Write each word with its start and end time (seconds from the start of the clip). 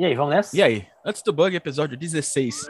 E 0.00 0.04
aí, 0.06 0.14
vamos 0.14 0.34
nessa? 0.34 0.56
E 0.56 0.62
aí? 0.62 0.86
Antes 1.04 1.22
do 1.22 1.30
bug, 1.30 1.54
episódio 1.54 1.94
16. 1.94 2.66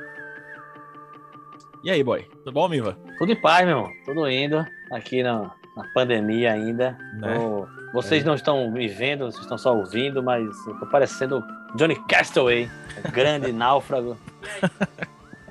E 1.84 1.88
aí, 1.88 2.02
boy? 2.02 2.24
Tudo 2.24 2.50
bom, 2.50 2.68
Miva? 2.68 2.98
Tudo 3.18 3.30
em 3.30 3.40
paz, 3.40 3.64
meu 3.64 3.76
irmão. 3.78 3.92
Tudo 4.04 4.28
indo 4.28 4.66
aqui 4.92 5.22
na, 5.22 5.52
na 5.76 5.84
pandemia 5.94 6.52
ainda. 6.52 6.98
Né? 7.20 7.36
Tô- 7.36 7.68
vocês 7.92 8.24
não 8.24 8.34
estão 8.34 8.68
me 8.72 8.88
vendo, 8.88 9.26
vocês 9.26 9.42
estão 9.42 9.56
só 9.56 9.76
ouvindo, 9.76 10.20
mas 10.24 10.44
eu 10.66 10.76
tô 10.80 10.86
parecendo 10.86 11.40
Johnny 11.76 11.94
Castaway, 12.08 12.68
o 13.04 13.12
grande 13.12 13.52
náufrago. 13.54 14.16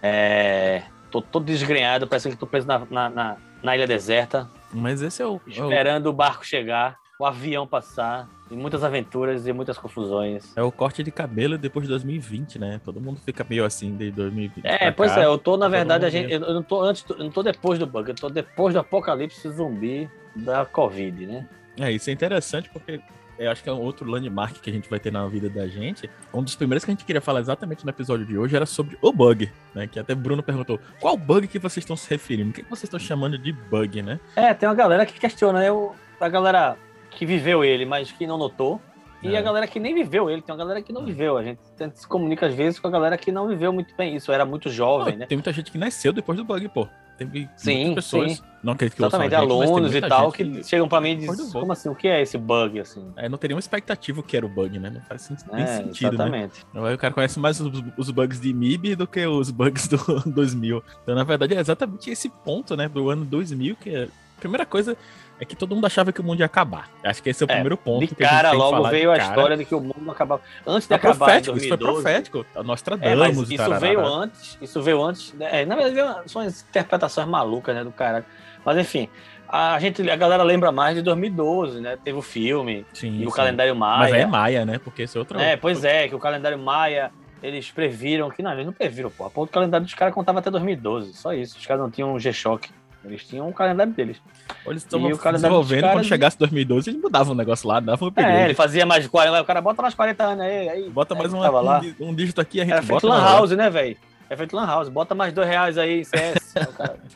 É, 0.04 0.84
tô 1.10 1.22
todo 1.22 1.46
desgrenhado, 1.46 2.08
parece 2.08 2.30
que 2.30 2.36
tô 2.36 2.46
preso 2.46 2.68
na, 2.68 2.80
na, 2.92 3.10
na- 3.10 3.38
na 3.64 3.76
ilha 3.76 3.88
deserta, 3.88 4.50
Mas 4.74 5.02
esse 5.02 5.22
é 5.22 5.26
o, 5.26 5.32
é 5.32 5.34
o- 5.34 5.42
esperando 5.50 6.08
o 6.08 6.14
barco 6.14 6.46
chegar, 6.46 6.98
o 7.20 7.26
avião 7.26 7.68
passar, 7.68 8.30
e 8.50 8.56
muitas 8.56 8.82
aventuras 8.82 9.46
e 9.46 9.52
muitas 9.52 9.78
confusões. 9.78 10.56
é 10.56 10.64
o 10.64 10.72
corte 10.72 11.04
de 11.04 11.12
cabelo 11.12 11.58
depois 11.58 11.84
de 11.86 11.90
2020, 11.90 12.58
né? 12.58 12.80
Todo 12.84 13.02
mundo 13.02 13.20
fica 13.26 13.46
meio 13.48 13.66
assim 13.66 13.94
de 13.98 14.10
2020. 14.10 14.66
É, 14.66 14.90
pois 14.90 15.12
cá. 15.14 15.22
é, 15.22 15.26
eu 15.26 15.38
tô, 15.38 15.58
na 15.58 15.66
todo 15.66 15.72
verdade, 15.74 16.06
a 16.06 16.10
gente, 16.10 16.32
eu 16.32 16.40
eu 16.42 16.54
não 16.54 16.64
tô 16.64 16.82
antes, 16.82 17.04
eu 17.10 17.18
não 17.18 17.30
tô 17.30 17.44
depois 17.44 17.78
do 17.78 17.86
bug, 17.86 18.10
eu 18.10 18.16
tô 18.16 18.30
depois 18.30 18.74
do 18.74 18.80
apocalipse 18.80 19.50
zumbi 19.50 20.10
da 20.34 20.66
Covid, 20.66 21.28
né? 21.28 21.46
É, 21.78 21.92
isso 21.92 22.10
é 22.10 22.14
interessante 22.14 22.70
porque 22.70 23.02
eu 23.38 23.52
acho 23.52 23.62
que 23.64 23.70
é 23.70 23.74
um 23.74 23.82
outro 23.82 24.10
landmark 24.10 24.56
que 24.62 24.70
a 24.70 24.74
gente 24.74 24.90
vai 24.90 25.00
ter 25.00 25.12
na 25.12 25.28
vida 25.28 25.50
da 25.50 25.68
gente. 25.68 26.10
Um 26.34 26.42
dos 26.42 26.56
primeiros 26.56 26.86
que 26.86 26.92
a 26.92 26.94
gente 26.94 27.04
queria 27.06 27.22
falar 27.22 27.42
exatamente 27.42 27.84
no 27.84 27.90
episódio 27.90 28.26
de 28.26 28.38
hoje 28.38 28.56
era 28.56 28.66
sobre 28.66 28.98
o 29.02 29.12
bug, 29.12 29.52
né? 29.76 29.88
Que 29.88 30.00
até 30.00 30.16
Bruno 30.16 30.42
perguntou: 30.42 30.80
qual 31.02 31.18
bug 31.18 31.48
que 31.50 31.60
vocês 31.60 31.84
estão 31.84 31.98
se 31.98 32.10
referindo? 32.10 32.52
O 32.52 32.54
que 32.54 32.64
que 32.64 32.70
vocês 32.70 32.84
estão 32.86 33.00
chamando 33.00 33.38
de 33.38 33.52
bug, 33.52 34.02
né? 34.02 34.20
É, 34.38 34.54
tem 34.54 34.68
uma 34.70 34.76
galera 34.76 35.06
que 35.06 35.20
questiona? 35.20 35.70
O- 35.74 35.94
A 36.20 36.28
galera 36.28 36.76
que 37.12 37.26
viveu 37.26 37.64
ele, 37.64 37.86
mas 37.86 38.12
que 38.12 38.26
não 38.28 38.38
notou. 38.38 38.82
E 39.22 39.36
É. 39.36 39.38
a 39.38 39.42
galera 39.42 39.68
que 39.68 39.80
nem 39.82 39.94
viveu 39.94 40.30
ele, 40.30 40.42
tem 40.42 40.54
uma 40.54 40.60
galera 40.60 40.82
que 40.82 40.94
não 40.94 41.04
viveu. 41.06 41.38
A 41.38 41.44
gente 41.44 41.60
se 41.94 42.08
comunica 42.08 42.46
às 42.46 42.54
vezes 42.54 42.80
com 42.80 42.88
a 42.88 42.92
galera 42.92 43.18
que 43.18 43.32
não 43.32 43.48
viveu 43.50 43.74
muito 43.74 43.94
bem 43.98 44.16
isso, 44.16 44.32
era 44.32 44.46
muito 44.46 44.70
jovem, 44.70 45.14
Pô, 45.14 45.20
né? 45.20 45.26
Tem 45.26 45.38
muita 45.38 45.52
gente 45.52 45.72
que 45.72 45.78
nasceu 45.78 46.14
depois 46.14 46.38
do 46.38 46.46
bug, 46.46 46.70
pô. 46.70 46.88
Teve 47.18 47.50
Sim, 47.58 47.94
pessoas, 47.96 48.38
sim. 48.38 48.44
não 48.64 48.72
acredito 48.72 48.96
que 48.96 49.02
Exatamente, 49.04 49.32
gente, 49.32 49.40
tem 49.42 49.52
alunos 49.52 49.94
e 49.94 50.00
tal, 50.00 50.32
gente 50.34 50.62
que 50.62 50.64
chegam 50.64 50.88
pra 50.88 51.02
mim 51.02 51.10
e 51.10 51.16
dizem, 51.18 51.52
como 51.52 51.74
assim, 51.74 51.90
o 51.90 51.96
que 51.96 52.08
é 52.08 52.22
esse 52.22 52.38
bug, 52.38 52.80
assim? 52.80 53.12
É, 53.18 53.28
não 53.28 53.38
teria 53.38 53.58
uma 53.58 53.60
expectativa 53.60 54.24
que 54.24 54.38
era 54.38 54.46
o 54.46 54.50
bug, 54.50 54.80
né? 54.80 54.90
Não 54.90 55.02
faz 55.02 55.30
nem 55.52 55.62
É, 55.64 55.68
sentido, 55.68 56.12
né? 56.18 56.24
exatamente. 56.48 56.66
Aí 56.74 56.94
o 56.94 56.98
cara 56.98 57.14
conhece 57.14 57.38
mais 57.38 57.60
os, 57.60 57.84
os 57.98 58.10
bugs 58.10 58.40
de 58.40 58.54
MIB 58.54 58.96
do 58.96 59.06
que 59.06 59.28
os 59.28 59.52
bugs 59.52 59.90
do 59.90 59.98
2000. 60.32 60.82
Então, 61.04 61.14
na 61.14 61.26
verdade, 61.26 61.56
é 61.56 61.60
exatamente 61.60 62.10
esse 62.10 62.30
ponto, 62.30 62.78
né, 62.78 62.88
do 62.88 63.10
ano 63.10 63.26
2000, 63.26 63.76
que 63.76 63.90
é... 63.94 64.08
A 64.40 64.42
primeira 64.42 64.66
coisa 64.66 64.96
é 65.40 65.44
que 65.46 65.56
todo 65.56 65.76
mundo 65.76 65.86
achava 65.86 66.12
que 66.14 66.22
o 66.22 66.24
mundo 66.24 66.40
ia 66.40 66.46
acabar. 66.46 66.90
Acho 67.04 67.22
que 67.22 67.30
esse 67.30 67.44
é 67.44 67.46
o 67.46 67.50
É, 67.50 67.54
primeiro 67.56 67.76
ponto 67.78 68.00
De 68.00 68.16
que 68.16 68.24
a 68.24 68.28
gente 68.28 68.36
cara, 68.36 68.52
logo 68.54 68.84
veio 68.90 69.12
a 69.12 69.18
cara. 69.18 69.30
história 69.30 69.58
de 69.58 69.66
que 69.66 69.76
o 69.76 69.82
mundo 69.82 70.10
acabava. 70.10 70.42
Antes 70.66 70.88
de 70.88 70.94
É 70.94 70.96
acabar 70.96 71.14
em 71.14 71.18
profético, 71.18 71.58
isso 71.58 71.68
foi 71.68 71.78
2012, 71.78 72.04
profético. 72.04 72.46
Nós 72.64 72.80
É, 72.80 72.84
tradamos 72.84 73.38
mas 73.38 73.50
e 73.52 73.56
isso 73.56 73.80
veio 73.80 74.06
antes, 74.06 74.58
isso 74.62 74.82
veio 74.82 75.04
antes. 75.04 75.34
né? 75.34 75.62
É, 75.62 75.66
na 75.66 75.76
verdade, 75.76 76.32
são 76.32 76.42
as 76.42 76.62
interpretações 76.70 77.28
malucas, 77.28 77.76
né, 77.76 77.84
do 77.84 77.92
caralho. 77.92 78.26
Mas 78.64 78.78
enfim, 78.78 79.10
a 79.48 79.78
gente, 79.80 80.10
a 80.10 80.16
galera 80.16 80.44
lembra 80.44 80.72
mais 80.72 80.96
de 80.96 81.02
2012, 81.02 81.82
né? 81.82 81.98
Teve 82.04 82.18
o 82.18 82.22
filme 82.22 82.86
Sim, 82.94 83.20
e 83.20 83.26
o 83.26 83.30
sim. 83.30 83.36
calendário 83.36 83.76
Mas 83.76 84.00
Maia. 84.12 84.16
aí 84.16 84.22
é 84.22 84.26
Maia, 84.26 84.66
né? 84.66 84.80
Porque 84.82 85.02
esse 85.04 85.18
é 85.18 85.20
outro... 85.20 85.38
É, 85.40 85.58
pois 85.58 85.84
é, 85.84 86.08
que 86.08 86.16
o 86.16 86.20
calendário 86.20 86.58
Maia, 86.60 87.12
eles 87.44 87.72
previram 87.72 88.30
que 88.30 88.42
não, 88.44 88.52
eles 88.54 88.66
não 88.66 88.74
previram, 88.74 89.10
pô. 89.10 89.26
A 89.26 89.30
ponto 89.30 89.50
do 89.50 89.54
calendário 89.54 89.86
dos 89.86 89.94
caras 89.96 90.14
contava 90.14 90.40
até 90.40 90.50
2012, 90.52 91.14
só 91.14 91.34
isso. 91.34 91.58
Os 91.58 91.66
caras 91.66 91.82
não 91.82 91.90
tinham 91.90 92.14
um 92.14 92.20
G-Shock. 92.20 92.70
Eles 93.06 93.24
tinham 93.26 93.48
um 93.48 93.52
calendário 93.54 93.94
deles. 93.94 94.18
Eles 94.66 94.84
estavam 94.84 95.10
desenvolvendo, 95.10 95.90
quando 95.92 96.04
chegasse 96.04 96.38
2012, 96.38 96.90
eles 96.90 97.02
mudavam 97.02 97.34
o 97.34 97.36
negócio 97.38 97.68
lá, 97.68 97.80
davam 97.80 98.10
um 98.10 98.22
É, 98.22 98.46
ele 98.46 98.54
fazia 98.54 98.86
mais 98.86 99.04
de 99.04 99.10
40, 99.10 99.42
o 99.42 99.46
cara 99.46 99.62
bota 99.62 99.82
mais 99.82 99.94
40 99.94 100.24
anos 100.24 100.42
aí, 100.44 100.70
aí. 100.70 100.90
Bota 100.90 101.16
mais 101.16 101.32
uma- 101.34 101.44
tava 101.44 101.62
lá. 101.62 101.78
um, 101.78 101.82
dí- 101.82 101.96
um 102.02 102.14
dígito 102.14 102.42
aqui, 102.42 102.60
a 102.60 102.64
gente 102.66 102.74
Era 102.74 102.82
bota 102.82 103.00
feito 103.02 103.08
Lan 103.08 103.22
House, 103.24 103.52
né, 103.52 103.70
velho? 103.70 103.96
É 104.30 104.36
feito 104.36 104.56
Lan 104.56 104.66
House, 104.68 104.90
bota 104.90 105.16
mais 105.16 105.34
dois 105.34 105.48
reais 105.48 105.78
aí 105.78 106.02
em 106.02 106.04
CS. 106.04 106.54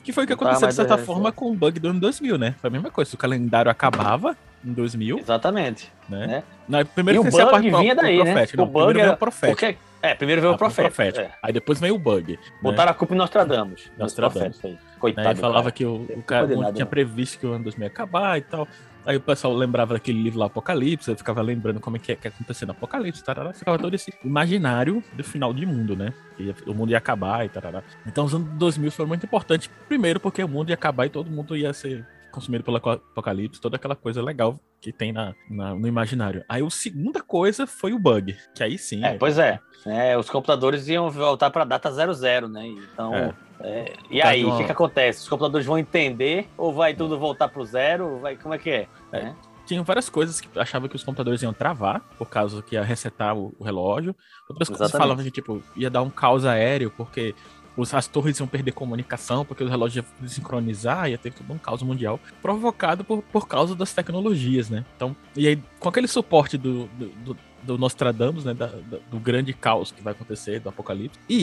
Que 0.03 0.11
foi 0.13 0.23
o 0.23 0.27
que 0.27 0.33
aconteceu, 0.33 0.67
de 0.67 0.73
certa 0.73 0.97
forma, 0.97 1.23
reais. 1.23 1.35
com 1.35 1.51
o 1.51 1.53
bug 1.53 1.79
do 1.79 1.89
ano 1.89 1.99
2000, 1.99 2.37
né? 2.37 2.55
Foi 2.61 2.69
a 2.69 2.71
mesma 2.71 2.89
coisa. 2.89 3.09
Se 3.09 3.15
o 3.15 3.17
calendário 3.19 3.69
acabava 3.69 4.35
em 4.65 4.71
2000, 4.71 5.19
Exatamente. 5.19 5.91
né? 6.09 6.27
Né? 6.27 6.43
Não, 6.67 6.85
primeiro 6.85 7.17
E 7.23 7.27
o 7.27 7.31
bug 7.31 7.69
vinha 7.71 7.93
daí, 7.93 8.23
né? 8.23 8.45
O 8.57 8.65
bug 8.65 8.99
era- 8.99 9.11
o 9.13 9.17
profético. 9.17 9.59
Porque, 9.59 9.77
é, 10.03 10.13
primeiro 10.13 10.41
veio 10.41 10.51
o 10.51 10.55
Ah, 10.55 10.57
pro 10.57 10.69
profeta. 10.69 11.21
É. 11.21 11.31
Aí 11.41 11.53
depois 11.53 11.79
veio 11.79 11.95
o 11.95 11.99
bug. 11.99 12.33
né? 12.33 12.37
Botaram 12.61 12.91
a 12.91 12.93
culpa 12.93 13.13
em 13.13 13.17
Nostradamus. 13.17 13.89
Nostradamus. 13.97 14.57
profeta 14.57 14.67
aí. 14.67 14.99
Coitado. 14.99 15.29
Aí 15.29 15.35
falava 15.35 15.63
cara. 15.63 15.71
que 15.71 15.85
o, 15.85 15.95
o 15.95 16.21
cara 16.23 16.45
o 16.45 16.49
tinha 16.49 16.85
não. 16.85 16.85
previsto 16.87 17.39
que 17.39 17.47
o 17.47 17.53
ano 17.53 17.63
2000 17.63 17.85
ia 17.85 17.87
acabar 17.87 18.37
e 18.37 18.41
tal. 18.41 18.67
Aí 19.05 19.17
o 19.17 19.21
pessoal 19.21 19.53
lembrava 19.53 19.93
daquele 19.93 20.21
livro 20.21 20.39
lá, 20.39 20.45
Apocalipse, 20.45 21.09
aí 21.09 21.17
ficava 21.17 21.41
lembrando 21.41 21.79
como 21.79 21.97
é 21.97 21.99
que 21.99 22.11
ia 22.11 22.17
ia 22.23 22.29
acontecer 22.29 22.65
no 22.65 22.71
Apocalipse, 22.71 23.21
tarará, 23.21 23.51
ficava 23.51 23.77
todo 23.77 23.93
esse 23.93 24.13
imaginário 24.23 25.03
do 25.11 25.23
final 25.23 25.53
de 25.53 25.65
mundo, 25.65 25.95
né? 25.95 26.13
Que 26.37 26.55
o 26.65 26.73
mundo 26.73 26.91
ia 26.91 26.97
acabar 26.97 27.45
e 27.45 27.49
tarará. 27.49 27.83
Então 28.07 28.23
os 28.23 28.33
anos 28.33 28.47
2000 28.53 28.91
foram 28.91 29.09
muito 29.09 29.25
importantes, 29.25 29.69
primeiro 29.89 30.19
porque 30.21 30.41
o 30.41 30.47
mundo 30.47 30.69
ia 30.69 30.75
acabar 30.75 31.05
e 31.05 31.09
todo 31.09 31.29
mundo 31.29 31.55
ia 31.55 31.73
ser 31.73 32.05
consumido 32.31 32.63
pelo 32.63 32.77
apocalipse, 32.77 33.59
toda 33.59 33.75
aquela 33.75 33.95
coisa 33.95 34.21
legal 34.21 34.57
que 34.83 34.91
tem 34.91 35.13
na, 35.13 35.33
na- 35.49 35.73
no 35.73 35.87
imaginário. 35.87 36.43
Aí 36.49 36.61
a 36.61 36.69
segunda 36.69 37.21
coisa 37.21 37.65
foi 37.65 37.93
o 37.93 37.99
bug, 37.99 38.35
que 38.53 38.61
aí 38.61 38.77
sim... 38.77 39.03
É, 39.03 39.17
pois 39.17 39.37
é. 39.37 39.59
É, 39.85 40.17
os 40.17 40.29
computadores 40.29 40.87
iam 40.89 41.09
voltar 41.09 41.49
para 41.49 41.61
a 41.61 41.65
data 41.65 41.89
00, 41.89 42.49
né? 42.49 42.67
Então, 42.67 43.13
É. 43.13 43.33
é, 43.61 43.93
e 44.11 44.19
Tá 44.21 44.27
aí, 44.29 44.43
o 44.45 44.57
que, 44.57 44.65
que 44.65 44.71
acontece? 44.71 45.21
Os 45.21 45.29
computadores 45.29 45.65
vão 45.65 45.77
entender 45.77 46.49
ou 46.57 46.73
vai 46.73 46.93
tudo 46.93 47.17
voltar 47.17 47.47
pro 47.47 47.63
zero? 47.65 48.19
Vai, 48.19 48.35
como 48.35 48.53
é 48.53 48.57
que 48.57 48.69
é? 48.69 48.87
É. 49.13 49.23
Né? 49.23 49.35
Tinha 49.65 49.81
várias 49.81 50.09
coisas 50.09 50.41
que 50.41 50.59
achava 50.59 50.89
que 50.89 50.95
os 50.97 51.03
computadores 51.03 51.41
iam 51.41 51.53
travar, 51.53 52.01
por 52.17 52.27
causa 52.29 52.61
que 52.61 52.75
ia 52.75 52.83
resetar 52.83 53.33
o, 53.37 53.55
o 53.57 53.63
relógio. 53.63 54.13
Outras 54.49 54.67
coisas 54.67 54.89
Exatamente. 54.89 55.01
falavam 55.07 55.23
que, 55.23 55.31
tipo, 55.31 55.63
ia 55.77 55.89
dar 55.89 56.01
um 56.01 56.09
caos 56.09 56.45
aéreo, 56.45 56.91
porque 56.97 57.33
os, 57.75 57.93
as 57.93 58.07
torres 58.07 58.39
iam 58.39 58.47
perder 58.47 58.71
comunicação, 58.71 59.43
porque 59.45 59.63
os 59.63 59.69
relógios 59.69 60.03
iam 60.05 60.05
desincronizar, 60.19 61.09
ia 61.09 61.17
ter 61.17 61.33
todo 61.33 61.51
um 61.51 61.57
caos 61.57 61.81
mundial, 61.81 62.19
provocado 62.41 63.03
por, 63.03 63.21
por 63.23 63.47
causa 63.47 63.75
das 63.75 63.93
tecnologias, 63.93 64.69
né? 64.69 64.85
Então, 64.95 65.15
e 65.35 65.47
aí, 65.47 65.59
com 65.79 65.89
aquele 65.89 66.07
suporte 66.07 66.57
do, 66.57 66.85
do, 66.87 67.07
do- 67.25 67.37
do 67.63 67.77
Nostradamus, 67.77 68.43
né? 68.43 68.53
da- 68.53 68.65
da- 68.67 68.97
do 69.09 69.17
grande 69.19 69.53
caos 69.53 69.89
que 69.89 70.01
vai 70.01 70.11
acontecer, 70.11 70.59
do 70.59 70.67
apocalipse. 70.67 71.17
E 71.29 71.39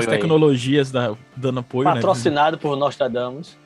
as 0.00 0.04
tecnologias 0.18 0.90
da, 0.92 1.14
dando 1.34 1.60
apoio, 1.60 1.88
né? 1.88 1.94
Patrocinado 2.02 2.58
por 2.58 2.76
Nostradamus. 2.76 3.56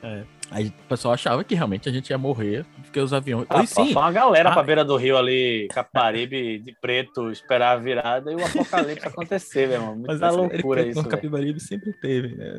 Aí 0.49 0.67
o 0.67 0.87
pessoal 0.87 1.13
achava 1.13 1.43
que 1.43 1.53
realmente 1.53 1.89
a 1.89 1.91
gente 1.91 2.09
ia 2.09 2.17
morrer, 2.17 2.65
porque 2.83 2.99
os 2.99 3.11
aviões. 3.13 3.45
Ah, 3.49 3.63
e 3.63 3.67
sim, 3.67 3.91
Foi 3.93 4.01
uma 4.01 4.11
galera 4.11 4.49
Ah. 4.49 4.53
pra 4.53 4.63
beira 4.63 4.85
do 4.85 4.95
rio 4.95 5.17
ali, 5.17 5.67
Caparibe, 5.73 6.59
de 6.59 6.73
preto, 6.79 7.29
esperar 7.31 7.73
a 7.73 7.75
virada 7.75 8.31
e 8.31 8.35
o 8.35 8.45
apocalipse 8.45 9.05
acontecer, 9.07 9.67
meu 9.67 9.75
irmão. 9.77 9.95
Muita 9.95 10.13
Mas 10.13 10.21
essa- 10.21 10.31
loucura 10.31 10.81
ele, 10.81 10.91
isso. 10.91 11.03
No. 11.03 11.09
Capibaribe 11.09 11.59
sempre 11.59 11.91
teve, 11.93 12.35
né? 12.35 12.53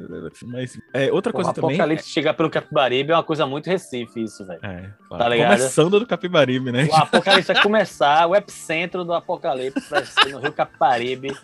Mas 0.45 0.79
é, 0.93 1.11
outra 1.13 1.31
O 1.31 1.35
coisa 1.35 1.53
também. 1.55 1.71
apocalipse 1.77 2.09
chegar 2.11 2.35
pelo 2.35 2.51
Capibaribe 2.51 3.13
é 3.13 3.15
uma 3.17 3.23
coisa 3.25 3.47
muito 3.47 3.67
Recife, 3.69 4.23
isso, 4.23 4.47
velho. 4.47 4.61
É, 4.63 4.91
claro. 5.09 5.23
Tá 5.25 5.29
ligado? 5.29 5.57
Começando 5.57 5.99
do 6.01 6.07
Capibaribe, 6.07 6.71
né? 6.71 6.89
O 6.91 6.95
apocalipse 6.95 7.53
vai 7.53 7.63
começar, 7.63 8.27
o 8.27 8.37
epicentro 8.37 9.03
do 9.05 9.15
apocalipse 9.15 9.89
vai 9.89 10.05
ser 10.05 10.29
no 10.29 10.41
Rio 10.41 10.53
Capibaribe, 10.53 11.35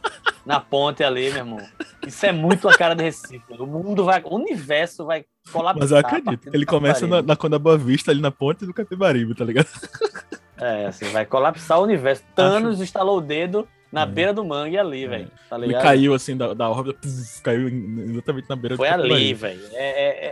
na 0.44 0.60
ponte 0.60 1.02
ali, 1.02 1.28
meu 1.30 1.38
irmão. 1.38 1.58
Isso 2.06 2.26
é 2.26 2.32
muito 2.32 2.68
a 2.68 2.76
cara 2.76 2.94
de 2.94 3.02
Recife. 3.02 3.42
O 3.58 3.66
mundo 3.66 4.04
vai, 4.04 4.20
o 4.22 4.34
universo 4.34 5.06
vai 5.06 5.24
colapsar. 5.52 5.80
Mas 5.82 5.90
eu 5.90 5.96
a 5.96 6.00
acredito. 6.00 6.50
Ele 6.52 6.66
começa 6.66 7.06
na, 7.06 7.22
na 7.22 7.36
Conda 7.36 7.58
Boa 7.58 7.76
Vista, 7.78 8.10
ali 8.10 8.20
na 8.20 8.30
ponte 8.30 8.64
do 8.66 8.74
Capibaribe, 8.74 9.34
tá 9.34 9.44
ligado? 9.44 9.68
É, 10.56 10.86
assim, 10.86 11.06
vai 11.06 11.26
colapsar 11.26 11.78
o 11.78 11.82
universo. 11.82 12.22
Thanos 12.34 12.80
instalou 12.80 13.18
o 13.18 13.20
dedo 13.20 13.68
na 13.92 14.02
É. 14.02 14.06
beira 14.06 14.32
do 14.32 14.44
mangue 14.44 14.78
ali, 14.78 15.04
É. 15.04 15.08
velho. 15.08 15.30
Tá 15.50 15.56
Ele 15.56 15.66
ligado? 15.68 15.82
caiu 15.82 16.14
assim 16.14 16.36
da, 16.36 16.54
da 16.54 16.68
órbita, 16.70 16.98
puf, 17.00 17.42
caiu 17.42 17.68
exatamente 17.68 18.48
na 18.48 18.56
beira 18.56 18.76
Foi 18.76 18.88
do 18.88 18.94
ali, 18.94 19.34
velho. 19.34 19.60
É, 19.72 20.26
é, 20.28 20.30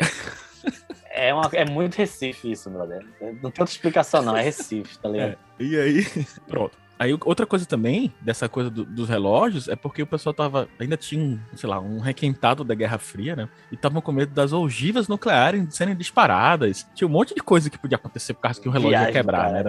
é, 1.14 1.28
é, 1.28 1.34
uma- 1.34 1.50
é 1.52 1.64
muito 1.64 1.96
Recife 1.96 2.50
isso, 2.52 2.70
brother. 2.70 3.04
Não 3.20 3.50
tem 3.50 3.62
outra 3.62 3.64
explicação, 3.64 4.22
não. 4.22 4.36
É 4.36 4.42
Recife, 4.42 4.98
tá 4.98 5.08
ligado? 5.08 5.30
É, 5.58 5.62
e 5.64 5.76
aí, 5.78 6.06
pronto. 6.48 6.76
Aí 7.02 7.18
outra 7.24 7.44
coisa 7.46 7.66
também, 7.66 8.12
dessa 8.20 8.48
coisa 8.48 8.70
do- 8.70 8.84
dos 8.84 9.08
relógios, 9.08 9.66
é 9.66 9.74
porque 9.74 10.02
o 10.02 10.06
pessoal 10.06 10.32
tava. 10.32 10.68
Ainda 10.78 10.96
tinha, 10.96 11.20
um, 11.22 11.38
sei 11.56 11.68
lá, 11.68 11.80
um 11.80 11.98
requentado 11.98 12.62
da 12.62 12.74
Guerra 12.76 12.96
Fria, 12.98 13.34
né? 13.34 13.48
E 13.70 13.74
estavam 13.74 14.00
com 14.00 14.12
medo 14.12 14.32
das 14.32 14.52
ogivas 14.52 15.08
nucleares 15.08 15.74
serem 15.74 15.96
disparadas. 15.96 16.86
Tinha 16.94 17.08
um 17.08 17.10
monte 17.10 17.34
de 17.34 17.40
coisa 17.40 17.68
que 17.68 17.76
podia 17.78 17.96
acontecer 17.96 18.34
por 18.34 18.40
causa 18.42 18.60
que 18.60 18.68
o 18.68 18.70
relógio 18.70 18.90
Viagem, 18.90 19.08
ia 19.08 19.12
quebrar, 19.12 19.50
cara. 19.50 19.52
né? 19.52 19.60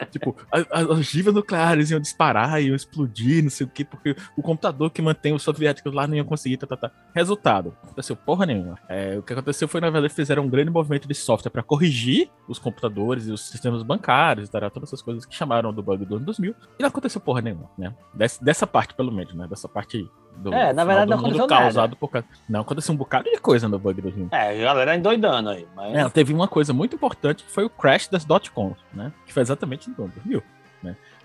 Era, 0.00 0.06
tipo, 0.06 0.36
as 0.50 0.86
ogivas 0.86 1.32
nucleares 1.32 1.90
iam 1.90 2.00
disparar, 2.00 2.60
iam 2.62 2.74
explodir, 2.74 3.42
não 3.42 3.50
sei 3.50 3.66
o 3.66 3.70
quê, 3.70 3.84
porque 3.84 4.16
o 4.36 4.42
computador 4.42 4.90
que 4.90 5.00
mantém 5.00 5.32
os 5.32 5.42
soviéticos 5.42 5.92
lá 5.92 6.06
não 6.08 6.16
ia 6.16 6.24
conseguir, 6.24 6.56
tá, 6.56 6.66
tá, 6.66 6.76
tá. 6.76 6.90
Resultado, 7.14 7.72
não 7.82 7.84
aconteceu 7.90 8.16
porra 8.16 8.46
nenhuma. 8.46 8.78
É, 8.88 9.16
o 9.16 9.22
que 9.22 9.32
aconteceu 9.32 9.68
foi, 9.68 9.80
na 9.80 9.90
verdade, 9.90 10.12
fizeram 10.12 10.42
um 10.44 10.48
grande 10.48 10.70
movimento 10.70 11.06
de 11.06 11.14
software 11.14 11.50
para 11.52 11.62
corrigir 11.62 12.28
os 12.48 12.58
computadores 12.58 13.28
e 13.28 13.32
os 13.32 13.48
sistemas 13.48 13.82
bancários, 13.82 14.48
tá, 14.48 14.68
todas 14.70 14.88
essas 14.88 15.02
coisas 15.02 15.24
que 15.24 15.34
chamaram 15.34 15.72
do 15.72 15.82
bug 15.82 16.04
do 16.04 16.16
ano 16.16 16.24
2000, 16.26 16.54
e 16.80 16.82
não 16.82 16.88
aconteceu 16.88 17.20
porra 17.20 17.42
nenhuma, 17.42 17.70
né? 17.76 17.94
Des- 18.14 18.38
dessa 18.38 18.66
parte, 18.66 18.94
pelo 18.94 19.12
menos, 19.12 19.34
né? 19.34 19.46
Dessa 19.46 19.68
parte 19.68 20.10
do 20.38 20.54
É, 20.54 20.72
na 20.72 20.82
verdade 20.82 21.06
do 21.06 21.10
não 21.10 21.16
mundo 21.18 21.26
aconteceu 21.36 21.46
nada. 21.46 21.62
causado 21.62 21.96
por 21.96 22.08
causa... 22.08 22.26
Não, 22.48 22.60
aconteceu 22.62 22.94
um 22.94 22.96
bocado 22.96 23.30
de 23.30 23.38
coisa 23.38 23.68
no 23.68 23.78
bug 23.78 24.00
2000. 24.00 24.28
É, 24.32 24.62
a 24.62 24.64
galera 24.64 24.96
endoidando 24.96 25.50
aí. 25.50 25.68
Mas... 25.76 25.94
É, 25.94 26.08
teve 26.08 26.32
uma 26.32 26.48
coisa 26.48 26.72
muito 26.72 26.96
importante 26.96 27.44
que 27.44 27.50
foi 27.50 27.64
o 27.64 27.70
crash 27.70 28.08
das 28.08 28.24
dot-coms, 28.24 28.78
né? 28.94 29.12
Que 29.26 29.32
foi 29.32 29.42
exatamente 29.42 29.90
no 29.90 30.04
ano 30.04 30.12
2000. 30.24 30.42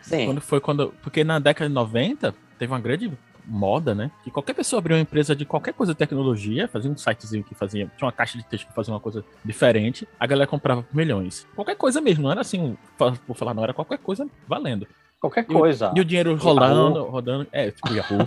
Sim. 0.01 0.25
Quando 0.27 0.39
foi 0.41 0.59
quando. 0.59 0.93
Porque 1.01 1.23
na 1.23 1.39
década 1.39 1.67
de 1.67 1.73
90, 1.73 2.35
teve 2.59 2.71
uma 2.71 2.79
grande 2.79 3.11
moda, 3.43 3.95
né? 3.95 4.11
Que 4.23 4.29
qualquer 4.29 4.53
pessoa 4.53 4.79
abriu 4.79 4.95
uma 4.95 5.01
empresa 5.01 5.35
de 5.35 5.45
qualquer 5.45 5.73
coisa 5.73 5.93
de 5.93 5.97
tecnologia, 5.97 6.67
fazia 6.67 6.91
um 6.91 6.95
sitezinho 6.97 7.43
que 7.43 7.55
fazia, 7.55 7.89
tinha 7.97 8.05
uma 8.05 8.11
caixa 8.11 8.37
de 8.37 8.43
texto 8.45 8.67
que 8.67 8.73
fazia 8.73 8.93
uma 8.93 8.99
coisa 8.99 9.23
diferente, 9.43 10.07
a 10.19 10.27
galera 10.27 10.47
comprava 10.47 10.83
por 10.83 10.95
milhões. 10.95 11.47
Qualquer 11.55 11.75
coisa 11.75 12.01
mesmo, 12.01 12.23
não 12.23 12.31
era 12.31 12.41
assim, 12.41 12.77
por 13.25 13.35
falar, 13.35 13.53
não 13.55 13.63
era 13.63 13.73
qualquer 13.73 13.97
coisa 13.97 14.27
valendo. 14.47 14.87
Qualquer 15.25 15.43
coisa. 15.43 15.91
E, 15.95 15.99
o 15.99 16.05
dinheiro 16.05 16.35
rolando, 16.35 16.99
Yahoo. 16.99 17.09
rodando. 17.09 17.47
É, 17.51 17.71
tipo 17.71 17.91
Yahoo. 17.91 18.19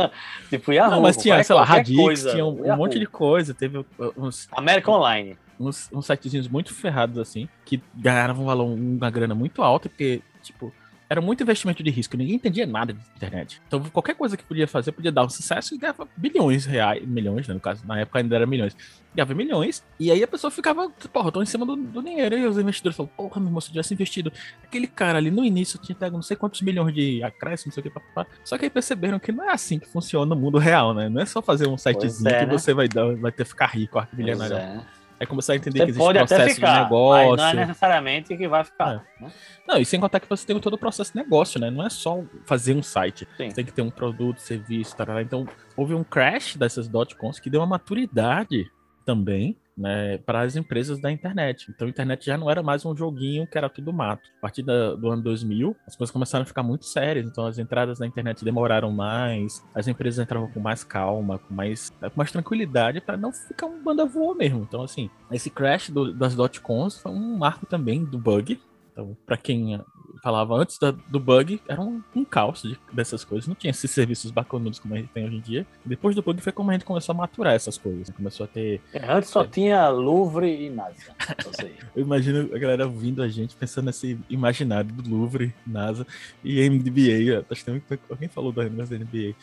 tipo 0.48 0.72
Yahoo. 0.72 0.92
Não, 0.92 1.02
mas 1.02 1.18
tinha, 1.18 1.44
sei 1.44 1.54
lá, 1.54 1.62
Radix, 1.62 2.00
coisa, 2.00 2.30
tinha 2.30 2.46
um, 2.46 2.72
um 2.72 2.76
monte 2.76 2.98
de 2.98 3.06
coisa. 3.06 3.52
Teve 3.52 3.84
uns. 4.16 4.48
América 4.52 4.90
Online. 4.90 5.36
Uns, 5.60 5.90
uns 5.92 6.06
sitezinhos 6.06 6.48
muito 6.48 6.72
ferrados, 6.72 7.18
assim, 7.18 7.48
que 7.66 7.82
ganharam 7.94 8.34
um 8.34 8.46
valor, 8.46 8.64
uma 8.64 9.10
grana 9.10 9.34
muito 9.34 9.60
alta, 9.60 9.88
porque, 9.90 10.22
tipo, 10.42 10.72
era 11.10 11.20
muito 11.20 11.42
investimento 11.42 11.82
de 11.82 11.90
risco, 11.90 12.16
ninguém 12.16 12.34
entendia 12.34 12.66
nada 12.66 12.92
de 12.92 13.00
internet. 13.16 13.62
Então, 13.66 13.80
qualquer 13.84 14.14
coisa 14.14 14.36
que 14.36 14.44
podia 14.44 14.68
fazer 14.68 14.92
podia 14.92 15.10
dar 15.10 15.24
um 15.24 15.28
sucesso 15.28 15.74
e 15.74 15.78
ganhava 15.78 16.06
bilhões 16.16 16.64
de 16.64 16.68
reais, 16.68 17.06
milhões, 17.06 17.48
né, 17.48 17.54
no 17.54 17.60
caso, 17.60 17.86
na 17.86 18.00
época 18.00 18.18
ainda 18.18 18.36
era 18.36 18.46
milhões. 18.46 18.76
Ganhava 19.14 19.34
milhões, 19.34 19.82
e 19.98 20.10
aí 20.10 20.22
a 20.22 20.28
pessoa 20.28 20.50
ficava, 20.50 20.90
porra, 21.12 21.32
tô 21.32 21.42
em 21.42 21.46
cima 21.46 21.64
do, 21.64 21.76
do 21.76 22.02
dinheiro. 22.02 22.36
E 22.36 22.46
os 22.46 22.58
investidores 22.58 22.94
falavam, 22.94 23.14
porra, 23.16 23.40
meu 23.40 23.48
irmão, 23.48 23.60
se 23.60 23.70
tivesse 23.70 23.94
investido 23.94 24.30
aquele 24.62 24.86
cara 24.86 25.16
ali 25.16 25.30
no 25.30 25.44
início, 25.44 25.78
tinha 25.78 25.96
pego 25.96 26.16
não 26.16 26.22
sei 26.22 26.36
quantos 26.36 26.60
milhões 26.60 26.94
de 26.94 27.22
acréscimo, 27.22 27.70
não 27.70 27.74
sei 27.74 27.80
o 27.80 27.84
que, 27.84 27.90
papapá. 27.90 28.26
Só 28.44 28.58
que 28.58 28.64
aí 28.66 28.70
perceberam 28.70 29.18
que 29.18 29.32
não 29.32 29.44
é 29.44 29.52
assim 29.52 29.78
que 29.78 29.88
funciona 29.88 30.34
no 30.34 30.40
mundo 30.40 30.58
real, 30.58 30.92
né? 30.92 31.08
Não 31.08 31.22
é 31.22 31.26
só 31.26 31.40
fazer 31.40 31.66
um 31.66 31.78
sitezinho 31.78 32.28
é, 32.28 32.40
que 32.40 32.46
né? 32.46 32.52
você 32.52 32.74
vai, 32.74 32.86
dar, 32.86 33.16
vai 33.16 33.32
ter 33.32 33.46
ficar 33.46 33.66
rico, 33.66 33.98
arco 33.98 34.14
milionário. 34.14 34.56
É. 34.56 34.97
Aí 35.20 35.26
começar 35.26 35.54
a 35.54 35.56
entender 35.56 35.80
você 35.80 35.84
que 35.84 35.90
existe 35.90 36.12
processo 36.12 36.54
ficar, 36.54 36.74
de 36.74 36.82
negócio. 36.84 37.36
não 37.36 37.48
é 37.48 37.54
necessariamente 37.54 38.36
que 38.36 38.48
vai 38.48 38.64
ficar. 38.64 39.04
É. 39.20 39.24
Né? 39.24 39.32
Não, 39.66 39.78
e 39.78 39.84
sem 39.84 39.98
contar 39.98 40.20
que 40.20 40.28
você 40.28 40.46
tem 40.46 40.58
todo 40.60 40.74
o 40.74 40.78
processo 40.78 41.12
de 41.12 41.18
negócio, 41.18 41.60
né? 41.60 41.70
Não 41.70 41.84
é 41.84 41.90
só 41.90 42.22
fazer 42.44 42.74
um 42.74 42.82
site. 42.82 43.26
Sim. 43.36 43.50
Você 43.50 43.56
tem 43.56 43.64
que 43.64 43.72
ter 43.72 43.82
um 43.82 43.90
produto, 43.90 44.38
serviço, 44.38 44.96
tarará. 44.96 45.20
Então, 45.20 45.46
houve 45.76 45.94
um 45.94 46.04
crash 46.04 46.56
dessas 46.56 46.88
dot-coms 46.88 47.40
que 47.40 47.50
deu 47.50 47.60
uma 47.60 47.66
maturidade 47.66 48.70
também 49.04 49.56
né, 49.78 50.18
para 50.18 50.40
as 50.40 50.56
empresas 50.56 51.00
da 51.00 51.10
internet. 51.10 51.70
Então 51.70 51.86
a 51.86 51.90
internet 51.90 52.26
já 52.26 52.36
não 52.36 52.50
era 52.50 52.62
mais 52.62 52.84
um 52.84 52.94
joguinho 52.96 53.46
que 53.46 53.56
era 53.56 53.68
tudo 53.68 53.92
mato. 53.92 54.28
A 54.38 54.40
partir 54.40 54.62
da, 54.62 54.94
do 54.94 55.08
ano 55.08 55.22
2000, 55.22 55.76
as 55.86 55.94
coisas 55.94 56.12
começaram 56.12 56.42
a 56.42 56.46
ficar 56.46 56.64
muito 56.64 56.84
sérias, 56.84 57.26
então 57.26 57.46
as 57.46 57.58
entradas 57.58 58.00
na 58.00 58.06
internet 58.06 58.44
demoraram 58.44 58.90
mais, 58.90 59.64
as 59.74 59.86
empresas 59.86 60.22
entravam 60.22 60.50
com 60.50 60.58
mais 60.58 60.82
calma, 60.82 61.38
com 61.38 61.54
mais, 61.54 61.90
com 61.90 62.16
mais 62.16 62.32
tranquilidade 62.32 63.00
para 63.00 63.16
não 63.16 63.32
ficar 63.32 63.66
um 63.66 63.82
banda 63.82 64.04
voa 64.04 64.34
mesmo. 64.34 64.66
Então 64.68 64.82
assim, 64.82 65.08
esse 65.30 65.48
crash 65.48 65.90
do, 65.90 66.12
das 66.12 66.34
dot-coms 66.34 66.98
foi 66.98 67.12
um 67.12 67.36
marco 67.36 67.64
também 67.64 68.04
do 68.04 68.18
bug, 68.18 68.60
então, 68.92 69.16
para 69.24 69.36
quem 69.36 69.80
falava 70.28 70.56
antes 70.56 70.78
da, 70.78 70.90
do 70.90 71.18
bug, 71.18 71.58
era 71.66 71.80
um, 71.80 72.02
um 72.14 72.22
caos 72.22 72.60
de, 72.60 72.78
dessas 72.92 73.24
coisas. 73.24 73.48
Não 73.48 73.54
tinha 73.54 73.70
esses 73.70 73.90
serviços 73.90 74.30
bacanudos 74.30 74.78
como 74.78 74.92
a 74.92 74.98
gente 74.98 75.08
tem 75.08 75.24
hoje 75.24 75.36
em 75.36 75.40
dia. 75.40 75.66
Depois 75.82 76.14
do 76.14 76.20
bug 76.20 76.38
foi 76.42 76.52
como 76.52 76.68
a 76.70 76.74
gente 76.74 76.84
começou 76.84 77.14
a 77.14 77.16
maturar 77.16 77.54
essas 77.54 77.78
coisas. 77.78 78.10
Começou 78.10 78.44
a 78.44 78.46
ter. 78.46 78.82
É, 78.92 79.10
antes 79.10 79.30
só 79.30 79.42
é... 79.42 79.46
tinha 79.46 79.88
Louvre 79.88 80.66
e 80.66 80.68
NASA. 80.68 81.16
Eu 81.96 82.02
imagino 82.02 82.54
a 82.54 82.58
galera 82.58 82.84
ouvindo 82.84 83.22
a 83.22 83.28
gente 83.28 83.56
pensando 83.56 83.86
nesse 83.86 84.18
imaginário 84.28 84.92
do 84.92 85.08
Louvre, 85.08 85.54
NASA 85.66 86.06
e 86.44 86.68
NBA. 86.68 87.46
Acho 87.50 87.64
que 87.64 87.98
alguém 88.10 88.28
falou 88.28 88.52
da 88.52 88.64
NBA. 88.64 89.34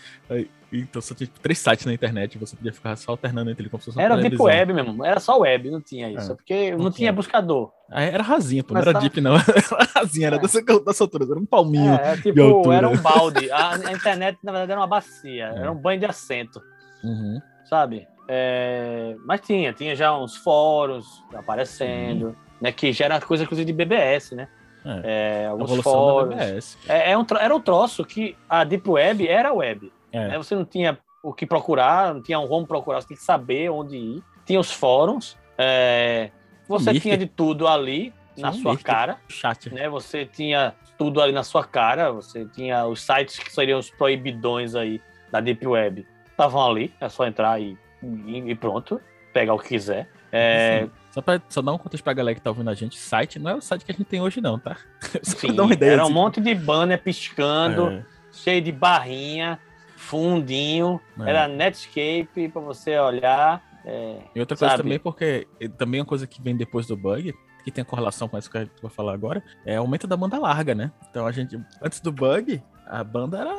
Então 0.82 1.02
só 1.02 1.14
tinha 1.14 1.28
tipo, 1.28 1.40
três 1.40 1.60
sites 1.60 1.86
na 1.86 1.94
internet, 1.94 2.38
você 2.38 2.56
podia 2.56 2.74
ficar 2.74 2.96
só 2.96 3.12
alternando 3.12 3.50
entre 3.50 3.70
como 3.70 3.82
se 3.82 3.88
fosse 3.88 4.02
Era 4.02 4.22
tipo 4.22 4.44
web 4.44 4.74
mesmo, 4.74 5.06
era 5.06 5.20
só 5.20 5.40
web, 5.40 5.70
não 5.70 5.82
tinha 5.82 6.10
isso, 6.12 6.32
é, 6.32 6.36
porque 6.36 6.72
não, 6.72 6.78
não 6.78 6.84
tinha. 6.86 6.92
tinha 6.92 7.14
buscador. 7.14 7.72
Ah, 7.90 8.04
era 8.04 8.24
rasinha, 8.24 8.64
pô, 8.64 8.74
não 8.74 8.82
era 8.82 8.94
deep 8.94 9.22
não, 9.22 9.36
era 9.38 9.90
rasinha, 9.96 10.28
era 10.28 10.36
é. 10.38 10.40
dessa, 10.40 10.62
dessa 10.62 11.04
altura, 11.04 11.26
era 11.26 11.40
um 11.40 11.46
palminho 11.46 11.94
é, 11.94 12.18
tipo, 12.18 12.72
era 12.72 12.90
um 12.90 12.98
balde, 13.02 13.50
a, 13.52 13.76
a, 13.76 13.92
internet 13.92 14.38
na 14.44 14.52
verdade 14.52 14.72
era 14.72 14.82
uma 14.82 14.88
bacia, 14.88 15.54
é. 15.56 15.60
era 15.60 15.72
um 15.72 15.76
banho 15.76 16.00
de 16.00 16.06
assento, 16.06 16.62
uhum. 17.04 17.40
sabe? 17.70 18.08
É, 18.28 19.16
mas 19.26 19.42
tinha, 19.42 19.72
tinha 19.72 19.96
já 19.96 20.18
uns 20.18 20.36
fóruns 20.36 21.06
aparecendo, 21.34 22.28
uhum. 22.28 22.36
né, 22.62 22.72
que 22.72 22.92
já 22.92 23.06
era 23.06 23.22
coisa 23.22 23.44
inclusive 23.44 23.66
de 23.66 23.74
BBS, 23.74 24.32
né? 24.32 24.48
É, 24.86 25.44
é 25.44 25.48
alguns 25.48 25.82
fóruns. 25.82 26.78
É, 26.88 27.12
é 27.12 27.18
um, 27.18 27.26
era 27.40 27.56
um 27.56 27.60
troço 27.60 28.06
que 28.06 28.38
a 28.48 28.64
Deep 28.64 28.88
Web 28.88 29.28
era 29.28 29.52
web. 29.52 29.92
É. 30.16 30.28
Né? 30.30 30.38
Você 30.38 30.56
não 30.56 30.66
tinha 30.66 30.98
o 31.22 31.34
que 31.34 31.46
procurar, 31.46 32.14
não 32.14 32.22
tinha 32.22 32.40
um 32.40 32.48
como 32.48 32.66
procurar, 32.66 33.02
você 33.02 33.08
tinha 33.08 33.18
que 33.18 33.24
saber 33.24 33.70
onde 33.70 33.98
ir. 33.98 34.24
Tinha 34.46 34.60
os 34.60 34.72
fóruns, 34.72 35.36
é... 35.58 36.30
você 36.68 37.00
tinha 37.00 37.18
de 37.18 37.26
tudo 37.26 37.68
ali 37.68 38.14
na 38.38 38.52
Sim, 38.52 38.62
sua 38.62 38.78
cara. 38.78 39.18
Chat. 39.28 39.74
Né? 39.74 39.90
Você 39.90 40.26
tinha 40.26 40.76
tudo 40.98 41.22
ali 41.22 41.34
na 41.34 41.44
sua 41.44 41.64
cara, 41.64 42.12
você 42.12 42.46
tinha 42.46 42.86
os 42.86 43.02
sites 43.02 43.40
que 43.40 43.52
seriam 43.52 43.80
os 43.80 43.90
proibidões 43.90 44.76
aí 44.76 45.02
da 45.32 45.42
Deep 45.42 45.66
Web. 45.66 46.06
Estavam 46.30 46.70
ali, 46.70 46.94
é 47.00 47.10
só 47.10 47.26
entrar 47.26 47.60
e, 47.60 47.78
e 48.04 48.56
pronto, 48.56 49.02
pegar 49.34 49.54
o 49.54 49.60
que 49.60 49.70
quiser. 49.70 50.08
É... 50.32 50.88
Só, 51.12 51.22
pra, 51.22 51.42
só 51.48 51.62
dar 51.62 51.74
um 51.74 51.78
contexto 51.78 52.04
pra 52.04 52.14
galera 52.14 52.36
que 52.36 52.42
tá 52.42 52.50
ouvindo 52.50 52.70
a 52.70 52.74
gente, 52.74 52.98
site 52.98 53.40
não 53.40 53.52
é 53.52 53.56
o 53.56 53.62
site 53.62 53.86
que 53.86 53.92
a 53.92 53.96
gente 53.96 54.06
tem 54.06 54.22
hoje, 54.22 54.42
não, 54.42 54.60
tá? 54.60 54.78
Sim, 55.24 55.48
era 55.80 56.04
um 56.04 56.06
assim. 56.06 56.14
monte 56.14 56.42
de 56.42 56.54
banner 56.54 57.02
piscando, 57.02 57.88
é. 57.88 58.06
cheio 58.32 58.62
de 58.62 58.72
barrinha, 58.72 59.58
fundinho, 60.06 61.02
é. 61.20 61.30
era 61.30 61.48
Netscape 61.48 62.50
para 62.52 62.62
você 62.62 62.98
olhar. 62.98 63.64
É, 63.84 64.20
e 64.34 64.40
outra 64.40 64.58
coisa 64.58 64.72
sabe? 64.72 64.84
também, 64.84 65.00
porque 65.00 65.48
também 65.78 66.00
uma 66.00 66.06
coisa 66.06 66.26
que 66.26 66.42
vem 66.42 66.56
depois 66.56 66.88
do 66.88 66.96
bug, 66.96 67.34
que 67.64 67.72
tem 67.72 67.84
correlação 67.84 68.28
com 68.28 68.38
isso 68.38 68.50
que 68.50 68.58
a 68.58 68.62
gente 68.62 68.82
vai 68.82 68.92
falar 68.92 69.14
agora, 69.14 69.44
é 69.66 69.78
o 69.80 69.84
aumento 69.84 70.08
da 70.08 70.16
banda 70.16 70.40
larga, 70.40 70.74
né? 70.74 70.92
Então 71.10 71.26
a 71.26 71.32
gente, 71.32 71.60
antes 71.82 72.00
do 72.00 72.12
bug, 72.12 72.62
a 72.86 73.04
banda 73.04 73.40
era 73.40 73.56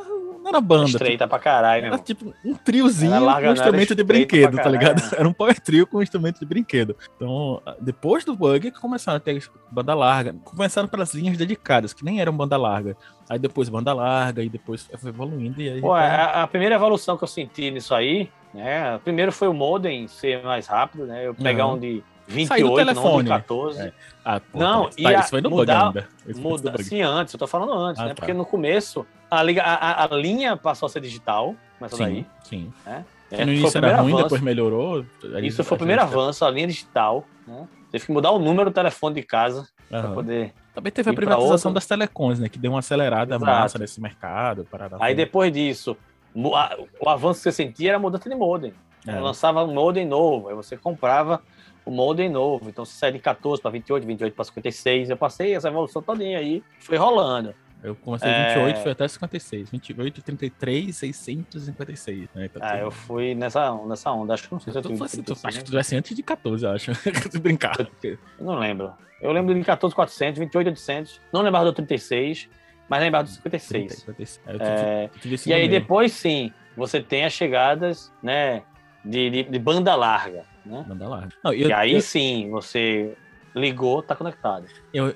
não 0.46 0.50
era 0.50 0.60
banda. 0.60 0.87
Estreita 0.87 1.25
tipo, 1.25 1.28
pra 1.28 1.38
caralho, 1.38 1.87
Era 1.87 1.98
tipo 1.98 2.32
um 2.44 2.54
triozinho 2.54 3.20
larga, 3.20 3.48
com 3.48 3.52
instrumento 3.54 3.94
de 3.94 4.04
brinquedo, 4.04 4.56
tá 4.56 4.69
ligado? 4.69 5.02
Era 5.16 5.28
um 5.28 5.32
power 5.32 5.58
trio 5.60 5.87
com 5.87 6.02
instrumento 6.02 6.38
de 6.38 6.46
brinquedo. 6.46 6.96
Então, 7.16 7.60
depois 7.81 8.25
do 8.25 8.37
bug, 8.37 8.70
começaram 8.72 9.16
a 9.16 9.20
ter 9.20 9.43
banda 9.70 9.94
larga. 9.94 10.34
Começaram 10.44 10.87
pelas 10.87 11.12
linhas 11.12 11.37
dedicadas, 11.37 11.93
que 11.93 12.04
nem 12.04 12.20
eram 12.20 12.32
banda 12.32 12.56
larga. 12.56 12.96
Aí 13.28 13.38
depois 13.38 13.69
banda 13.69 13.93
larga, 13.93 14.43
e 14.43 14.48
depois 14.48 14.88
foi 14.96 15.10
evoluindo. 15.10 15.60
E 15.60 15.69
aí 15.69 15.81
Pô, 15.81 15.88
tá... 15.88 16.00
a, 16.00 16.43
a, 16.44 16.46
primeira 16.46 16.76
evolução 16.76 17.16
que 17.16 17.25
eu 17.25 17.28
senti 17.28 17.70
nisso 17.70 17.92
aí, 17.94 18.31
né? 18.54 18.99
Primeiro 18.99 19.32
foi 19.32 19.49
o 19.49 19.54
modem 19.54 20.06
ser 20.06 20.42
mais 20.44 20.69
rápido, 20.69 21.06
né? 21.06 21.26
Eu 21.26 21.34
pegar 21.34 21.66
uhum. 21.66 21.75
um 21.75 21.78
de 21.78 22.04
28, 22.28 22.94
não 22.94 23.23
de 23.23 23.28
14. 23.28 23.81
É. 23.81 23.93
Ah, 24.25 24.40
pô, 24.40 24.58
não, 24.58 24.90
tá, 24.90 24.96
e 24.99 25.20
isso 25.20 25.31
foi 25.31 25.40
no 25.40 25.50
mudar, 25.50 25.93
bug 25.93 26.05
ainda. 26.26 26.40
Muda, 26.40 26.82
sim, 26.82 27.00
antes, 27.00 27.32
eu 27.32 27.38
tô 27.38 27.46
falando 27.46 27.73
antes, 27.73 28.00
ah, 28.00 28.06
né? 28.06 28.08
Tá. 28.11 28.17
Porque 28.17 28.32
no 28.32 28.44
começo 28.44 29.06
a, 29.31 29.40
a, 29.40 30.05
a, 30.05 30.17
linha 30.17 30.56
passou 30.56 30.87
a 30.87 30.90
ser 30.90 31.00
digital, 31.00 31.55
começou 31.78 31.99
sim, 31.99 32.05
daí. 32.05 32.26
Sim. 32.43 32.73
Né? 32.84 33.05
É, 33.30 33.45
no 33.45 33.52
início 33.52 33.78
era 33.78 34.00
ruim, 34.00 34.12
avanço. 34.12 34.25
depois 34.25 34.40
melhorou. 34.40 35.04
Isso 35.42 35.62
foi 35.64 35.76
o 35.76 35.78
primeiro 35.78 36.02
avanço, 36.02 36.45
a 36.45 36.50
linha 36.50 36.66
digital. 36.66 37.25
Né? 37.47 37.66
Teve 37.90 38.06
que 38.06 38.12
mudar 38.12 38.30
o 38.30 38.38
número 38.38 38.71
do 38.71 38.75
telefone 38.75 39.14
de 39.14 39.23
casa 39.23 39.68
para 39.88 40.09
poder. 40.09 40.52
Também 40.75 40.92
teve 40.92 41.11
a 41.11 41.14
privatização 41.14 41.73
das 41.73 41.87
telecoms, 41.87 42.38
né? 42.38 42.49
Que 42.49 42.59
deu 42.59 42.73
uma 42.73 42.80
acelerada 42.80 43.37
Exato. 43.37 43.45
massa 43.45 43.78
nesse 43.78 44.00
mercado. 44.00 44.66
Aí 45.00 45.14
depois 45.14 45.52
disso, 45.52 45.97
o 46.35 47.09
avanço 47.09 47.40
que 47.40 47.45
você 47.45 47.52
sentia 47.52 47.90
era 47.90 47.99
mudança 47.99 48.28
de 48.28 48.35
modem. 48.35 48.75
É. 49.06 49.18
Lançava 49.18 49.64
um 49.64 49.73
modem 49.73 50.04
novo, 50.04 50.49
aí 50.49 50.54
você 50.54 50.76
comprava 50.76 51.40
o 51.87 51.90
modem 51.90 52.28
novo. 52.28 52.69
Então 52.69 52.85
você 52.85 52.99
sai 52.99 53.12
de 53.12 53.21
14 53.21 53.62
para 53.62 53.71
28, 53.71 54.07
28 54.07 54.35
para 54.35 54.45
56. 54.45 55.11
Eu 55.11 55.16
passei 55.16 55.55
essa 55.55 55.69
evolução 55.69 56.02
todinha 56.02 56.38
aí, 56.38 56.62
foi 56.81 56.99
rolando. 56.99 57.55
Eu 57.83 57.95
comecei 57.95 58.28
é... 58.28 58.55
28, 58.55 58.83
foi 58.83 58.93
até 58.93 59.07
56. 59.07 59.71
28, 59.71 60.23
33, 60.23 60.97
656. 60.97 62.28
Né? 62.35 62.49
Tá 62.49 62.61
ah, 62.62 62.78
eu 62.78 62.90
fui 62.90 63.35
nessa, 63.35 63.73
nessa 63.87 64.11
onda. 64.11 64.35
Acho 64.35 64.49
que 64.49 64.52
não 64.52 64.61
sei 64.61 64.73
se 64.73 64.78
eu 64.78 64.83
tive. 64.83 65.05
Assim, 65.05 65.25
acho 65.45 65.59
que 65.59 65.64
tu 65.64 65.71
tivesse 65.71 65.97
antes 65.97 66.16
de 66.16 66.23
14, 66.23 66.64
eu 66.64 66.71
acho. 66.73 66.93
Se 67.31 67.38
brincar. 67.38 67.76
Eu 68.02 68.19
não 68.40 68.59
lembro. 68.59 68.93
Eu 69.23 69.31
lembro 69.31 69.55
de 69.55 69.62
14, 69.62 69.95
400, 69.95 70.38
28, 70.40 70.66
800. 70.69 71.21
Não 71.33 71.43
lembrava 71.43 71.66
do 71.66 71.73
36, 71.73 72.49
mas 72.88 73.00
lembrava 73.00 73.25
do 73.25 73.31
56. 73.31 73.69
30, 73.69 73.95
56. 73.95 74.40
É, 74.47 74.52
eu 74.52 74.59
tive, 74.59 74.71
é... 74.71 75.05
eu 75.05 75.38
tive 75.38 75.50
e 75.50 75.52
aí 75.52 75.69
depois, 75.69 76.12
sim, 76.12 76.52
você 76.76 77.00
tem 77.00 77.25
as 77.25 77.33
chegadas, 77.33 78.12
né, 78.23 78.62
de, 79.06 79.30
de, 79.30 79.42
de 79.44 79.58
banda 79.58 79.94
larga. 79.94 80.44
Né? 80.64 80.84
Banda 80.86 81.08
larga. 81.08 81.28
Não, 81.42 81.52
eu, 81.52 81.68
e 81.68 81.72
aí 81.72 81.94
eu... 81.94 82.00
sim, 82.00 82.50
você 82.50 83.14
ligou, 83.54 84.02
tá 84.02 84.14
conectado. 84.14 84.66
Eu, 84.92 85.08
é 85.08 85.14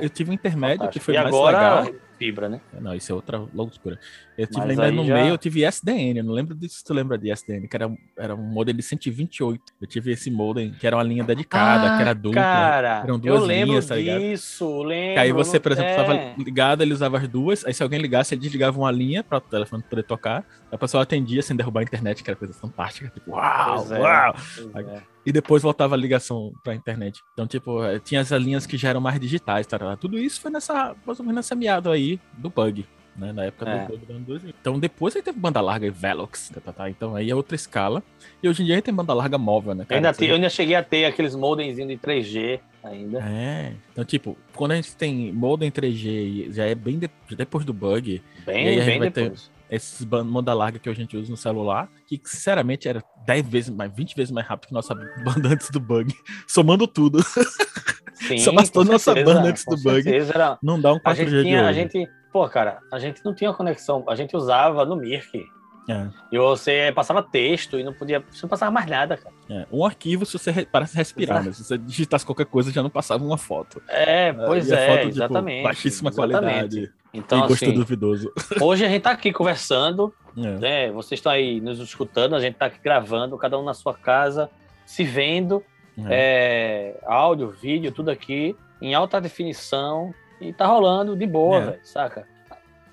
eu 0.00 0.08
tive 0.08 0.30
um 0.30 0.34
intermédio 0.34 0.78
fantástico. 0.78 0.92
que 0.92 1.00
foi 1.00 1.14
e 1.14 1.18
mais 1.18 1.28
agora, 1.28 1.80
legal. 1.80 2.00
Fibra, 2.18 2.48
né? 2.48 2.60
Não, 2.80 2.94
isso 2.94 3.12
é 3.12 3.14
outra 3.14 3.38
loucura. 3.54 3.98
Eu 4.36 4.46
tive 4.46 4.70
ainda 4.70 4.90
no 4.90 5.04
já... 5.04 5.14
meio, 5.14 5.28
eu 5.28 5.38
tive 5.38 5.64
SDN, 5.64 6.18
eu 6.18 6.24
não 6.24 6.32
lembro 6.32 6.54
disso 6.54 6.78
se 6.78 6.84
tu 6.84 6.92
lembra 6.92 7.16
de 7.16 7.30
SDN, 7.30 7.66
que 7.68 7.76
era, 7.76 7.90
era 8.18 8.34
um 8.34 8.42
modem 8.42 8.74
de 8.74 8.82
128. 8.82 9.62
Eu 9.80 9.86
tive 9.86 10.12
esse 10.12 10.30
modem, 10.30 10.72
que 10.72 10.86
era 10.86 10.96
uma 10.96 11.02
linha 11.02 11.24
dedicada, 11.24 11.94
ah, 11.94 11.96
que 11.96 12.02
era 12.02 12.14
dupla. 12.14 12.42
Cara, 12.42 13.02
eram 13.04 13.18
duas 13.18 13.40
eu 13.40 13.46
lembro 13.46 13.70
linhas, 13.70 13.86
tá 13.86 13.96
ligado? 13.96 14.20
Disso, 14.20 14.82
lembro. 14.82 15.20
Aí 15.20 15.32
você, 15.32 15.58
por 15.58 15.72
exemplo, 15.72 15.90
estava 15.90 16.14
é. 16.14 16.34
ligado, 16.38 16.82
ele 16.82 16.92
usava 16.92 17.18
as 17.18 17.28
duas, 17.28 17.64
aí 17.64 17.72
se 17.72 17.82
alguém 17.82 18.00
ligasse, 18.00 18.34
ele 18.34 18.42
desligava 18.42 18.78
uma 18.78 18.90
linha 18.90 19.22
para 19.24 19.38
o 19.38 19.40
telefone 19.40 19.82
poder 19.82 20.02
tocar, 20.02 20.44
a 20.70 20.78
pessoa 20.78 21.02
atendia 21.02 21.42
sem 21.42 21.56
derrubar 21.56 21.80
a 21.80 21.84
internet, 21.84 22.22
que 22.22 22.30
era 22.30 22.36
coisa 22.36 22.54
fantástica, 22.54 23.08
tipo, 23.08 23.30
uau, 23.30 23.94
é, 23.94 23.98
uau! 23.98 24.34
É, 24.74 25.15
e 25.26 25.32
depois 25.32 25.62
voltava 25.62 25.96
a 25.96 25.98
ligação 25.98 26.52
para 26.62 26.72
a 26.72 26.76
internet. 26.76 27.20
Então, 27.32 27.48
tipo, 27.48 27.82
eh, 27.82 27.98
tinha 27.98 28.20
as 28.20 28.30
linhas 28.30 28.64
que 28.64 28.76
já 28.78 28.90
eram 28.90 29.00
mais 29.00 29.18
digitais, 29.18 29.66
tá? 29.66 29.96
Tudo 29.96 30.16
isso 30.16 30.40
foi 30.40 30.52
nessa, 30.52 30.94
mais 31.04 31.18
ou 31.18 31.24
menos 31.26 31.36
nessa 31.36 31.56
meada 31.56 31.90
aí 31.90 32.20
do 32.32 32.48
bug. 32.48 32.86
né? 33.16 33.32
Na 33.32 33.44
época 33.46 33.68
é. 33.68 33.86
do, 33.86 33.96
do 33.96 34.12
ano 34.12 34.24
2000. 34.24 34.54
Então 34.60 34.78
depois 34.78 35.16
aí 35.16 35.22
teve 35.22 35.38
banda 35.38 35.60
larga 35.60 35.84
e 35.84 35.90
Velox, 35.90 36.50
tá, 36.54 36.60
tá, 36.60 36.72
tá, 36.72 36.88
Então 36.88 37.16
aí 37.16 37.28
é 37.28 37.34
outra 37.34 37.56
escala. 37.56 38.04
E 38.40 38.48
hoje 38.48 38.62
em 38.62 38.66
dia 38.66 38.80
tem 38.80 38.94
banda 38.94 39.12
larga 39.12 39.36
móvel, 39.36 39.74
né? 39.74 39.84
Cara? 39.84 40.00
Eu, 40.00 40.06
ainda, 40.06 40.16
te, 40.16 40.26
eu 40.26 40.34
ainda 40.36 40.48
cheguei 40.48 40.76
a 40.76 40.82
ter 40.82 41.06
aqueles 41.06 41.34
modemzinhos 41.34 41.90
de 41.90 41.96
3G 41.98 42.60
ainda. 42.84 43.18
É. 43.18 43.72
Então, 43.92 44.04
tipo, 44.04 44.36
quando 44.54 44.72
a 44.72 44.76
gente 44.76 44.94
tem 44.94 45.32
modem 45.32 45.72
3G, 45.72 46.52
já 46.52 46.66
é 46.66 46.74
bem 46.74 47.00
de, 47.00 47.10
depois 47.36 47.64
do 47.64 47.72
bug. 47.72 48.22
Bem, 48.44 48.78
bem 48.84 49.00
depois. 49.00 49.42
Ter, 49.42 49.55
esses 49.70 50.04
banda 50.04 50.54
larga 50.54 50.78
que 50.78 50.88
a 50.88 50.94
gente 50.94 51.16
usa 51.16 51.30
no 51.30 51.36
celular, 51.36 51.88
que 52.06 52.20
sinceramente 52.24 52.88
era 52.88 53.02
10 53.26 53.48
vezes 53.48 53.70
mais, 53.70 53.92
20 53.94 54.14
vezes 54.14 54.30
mais 54.30 54.46
rápido 54.46 54.68
que 54.68 54.74
nossa 54.74 54.94
banda 55.24 55.48
antes 55.48 55.70
do 55.70 55.80
bug, 55.80 56.14
somando 56.46 56.86
tudo. 56.86 57.20
Sim, 58.14 58.38
Somando 58.38 58.70
toda 58.70 58.92
nossa 58.92 59.14
banda 59.14 59.48
antes 59.48 59.64
do 59.64 59.76
bug. 59.76 60.08
Era... 60.08 60.58
Não 60.62 60.80
dá 60.80 60.92
um 60.92 60.98
4G 60.98 61.10
a 61.10 61.14
gente 61.14 61.42
tinha, 61.42 61.66
a 61.66 61.72
gente, 61.72 62.08
pô, 62.32 62.48
cara, 62.48 62.78
a 62.90 62.98
gente 62.98 63.22
não 63.24 63.34
tinha 63.34 63.52
conexão, 63.52 64.04
a 64.08 64.14
gente 64.14 64.34
usava 64.34 64.84
no 64.84 64.96
Mirk. 64.96 65.44
É. 65.88 66.08
E 66.32 66.38
você 66.38 66.92
passava 66.94 67.22
texto 67.22 67.78
e 67.78 67.84
não 67.84 67.92
podia. 67.92 68.22
Você 68.30 68.42
não 68.42 68.48
passava 68.48 68.72
mais 68.72 68.86
nada, 68.86 69.16
cara. 69.16 69.34
É. 69.48 69.66
Um 69.70 69.84
arquivo, 69.84 70.26
se 70.26 70.36
você 70.36 70.50
re, 70.50 70.66
parece 70.66 70.96
respirar, 70.96 71.44
né? 71.44 71.52
Se 71.52 71.62
você 71.62 71.78
digitasse 71.78 72.26
qualquer 72.26 72.46
coisa, 72.46 72.72
já 72.72 72.82
não 72.82 72.90
passava 72.90 73.24
uma 73.24 73.38
foto. 73.38 73.80
É, 73.86 74.32
pois 74.32 74.68
é, 74.70 74.86
foto, 74.88 74.98
tipo, 74.98 75.10
exatamente. 75.10 75.62
baixíssima 75.62 76.10
exatamente. 76.10 76.42
qualidade. 76.42 76.92
Então, 77.16 77.44
assim, 77.44 77.72
duvidoso. 77.72 78.32
Hoje 78.60 78.84
a 78.84 78.88
gente 78.88 79.02
tá 79.02 79.10
aqui 79.10 79.32
conversando, 79.32 80.12
é. 80.36 80.58
né? 80.58 80.90
Vocês 80.90 81.18
estão 81.18 81.32
aí 81.32 81.60
nos 81.60 81.78
escutando, 81.78 82.34
a 82.34 82.40
gente 82.40 82.54
tá 82.54 82.66
aqui 82.66 82.78
gravando, 82.82 83.36
cada 83.38 83.58
um 83.58 83.64
na 83.64 83.74
sua 83.74 83.94
casa, 83.94 84.50
se 84.84 85.04
vendo. 85.04 85.62
É. 85.98 86.94
é 87.00 87.06
áudio, 87.06 87.50
vídeo, 87.50 87.90
tudo 87.90 88.10
aqui, 88.10 88.54
em 88.82 88.94
alta 88.94 89.18
definição, 89.18 90.14
e 90.40 90.52
tá 90.52 90.66
rolando 90.66 91.16
de 91.16 91.26
boa, 91.26 91.70
é. 91.70 91.78
saca? 91.82 92.26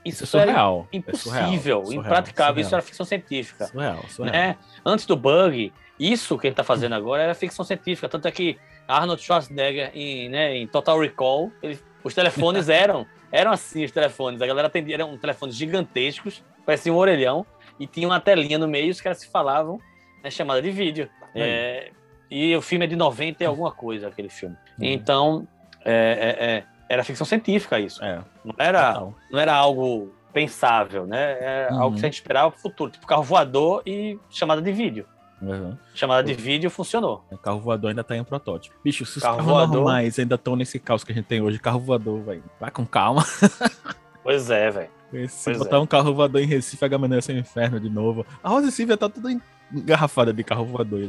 Isso, 0.06 0.24
isso 0.24 0.38
é 0.38 0.46
surreal. 0.46 0.88
É 0.92 0.98
impossível, 0.98 1.82
é 1.82 1.86
surreal, 1.86 2.04
impraticável. 2.04 2.54
Surreal. 2.54 2.66
Isso 2.66 2.76
era 2.76 2.82
ficção 2.82 3.06
científica. 3.06 3.68
Surreal, 3.68 4.04
surreal. 4.10 4.34
Né? 4.34 4.58
Antes 4.86 5.06
do 5.06 5.16
bug, 5.16 5.72
isso 6.00 6.38
que 6.38 6.48
ele 6.48 6.54
está 6.54 6.64
fazendo 6.64 6.94
agora 6.94 7.24
era 7.24 7.34
ficção 7.34 7.64
científica. 7.64 8.10
Tanto 8.10 8.28
é 8.28 8.32
que 8.32 8.58
Arnold 8.88 9.22
Schwarzenegger, 9.22 9.92
em, 9.94 10.30
né, 10.30 10.58
em 10.58 10.68
Total 10.68 11.00
Recall, 11.00 11.52
ele, 11.62 11.80
os 12.04 12.14
telefones 12.14 12.68
eram, 12.70 13.06
eram 13.34 13.52
assim, 13.52 13.84
os 13.84 13.92
telefones. 13.92 14.42
A 14.42 14.48
galera 14.48 14.68
atendia, 14.68 14.94
eram 14.94 15.18
telefones 15.18 15.56
gigantescos, 15.56 16.44
parecia 16.64 16.94
um 16.94 16.96
orelhão, 16.96 17.44
e 17.80 17.88
tinha 17.88 18.08
uma 18.08 18.20
telinha 18.20 18.60
no 18.60 18.68
meio, 18.68 18.92
os 18.92 19.02
caras 19.02 19.18
se 19.18 19.28
falavam, 19.28 19.82
né, 20.24 20.30
chamada 20.30 20.62
de 20.62 20.70
vídeo. 20.70 21.10
É, 21.34 21.92
e 22.30 22.56
o 22.56 22.62
filme 22.62 22.86
é 22.86 22.88
de 22.88 22.96
90 22.96 23.44
e 23.44 23.48
alguma 23.48 23.72
coisa, 23.72 24.08
aquele 24.08 24.30
filme. 24.30 24.56
Uhum. 24.78 24.86
Então, 24.86 25.48
é, 25.84 26.38
é, 26.40 26.46
é 26.46 26.64
era 26.88 27.04
ficção 27.04 27.26
científica 27.26 27.80
isso. 27.80 28.04
É. 28.04 28.22
Não, 28.46 28.54
era, 28.58 29.00
não 29.32 29.40
era 29.40 29.54
algo 29.56 30.14
pensável, 30.32 31.08
né? 31.08 31.38
Era 31.42 31.74
uhum. 31.74 31.82
algo 31.82 31.96
que 31.98 32.06
a 32.06 32.08
gente 32.08 32.16
esperava 32.16 32.52
para 32.52 32.60
o 32.60 32.62
futuro, 32.62 32.92
tipo 32.92 33.08
carro 33.08 33.24
voador 33.24 33.82
e 33.84 34.20
chamada 34.30 34.62
de 34.62 34.72
vídeo. 34.72 35.08
Uhum. 35.44 35.78
Chamada 35.94 36.24
de 36.24 36.34
vídeo 36.34 36.70
funcionou. 36.70 37.26
O 37.30 37.38
carro 37.38 37.60
voador 37.60 37.90
ainda 37.90 38.04
tá 38.04 38.16
em 38.16 38.24
protótipo. 38.24 38.76
Bicho, 38.84 39.06
se 39.06 39.18
os 39.18 39.24
carro 39.24 39.38
carros 39.38 39.52
voador... 39.52 39.76
normais 39.76 40.18
ainda 40.18 40.36
estão 40.36 40.56
nesse 40.56 40.80
caos 40.80 41.04
que 41.04 41.12
a 41.12 41.16
gente 41.16 41.26
tem 41.26 41.42
hoje, 41.42 41.60
carro 41.60 41.80
voador, 41.80 42.22
velho, 42.22 42.44
vai 42.60 42.72
com 42.72 42.86
calma. 42.86 43.24
Pois 44.24 44.50
é, 44.50 44.72
velho. 44.72 44.90
Se 45.30 45.54
botar 45.54 45.78
é. 45.78 45.80
um 45.80 45.88
carro 45.88 46.14
voador 46.14 46.42
em 46.42 46.46
Recife, 46.46 46.84
amanhece 46.86 47.32
o 47.32 47.38
inferno 47.38 47.80
de 47.80 47.90
novo. 47.90 48.26
A 48.44 48.50
Rosa 48.50 48.72
Silvia 48.72 48.98
tá 48.98 49.10
tudo 49.10 49.30
em 49.30 49.42
garrafada 49.82 50.32
de 50.32 50.44
carro 50.44 50.66
voador. 50.66 51.00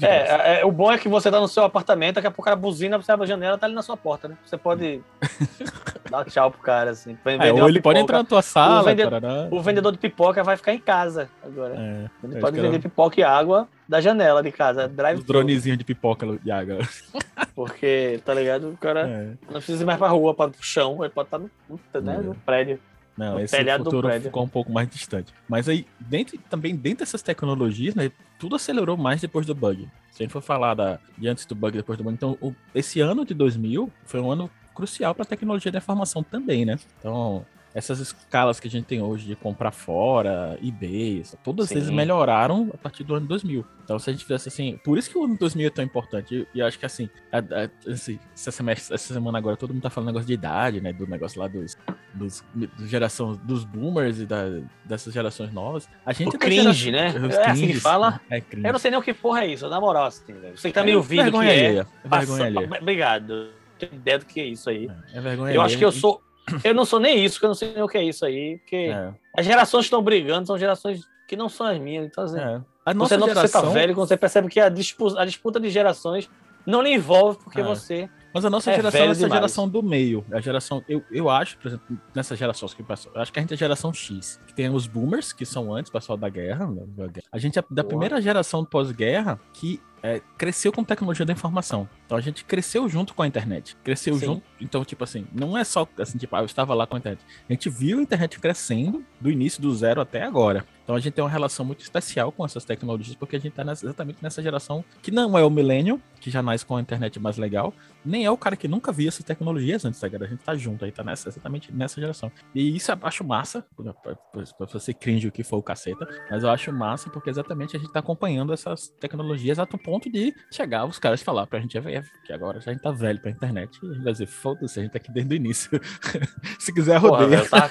É, 0.00 0.06
é, 0.06 0.08
é, 0.08 0.60
é, 0.60 0.64
o 0.64 0.72
bom 0.72 0.90
é 0.90 0.96
que 0.96 1.08
você 1.08 1.30
tá 1.30 1.40
no 1.40 1.48
seu 1.48 1.64
apartamento, 1.64 2.16
daqui 2.16 2.26
a 2.26 2.30
pouco 2.30 2.48
a 2.48 2.56
buzina, 2.56 2.96
você 2.96 3.12
abre 3.12 3.24
a 3.24 3.28
janela, 3.28 3.58
tá 3.58 3.66
ali 3.66 3.74
na 3.74 3.82
sua 3.82 3.96
porta, 3.96 4.28
né? 4.28 4.36
Você 4.44 4.56
pode 4.56 5.02
dar 6.10 6.24
tchau 6.24 6.50
pro 6.50 6.60
cara, 6.60 6.90
assim. 6.90 7.16
É, 7.24 7.52
ou 7.52 7.68
ele 7.68 7.82
pode 7.82 7.98
entrar 7.98 8.18
na 8.18 8.24
tua 8.24 8.42
sala. 8.42 8.82
O, 8.82 8.84
vende... 8.84 9.02
o, 9.50 9.60
vendedor 9.60 9.92
de 9.92 9.98
pipoca 9.98 10.42
vai 10.42 10.56
ficar 10.56 10.72
em 10.72 10.78
casa 10.78 11.28
agora. 11.44 11.74
É, 11.76 12.10
ele 12.24 12.40
pode 12.40 12.60
vender 12.60 12.78
pipoca 12.78 13.20
e 13.20 13.22
água 13.22 13.68
da 13.86 14.00
janela 14.00 14.42
de 14.42 14.50
casa. 14.50 14.88
Drive 14.88 15.18
Os 15.18 15.24
dronezinhos 15.24 15.78
de 15.78 15.84
pipoca 15.84 16.26
e 16.44 16.50
água. 16.50 16.78
Porque, 17.54 18.20
tá 18.24 18.34
ligado? 18.34 18.70
O 18.70 18.76
cara 18.76 19.36
não 19.46 19.54
precisa 19.54 19.82
ir 19.82 19.86
mais 19.86 19.98
pra 19.98 20.08
rua, 20.08 20.34
pra, 20.34 20.48
pro 20.48 20.62
chão, 20.62 21.04
ele 21.04 21.12
pode 21.12 21.28
estar 21.28 21.38
tá 21.38 21.44
no, 21.68 22.00
né, 22.00 22.18
no 22.18 22.34
prédio. 22.34 22.80
Não, 23.16 23.38
esse 23.38 23.56
futuro 23.78 24.08
ficou 24.20 24.42
um 24.42 24.48
pouco 24.48 24.72
mais 24.72 24.88
distante. 24.88 25.32
Mas 25.48 25.68
aí, 25.68 25.86
dentro, 26.00 26.38
também 26.50 26.74
dentro 26.74 27.00
dessas 27.00 27.22
tecnologias, 27.22 27.94
né, 27.94 28.10
tudo 28.38 28.56
acelerou 28.56 28.96
mais 28.96 29.20
depois 29.20 29.46
do 29.46 29.54
bug. 29.54 29.88
Se 30.10 30.22
a 30.22 30.24
gente 30.24 30.32
for 30.32 30.42
falar 30.42 30.74
da, 30.74 30.98
de 31.16 31.28
antes 31.28 31.46
do 31.46 31.54
bug 31.54 31.76
depois 31.76 31.96
do 31.96 32.04
bug, 32.04 32.14
então 32.14 32.36
o, 32.40 32.54
esse 32.74 33.00
ano 33.00 33.24
de 33.24 33.34
2000 33.34 33.90
foi 34.04 34.20
um 34.20 34.30
ano 34.30 34.50
crucial 34.74 35.14
para 35.14 35.22
a 35.22 35.26
tecnologia 35.26 35.70
da 35.70 35.78
informação 35.78 36.22
também, 36.22 36.64
né? 36.64 36.78
Então, 36.98 37.46
essas 37.74 37.98
escalas 37.98 38.60
que 38.60 38.68
a 38.68 38.70
gente 38.70 38.84
tem 38.84 39.02
hoje 39.02 39.26
de 39.26 39.34
comprar 39.34 39.72
fora, 39.72 40.56
eBay, 40.62 41.24
todas 41.42 41.68
Sim. 41.68 41.76
eles 41.76 41.90
melhoraram 41.90 42.70
a 42.72 42.76
partir 42.76 43.02
do 43.02 43.16
ano 43.16 43.26
2000. 43.26 43.66
Então, 43.82 43.98
se 43.98 44.08
a 44.08 44.12
gente 44.12 44.22
fizesse 44.22 44.48
assim, 44.48 44.78
por 44.82 44.96
isso 44.96 45.10
que 45.10 45.18
o 45.18 45.24
ano 45.24 45.36
2000 45.36 45.66
é 45.66 45.70
tão 45.70 45.84
importante. 45.84 46.46
E 46.54 46.60
eu 46.60 46.66
acho 46.66 46.78
que 46.78 46.86
assim, 46.86 47.10
a, 47.32 47.38
a, 47.38 47.92
assim 47.92 48.18
essa, 48.32 48.52
semestre, 48.52 48.94
essa, 48.94 49.12
semana 49.12 49.36
agora 49.36 49.56
todo 49.56 49.74
mundo 49.74 49.82
tá 49.82 49.90
falando 49.90 50.06
negócio 50.06 50.26
de 50.26 50.32
idade, 50.32 50.80
né? 50.80 50.92
Do 50.92 51.06
negócio 51.06 51.40
lá 51.40 51.48
dos, 51.48 51.76
dos, 52.14 52.44
dos 52.54 52.88
geração, 52.88 53.32
dos 53.32 53.64
boomers 53.64 54.20
e 54.20 54.26
da, 54.26 54.44
dessas 54.84 55.12
gerações 55.12 55.52
novas. 55.52 55.88
A 56.06 56.12
gente 56.12 56.34
o 56.34 56.36
é 56.36 56.38
cringe, 56.38 56.92
né? 56.92 57.12
É 57.34 57.50
assim 57.50 57.66
que 57.66 57.80
fala. 57.80 58.20
É 58.30 58.40
cringe. 58.40 58.66
Eu 58.66 58.72
não 58.72 58.78
sei 58.78 58.92
nem 58.92 59.00
o 59.00 59.02
que 59.02 59.12
porra 59.12 59.44
é 59.44 59.48
isso, 59.48 59.68
na 59.68 59.80
moral, 59.80 60.06
assim, 60.06 60.32
velho. 60.32 60.56
Você 60.56 60.68
que 60.68 60.74
tá 60.74 60.82
é 60.82 60.84
meio 60.84 60.98
ouvindo 60.98 61.40
que 61.40 61.46
é. 61.46 61.74
é 61.74 61.84
vergonha 62.04 62.52
passa, 62.52 62.78
Obrigado. 62.80 63.48
Tenho 63.78 63.94
ideia 63.94 64.18
do 64.20 64.26
que 64.26 64.40
é 64.40 64.46
isso 64.46 64.70
aí. 64.70 64.88
É, 65.12 65.18
é 65.18 65.20
vergonha 65.20 65.54
Eu 65.54 65.60
acho 65.60 65.76
que 65.76 65.84
eu 65.84 65.90
sou 65.90 66.22
eu 66.62 66.74
não 66.74 66.84
sou 66.84 67.00
nem 67.00 67.24
isso, 67.24 67.38
que 67.38 67.44
eu 67.44 67.48
não 67.48 67.54
sei 67.54 67.72
nem 67.72 67.82
o 67.82 67.88
que 67.88 67.98
é 67.98 68.04
isso 68.04 68.24
aí, 68.24 68.58
porque 68.58 68.76
é. 68.76 69.12
as 69.36 69.46
gerações 69.46 69.82
que 69.82 69.86
estão 69.86 70.02
brigando 70.02 70.46
são 70.46 70.58
gerações 70.58 71.00
que 71.26 71.36
não 71.36 71.48
são 71.48 71.66
as 71.66 71.78
minhas. 71.78 72.06
Então, 72.06 72.24
assim, 72.24 72.38
é. 72.38 72.60
você 72.94 73.16
não 73.16 73.26
geração... 73.26 73.60
você 73.60 73.66
tá 73.66 73.72
velho, 73.72 73.94
quando 73.94 74.08
você 74.08 74.16
percebe 74.16 74.48
que 74.48 74.60
a 74.60 74.68
disputa, 74.68 75.20
a 75.20 75.24
disputa 75.24 75.58
de 75.58 75.70
gerações 75.70 76.28
não 76.66 76.82
lhe 76.82 76.90
envolve 76.90 77.38
porque 77.42 77.60
é. 77.60 77.64
você. 77.64 78.08
Mas 78.32 78.44
a 78.44 78.50
nossa 78.50 78.70
é 78.72 78.76
geração 78.76 79.00
é 79.00 79.06
essa 79.06 79.28
geração 79.28 79.68
do 79.68 79.82
meio. 79.82 80.24
A 80.32 80.40
geração, 80.40 80.82
eu, 80.88 81.04
eu 81.10 81.30
acho, 81.30 81.56
por 81.58 81.68
exemplo, 81.68 81.98
nessas 82.14 82.38
gerações 82.38 82.74
que 82.74 82.82
passou, 82.82 83.12
eu 83.14 83.20
acho 83.20 83.32
que 83.32 83.38
a 83.38 83.42
gente 83.42 83.52
é 83.52 83.54
a 83.54 83.58
geração 83.58 83.92
X. 83.92 84.40
Que 84.46 84.54
tem 84.54 84.68
os 84.68 84.86
boomers, 84.86 85.32
que 85.32 85.46
são 85.46 85.72
antes, 85.72 85.90
pessoal 85.90 86.18
da 86.18 86.28
guerra. 86.28 86.66
Né, 86.66 86.82
a 87.30 87.38
gente 87.38 87.58
é 87.58 87.64
da 87.70 87.84
primeira 87.84 88.20
geração 88.20 88.64
pós-guerra 88.64 89.38
que 89.52 89.80
é, 90.04 90.20
cresceu 90.36 90.70
com 90.70 90.84
tecnologia 90.84 91.24
da 91.24 91.32
informação. 91.32 91.88
Então 92.04 92.18
a 92.18 92.20
gente 92.20 92.44
cresceu 92.44 92.86
junto 92.90 93.14
com 93.14 93.22
a 93.22 93.26
internet. 93.26 93.74
Cresceu 93.82 94.14
Sim. 94.16 94.26
junto. 94.26 94.42
Então, 94.60 94.84
tipo 94.84 95.02
assim, 95.02 95.26
não 95.32 95.56
é 95.56 95.64
só 95.64 95.88
assim, 95.98 96.18
tipo, 96.18 96.36
ah, 96.36 96.40
eu 96.40 96.44
estava 96.44 96.74
lá 96.74 96.86
com 96.86 96.94
a 96.94 96.98
internet. 96.98 97.24
A 97.48 97.52
gente 97.54 97.70
viu 97.70 97.98
a 97.98 98.02
internet 98.02 98.38
crescendo 98.38 99.02
do 99.18 99.30
início 99.30 99.62
do 99.62 99.74
zero 99.74 100.02
até 100.02 100.22
agora. 100.22 100.66
Então 100.84 100.94
a 100.94 101.00
gente 101.00 101.14
tem 101.14 101.24
uma 101.24 101.30
relação 101.30 101.64
muito 101.64 101.80
especial 101.80 102.30
com 102.30 102.44
essas 102.44 102.64
tecnologias, 102.64 103.16
porque 103.16 103.36
a 103.36 103.38
gente 103.38 103.58
está 103.58 103.70
exatamente 103.72 104.18
nessa 104.22 104.42
geração 104.42 104.84
que 105.02 105.10
não 105.10 105.36
é 105.36 105.42
o 105.42 105.50
millennial, 105.50 105.98
que 106.20 106.30
já 106.30 106.42
nasce 106.42 106.64
com 106.64 106.76
a 106.76 106.80
internet 106.80 107.18
mais 107.18 107.38
legal, 107.38 107.72
nem 108.04 108.24
é 108.24 108.30
o 108.30 108.36
cara 108.36 108.54
que 108.54 108.68
nunca 108.68 108.92
via 108.92 109.08
essas 109.08 109.24
tecnologias 109.24 109.84
antes, 109.84 109.98
tá, 109.98 110.06
A 110.06 110.26
gente 110.26 110.44
tá 110.44 110.54
junto 110.54 110.84
aí, 110.84 110.92
tá 110.92 111.02
nessa, 111.02 111.30
exatamente 111.30 111.72
nessa 111.72 112.00
geração. 112.00 112.30
E 112.54 112.76
isso 112.76 112.92
eu 112.92 112.98
acho 113.02 113.24
massa, 113.24 113.66
pra 113.76 114.66
você 114.66 114.92
cringe 114.92 115.26
o 115.26 115.32
que 115.32 115.42
for 115.42 115.56
o 115.56 115.62
caceta, 115.62 116.06
mas 116.30 116.42
eu 116.42 116.50
acho 116.50 116.72
massa 116.72 117.08
porque 117.08 117.30
exatamente 117.30 117.76
a 117.76 117.80
gente 117.80 117.92
tá 117.92 118.00
acompanhando 118.00 118.52
essas 118.52 118.88
tecnologias 119.00 119.58
a 119.58 119.66
ponto 119.66 120.10
de 120.10 120.34
chegar 120.50 120.84
os 120.84 120.98
caras 120.98 121.22
falar 121.22 121.46
pra 121.46 121.60
gente, 121.60 121.76
é, 121.76 122.02
que 122.24 122.32
agora 122.32 122.60
já 122.60 122.70
a 122.70 122.74
gente 122.74 122.82
tá 122.82 122.90
velho 122.90 123.20
pra 123.20 123.30
internet, 123.30 123.78
e 123.82 123.86
a 123.86 123.92
gente 123.92 124.04
vai 124.04 124.12
dizer, 124.12 124.26
foda-se, 124.26 124.78
a 124.78 124.82
gente 124.82 124.92
tá 124.92 124.98
aqui 124.98 125.10
desde 125.10 125.34
o 125.34 125.36
início. 125.36 125.80
Se 126.58 126.72
quiser, 126.72 126.98
rodeia. 126.98 127.48
Tá... 127.48 127.70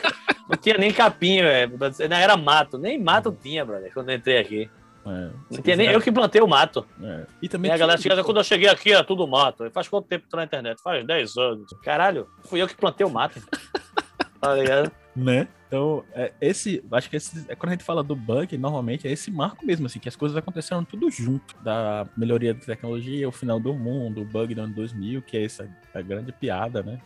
Não 0.49 0.57
tinha 0.57 0.77
nem 0.77 0.91
capinha, 0.91 1.43
velho. 1.43 1.77
Era 2.11 2.37
mato. 2.37 2.77
Nem 2.77 3.01
mato 3.01 3.35
tinha, 3.41 3.63
brother, 3.63 3.93
quando 3.93 4.09
eu 4.09 4.15
entrei 4.15 4.37
aqui. 4.37 4.69
É, 5.05 5.29
não 5.51 5.61
tinha 5.61 5.75
nem 5.75 5.89
eu 5.89 5.99
que 5.99 6.11
plantei 6.11 6.41
o 6.41 6.47
mato. 6.47 6.85
É. 7.01 7.25
E 7.41 7.49
também 7.49 7.69
e 7.69 7.73
a 7.73 7.77
galera 7.77 7.99
chega, 7.99 8.23
quando 8.23 8.37
eu 8.37 8.43
cheguei 8.43 8.69
aqui, 8.69 8.91
era 8.93 9.03
tudo 9.03 9.27
mato. 9.27 9.69
Faz 9.71 9.87
quanto 9.87 10.07
tempo 10.07 10.23
que 10.23 10.29
tu 10.29 10.37
na 10.37 10.45
internet? 10.45 10.81
Faz 10.81 11.05
10 11.05 11.37
anos. 11.37 11.73
Caralho, 11.83 12.27
fui 12.45 12.61
eu 12.61 12.67
que 12.67 12.75
plantei 12.75 13.05
o 13.05 13.09
mato. 13.09 13.41
tá 14.39 14.53
ligado? 14.53 14.91
Né? 15.15 15.47
Então, 15.67 16.03
é, 16.13 16.31
esse, 16.39 16.83
acho 16.91 17.09
que 17.09 17.15
esse, 17.15 17.45
é 17.49 17.55
quando 17.55 17.69
a 17.69 17.71
gente 17.73 17.83
fala 17.83 18.03
do 18.03 18.15
bug, 18.15 18.55
normalmente 18.57 19.07
é 19.07 19.11
esse 19.11 19.31
marco 19.31 19.65
mesmo, 19.65 19.87
assim, 19.87 19.99
que 19.99 20.07
as 20.07 20.15
coisas 20.15 20.37
aconteceram 20.37 20.83
tudo 20.83 21.09
junto, 21.09 21.55
da 21.63 22.07
melhoria 22.15 22.53
da 22.53 22.59
tecnologia, 22.59 23.27
o 23.27 23.31
final 23.31 23.59
do 23.59 23.73
mundo, 23.73 24.21
o 24.21 24.25
bug 24.25 24.53
do 24.53 24.61
ano 24.61 24.73
2000, 24.73 25.23
que 25.23 25.35
é 25.37 25.45
essa 25.45 25.67
a 25.93 26.01
grande 26.01 26.31
piada, 26.31 26.83
né? 26.83 26.99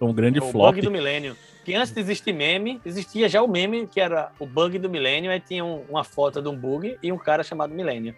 Um 0.00 0.12
grande 0.12 0.38
o 0.38 0.42
flop. 0.42 0.54
O 0.54 0.72
bug 0.72 0.82
do 0.82 0.90
milênio. 0.90 1.36
Que 1.64 1.74
antes 1.74 1.92
de 1.92 2.00
existir 2.00 2.34
meme, 2.34 2.78
existia 2.84 3.26
já 3.26 3.40
o 3.42 3.48
meme, 3.48 3.86
que 3.86 4.00
era 4.00 4.30
o 4.38 4.46
bug 4.46 4.78
do 4.78 4.90
milênio, 4.90 5.30
aí 5.30 5.40
tinha 5.40 5.64
um, 5.64 5.82
uma 5.88 6.04
foto 6.04 6.42
de 6.42 6.48
um 6.48 6.56
bug 6.56 6.98
e 7.02 7.10
um 7.10 7.16
cara 7.16 7.42
chamado 7.42 7.74
Milênio. 7.74 8.14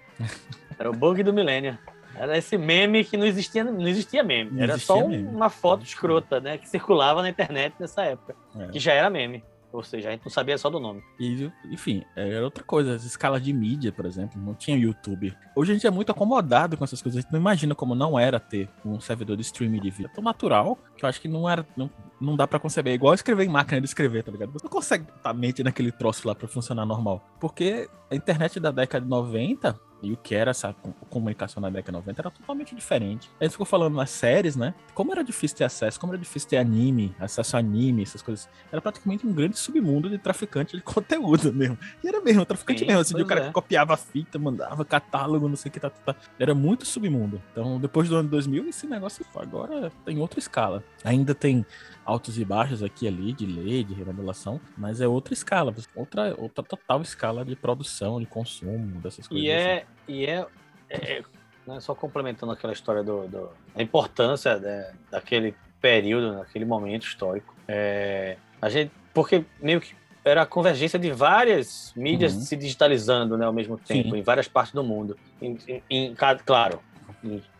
Era 0.78 0.90
o 0.90 0.92
bug 0.92 1.22
do 1.22 1.32
milênio. 1.32 1.78
Era 2.18 2.36
esse 2.38 2.56
meme 2.56 3.04
que 3.04 3.16
não 3.16 3.26
existia, 3.26 3.64
não 3.64 3.86
existia 3.86 4.22
meme. 4.22 4.50
Não 4.50 4.62
era 4.62 4.74
existia 4.74 4.94
só 4.96 5.06
meme. 5.06 5.28
uma 5.28 5.50
foto 5.50 5.84
escrota, 5.84 6.40
né? 6.40 6.58
Que 6.58 6.68
circulava 6.68 7.22
na 7.22 7.28
internet 7.28 7.74
nessa 7.78 8.02
época. 8.02 8.34
É. 8.58 8.68
Que 8.68 8.78
já 8.78 8.92
era 8.92 9.10
meme. 9.10 9.44
Ou 9.76 9.82
seja, 9.82 10.08
a 10.08 10.12
gente 10.12 10.24
não 10.24 10.30
sabia 10.30 10.56
só 10.56 10.70
do 10.70 10.80
nome. 10.80 11.02
E, 11.20 11.50
enfim, 11.70 12.02
era 12.16 12.42
outra 12.42 12.64
coisa. 12.64 12.94
As 12.94 13.04
escalas 13.04 13.42
de 13.42 13.52
mídia, 13.52 13.92
por 13.92 14.06
exemplo, 14.06 14.40
não 14.40 14.54
tinha 14.54 14.74
YouTube. 14.74 15.36
Hoje 15.54 15.72
a 15.72 15.74
gente 15.74 15.86
é 15.86 15.90
muito 15.90 16.10
acomodado 16.10 16.78
com 16.78 16.84
essas 16.84 17.02
coisas. 17.02 17.18
A 17.18 17.20
gente 17.20 17.30
não 17.30 17.38
imagina 17.38 17.74
como 17.74 17.94
não 17.94 18.18
era 18.18 18.40
ter 18.40 18.70
um 18.82 18.98
servidor 18.98 19.36
de 19.36 19.42
streaming 19.42 19.80
de 19.80 19.90
vídeo. 19.90 20.10
É 20.10 20.14
tão 20.14 20.24
natural 20.24 20.78
que 20.96 21.04
eu 21.04 21.08
acho 21.08 21.20
que 21.20 21.28
não 21.28 21.46
era. 21.46 21.66
Não, 21.76 21.90
não 22.18 22.36
dá 22.36 22.46
para 22.46 22.58
conceber. 22.58 22.92
É 22.92 22.94
igual 22.94 23.12
escrever 23.12 23.44
em 23.44 23.50
máquina 23.50 23.78
de 23.78 23.86
escrever, 23.86 24.22
tá 24.22 24.32
ligado? 24.32 24.50
Você 24.52 24.64
não 24.64 24.70
consegue 24.70 25.04
botar 25.04 25.30
a 25.30 25.34
mente 25.34 25.62
naquele 25.62 25.92
troço 25.92 26.26
lá 26.26 26.34
para 26.34 26.48
funcionar 26.48 26.86
normal. 26.86 27.22
Porque 27.38 27.86
a 28.10 28.14
internet 28.14 28.58
da 28.58 28.70
década 28.70 29.04
de 29.04 29.10
90 29.10 29.78
e 30.02 30.12
o 30.12 30.16
que 30.16 30.34
era 30.34 30.50
essa 30.50 30.74
comunicação 31.08 31.60
na 31.60 31.70
década 31.70 31.92
de 31.92 32.04
90 32.06 32.22
era 32.22 32.30
totalmente 32.30 32.74
diferente. 32.74 33.30
A 33.40 33.44
gente 33.44 33.52
ficou 33.52 33.66
falando 33.66 33.94
nas 33.94 34.10
séries, 34.10 34.56
né? 34.56 34.74
Como 34.94 35.12
era 35.12 35.24
difícil 35.24 35.56
ter 35.56 35.64
acesso, 35.64 35.98
como 35.98 36.12
era 36.12 36.18
difícil 36.18 36.48
ter 36.48 36.58
anime, 36.58 37.14
acesso 37.18 37.56
a 37.56 37.60
anime, 37.60 38.02
essas 38.02 38.22
coisas. 38.22 38.48
Era 38.70 38.80
praticamente 38.80 39.26
um 39.26 39.32
grande 39.32 39.58
submundo 39.58 40.08
de 40.08 40.18
traficante 40.18 40.76
de 40.76 40.82
conteúdo 40.84 41.52
mesmo. 41.52 41.78
E 42.02 42.08
era 42.08 42.20
mesmo, 42.20 42.44
traficante 42.44 42.80
Sim, 42.80 42.86
mesmo. 42.86 43.00
Assim, 43.00 43.20
o 43.20 43.26
cara 43.26 43.42
é. 43.42 43.46
que 43.46 43.52
copiava 43.52 43.96
fita, 43.96 44.38
mandava 44.38 44.84
catálogo, 44.84 45.48
não 45.48 45.56
sei 45.56 45.70
o 45.70 45.72
que, 45.72 45.80
tá, 45.80 45.90
tá, 45.90 46.12
tá. 46.12 46.20
Era 46.38 46.54
muito 46.54 46.84
submundo. 46.86 47.42
Então, 47.52 47.80
depois 47.80 48.08
do 48.08 48.16
ano 48.16 48.28
2000, 48.28 48.68
esse 48.68 48.86
negócio 48.86 49.24
agora 49.36 49.90
tem 50.04 50.18
outra 50.18 50.38
escala. 50.38 50.84
Ainda 51.04 51.34
tem 51.34 51.64
altos 52.04 52.38
e 52.38 52.44
baixos 52.44 52.82
aqui 52.82 53.08
ali 53.08 53.32
de 53.32 53.44
lei, 53.44 53.82
de 53.82 53.92
remodelação, 53.92 54.60
mas 54.76 55.00
é 55.00 55.08
outra 55.08 55.34
escala, 55.34 55.74
outra, 55.94 56.34
outra 56.38 56.62
total 56.62 57.02
escala 57.02 57.44
de 57.44 57.56
produção, 57.56 58.20
de 58.20 58.26
consumo, 58.26 59.00
dessas 59.00 59.26
coisas. 59.26 59.44
E 59.44 59.50
é, 59.50 59.78
assim. 59.78 59.85
E 60.08 60.26
é, 60.26 60.46
é 60.90 61.22
né, 61.66 61.80
só 61.80 61.94
complementando 61.94 62.52
aquela 62.52 62.72
história 62.72 63.02
do, 63.02 63.26
do 63.26 63.50
a 63.74 63.82
importância 63.82 64.56
né, 64.58 64.92
daquele 65.10 65.54
período, 65.80 66.36
daquele 66.36 66.64
momento 66.64 67.06
histórico. 67.06 67.54
É, 67.66 68.36
a 68.60 68.68
gente, 68.68 68.92
porque 69.12 69.44
meio 69.60 69.80
que 69.80 69.94
era 70.24 70.42
a 70.42 70.46
convergência 70.46 70.98
de 70.98 71.12
várias 71.12 71.92
mídias 71.96 72.34
uhum. 72.34 72.40
se 72.40 72.56
digitalizando 72.56 73.36
né, 73.36 73.46
ao 73.46 73.52
mesmo 73.52 73.78
tempo, 73.78 74.10
Sim. 74.10 74.16
em 74.16 74.22
várias 74.22 74.48
partes 74.48 74.72
do 74.72 74.82
mundo. 74.82 75.16
Em, 75.40 75.56
em, 75.68 75.82
em, 75.88 76.14
claro, 76.14 76.80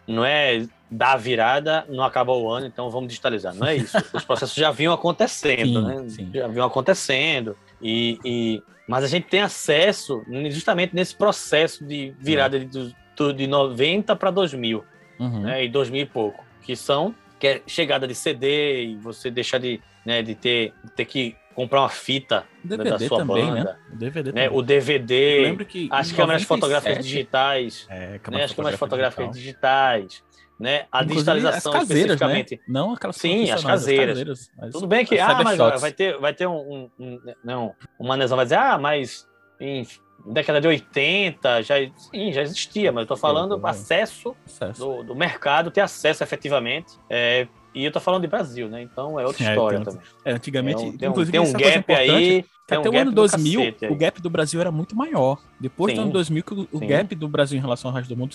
não 0.06 0.24
é 0.24 0.66
dar 0.90 1.16
virada, 1.16 1.84
não 1.88 2.04
acabou 2.04 2.44
o 2.44 2.50
ano, 2.50 2.66
então 2.66 2.90
vamos 2.90 3.08
digitalizar. 3.08 3.54
Não 3.54 3.66
é 3.66 3.76
isso. 3.76 3.96
Os 4.12 4.24
processos 4.24 4.56
já 4.56 4.70
vinham 4.70 4.92
acontecendo, 4.92 5.80
sim, 5.80 5.86
né? 5.86 6.08
Sim. 6.08 6.30
Já 6.32 6.48
vinham 6.48 6.66
acontecendo. 6.66 7.56
E, 7.80 8.18
e, 8.24 8.62
mas 8.86 9.04
a 9.04 9.08
gente 9.08 9.26
tem 9.26 9.40
acesso 9.40 10.24
justamente 10.50 10.94
nesse 10.94 11.14
processo 11.14 11.84
de 11.84 12.14
virada 12.18 12.58
de, 12.58 12.94
de 13.34 13.46
90 13.46 14.14
para 14.16 14.30
2000, 14.30 14.84
uhum. 15.18 15.40
né? 15.40 15.64
E 15.64 15.68
2000 15.68 16.02
e 16.02 16.06
pouco, 16.06 16.44
que 16.62 16.76
são 16.76 17.14
que 17.38 17.46
é 17.46 17.62
chegada 17.66 18.06
de 18.06 18.14
CD 18.14 18.84
e 18.84 18.96
você 18.96 19.30
deixar 19.30 19.58
de, 19.58 19.80
né, 20.04 20.22
de 20.22 20.34
ter, 20.34 20.72
ter 20.94 21.04
que 21.04 21.36
comprar 21.54 21.80
uma 21.80 21.88
fita 21.88 22.44
DVD 22.62 22.90
da 22.90 22.98
sua 22.98 23.18
também, 23.18 23.50
né? 23.50 23.58
banda. 23.58 23.72
Né? 23.72 23.78
O 23.90 23.96
DVD, 23.96 24.32
né? 24.32 24.50
o 24.50 24.62
DVD 24.62 25.64
que 25.64 25.88
as 25.90 26.12
câmeras 26.12 26.42
97, 26.42 26.46
fotográficas 26.46 27.04
digitais, 27.04 27.86
é, 27.88 28.20
né? 28.30 28.44
as 28.44 28.52
câmeras 28.52 28.78
fotográficas 28.78 29.30
digitais, 29.32 30.22
né? 30.58 30.86
A 30.90 31.02
Inclusive, 31.02 31.14
digitalização 31.14 31.72
as 31.72 31.78
caseiras, 31.80 32.12
especificamente. 32.12 32.56
Né? 32.56 32.62
Não 32.68 32.94
aquelas 32.94 33.16
Sim, 33.16 33.50
as 33.50 33.62
caseiras. 33.62 34.18
As 34.18 34.48
caseiras 34.48 34.72
Tudo 34.72 34.86
bem 34.86 35.04
que 35.04 35.18
ah, 35.18 35.42
mas 35.42 35.58
vai 35.80 35.92
ter, 35.92 36.18
vai 36.18 36.32
ter 36.32 36.46
um, 36.46 36.90
um, 36.98 37.20
não, 37.44 37.74
um 38.00 38.06
manezão 38.06 38.36
vai 38.36 38.46
dizer, 38.46 38.58
ah, 38.58 38.78
mas 38.78 39.26
em 39.60 39.86
década 40.26 40.60
de 40.60 40.66
80 40.66 41.62
já, 41.62 41.74
sim, 41.96 42.32
já 42.32 42.42
existia, 42.42 42.90
mas 42.90 43.02
eu 43.02 43.08
tô 43.08 43.16
falando 43.16 43.64
acesso, 43.66 44.34
acesso. 44.44 44.80
Do, 44.80 45.04
do, 45.04 45.14
mercado, 45.14 45.70
ter 45.70 45.82
acesso 45.82 46.22
efetivamente. 46.22 46.98
É, 47.08 47.46
e 47.76 47.84
eu 47.84 47.92
tô 47.92 48.00
falando 48.00 48.22
de 48.22 48.28
Brasil, 48.28 48.70
né? 48.70 48.80
Então 48.80 49.20
é 49.20 49.26
outra 49.26 49.44
é, 49.44 49.50
história 49.50 49.80
também. 49.80 50.00
É, 50.24 50.32
antigamente, 50.32 50.82
é 50.82 50.86
um, 50.86 50.96
tem, 50.96 51.08
um, 51.10 51.26
tem 51.26 51.40
um 51.40 51.52
gap 51.52 51.92
aí. 51.92 52.44
Até 52.66 52.80
um 52.80 52.92
o 52.92 52.98
ano 52.98 53.12
2000, 53.12 53.76
o 53.90 53.94
gap 53.94 54.20
do 54.20 54.28
Brasil 54.28 54.60
era 54.60 54.72
muito 54.72 54.96
maior. 54.96 55.38
Depois 55.60 55.92
sim, 55.92 55.96
do 55.96 56.02
ano 56.02 56.12
2000, 56.12 56.42
que 56.42 56.54
o, 56.54 56.68
o 56.72 56.80
gap 56.80 57.14
do 57.14 57.28
Brasil 57.28 57.56
em 57.56 57.60
relação 57.60 57.90
ao 57.90 57.96
resto 57.96 58.08
do 58.08 58.16
mundo, 58.16 58.34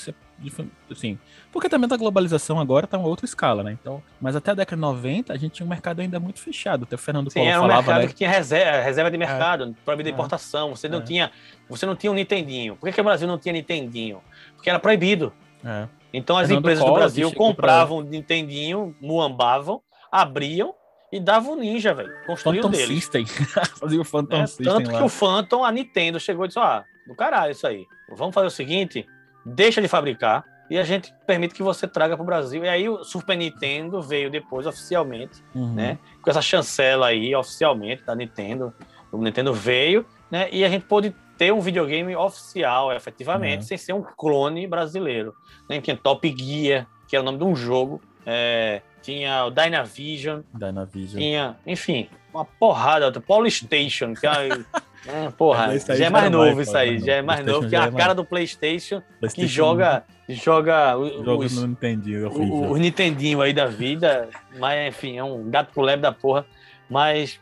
assim, 0.89 1.19
porque 1.51 1.67
também 1.67 1.89
da 1.89 1.97
globalização 1.97 2.57
agora 2.57 2.87
tá 2.87 2.97
uma 2.97 3.09
outra 3.09 3.25
escala, 3.25 3.61
né? 3.61 3.77
Então, 3.81 4.01
mas 4.21 4.35
até 4.35 4.51
a 4.51 4.53
década 4.53 4.77
de 4.77 4.81
90, 4.81 5.33
a 5.33 5.37
gente 5.37 5.53
tinha 5.53 5.65
um 5.65 5.69
mercado 5.69 5.99
ainda 5.99 6.17
muito 6.17 6.39
fechado. 6.39 6.83
Até 6.83 6.95
o 6.95 6.99
Fernando 6.99 7.29
Sim, 7.29 7.39
Paulo 7.39 7.49
era 7.49 7.59
um 7.59 7.61
falava, 7.63 7.81
mercado 7.81 8.01
né? 8.03 8.07
que 8.07 8.13
tinha 8.13 8.29
reserva, 8.29 8.81
reserva 8.81 9.09
de 9.09 9.15
é. 9.15 9.19
mercado, 9.19 9.63
é, 9.65 9.73
proibido 9.83 10.07
de 10.07 10.13
importação. 10.13 10.73
Você 10.75 10.87
não 10.87 10.99
é. 10.99 11.01
tinha, 11.01 11.31
você 11.67 11.85
não 11.85 11.95
tinha 11.95 12.11
um 12.11 12.15
Nintendinho. 12.15 12.77
Por 12.77 12.87
que, 12.87 12.93
que 12.93 13.01
o 13.01 13.03
Brasil 13.03 13.27
não 13.27 13.37
tinha 13.37 13.51
Nintendinho? 13.51 14.21
Porque 14.55 14.69
era 14.69 14.79
proibido. 14.79 15.33
É. 15.65 15.87
Então 16.13 16.37
as 16.37 16.47
Fernando 16.47 16.59
empresas 16.59 16.85
do 16.85 16.93
Brasil 16.93 17.31
compravam 17.33 18.01
pra... 18.01 18.09
Nintendinho, 18.09 18.95
muambavam, 19.01 19.81
abriam 20.11 20.73
e 21.11 21.19
davam 21.19 21.55
ninja, 21.55 21.93
velho. 21.93 22.11
Construíam 22.25 22.63
Phantom. 22.63 22.85
System. 22.85 23.25
Fazia 23.79 24.01
o 24.01 24.05
Phantom 24.05 24.37
é, 24.37 24.47
System 24.47 24.65
Tanto 24.65 24.91
lá. 24.91 24.97
que 24.97 25.03
o 25.03 25.09
Phantom, 25.09 25.63
a 25.63 25.71
Nintendo 25.71 26.19
chegou 26.19 26.45
e 26.45 26.47
disse, 26.47 26.59
ah, 26.59 26.83
do 27.07 27.15
caralho 27.15 27.51
isso 27.51 27.67
aí. 27.67 27.85
Vamos 28.15 28.33
fazer 28.33 28.47
o 28.47 28.51
seguinte, 28.51 29.05
deixa 29.45 29.81
de 29.81 29.87
fabricar 29.87 30.43
e 30.71 30.77
a 30.77 30.85
gente 30.85 31.13
permite 31.27 31.53
que 31.53 31.61
você 31.61 31.85
traga 31.85 32.15
para 32.15 32.23
o 32.23 32.25
Brasil. 32.25 32.63
E 32.63 32.69
aí 32.69 32.87
o 32.87 33.03
Super 33.03 33.35
Nintendo 33.35 34.01
veio 34.01 34.31
depois 34.31 34.65
oficialmente, 34.65 35.43
uhum. 35.53 35.73
né? 35.73 35.99
Com 36.21 36.29
essa 36.29 36.41
chancela 36.41 37.07
aí 37.07 37.35
oficialmente 37.35 38.05
da 38.05 38.15
Nintendo. 38.15 38.73
O 39.11 39.17
Nintendo 39.17 39.53
veio, 39.53 40.05
né? 40.31 40.47
E 40.49 40.63
a 40.63 40.69
gente 40.69 40.85
pôde 40.85 41.13
ter 41.41 41.51
um 41.51 41.59
videogame 41.59 42.15
oficial, 42.15 42.93
efetivamente, 42.93 43.61
uhum. 43.61 43.67
sem 43.67 43.75
ser 43.75 43.93
um 43.93 44.03
clone 44.03 44.67
brasileiro. 44.67 45.33
Né? 45.67 45.81
Tinha 45.81 45.97
Top 45.97 46.35
Gear, 46.37 46.85
que 47.07 47.15
era 47.15 47.23
o 47.23 47.25
nome 47.25 47.39
de 47.39 47.43
um 47.43 47.55
jogo. 47.55 47.99
É, 48.23 48.83
tinha 49.01 49.45
o 49.45 49.49
Dynavision. 49.49 50.41
Dynavision. 50.53 51.19
Tinha, 51.19 51.57
enfim, 51.65 52.07
uma 52.31 52.45
porrada. 52.45 53.11
Polystation, 53.19 54.13
que 54.13 54.27
é, 54.27 54.49
é, 55.09 55.31
porra, 55.31 55.75
já 55.79 56.05
é 56.05 56.09
mais 56.11 56.29
novo 56.29 56.57
mais, 56.57 56.67
isso 56.67 56.77
aí, 56.77 56.99
já 56.99 57.13
é 57.13 57.21
mais 57.23 57.43
novo, 57.43 57.67
que 57.67 57.75
é 57.75 57.79
a 57.79 57.85
é 57.85 57.91
cara 57.91 58.13
do 58.13 58.23
PlayStation, 58.23 59.01
PlayStation 59.19 59.41
que 59.41 59.47
joga, 59.47 60.03
joga 60.29 60.95
os, 60.95 61.55
no 61.55 61.65
Nintendinho, 61.69 62.29
o, 62.29 62.73
o 62.73 62.77
Nintendinho 62.77 63.41
aí 63.41 63.51
da 63.51 63.65
vida, 63.65 64.29
mas 64.59 64.89
enfim, 64.89 65.17
é 65.17 65.23
um 65.23 65.49
gato 65.49 65.73
pro 65.73 65.81
leve 65.81 66.03
da 66.03 66.11
porra, 66.11 66.45
mas 66.87 67.39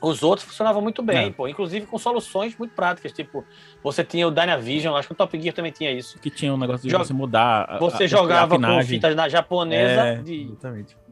os 0.00 0.22
outros 0.22 0.46
funcionavam 0.48 0.80
muito 0.80 1.02
bem, 1.02 1.28
é. 1.28 1.30
pô, 1.30 1.46
inclusive 1.46 1.86
com 1.86 1.98
soluções 1.98 2.56
muito 2.56 2.74
práticas, 2.74 3.12
tipo, 3.12 3.44
você 3.82 4.02
tinha 4.02 4.26
o 4.26 4.30
Dynavision, 4.30 4.96
acho 4.96 5.08
que 5.08 5.12
o 5.12 5.16
Top 5.16 5.40
Gear 5.40 5.54
também 5.54 5.70
tinha 5.70 5.90
isso. 5.92 6.18
Que 6.18 6.30
tinha 6.30 6.52
um 6.54 6.56
negócio 6.56 6.88
de 6.88 6.96
você 6.96 7.12
mudar. 7.12 7.78
Você 7.78 8.04
a, 8.04 8.06
jogava 8.06 8.56
a 8.56 8.58
com 8.58 8.82
fitas 8.82 9.14
na 9.14 9.28
japonesa 9.28 10.00
é, 10.00 10.16
de, 10.16 10.56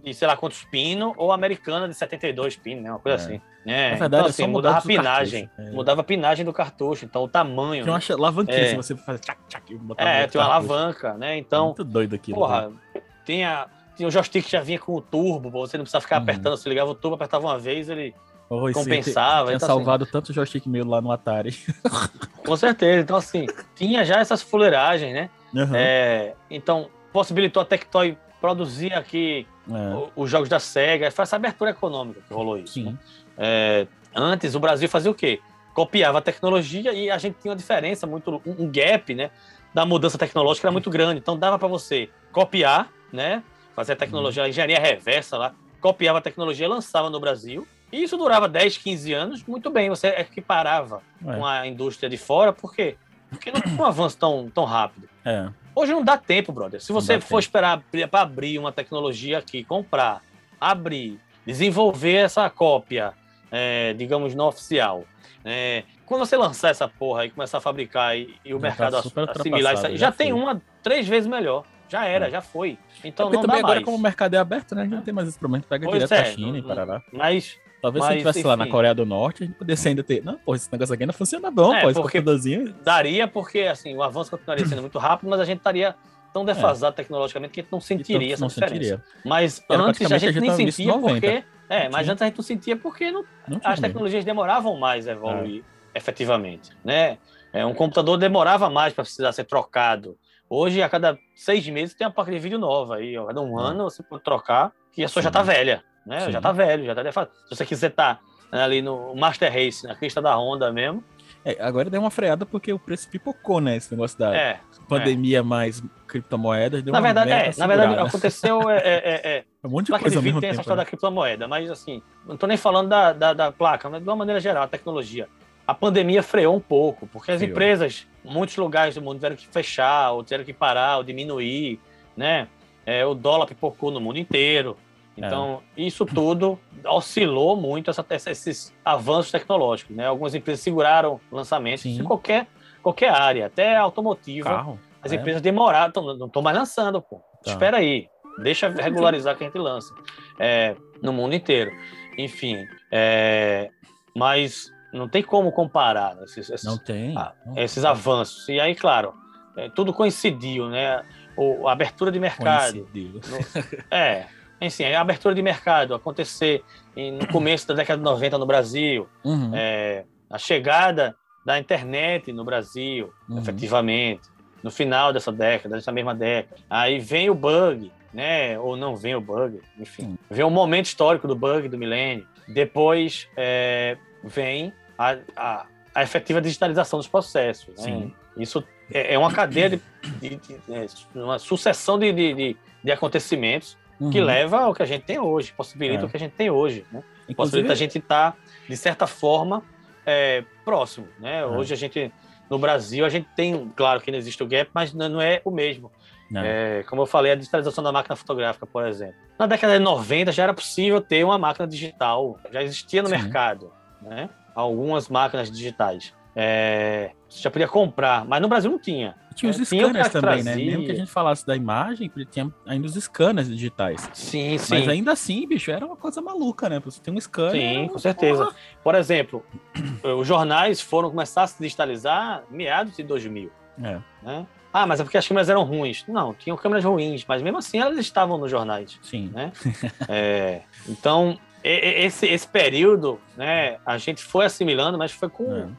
de, 0.02 0.14
sei 0.14 0.26
lá 0.26 0.36
quantos 0.36 0.64
pinos, 0.64 1.12
ou 1.16 1.32
americana 1.32 1.86
de 1.86 1.94
72 1.94 2.56
pinos, 2.56 2.82
né? 2.82 2.90
Uma 2.90 2.98
coisa 2.98 3.22
é. 3.22 3.26
assim. 3.26 3.40
É, 3.66 3.90
na 3.90 3.96
verdade, 3.96 4.22
então, 4.22 4.26
assim, 4.26 4.46
mudava 4.46 4.78
a 4.78 4.82
pinagem. 4.82 5.50
É. 5.58 5.70
Mudava 5.70 6.00
a 6.00 6.04
pinagem 6.04 6.44
do 6.44 6.52
cartucho, 6.52 7.04
então 7.04 7.24
o 7.24 7.28
tamanho. 7.28 7.82
Tinha 7.82 7.92
uma 7.92 7.98
né? 7.98 8.14
alavanquinha, 8.14 8.58
é. 8.58 8.68
se 8.68 8.76
você 8.76 8.96
faz 8.96 9.20
tchac, 9.20 9.38
tchac, 9.48 9.80
É, 9.98 10.26
tinha 10.26 10.42
uma 10.42 10.54
alavanca, 10.54 11.14
né? 11.14 11.36
Então. 11.36 11.66
Muito 11.66 11.84
doido 11.84 12.14
aquilo. 12.14 12.38
Porra, 12.38 12.70
né? 12.70 13.02
tinha, 13.26 13.66
tinha 13.94 14.08
o 14.08 14.10
joystick 14.10 14.46
que 14.46 14.50
já 14.50 14.62
vinha 14.62 14.78
com 14.78 14.94
o 14.94 15.02
turbo, 15.02 15.50
você 15.50 15.76
não 15.76 15.84
precisava 15.84 16.00
ficar 16.00 16.16
uhum. 16.16 16.22
apertando, 16.22 16.56
você 16.56 16.68
ligava 16.70 16.90
o 16.90 16.94
turbo, 16.94 17.16
apertava 17.16 17.46
uma 17.46 17.58
vez, 17.58 17.90
ele 17.90 18.14
Oh, 18.50 18.72
compensava. 18.72 19.48
Tinha 19.48 19.56
então, 19.56 19.68
salvado 19.68 20.04
assim, 20.04 20.12
tanto 20.12 20.32
joystick 20.32 20.66
meu 20.66 20.86
lá 20.86 21.00
no 21.00 21.12
Atari. 21.12 21.54
Com 22.44 22.56
certeza. 22.56 23.00
Então, 23.02 23.16
assim, 23.16 23.46
tinha 23.74 24.04
já 24.04 24.20
essas 24.20 24.40
fuleiragens, 24.40 25.12
né? 25.12 25.28
Uhum. 25.54 25.74
É, 25.74 26.34
então, 26.50 26.88
possibilitou 27.12 27.62
a 27.62 27.66
Tectoy 27.66 28.16
produzir 28.40 28.94
aqui 28.94 29.46
é. 29.70 30.08
os 30.16 30.30
jogos 30.30 30.48
da 30.48 30.58
SEGA. 30.58 31.10
Foi 31.10 31.24
essa 31.24 31.36
abertura 31.36 31.72
econômica 31.72 32.22
que 32.26 32.32
rolou 32.32 32.58
isso. 32.58 32.82
Né? 32.82 32.96
É, 33.36 33.86
antes, 34.14 34.54
o 34.54 34.60
Brasil 34.60 34.88
fazia 34.88 35.10
o 35.10 35.14
quê? 35.14 35.40
Copiava 35.74 36.18
a 36.18 36.22
tecnologia 36.22 36.92
e 36.92 37.10
a 37.10 37.18
gente 37.18 37.36
tinha 37.40 37.50
uma 37.52 37.56
diferença, 37.56 38.06
muito 38.06 38.40
um 38.46 38.70
gap, 38.70 39.14
né? 39.14 39.30
Da 39.74 39.84
mudança 39.84 40.16
tecnológica 40.16 40.66
era 40.66 40.72
muito 40.72 40.88
grande. 40.88 41.20
Então, 41.20 41.36
dava 41.36 41.58
para 41.58 41.68
você 41.68 42.08
copiar, 42.32 42.88
né? 43.12 43.42
Fazer 43.76 43.92
a 43.92 43.96
tecnologia, 43.96 44.42
a 44.42 44.48
engenharia 44.48 44.80
reversa 44.80 45.36
lá, 45.36 45.54
copiava 45.80 46.18
a 46.18 46.22
tecnologia, 46.22 46.66
lançava 46.66 47.10
no 47.10 47.20
Brasil 47.20 47.66
e 47.92 48.02
isso 48.02 48.16
durava 48.16 48.48
10, 48.48 48.78
15 48.78 49.12
anos, 49.12 49.44
muito 49.44 49.70
bem, 49.70 49.88
você 49.88 50.08
equiparava 50.08 51.02
é. 51.26 51.34
com 51.34 51.44
a 51.44 51.66
indústria 51.66 52.08
de 52.08 52.16
fora, 52.16 52.52
por 52.52 52.74
quê? 52.74 52.96
Porque 53.30 53.50
não 53.50 53.60
tinha 53.60 53.80
um 53.80 53.84
avanço 53.84 54.16
tão, 54.18 54.50
tão 54.52 54.64
rápido. 54.64 55.08
É. 55.24 55.48
Hoje 55.74 55.92
não 55.92 56.02
dá 56.02 56.16
tempo, 56.16 56.52
brother. 56.52 56.80
Se 56.80 56.92
você 56.92 57.20
for 57.20 57.28
tempo. 57.28 57.38
esperar 57.38 57.82
para 58.10 58.20
abrir 58.20 58.58
uma 58.58 58.72
tecnologia 58.72 59.38
aqui, 59.38 59.62
comprar, 59.64 60.22
abrir, 60.60 61.20
desenvolver 61.46 62.16
essa 62.16 62.48
cópia, 62.50 63.12
é, 63.50 63.92
digamos, 63.94 64.34
não 64.34 64.48
oficial, 64.48 65.04
é, 65.44 65.84
quando 66.04 66.26
você 66.26 66.36
lançar 66.36 66.70
essa 66.70 66.88
porra 66.88 67.26
e 67.26 67.30
começar 67.30 67.58
a 67.58 67.60
fabricar 67.60 68.16
e, 68.16 68.34
e 68.44 68.54
o 68.54 68.58
já 68.58 68.60
tá 68.60 68.68
mercado 68.68 69.10
tá 69.10 69.32
assimilar 69.32 69.74
isso 69.74 69.86
aí, 69.86 69.96
já, 69.96 70.06
já 70.06 70.12
tem 70.12 70.32
uma 70.32 70.60
três 70.82 71.06
vezes 71.06 71.28
melhor. 71.28 71.64
Já 71.88 72.04
era, 72.04 72.26
é. 72.26 72.30
já 72.30 72.42
foi. 72.42 72.78
Então 73.02 73.28
é 73.28 73.32
não 73.32 73.40
também 73.40 73.58
agora, 73.60 73.76
mais. 73.76 73.84
como 73.84 73.96
o 73.96 74.00
mercado 74.00 74.34
é 74.34 74.38
aberto, 74.38 74.74
né? 74.74 74.82
A 74.82 74.84
gente 74.84 74.94
não 74.94 75.02
tem 75.02 75.14
mais 75.14 75.28
esse 75.28 75.38
problema, 75.38 75.64
pega 75.66 75.86
pois 75.86 76.02
direto 76.02 76.12
é, 76.12 76.22
da 76.22 76.36
China 76.36 76.58
e 76.58 76.62
parará. 76.62 77.02
Mas 77.10 77.58
Talvez 77.80 78.00
Mas, 78.00 78.06
se 78.06 78.12
a 78.12 78.16
gente 78.16 78.26
estivesse 78.26 78.46
lá 78.46 78.56
na 78.56 78.66
Coreia 78.66 78.94
do 78.94 79.06
Norte, 79.06 79.44
a 79.44 79.46
gente 79.46 79.56
pudesse 79.56 79.88
ainda 79.88 80.02
ter. 80.02 80.22
Não, 80.24 80.36
pô, 80.36 80.54
esse 80.54 80.70
negócio 80.70 80.94
aqui 80.94 81.04
ainda 81.04 81.12
funciona 81.12 81.50
bom, 81.50 81.72
é, 81.72 81.82
pô, 81.82 81.90
esse 81.90 82.00
computadorzinho. 82.00 82.74
Daria, 82.82 83.28
porque 83.28 83.60
assim, 83.60 83.94
o 83.96 84.02
avanço 84.02 84.30
continuaria 84.30 84.66
sendo 84.66 84.80
muito 84.80 84.98
rápido, 84.98 85.28
mas 85.28 85.40
a 85.40 85.44
gente 85.44 85.58
estaria 85.58 85.94
tão 86.32 86.44
defasado 86.44 86.92
é. 86.92 86.96
tecnologicamente 86.96 87.52
que 87.52 87.60
a 87.60 87.62
gente 87.62 87.72
não 87.72 87.80
sentiria 87.80 88.34
então, 88.34 88.46
essa 88.46 88.60
não 88.60 88.66
diferença. 88.66 88.96
Sentiria. 88.96 89.04
Mas 89.24 89.64
Era 89.68 89.82
antes 89.82 90.00
a 90.00 90.18
gente, 90.18 90.28
a 90.28 90.32
gente 90.32 90.40
nem 90.40 90.70
sentia 90.70 90.98
porque. 90.98 91.44
É, 91.68 91.88
mas 91.88 92.08
antes 92.08 92.22
a 92.22 92.26
gente 92.26 92.36
não 92.36 92.44
sentia 92.44 92.76
porque 92.76 93.10
não, 93.10 93.24
não 93.46 93.60
as 93.62 93.78
tecnologias 93.78 94.24
demoravam 94.24 94.76
mais 94.76 95.06
a 95.06 95.12
evoluir 95.12 95.62
é. 95.94 95.98
efetivamente. 95.98 96.70
Né? 96.84 97.18
É, 97.52 97.64
um 97.64 97.74
computador 97.74 98.16
demorava 98.16 98.68
mais 98.68 98.92
para 98.92 99.04
precisar 99.04 99.32
ser 99.32 99.44
trocado. 99.44 100.16
Hoje, 100.50 100.82
a 100.82 100.88
cada 100.88 101.18
seis 101.36 101.68
meses, 101.68 101.94
tem 101.94 102.06
uma 102.06 102.12
placa 102.12 102.32
de 102.32 102.38
vídeo 102.38 102.58
nova 102.58 102.96
aí. 102.96 103.16
Ó. 103.18 103.26
Cada 103.26 103.40
um 103.40 103.60
é. 103.60 103.64
ano 103.64 103.84
você 103.84 104.02
pode 104.02 104.24
trocar, 104.24 104.72
que 104.92 105.04
a 105.04 105.08
sua 105.08 105.22
já 105.22 105.28
está 105.28 105.42
velha 105.42 105.84
né? 106.08 106.32
Já 106.32 106.40
tá 106.40 106.50
velho, 106.50 106.86
já 106.86 106.94
tá 106.94 107.02
defasado. 107.02 107.32
Se 107.44 107.54
você 107.54 107.66
quiser 107.66 107.90
estar 107.90 108.20
tá 108.50 108.64
ali 108.64 108.80
no 108.80 109.14
Master 109.14 109.52
Race, 109.52 109.86
na 109.86 109.94
crista 109.94 110.22
da 110.22 110.34
Honda 110.36 110.72
mesmo. 110.72 111.04
É, 111.44 111.56
agora 111.60 111.88
deu 111.88 112.00
uma 112.00 112.10
freada 112.10 112.44
porque 112.44 112.72
o 112.72 112.78
preço 112.78 113.08
pipocou, 113.08 113.60
né? 113.60 113.76
Esse 113.76 113.92
negócio 113.92 114.18
da 114.18 114.34
é, 114.34 114.60
pandemia 114.88 115.38
é. 115.38 115.42
mais 115.42 115.82
criptomoedas. 116.06 116.82
na 116.84 117.00
verdade, 117.00 117.30
é, 117.30 117.52
na 117.56 117.66
verdade, 117.66 117.94
aconteceu. 117.94 118.68
É, 118.70 118.76
é, 118.76 118.82
é, 118.82 119.36
é. 119.36 119.44
um 119.64 119.70
monte 119.70 119.86
de 119.86 119.92
placa 119.92 120.02
coisa 120.02 120.16
de 120.16 120.22
vídeo 120.24 120.40
tem 120.40 120.50
essa 120.50 120.60
história 120.60 120.80
né? 120.80 120.84
da 120.84 120.88
criptomoeda, 120.88 121.46
mas 121.46 121.70
assim, 121.70 122.02
não 122.26 122.36
tô 122.36 122.46
nem 122.46 122.56
falando 122.56 122.88
da, 122.88 123.12
da, 123.12 123.32
da, 123.32 123.52
placa, 123.52 123.88
mas 123.88 124.02
de 124.02 124.08
uma 124.08 124.16
maneira 124.16 124.40
geral, 124.40 124.64
a 124.64 124.68
tecnologia. 124.68 125.28
A 125.66 125.74
pandemia 125.74 126.22
freou 126.22 126.56
um 126.56 126.60
pouco, 126.60 127.06
porque 127.06 127.30
as 127.30 127.38
Freou. 127.38 127.52
empresas, 127.52 128.06
muitos 128.24 128.56
lugares 128.56 128.94
do 128.94 129.02
mundo 129.02 129.16
tiveram 129.16 129.36
que 129.36 129.46
fechar, 129.46 130.12
ou 130.12 130.24
tiveram 130.24 130.42
que 130.42 130.54
parar, 130.54 130.96
ou 130.96 131.04
diminuir, 131.04 131.78
né? 132.16 132.48
É, 132.86 133.04
o 133.04 133.12
dólar 133.12 133.46
pipocou 133.46 133.90
no 133.90 134.00
mundo 134.00 134.18
inteiro. 134.18 134.78
Então, 135.18 135.62
é. 135.76 135.82
isso 135.82 136.06
tudo 136.06 136.58
oscilou 136.86 137.56
muito 137.56 137.90
essa, 137.90 138.04
esses 138.30 138.74
avanços 138.84 139.32
tecnológicos. 139.32 139.94
Né? 139.94 140.06
Algumas 140.06 140.34
empresas 140.34 140.62
seguraram 140.62 141.20
lançamentos 141.30 141.84
em 141.84 142.02
qualquer, 142.04 142.46
qualquer 142.82 143.10
área, 143.10 143.46
até 143.46 143.76
automotiva. 143.76 144.48
Carro. 144.48 144.78
As 145.02 145.12
é. 145.12 145.16
empresas 145.16 145.42
demoraram, 145.42 145.92
tão, 145.92 146.14
não 146.16 146.26
estão 146.26 146.42
mais 146.42 146.56
lançando, 146.56 147.02
pô. 147.02 147.20
Tá. 147.44 147.52
Espera 147.52 147.78
aí, 147.78 148.08
deixa 148.42 148.68
regularizar 148.68 149.36
que 149.36 149.44
a 149.44 149.46
gente 149.46 149.58
lança. 149.58 149.92
É, 150.38 150.76
no 151.02 151.12
mundo 151.12 151.34
inteiro. 151.34 151.70
Enfim, 152.16 152.66
é, 152.90 153.70
mas 154.14 154.72
não 154.92 155.08
tem 155.08 155.22
como 155.22 155.52
comparar 155.52 156.16
né, 156.16 156.24
esses, 156.24 156.50
esses, 156.50 156.66
não 156.66 156.78
tem, 156.78 157.16
ah, 157.16 157.32
esses 157.56 157.84
avanços. 157.84 158.48
E 158.48 158.58
aí, 158.60 158.74
claro, 158.74 159.14
é, 159.56 159.68
tudo 159.68 159.92
coincidiu, 159.92 160.68
né? 160.68 161.04
O, 161.36 161.68
a 161.68 161.72
abertura 161.72 162.10
de 162.10 162.18
mercado. 162.18 162.72
Coincidiu. 162.72 163.20
No, 163.28 163.96
é, 163.96 164.26
enfim, 164.60 164.84
a 164.84 165.00
abertura 165.00 165.34
de 165.34 165.42
mercado 165.42 165.94
acontecer 165.94 166.64
no 166.96 167.26
começo 167.28 167.66
da 167.68 167.74
década 167.74 167.98
de 167.98 168.04
90 168.04 168.38
no 168.38 168.46
Brasil, 168.46 169.08
uhum. 169.24 169.52
é, 169.54 170.04
a 170.28 170.38
chegada 170.38 171.14
da 171.44 171.58
internet 171.58 172.32
no 172.32 172.44
Brasil, 172.44 173.12
uhum. 173.28 173.38
efetivamente, 173.38 174.22
no 174.62 174.70
final 174.70 175.12
dessa 175.12 175.30
década, 175.30 175.76
dessa 175.76 175.92
mesma 175.92 176.14
década. 176.14 176.60
Aí 176.68 176.98
vem 176.98 177.30
o 177.30 177.34
bug, 177.34 177.92
né? 178.12 178.58
Ou 178.58 178.76
não 178.76 178.96
vem 178.96 179.14
o 179.14 179.20
bug, 179.20 179.60
enfim. 179.78 180.02
Uhum. 180.02 180.18
Vem 180.30 180.44
o 180.44 180.50
momento 180.50 180.86
histórico 180.86 181.28
do 181.28 181.36
bug 181.36 181.68
do 181.68 181.78
milênio. 181.78 182.26
Depois 182.48 183.28
é, 183.36 183.96
vem 184.24 184.72
a, 184.98 185.16
a, 185.36 185.66
a, 185.94 186.02
efetiva 186.02 186.40
digitalização 186.40 186.98
dos 186.98 187.06
processos. 187.06 187.74
Né? 187.84 188.10
Isso 188.36 188.64
é, 188.92 189.14
é, 189.14 189.18
uma 189.18 189.32
cadeia 189.32 189.70
de, 189.70 189.80
de, 190.20 190.36
de, 190.36 190.56
é, 190.70 190.86
uma 191.14 191.38
sucessão 191.38 191.98
de, 191.98 192.12
de, 192.12 192.56
de 192.82 192.90
acontecimentos 192.90 193.76
uhum. 194.00 194.10
que 194.10 194.20
leva 194.20 194.60
ao 194.60 194.74
que 194.74 194.82
a 194.82 194.86
gente 194.86 195.02
tem 195.02 195.18
hoje, 195.18 195.52
possibilita 195.52 196.04
é. 196.04 196.06
o 196.06 196.08
que 196.08 196.16
a 196.16 196.20
gente 196.20 196.32
tem 196.32 196.50
hoje, 196.50 196.84
né? 196.92 197.02
Inclusive... 197.28 197.34
Possibilita 197.34 197.72
a 197.72 197.76
gente 197.76 197.98
estar, 197.98 198.32
tá, 198.32 198.38
de 198.68 198.76
certa 198.76 199.06
forma, 199.06 199.62
é, 200.06 200.44
próximo, 200.64 201.08
né? 201.18 201.40
É. 201.40 201.46
Hoje 201.46 201.74
a 201.74 201.76
gente, 201.76 202.12
no 202.48 202.58
Brasil, 202.58 203.04
a 203.04 203.08
gente 203.08 203.28
tem, 203.36 203.70
claro 203.76 204.00
que 204.00 204.10
não 204.10 204.18
existe 204.18 204.42
o 204.42 204.46
gap, 204.46 204.70
mas 204.72 204.92
não 204.94 205.20
é 205.20 205.40
o 205.44 205.50
mesmo. 205.50 205.90
É, 206.34 206.84
como 206.88 207.02
eu 207.02 207.06
falei, 207.06 207.32
a 207.32 207.34
digitalização 207.34 207.82
da 207.82 207.90
máquina 207.90 208.14
fotográfica, 208.14 208.66
por 208.66 208.86
exemplo. 208.86 209.14
Na 209.38 209.46
década 209.46 209.78
de 209.78 209.78
90 209.78 210.30
já 210.30 210.42
era 210.42 210.54
possível 210.54 211.00
ter 211.00 211.24
uma 211.24 211.38
máquina 211.38 211.66
digital, 211.66 212.38
já 212.52 212.62
existia 212.62 213.02
no 213.02 213.08
Sim. 213.08 213.16
mercado, 213.16 213.72
né? 214.02 214.28
Algumas 214.54 215.08
máquinas 215.08 215.50
digitais. 215.50 216.12
É, 216.34 217.12
você 217.28 217.42
já 217.42 217.50
podia 217.50 217.68
comprar, 217.68 218.24
mas 218.24 218.40
no 218.40 218.48
Brasil 218.48 218.70
não 218.70 218.78
tinha. 218.78 219.14
Tinha 219.34 219.50
os 219.50 219.60
é, 219.60 219.64
scanners 219.64 220.08
também, 220.08 220.42
né? 220.42 220.56
Mesmo 220.56 220.84
que 220.84 220.90
a 220.90 220.94
gente 220.94 221.10
falasse 221.10 221.46
da 221.46 221.54
imagem, 221.54 222.10
tinha 222.30 222.52
ainda 222.66 222.86
os 222.86 222.94
scanners 222.94 223.48
digitais. 223.48 224.08
Sim, 224.12 224.58
sim. 224.58 224.74
Mas 224.74 224.88
ainda 224.88 225.12
assim, 225.12 225.46
bicho, 225.46 225.70
era 225.70 225.86
uma 225.86 225.96
coisa 225.96 226.20
maluca, 226.20 226.68
né? 226.68 226.80
Você 226.80 227.00
tem 227.00 227.14
um 227.14 227.20
scanner. 227.20 227.52
Sim, 227.52 227.88
com 227.88 227.98
certeza. 227.98 228.44
Porra. 228.46 228.56
Por 228.82 228.94
exemplo, 228.96 229.44
os 230.18 230.26
jornais 230.26 230.80
foram 230.80 231.08
começar 231.10 231.44
a 231.44 231.46
se 231.46 231.62
digitalizar 231.62 232.42
meados 232.50 232.96
de 232.96 233.02
2000. 233.04 233.50
É. 233.82 233.98
Né? 234.22 234.46
Ah, 234.72 234.86
mas 234.86 235.00
é 235.00 235.04
porque 235.04 235.18
as 235.18 235.26
câmeras 235.26 235.48
eram 235.48 235.62
ruins. 235.62 236.04
Não, 236.08 236.34
tinham 236.34 236.56
câmeras 236.56 236.84
ruins, 236.84 237.24
mas 237.26 237.40
mesmo 237.40 237.58
assim 237.58 237.78
elas 237.78 237.96
estavam 237.98 238.38
nos 238.38 238.50
jornais. 238.50 238.98
Sim. 239.02 239.30
Né? 239.32 239.52
é, 240.08 240.62
então, 240.88 241.38
esse, 241.62 242.26
esse 242.26 242.46
período, 242.46 243.20
né, 243.36 243.78
a 243.84 243.98
gente 243.98 244.22
foi 244.22 244.46
assimilando, 244.46 244.98
mas 244.98 245.12
foi 245.12 245.28
com. 245.28 245.70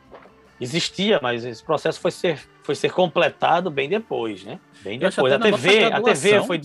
É 0.60 0.64
existia, 0.64 1.20
mas 1.22 1.46
esse 1.46 1.64
processo 1.64 2.00
foi 2.00 2.12
ser, 2.12 2.40
foi 2.64 2.76
ser 2.76 2.92
completado 2.92 3.70
bem 3.70 3.90
depois, 3.90 4.44
né? 4.44 4.60
Bem 4.84 5.00
depois. 5.00 5.34
A 5.34 5.40
TV, 5.40 5.86
a 5.86 6.02
TV 6.02 6.44
foi 6.44 6.60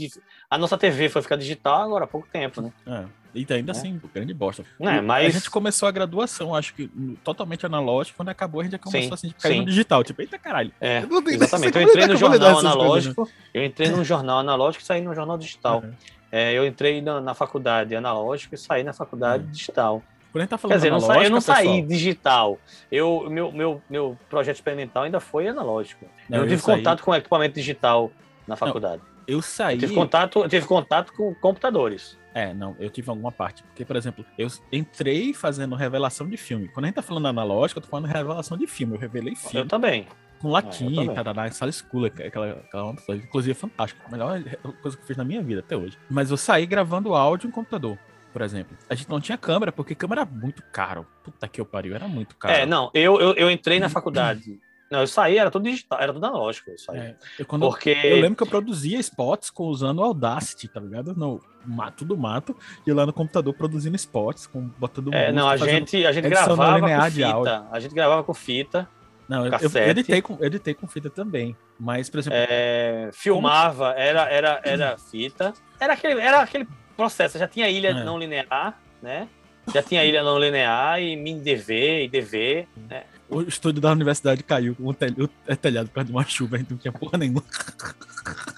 a 0.51 0.59
nossa 0.59 0.79
TV 0.79 1.09
foi 1.09 1.23
ficar 1.23 1.37
digital 1.37 1.83
agora 1.83 2.05
há 2.05 2.07
pouco 2.07 2.29
tempo, 2.31 2.61
né? 2.61 2.73
É. 2.87 3.05
E 3.35 3.45
ainda 3.53 3.73
é. 3.73 3.77
assim, 3.77 4.01
grande 4.15 4.33
bosta. 4.33 4.65
É, 4.79 5.01
mas... 5.01 5.27
A 5.27 5.39
gente 5.39 5.51
começou 5.51 5.89
a 5.89 5.91
graduação, 5.91 6.55
acho 6.55 6.73
que 6.73 6.89
totalmente 7.25 7.67
analógico, 7.67 8.17
quando 8.17 8.29
acabou 8.29 8.61
a 8.61 8.65
gente 8.65 8.73
já 8.73 8.79
começou 8.79 9.17
sim, 9.17 9.29
assim, 9.29 9.35
cair 9.41 9.59
no 9.59 9.67
digital. 9.67 10.05
Tipo, 10.05 10.23
eita 10.23 10.39
caralho. 10.39 10.71
É, 10.81 11.03
eu 11.03 11.29
exatamente. 11.29 11.77
Eu 11.77 11.83
entrei 11.83 12.07
no 12.07 12.17
jornal 12.17 12.59
analógico, 12.59 13.15
coisas, 13.17 13.35
né? 13.35 13.51
eu 13.53 13.65
entrei 13.65 13.89
num 13.91 14.05
jornal 14.05 14.39
analógico 14.39 14.85
e 14.85 14.87
saí 14.87 15.01
no 15.01 15.13
jornal 15.15 15.37
digital. 15.37 15.81
Uhum. 15.81 15.93
É, 16.31 16.53
eu 16.53 16.65
entrei 16.65 17.03
na, 17.03 17.21
na, 17.21 17.35
faculdade 17.35 17.95
analógico 17.97 18.55
e 18.55 18.59
saí 18.59 18.85
na 18.85 18.93
faculdade 18.93 19.45
uhum. 19.45 19.51
digital. 19.51 20.03
Quando 20.35 20.41
a 20.41 20.45
gente 20.47 20.51
tá 20.51 20.59
falando 20.59 20.73
Quer 20.73 20.91
dizer, 20.91 20.91
não 20.91 21.23
eu 21.23 21.31
não 21.31 21.41
saí 21.41 21.65
pessoal. 21.65 21.87
digital. 21.87 22.59
Eu, 22.91 23.31
meu, 23.31 23.53
meu, 23.53 23.81
meu 23.89 24.19
projeto 24.29 24.57
experimental 24.57 25.05
ainda 25.05 25.21
foi 25.21 25.47
analógico. 25.47 26.07
Não, 26.29 26.39
eu 26.39 26.43
não 26.43 26.49
tive 26.49 26.61
saí... 26.61 26.77
contato 26.77 27.05
com 27.05 27.15
equipamento 27.15 27.55
digital 27.55 28.11
na 28.45 28.57
faculdade. 28.57 29.01
Não, 29.01 29.23
eu 29.29 29.41
saí. 29.41 29.77
Eu 29.77 29.79
tive 29.79 29.95
contato, 29.95 30.41
eu 30.41 30.49
tive 30.49 30.67
contato 30.67 31.13
com 31.13 31.33
computadores. 31.37 32.19
É, 32.35 32.53
não, 32.53 32.75
eu 32.81 32.91
tive 32.91 33.11
alguma 33.11 33.31
parte. 33.31 33.63
Porque, 33.63 33.85
por 33.85 33.95
exemplo, 33.95 34.27
eu 34.37 34.49
entrei 34.73 35.33
fazendo 35.33 35.77
revelação 35.77 36.29
de 36.29 36.37
filme. 36.37 36.67
Quando 36.67 36.87
a 36.87 36.89
gente 36.89 36.97
tá 36.97 37.03
falando 37.03 37.29
analógico, 37.29 37.79
eu 37.79 37.85
tô 37.85 37.89
falando 37.89 38.07
revelação 38.07 38.59
de 38.59 38.67
filme. 38.67 38.97
Eu 38.97 39.01
revelei 39.01 39.37
filme. 39.37 39.61
Eu 39.61 39.69
também. 39.69 40.09
Com 40.41 40.51
latinha, 40.51 41.13
ah, 41.13 41.15
tarará, 41.15 41.49
sala 41.53 41.71
escura, 41.71 42.09
aquela, 42.09 42.51
aquela 42.51 42.93
inclusive 43.11 43.53
é 43.53 43.55
fantástico. 43.55 44.03
A 44.05 44.11
melhor 44.11 44.43
coisa 44.83 44.97
que 44.97 45.03
eu 45.05 45.07
fiz 45.07 45.17
na 45.17 45.25
minha 45.25 45.41
vida 45.41 45.61
até 45.61 45.77
hoje. 45.77 45.97
Mas 46.11 46.33
eu 46.33 46.37
saí 46.37 46.67
gravando 46.67 47.15
áudio 47.15 47.47
em 47.47 47.53
computador 47.53 47.97
por 48.35 48.43
exemplo. 48.43 48.77
A 48.91 48.97
gente 48.97 49.09
não 49.09 49.21
tinha 49.21 49.39
câmera, 49.39 49.71
porque 49.71 49.95
câmera 49.95 50.23
era 50.23 50.31
muito 50.31 50.61
caro. 50.73 51.07
Puta 51.23 51.47
que 51.47 51.61
eu 51.61 51.65
pariu, 51.65 51.95
era 51.95 52.09
muito 52.09 52.35
caro. 52.35 52.53
É, 52.53 52.67
não, 52.67 52.91
eu, 52.93 53.21
eu, 53.21 53.33
eu 53.35 53.49
entrei 53.49 53.79
na 53.79 53.89
faculdade. 53.89 54.59
Não, 54.91 55.01
eu 55.01 55.07
saí, 55.07 55.39
era 55.39 55.53
tudo 55.53 55.71
digital, 55.71 56.01
era 56.01 56.13
tudo 56.13 56.27
analógico. 56.27 56.69
Eu, 56.69 56.79
saí. 56.79 56.99
É, 56.99 57.17
eu, 57.39 57.47
quando 57.47 57.63
porque... 57.63 57.91
eu 57.91 58.17
lembro 58.17 58.35
que 58.37 58.43
eu 58.43 58.47
produzia 58.49 58.99
spots 58.99 59.51
com, 59.51 59.67
usando 59.67 60.01
o 60.01 60.03
Audacity, 60.03 60.67
tá 60.67 60.81
ligado? 60.81 61.15
No 61.15 61.41
mato 61.65 62.05
do 62.05 62.17
mato, 62.17 62.57
e 62.85 62.93
lá 62.93 63.07
no 63.07 63.13
computador 63.13 63.55
produzindo 63.55 63.95
spots, 63.95 64.49
com, 64.49 64.69
botando 64.79 65.15
É, 65.15 65.31
não, 65.31 65.49
a 65.49 65.57
gente, 65.57 66.05
a 66.05 66.11
gente 66.11 66.29
gravava 66.29 66.81
com 66.81 67.11
fita. 67.11 67.67
A 67.71 67.81
gente 67.81 67.95
gravava 67.95 68.25
com 68.25 68.35
fita. 68.35 68.89
Não, 69.29 69.47
eu, 69.47 69.53
eu, 69.53 69.91
editei, 69.91 70.21
com, 70.21 70.45
editei 70.45 70.75
com 70.75 70.89
fita 70.89 71.09
também. 71.09 71.57
Mas, 71.79 72.11
por 72.11 72.19
exemplo. 72.19 72.39
É, 72.43 73.11
filmava, 73.13 73.95
era, 73.97 74.29
era, 74.29 74.61
era 74.65 74.99
fita. 74.99 75.55
Era 75.79 75.95
aquele, 75.95 76.21
era 76.21 76.41
aquele 76.41 76.69
processo. 76.95 77.39
Já 77.39 77.49
tinha 77.49 77.69
ilha 77.69 77.89
é. 77.89 78.05
não 78.05 78.19
linear, 78.19 78.79
né? 79.03 79.29
Já 79.73 79.83
tinha 79.83 80.05
ilha 80.05 80.23
não 80.23 80.39
linear 80.39 81.01
e 81.01 81.17
mini 81.17 81.41
DV 81.41 82.05
e 82.05 82.09
DV, 82.09 82.69
né? 82.89 83.05
O 83.29 83.41
estúdio 83.43 83.81
da 83.81 83.91
universidade 83.91 84.43
caiu 84.43 84.75
com 84.75 84.89
o, 84.89 84.95
telhado, 84.95 85.31
o 85.49 85.57
telhado 85.57 85.89
por 85.89 85.95
causa 85.95 86.07
de 86.07 86.13
uma 86.13 86.25
chuva, 86.25 86.59
então 86.59 86.73
não 86.73 86.79
tinha 86.79 86.93
porra 86.93 87.17
nenhuma. 87.17 87.43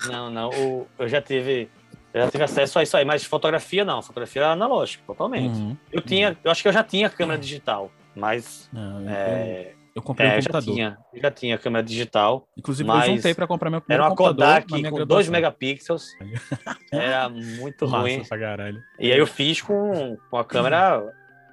Não, 0.08 0.30
não. 0.30 0.50
O, 0.50 0.86
eu 0.98 1.08
já 1.08 1.22
tive. 1.22 1.68
Eu 2.12 2.22
já 2.22 2.30
tive 2.30 2.44
acesso 2.44 2.78
a 2.78 2.82
isso 2.82 2.96
aí, 2.96 3.04
mas 3.04 3.24
fotografia 3.24 3.84
não, 3.84 4.00
fotografia 4.00 4.42
era 4.42 4.52
analógica, 4.52 5.04
totalmente. 5.06 5.56
Uhum. 5.56 5.76
Eu 5.92 6.00
tinha, 6.00 6.30
uhum. 6.30 6.36
eu 6.44 6.50
acho 6.50 6.62
que 6.62 6.68
eu 6.68 6.72
já 6.72 6.82
tinha 6.82 7.10
câmera 7.10 7.38
digital, 7.38 7.90
mas 8.14 8.70
não, 8.72 9.08
é, 9.08 9.72
eu 9.96 10.02
comprei 10.02 10.28
é, 10.28 10.32
um 10.32 10.36
computador. 10.36 10.62
Já 10.62 10.72
tinha, 10.72 10.98
já 11.14 11.30
tinha 11.30 11.56
câmera 11.58 11.82
digital. 11.82 12.46
Inclusive, 12.54 12.86
eu 12.86 13.00
juntei 13.00 13.32
para 13.32 13.46
comprar 13.46 13.70
meu 13.70 13.80
primeiro 13.80 14.04
Era 14.04 14.10
uma 14.10 14.14
Kodak 14.14 14.90
com 14.90 15.06
2 15.06 15.28
megapixels. 15.30 16.10
era 16.92 17.30
muito 17.30 17.88
Massa 17.88 18.02
ruim. 18.02 18.22
Pra 18.22 18.38
caralho. 18.38 18.78
E 19.00 19.10
aí 19.10 19.18
eu 19.18 19.26
fiz 19.26 19.62
com, 19.62 20.18
com 20.30 20.36
a 20.36 20.44
câmera 20.44 21.02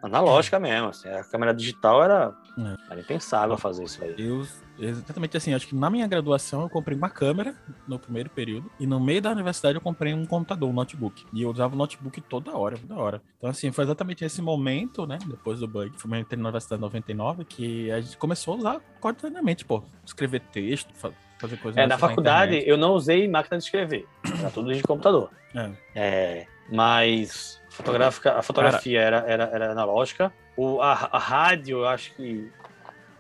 analógica 0.04 0.60
mesmo. 0.60 0.90
Assim. 0.90 1.08
A 1.08 1.24
câmera 1.24 1.54
digital 1.54 2.04
era, 2.04 2.34
é. 2.60 2.92
era 2.92 3.00
impensável 3.00 3.58
fazer 3.58 3.86
isso 3.86 4.04
aí. 4.04 4.14
Eu 4.18 4.46
Exatamente 4.80 5.38
assim, 5.38 5.54
acho 5.54 5.68
que 5.68 5.76
na 5.76 5.90
minha 5.90 6.08
graduação 6.08 6.62
eu 6.64 6.70
comprei 6.70 6.98
uma 6.98 7.10
câmera 7.10 7.56
no 7.88 8.00
primeiro 8.00 8.30
período 8.30 8.72
e 8.80 8.88
no 8.88 9.00
meio 9.00 9.22
da 9.22 9.32
universidade 9.32 9.76
eu 9.76 9.82
comprei 9.82 10.14
um 10.14 10.26
computador, 10.26 10.70
um 10.70 10.74
notebook. 10.74 11.26
E 11.32 11.44
eu 11.44 11.52
usava 11.52 11.76
o 11.76 11.78
notebook 11.78 12.20
toda 12.22 12.56
hora, 12.56 12.78
toda 12.78 12.96
hora. 12.96 13.22
Então 13.38 13.50
assim, 13.50 13.72
foi 13.72 13.84
exatamente 13.84 14.26
esse 14.26 14.42
momento, 14.42 15.06
né, 15.06 15.20
depois 15.26 15.60
do 15.60 15.68
bug, 15.68 15.92
foi 15.98 16.20
entrei 16.20 16.38
na 16.38 16.50
universidade 16.50 16.82
99 16.82 17.46
que 17.46 17.92
a 17.92 18.02
gente 18.02 18.18
começou 18.18 18.56
a 18.56 18.58
usar 18.58 18.82
cotidianamente, 19.00 19.66
pô, 19.66 19.84
escrever 20.06 20.42
texto, 20.52 20.94
fazer 20.94 21.58
coisas 21.58 21.78
É, 21.78 21.86
na 21.86 21.98
faculdade 21.98 22.64
eu 22.66 22.78
não 22.78 22.94
usei 22.94 23.28
máquina 23.28 23.58
de 23.58 23.64
escrever, 23.66 24.08
era 24.40 24.50
tudo 24.50 24.74
de 24.74 24.82
computador. 24.82 25.30
É. 25.54 25.72
é 25.96 26.48
mas 26.70 27.62
fotográfica, 27.70 28.38
a 28.38 28.42
fotografia 28.42 29.02
era, 29.02 29.18
era, 29.28 29.44
era 29.44 29.72
analógica. 29.72 30.32
O, 30.56 30.82
a, 30.82 30.94
a 31.12 31.18
rádio, 31.18 31.80
eu 31.80 31.88
acho 31.88 32.14
que 32.16 32.50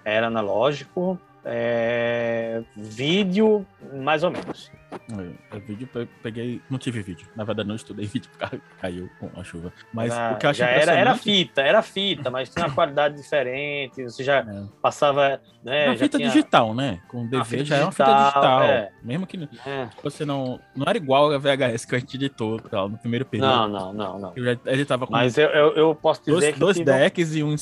era 0.05 0.27
analógico. 0.27 1.19
É, 1.45 2.61
vídeo, 2.75 3.65
mais 3.93 4.23
ou 4.23 4.31
menos. 4.31 4.71
É, 5.51 5.59
vídeo 5.59 5.89
eu 5.93 6.07
peguei. 6.21 6.61
Não 6.69 6.77
tive 6.77 7.01
vídeo. 7.01 7.27
Na 7.35 7.43
verdade, 7.43 7.67
não 7.67 7.75
estudei 7.75 8.05
vídeo 8.07 8.29
porque 8.37 8.59
caiu 8.79 9.09
com 9.19 9.29
a 9.39 9.43
chuva. 9.43 9.73
Mas 9.93 10.13
era, 10.13 10.33
o 10.33 10.37
que 10.37 10.45
eu 10.45 10.49
achei 10.49 10.65
era, 10.65 10.93
era 10.93 11.15
fita, 11.15 11.61
era 11.61 11.81
fita, 11.81 12.29
mas 12.29 12.49
tinha 12.49 12.65
uma 12.65 12.73
qualidade 12.75 13.15
diferente. 13.15 14.03
Você 14.03 14.23
já 14.23 14.39
é. 14.39 14.63
passava. 14.81 15.41
Né, 15.63 15.87
uma 15.87 15.95
fita 15.95 16.17
tinha... 16.17 16.29
digital, 16.29 16.75
né? 16.75 16.99
Com 17.07 17.25
DV 17.25 17.63
já 17.63 17.77
é 17.77 17.83
uma 17.83 17.91
fita 17.91 18.13
digital. 18.13 18.63
É. 18.63 18.91
Mesmo 19.01 19.27
que 19.27 19.49
é. 19.65 19.89
você 20.03 20.25
não. 20.25 20.59
Não 20.75 20.85
era 20.87 20.97
igual 20.97 21.31
a 21.31 21.37
VHS 21.37 21.85
que 21.85 21.95
a 21.95 21.99
gente 21.99 22.15
editou 22.15 22.59
tal, 22.59 22.89
no 22.89 22.97
primeiro 22.97 23.25
período. 23.25 23.49
Não, 23.49 23.67
não, 23.67 23.93
não, 23.93 24.19
não. 24.19 24.33
Eu 24.35 24.43
já 24.43 24.57
editava 24.65 25.05
com. 25.07 25.13
Mas 25.13 25.37
eu, 25.37 25.49
eu, 25.49 25.75
eu 25.75 25.95
posso 25.95 26.21
dizer 26.23 26.55
dois, 26.57 26.77
que. 26.77 26.83
Dois 26.83 26.99
decks 27.01 27.35
e 27.35 27.43
um, 27.43 27.55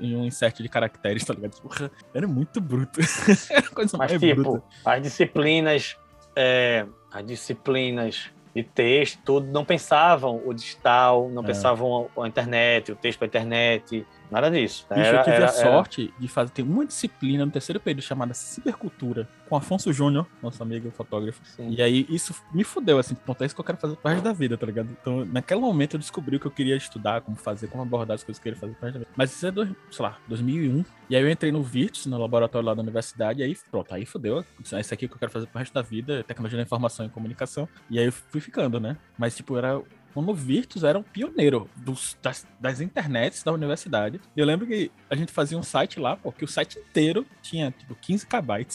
e 0.00 0.16
um 0.16 0.24
insert 0.24 0.62
de 0.62 0.68
caracteres, 0.68 1.24
tá 1.24 1.34
ligado? 1.34 1.60
Porra, 1.60 1.90
era 2.14 2.26
muito 2.26 2.60
bruto. 2.60 3.00
era 3.50 3.68
coisa 3.68 3.96
mas, 3.96 4.10
mais 4.10 4.20
tipo, 4.20 4.42
bruta. 4.42 4.62
as 4.84 5.02
disciplinas. 5.02 5.96
É, 6.36 6.86
as 7.12 7.26
disciplinas 7.26 8.30
de 8.54 8.62
texto, 8.62 9.20
tudo, 9.24 9.46
não 9.46 9.64
pensavam 9.64 10.42
o 10.44 10.52
digital, 10.52 11.28
não 11.28 11.42
é. 11.42 11.46
pensavam 11.46 12.10
a, 12.16 12.24
a 12.24 12.28
internet, 12.28 12.92
o 12.92 12.96
texto 12.96 13.18
para 13.18 13.26
a 13.26 13.28
internet, 13.28 14.06
Nada 14.30 14.50
disso. 14.50 14.86
Bicho, 14.88 15.00
era, 15.00 15.18
eu 15.18 15.24
tive 15.24 15.36
era, 15.36 15.46
a 15.46 15.48
sorte 15.48 16.02
era... 16.02 16.20
de 16.20 16.28
fazer. 16.28 16.50
Tem 16.50 16.64
uma 16.64 16.84
disciplina 16.84 17.44
no 17.44 17.50
terceiro 17.50 17.80
período 17.80 18.02
chamada 18.02 18.34
Cibercultura, 18.34 19.28
com 19.48 19.56
Afonso 19.56 19.92
Júnior, 19.92 20.26
nosso 20.42 20.62
amigo 20.62 20.90
fotógrafo. 20.90 21.40
Sim. 21.44 21.70
E 21.70 21.82
aí 21.82 22.06
isso 22.08 22.34
me 22.52 22.64
fudeu, 22.64 22.98
assim, 22.98 23.14
ponto, 23.14 23.42
é 23.42 23.46
isso 23.46 23.54
que 23.54 23.60
eu 23.60 23.64
quero 23.64 23.78
fazer 23.78 23.96
pro 23.96 24.10
resto 24.10 24.24
da 24.24 24.32
vida, 24.32 24.56
tá 24.56 24.66
ligado? 24.66 24.88
Então, 25.00 25.24
naquele 25.24 25.60
momento 25.60 25.94
eu 25.94 25.98
descobri 26.00 26.36
o 26.36 26.40
que 26.40 26.46
eu 26.46 26.50
queria 26.50 26.76
estudar, 26.76 27.20
como 27.22 27.36
fazer, 27.36 27.68
como 27.68 27.82
abordar 27.82 28.14
as 28.14 28.22
coisas 28.22 28.42
que 28.42 28.48
eu 28.48 28.52
queria 28.52 28.60
fazer 28.60 28.74
pro 28.74 28.84
resto 28.84 28.94
da 28.94 28.98
vida. 29.00 29.10
Mas 29.16 29.32
isso 29.32 29.46
é, 29.46 29.50
do, 29.50 29.64
sei 29.90 30.02
lá, 30.04 30.18
2001. 30.28 30.84
E 31.10 31.16
aí 31.16 31.22
eu 31.22 31.30
entrei 31.30 31.50
no 31.50 31.62
Virtus, 31.62 32.06
no 32.06 32.18
laboratório 32.18 32.66
lá 32.66 32.74
da 32.74 32.82
universidade, 32.82 33.40
e 33.40 33.44
aí 33.44 33.56
pronto, 33.70 33.94
aí 33.94 34.04
fudeu. 34.04 34.44
Isso 34.62 34.74
aqui 34.76 35.06
é 35.06 35.08
que 35.08 35.14
eu 35.14 35.18
quero 35.18 35.32
fazer 35.32 35.46
pro 35.46 35.58
resto 35.58 35.72
da 35.72 35.82
vida, 35.82 36.22
tecnologia 36.22 36.58
da 36.58 36.62
informação 36.62 37.06
e 37.06 37.08
comunicação. 37.08 37.68
E 37.90 37.98
aí 37.98 38.06
eu 38.06 38.12
fui 38.12 38.40
ficando, 38.40 38.78
né? 38.78 38.96
Mas, 39.16 39.34
tipo, 39.36 39.56
era 39.56 39.80
como 40.14 40.34
Virtus 40.34 40.84
era 40.84 40.98
um 40.98 41.02
pioneiro 41.02 41.68
dos, 41.76 42.16
das, 42.22 42.46
das 42.58 42.80
internets 42.80 43.42
da 43.42 43.52
universidade. 43.52 44.20
Eu 44.36 44.46
lembro 44.46 44.66
que 44.66 44.90
a 45.08 45.14
gente 45.14 45.32
fazia 45.32 45.58
um 45.58 45.62
site 45.62 46.00
lá, 46.00 46.16
porque 46.16 46.44
o 46.44 46.48
site 46.48 46.78
inteiro 46.78 47.26
tinha 47.42 47.70
tipo 47.70 47.94
15 47.94 48.26
KB. 48.26 48.66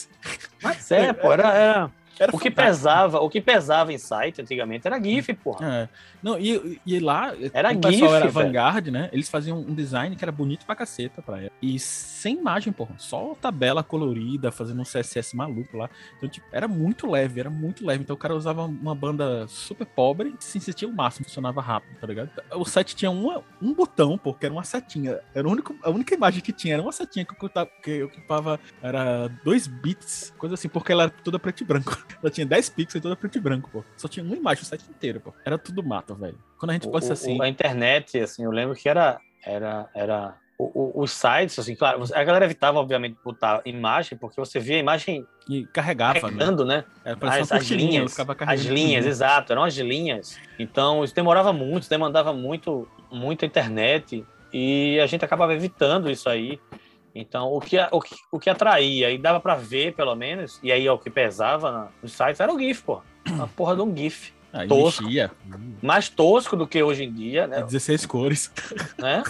Mas 0.62 0.92
é, 0.92 1.12
pô, 1.14 1.32
era, 1.32 1.54
era 1.54 1.92
era 2.20 2.36
o 2.36 2.40
que 2.40 2.52
pesava, 2.52 3.20
o 3.20 3.30
que 3.30 3.42
pesava 3.42 3.92
em 3.92 3.98
site 3.98 4.42
antigamente 4.42 4.88
era 4.88 5.02
GIF, 5.02 5.34
porra. 5.34 5.66
É. 5.66 5.90
Não, 6.22 6.40
e, 6.40 6.80
e 6.86 7.00
lá, 7.00 7.34
era 7.54 7.70
o 7.72 7.92
GIF, 7.92 8.04
era 8.04 8.30
Vanguard, 8.30 8.88
né? 8.88 9.10
Eles 9.12 9.30
faziam 9.30 9.60
um 9.60 9.74
design 9.74 10.16
que 10.16 10.24
era 10.24 10.32
bonito 10.32 10.66
pra 10.66 10.76
caceta 10.76 11.22
pra 11.22 11.40
ela. 11.40 11.52
E 11.62 11.78
sem 11.80 12.38
imagem, 12.38 12.72
porra. 12.72 12.96
Só 12.98 13.36
tabela 13.40 13.84
colorida, 13.84 14.52
fazendo 14.52 14.82
um 14.82 14.86
CSS 14.86 15.36
maluco 15.36 15.78
lá. 15.78 15.90
Então, 16.18 16.30
tipo, 16.30 16.46
era 16.52 16.68
muito 16.68 17.10
leve, 17.10 17.40
era 17.40 17.50
muito 17.50 17.86
leve. 17.86 18.04
Então 18.04 18.16
o 18.16 18.20
cara 18.20 18.36
usava 18.36 18.64
uma 18.66 18.96
banda 18.96 19.48
super 19.48 19.86
pobre 19.86 20.36
e 20.40 20.44
se 20.44 20.60
sentia 20.60 20.88
o 20.88 20.94
máximo, 20.94 21.26
funcionava 21.26 21.62
rápido, 21.62 21.98
tá 22.00 22.08
ligado? 22.08 22.30
O 22.56 22.66
site 22.66 22.96
tinha 22.96 23.12
uma, 23.12 23.44
um 23.62 23.74
botão, 23.74 24.18
pô, 24.18 24.34
que 24.34 24.46
era 24.46 24.54
uma 24.54 24.64
setinha. 24.64 25.20
Era 25.34 25.48
o 25.48 25.52
único, 25.52 25.76
a 25.84 25.90
única 25.90 26.14
imagem 26.14 26.42
que 26.42 26.54
tinha, 26.54 26.76
era 26.76 26.82
uma 26.82 26.92
setinha 26.92 27.26
que 27.26 27.34
ocupava, 27.34 27.70
que 27.82 28.04
ocupava 28.04 28.60
era 28.82 29.28
2 29.44 29.68
bits, 29.68 30.34
coisa 30.38 30.56
assim, 30.56 30.70
porque 30.70 30.92
ela 30.92 31.04
era 31.04 31.12
toda 31.24 31.40
preto 31.40 31.62
e 31.62 31.66
branco. 31.66 32.03
Ela 32.22 32.32
tinha 32.32 32.46
10 32.46 32.70
pixels 32.70 32.96
e 32.96 33.02
toda 33.02 33.16
preto 33.16 33.38
e 33.38 33.42
branco, 33.42 33.70
pô. 33.72 33.84
Só 33.98 34.08
tinha 34.08 34.26
uma 34.26 34.36
imagem 34.36 34.64
o 34.64 34.66
site 34.66 34.86
inteiro, 34.90 35.20
pô. 35.20 35.34
Era 35.46 35.58
tudo 35.58 35.84
mato, 35.84 36.16
velho. 36.16 36.38
Quando 36.58 36.72
a 36.72 36.74
gente 36.74 36.90
pensa 36.90 37.14
assim. 37.14 37.42
A 37.42 37.48
internet, 37.48 38.20
assim, 38.20 38.44
eu 38.44 38.52
lembro 38.52 38.76
que 38.76 38.88
era. 38.88 39.20
Era, 39.46 39.90
era 39.94 40.38
o, 40.58 41.00
o, 41.00 41.04
os 41.04 41.12
sites, 41.12 41.60
assim, 41.60 41.76
claro, 41.76 42.04
a 42.14 42.24
galera 42.24 42.46
evitava, 42.46 42.80
obviamente, 42.80 43.18
botar 43.24 43.62
imagem, 43.66 44.18
porque 44.18 44.40
você 44.40 44.60
via 44.60 44.78
a 44.78 44.80
imagem 44.80 45.26
e 45.50 45.66
carregava, 45.66 46.14
né? 46.14 46.22
carregando, 46.22 46.66
né? 46.66 46.86
né? 47.04 47.16
As, 47.22 47.52
as 47.52 47.70
linhas, 47.70 48.16
as 48.48 48.62
linhas, 48.62 49.06
exato, 49.06 49.52
eram 49.52 49.64
as 49.64 49.76
linhas. 49.76 50.40
Então, 50.58 51.04
isso 51.04 51.14
demorava 51.14 51.52
muito, 51.52 51.90
demandava 51.90 52.32
muito, 52.32 52.88
muita 53.12 53.46
internet, 53.46 54.26
e 54.54 55.00
a 55.00 55.08
gente 55.08 55.26
acabava 55.26 55.54
evitando 55.54 56.10
isso 56.10 56.30
aí. 56.30 56.60
Então, 57.16 57.54
o 57.54 57.62
que, 57.62 57.78
o 57.92 58.02
que, 58.02 58.16
o 58.32 58.40
que 58.40 58.50
atraía 58.50 59.12
e 59.12 59.18
dava 59.18 59.40
para 59.40 59.56
ver, 59.56 59.94
pelo 59.94 60.16
menos, 60.16 60.60
e 60.64 60.72
aí 60.72 60.88
é 60.88 60.92
o 60.92 60.98
que 60.98 61.10
pesava 61.10 61.72
na, 61.72 61.88
nos 62.02 62.12
sites, 62.12 62.40
era 62.40 62.52
o 62.52 62.60
GIF, 62.60 62.82
pô. 62.82 63.02
A 63.40 63.48
porra 63.48 63.76
de 63.76 63.82
um 63.82 63.96
GIF. 63.96 64.34
Ah, 64.52 64.68
tosco. 64.68 65.04
Mexia. 65.04 65.32
Mais 65.82 66.10
tosco 66.10 66.56
do 66.56 66.68
que 66.68 66.82
hoje 66.82 67.04
em 67.04 67.12
dia, 67.12 67.48
né? 67.48 67.62
16 67.62 68.06
cores. 68.06 68.52
Né? 68.98 69.24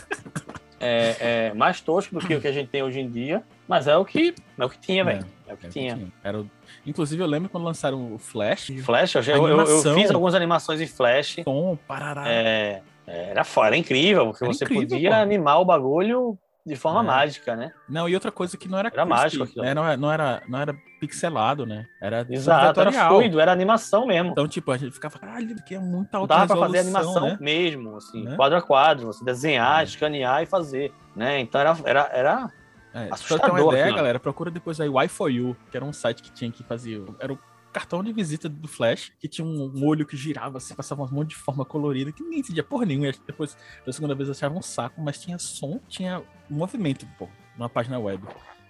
É, 0.80 1.16
é, 1.50 1.54
mais 1.54 1.80
tosco 1.80 2.20
do 2.20 2.26
que 2.26 2.36
o 2.36 2.42
que 2.42 2.48
a 2.48 2.52
gente 2.52 2.68
tem 2.68 2.84
hoje 2.84 3.00
em 3.00 3.10
dia, 3.10 3.42
mas 3.68 3.88
é 3.88 3.96
o 3.96 4.04
que, 4.04 4.36
é 4.58 4.66
o 4.66 4.70
que 4.70 4.78
tinha, 4.78 5.04
velho. 5.06 5.26
É, 5.48 5.52
é, 5.52 5.54
o 5.54 5.58
que 5.58 5.70
tinha. 5.70 5.96
tinha. 5.96 6.12
Era. 6.22 6.44
Inclusive, 6.86 7.24
eu 7.24 7.28
lembro 7.28 7.50
quando 7.50 7.64
lançaram 7.64 8.14
o 8.14 8.18
Flash. 8.18 8.72
Flash, 8.84 9.16
eu, 9.16 9.22
eu, 9.24 9.60
eu, 9.62 9.96
fiz 9.96 10.12
algumas 10.12 10.36
animações 10.36 10.82
em 10.82 10.88
Flash. 10.88 11.38
Tom, 11.46 11.78
parará. 11.88 12.28
É, 12.28 12.82
era, 13.08 13.46
era 13.66 13.78
incrível, 13.78 14.28
porque 14.28 14.44
era 14.44 14.54
você 14.54 14.66
incrível, 14.66 14.90
podia 14.90 15.10
pô. 15.12 15.16
animar 15.16 15.60
o 15.60 15.66
bagulho 15.66 16.38
de 16.66 16.76
forma 16.76 17.02
é. 17.02 17.04
mágica, 17.04 17.56
né? 17.56 17.74
Não, 17.90 18.08
e 18.08 18.14
outra 18.14 18.32
coisa 18.32 18.56
que 18.58 18.70
não 18.70 18.78
era 18.78 18.90
era 18.92 19.06
mágico. 19.06 19.46
Né? 19.62 19.74
Não, 19.74 19.86
era, 19.86 19.98
não, 19.98 20.12
era, 20.12 20.44
não 20.48 20.60
era 20.60 20.76
pixelado, 21.00 21.66
né? 21.66 21.86
Era 22.02 22.26
Exato, 22.30 22.80
era 22.80 22.92
fluido, 23.10 23.40
era 23.40 23.52
animação 23.52 24.08
mesmo. 24.08 24.32
Então, 24.32 24.48
tipo, 24.48 24.72
a 24.72 24.78
gente 24.78 24.94
ficava, 24.94 25.20
caralho, 25.20 25.56
que 25.64 25.76
é 25.76 25.80
muita 25.80 26.18
alta 26.18 26.34
Dava 26.34 26.48
pra 26.56 26.66
fazer 26.66 26.80
animação 26.80 27.26
né? 27.26 27.38
mesmo, 27.42 27.98
assim, 27.98 28.24
né? 28.24 28.36
quadro 28.38 28.58
a 28.58 28.62
quadro, 28.62 29.08
você 29.08 29.24
desenhar, 29.26 29.82
é. 29.82 29.84
escanear 29.84 30.42
e 30.42 30.46
fazer, 30.46 30.94
né? 31.14 31.40
Então 31.42 31.60
era, 31.60 31.78
era, 31.84 32.10
era 32.14 32.52
é, 32.94 33.10
assustador. 33.12 33.46
Ter 33.46 33.62
uma 33.62 33.74
ideia, 33.74 33.94
galera, 33.94 34.20
procura 34.20 34.50
depois 34.50 34.80
aí 34.80 34.88
o 34.88 34.94
i4u, 34.94 35.56
que 35.70 35.76
era 35.76 35.86
um 35.86 35.92
site 35.92 36.24
que 36.24 36.32
tinha 36.32 36.50
que 36.50 36.64
fazer, 36.64 37.04
era 37.20 37.34
o 37.34 37.40
cartão 37.74 38.04
de 38.04 38.14
visita 38.14 38.48
do 38.48 38.68
Flash, 38.68 39.12
que 39.20 39.28
tinha 39.28 39.46
um, 39.46 39.84
olho 39.84 40.06
que 40.06 40.16
girava, 40.16 40.60
assim, 40.60 40.76
passava 40.76 41.04
um 41.04 41.10
monte 41.10 41.30
de 41.30 41.36
forma 41.36 41.66
colorida, 41.66 42.12
que 42.12 42.24
ninguém 42.24 42.40
entendia 42.40 42.64
porra 42.64 42.86
nenhuma. 42.86 43.12
Depois, 43.26 43.58
da 43.86 43.92
segunda 43.92 44.14
vez, 44.14 44.30
eu 44.30 44.34
achava 44.34 44.56
um 44.56 44.62
saco, 44.62 45.02
mas 45.02 45.20
tinha 45.20 45.40
som, 45.40 45.82
tinha 45.90 46.22
movimento, 46.54 47.08
pô, 47.18 47.28
numa 47.58 47.70
página 47.70 48.00
web. 48.00 48.24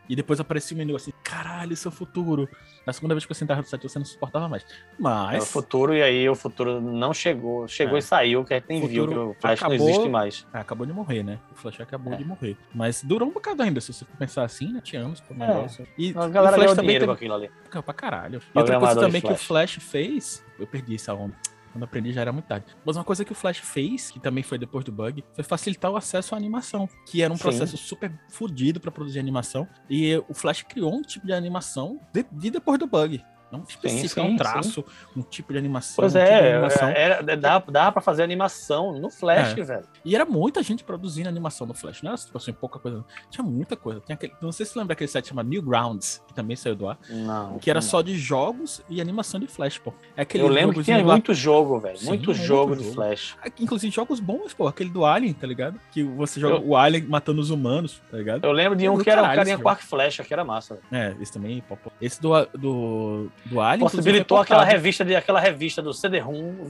E 0.08 0.16
depois 0.16 0.40
aparecia 0.40 0.76
um 0.76 0.78
menu 0.78 0.96
assim, 0.96 1.14
caralho, 1.24 1.74
isso 1.74 1.88
é 1.88 1.90
o 1.90 1.92
futuro. 1.92 2.50
Na 2.86 2.92
segunda 2.92 3.14
vez 3.14 3.26
que 3.26 3.32
eu 3.32 3.36
sentava 3.36 3.62
no 3.62 3.68
site, 3.68 3.84
você 3.84 3.98
não 3.98 4.06
suportava 4.06 4.50
mais. 4.50 4.66
Mas. 5.00 5.36
É 5.36 5.38
o 5.40 5.46
futuro, 5.46 5.96
e 5.96 6.04
aí 6.04 6.28
o 6.28 6.36
futuro 6.36 6.82
não 6.82 7.14
chegou. 7.14 7.68
Chegou 7.70 7.96
é. 7.96 8.00
e 8.00 8.02
saiu, 8.02 8.44
que 8.44 8.54
a 8.54 8.58
gente 8.58 8.68
nem 8.68 8.86
viu 8.86 9.08
que 9.08 9.16
o 9.16 9.36
Flash 9.40 9.60
acabou, 9.60 9.78
não 9.78 9.90
existe 9.90 10.10
mais. 10.10 10.48
É, 10.54 10.58
acabou 10.60 10.86
de 10.86 10.92
morrer, 10.92 11.24
né? 11.24 11.40
O 11.52 11.56
Flash 11.56 11.80
acabou 11.80 12.14
é. 12.14 12.18
de 12.18 12.26
morrer. 12.26 12.58
Mas 12.76 13.02
durou 13.02 13.30
um 13.30 13.32
bocado 13.32 13.64
ainda, 13.64 13.80
se 13.80 13.94
você 13.94 14.04
pensar 14.20 14.44
assim, 14.44 14.74
né? 14.74 14.82
Tinha 14.84 15.02
anos 15.02 15.22
pro 15.22 15.34
é. 15.36 15.48
negócio. 15.48 15.88
E 15.98 16.10
a 16.10 16.28
galera 16.28 16.58
o 16.58 16.60
Flash 16.60 16.76
também 16.76 16.98
tem... 17.00 17.08
com 17.08 17.14
aquilo 17.14 17.34
ali. 17.34 17.50
Pra 17.72 17.94
caralho. 17.94 18.42
E 18.54 18.60
outra 18.60 18.80
coisa 18.80 19.00
também 19.00 19.22
que 19.22 19.32
o 19.32 19.38
Flash 19.38 19.76
fez, 19.76 20.44
eu 20.60 20.68
perdi 20.68 20.96
essa 20.96 21.14
onda 21.14 21.34
quando 21.74 21.84
aprendi 21.84 22.14
já 22.14 22.22
era 22.22 22.32
muito 22.32 22.46
tarde. 22.46 22.68
Mas 22.86 22.96
uma 22.96 23.04
coisa 23.04 23.26
que 23.26 23.32
o 23.32 23.36
Flash 23.36 23.58
fez, 23.58 24.12
que 24.12 24.20
também 24.20 24.44
foi 24.44 24.58
depois 24.58 24.86
do 24.86 24.92
bug, 24.92 25.24
foi 25.34 25.44
facilitar 25.44 25.92
o 25.92 25.98
acesso 25.98 26.36
à 26.36 26.38
animação, 26.38 26.88
que 27.08 27.22
era 27.22 27.34
um 27.34 27.36
Sim. 27.36 27.44
processo 27.44 27.76
super 27.76 28.14
fodido 28.30 28.80
para 28.80 28.92
produzir 28.92 29.20
animação. 29.20 29.68
E 29.90 30.16
o 30.30 30.34
Flash 30.34 30.62
criou 30.62 30.94
um 30.94 31.02
tipo 31.02 31.26
de 31.26 31.34
animação 31.34 32.00
de, 32.14 32.24
de 32.32 32.52
depois 32.52 32.80
do 32.80 32.88
bug. 32.88 33.24
Não 33.54 33.64
específico, 33.68 34.20
sim, 34.20 34.28
sim, 34.28 34.34
um 34.34 34.36
traço, 34.36 34.84
sim. 34.84 35.20
um 35.20 35.22
tipo 35.22 35.54
de 35.54 35.60
animação. 35.60 35.96
Pois 35.98 36.16
um 36.16 36.18
é, 36.18 36.26
tipo 36.26 36.48
animação. 36.48 36.88
Era, 36.88 37.38
dá, 37.38 37.60
dá 37.60 37.92
pra 37.92 38.02
fazer 38.02 38.24
animação 38.24 39.00
no 39.00 39.12
Flash, 39.12 39.56
é. 39.56 39.62
velho. 39.62 39.86
E 40.04 40.16
era 40.16 40.26
muita 40.26 40.64
gente 40.64 40.84
produzindo 40.84 41.30
animação 41.30 41.68
no 41.68 41.76
Flash, 41.76 42.02
não 42.02 42.12
era 42.12 42.18
tipo 42.18 42.36
assim, 42.36 42.52
pouca 42.52 42.80
coisa. 42.80 43.06
Tinha 43.30 43.46
muita 43.46 43.76
coisa. 43.76 44.02
Tinha 44.02 44.16
aquele, 44.16 44.34
não 44.42 44.52
sei 44.52 44.66
se 44.66 44.74
você 44.74 44.80
lembra 44.80 44.94
aquele 44.94 45.08
site 45.08 45.28
chamado 45.28 45.48
Newgrounds, 45.48 46.24
que 46.28 46.34
também 46.34 46.56
saiu 46.56 46.76
do 46.76 46.88
ar. 46.88 46.98
Não. 47.08 47.60
Que 47.60 47.70
era 47.70 47.80
não. 47.80 47.88
só 47.88 48.02
de 48.02 48.18
jogos 48.18 48.82
e 48.90 49.00
animação 49.00 49.40
de 49.40 49.46
Flash, 49.46 49.78
pô. 49.78 49.94
É 50.18 50.24
aquele 50.24 50.44
Eu 50.44 50.48
lembro 50.48 50.76
que 50.76 50.84
tinha 50.84 50.98
lá... 51.06 51.14
muito 51.14 51.32
jogo, 51.36 51.80
velho. 51.80 52.00
Muito, 52.04 52.34
jogo 52.34 52.76
de 52.76 52.92
Flash. 52.92 53.36
Inclusive 53.60 53.94
jogos 53.94 54.20
bons, 54.20 54.52
pô. 54.52 54.68
Aquele 54.68 54.90
do 54.90 55.06
Alien, 55.06 55.34
tá 55.34 55.46
ligado? 55.46 55.80
Que 55.92 56.02
você 56.02 56.40
joga 56.40 56.56
Eu... 56.56 56.70
o 56.70 56.76
Alien 56.76 57.06
matando 57.06 57.40
os 57.40 57.52
humanos, 57.52 58.02
tá 58.10 58.18
ligado? 58.18 58.44
Eu 58.44 58.52
lembro 58.52 58.76
de 58.76 58.90
um 58.90 58.98
que 58.98 59.10
era 59.10 59.22
um 59.22 59.36
carinha 59.36 59.60
com 59.60 59.70
arco 59.70 59.84
flecha, 59.84 60.24
que 60.24 60.34
era 60.34 60.44
massa. 60.44 60.80
Véio. 60.90 61.04
É, 61.04 61.16
esse 61.22 61.32
também, 61.32 61.62
pô. 61.62 61.78
Esse 62.02 62.22
do, 62.22 62.46
do, 62.58 63.32
do 63.46 63.60
Alien. 63.62 63.80
Possibilidade 63.80 64.18
aceitou 64.18 64.38
aquela 64.38 64.64
revista, 64.64 65.06
de, 65.06 65.16
aquela 65.16 65.40
revista 65.40 65.82
do 65.82 65.94
CD-ROM 65.94 66.68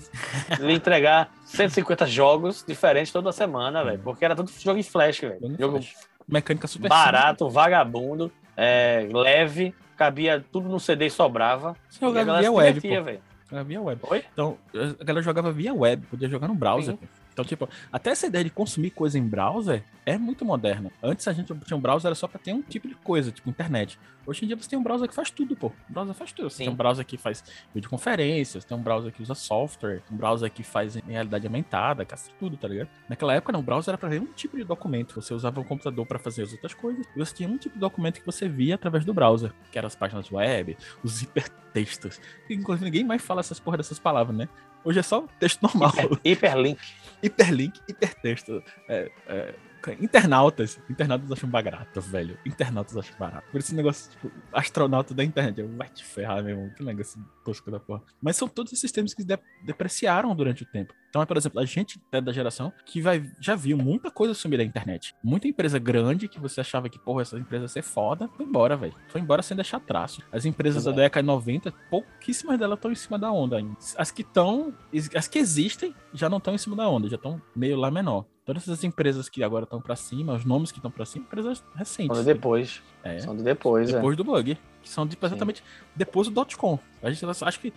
lhe 0.59 0.73
entregar 0.73 1.31
150 1.45 2.07
jogos 2.07 2.63
diferentes 2.67 3.11
toda 3.11 3.31
semana, 3.31 3.83
velho. 3.83 3.99
Porque 3.99 4.25
era 4.25 4.35
tudo 4.35 4.51
jogo 4.59 4.79
em 4.79 4.83
flash, 4.83 5.19
velho. 5.19 5.55
Jogo 5.59 5.79
mecânica 6.27 6.67
super 6.67 6.89
barato, 6.89 7.45
simples. 7.45 7.53
vagabundo, 7.53 8.31
é, 8.55 9.07
leve, 9.11 9.73
cabia 9.97 10.43
tudo 10.51 10.69
no 10.69 10.79
CD 10.79 11.07
e 11.07 11.09
sobrava. 11.09 11.75
Você 11.89 11.99
jogava 11.99 12.39
via 12.39 12.51
web, 12.51 12.79
velho. 12.79 13.21
Jogava 13.49 13.63
via 13.67 13.81
web. 13.81 14.01
Oi? 14.03 14.23
Então, 14.31 14.57
a 14.99 15.03
galera 15.03 15.23
jogava 15.23 15.51
via 15.51 15.73
web, 15.73 16.05
podia 16.07 16.29
jogar 16.29 16.47
no 16.47 16.55
browser. 16.55 16.97
Então, 17.33 17.43
tipo, 17.43 17.67
até 17.91 18.11
essa 18.11 18.27
ideia 18.27 18.43
de 18.43 18.51
consumir 18.51 18.91
coisa 18.91 19.17
em 19.17 19.27
browser 19.27 19.83
é 20.05 20.17
muito 20.17 20.45
moderna. 20.45 20.91
Antes 21.01 21.27
a 21.27 21.33
gente 21.33 21.53
tinha 21.65 21.75
um 21.75 21.81
browser 21.81 22.07
era 22.07 22.15
só 22.15 22.27
para 22.27 22.39
ter 22.39 22.53
um 22.53 22.61
tipo 22.61 22.87
de 22.87 22.95
coisa, 22.95 23.31
tipo 23.31 23.49
internet. 23.49 23.99
Hoje 24.25 24.45
em 24.45 24.47
dia 24.47 24.55
você 24.55 24.69
tem 24.69 24.79
um 24.79 24.83
browser 24.83 25.09
que 25.09 25.15
faz 25.15 25.29
tudo, 25.29 25.55
pô. 25.55 25.67
O 25.67 25.93
browser 25.93 26.13
faz 26.13 26.31
tudo. 26.31 26.49
Você 26.49 26.57
Sim. 26.57 26.63
tem 26.65 26.73
um 26.73 26.75
browser 26.75 27.05
que 27.05 27.17
faz 27.17 27.43
videoconferências, 27.73 28.63
tem 28.63 28.77
um 28.77 28.81
browser 28.81 29.11
que 29.11 29.21
usa 29.21 29.35
software, 29.35 30.01
um 30.11 30.15
browser 30.15 30.49
que 30.51 30.63
faz 30.63 30.95
realidade 30.95 31.45
aumentada, 31.47 32.05
caça 32.05 32.31
tudo, 32.39 32.55
tá 32.55 32.67
ligado? 32.67 32.89
Naquela 33.09 33.33
época, 33.33 33.51
não, 33.51 33.59
o 33.59 33.63
browser 33.63 33.91
era 33.91 33.97
para 33.97 34.09
ver 34.09 34.21
um 34.21 34.27
tipo 34.27 34.55
de 34.55 34.63
documento. 34.63 35.21
Você 35.21 35.33
usava 35.33 35.59
o 35.59 35.65
computador 35.65 36.05
para 36.05 36.19
fazer 36.19 36.43
as 36.43 36.51
outras 36.53 36.73
coisas, 36.73 37.05
e 37.15 37.19
você 37.19 37.33
tinha 37.33 37.49
um 37.49 37.57
tipo 37.57 37.75
de 37.75 37.79
documento 37.79 38.19
que 38.19 38.25
você 38.25 38.47
via 38.47 38.75
através 38.75 39.03
do 39.03 39.13
browser, 39.13 39.51
que 39.71 39.77
eram 39.77 39.87
as 39.87 39.95
páginas 39.95 40.31
web, 40.31 40.77
os 41.03 41.21
hipertextos. 41.21 42.21
Inclusive, 42.49 42.85
ninguém 42.85 43.03
mais 43.03 43.21
fala 43.21 43.39
essas 43.39 43.59
porra 43.59 43.77
dessas 43.77 43.99
palavras, 43.99 44.35
né? 44.37 44.47
Hoje 44.83 44.99
é 44.99 45.03
só 45.03 45.25
texto 45.39 45.61
normal. 45.61 45.91
Hiper, 45.91 46.19
hiperlink. 46.23 46.79
Hiperlink, 47.21 47.79
hipertexto. 47.87 48.63
É, 48.87 49.09
é, 49.27 49.55
Internautas. 49.91 50.79
Internautas 50.89 51.31
acham 51.31 51.49
barato, 51.49 52.01
velho. 52.01 52.37
Internautas 52.45 52.95
acham 52.95 53.17
barato. 53.17 53.51
Por 53.51 53.59
esse 53.59 53.75
negócio, 53.75 54.11
tipo, 54.11 54.31
astronauta 54.51 55.13
da 55.13 55.23
internet. 55.23 55.61
Vai 55.75 55.89
te 55.89 56.03
ferrar, 56.03 56.43
meu 56.43 56.55
irmão. 56.55 56.69
Que 56.75 56.83
negócio 56.83 57.23
tosco 57.43 57.69
da 57.69 57.79
porra. 57.79 58.01
Mas 58.21 58.37
são 58.37 58.47
todos 58.47 58.71
esses 58.73 58.91
termos 58.91 59.13
que 59.13 59.23
de 59.23 59.37
depreciaram 59.63 60.35
durante 60.35 60.63
o 60.63 60.65
tempo. 60.65 60.93
Então, 61.09 61.21
é, 61.21 61.25
por 61.27 61.37
exemplo, 61.37 61.59
a 61.59 61.65
gente 61.65 62.01
é 62.11 62.19
da 62.19 62.31
geração 62.31 62.73
que 62.85 62.99
vai, 62.99 63.29
já 63.39 63.55
viu 63.55 63.77
muita 63.77 64.09
coisa 64.09 64.33
sumir 64.33 64.57
da 64.57 64.63
internet. 64.63 65.13
Muita 65.23 65.47
empresa 65.47 65.77
grande 65.77 66.27
que 66.27 66.39
você 66.39 66.61
achava 66.61 66.89
que, 66.89 66.97
porra, 66.97 67.21
essa 67.21 67.37
empresa 67.37 67.65
ia 67.65 67.67
ser 67.67 67.83
foda, 67.83 68.27
foi 68.35 68.45
embora, 68.45 68.75
velho. 68.75 68.95
Foi 69.09 69.21
embora 69.21 69.43
sem 69.43 69.55
deixar 69.55 69.79
traço. 69.79 70.23
As 70.31 70.43
empresas 70.43 70.83
Exato. 70.83 70.95
da 70.95 71.03
década 71.03 71.21
de 71.21 71.27
90, 71.27 71.71
pouquíssimas 71.89 72.57
delas 72.57 72.79
estão 72.79 72.91
em 72.91 72.95
cima 72.95 73.19
da 73.19 73.31
onda 73.31 73.57
ainda. 73.57 73.77
As 73.95 74.09
que 74.09 74.23
estão, 74.23 74.73
as 75.15 75.27
que 75.27 75.37
existem, 75.37 75.93
já 76.13 76.27
não 76.27 76.39
estão 76.39 76.55
em 76.55 76.57
cima 76.57 76.75
da 76.75 76.89
onda, 76.89 77.07
já 77.07 77.15
estão 77.15 77.39
meio 77.55 77.77
lá 77.77 77.91
menor. 77.91 78.25
Todas 78.45 78.63
essas 78.63 78.83
empresas 78.83 79.29
que 79.29 79.41
agora 79.41 79.63
estão 79.63 79.81
para 79.81 79.95
cima, 79.95 80.33
os 80.33 80.43
nomes 80.43 80.71
que 80.71 80.77
estão 80.77 80.91
para 80.91 81.05
cima, 81.05 81.25
empresas 81.25 81.63
recentes. 81.75 82.17
São 82.17 82.25
de 82.25 82.33
depois. 82.33 82.81
É. 83.03 83.19
São 83.19 83.35
de 83.35 83.43
depois, 83.43 83.91
Depois 83.91 84.13
é. 84.13 84.17
do 84.17 84.23
bug. 84.23 84.57
Que 84.81 84.89
são 84.89 85.07
de, 85.07 85.17
exatamente 85.21 85.59
Sim. 85.59 85.65
depois 85.95 86.27
do 86.27 86.45
.com. 86.57 86.77
A 87.01 87.09
gente 87.09 87.25
acho 87.25 87.59
que 87.59 87.73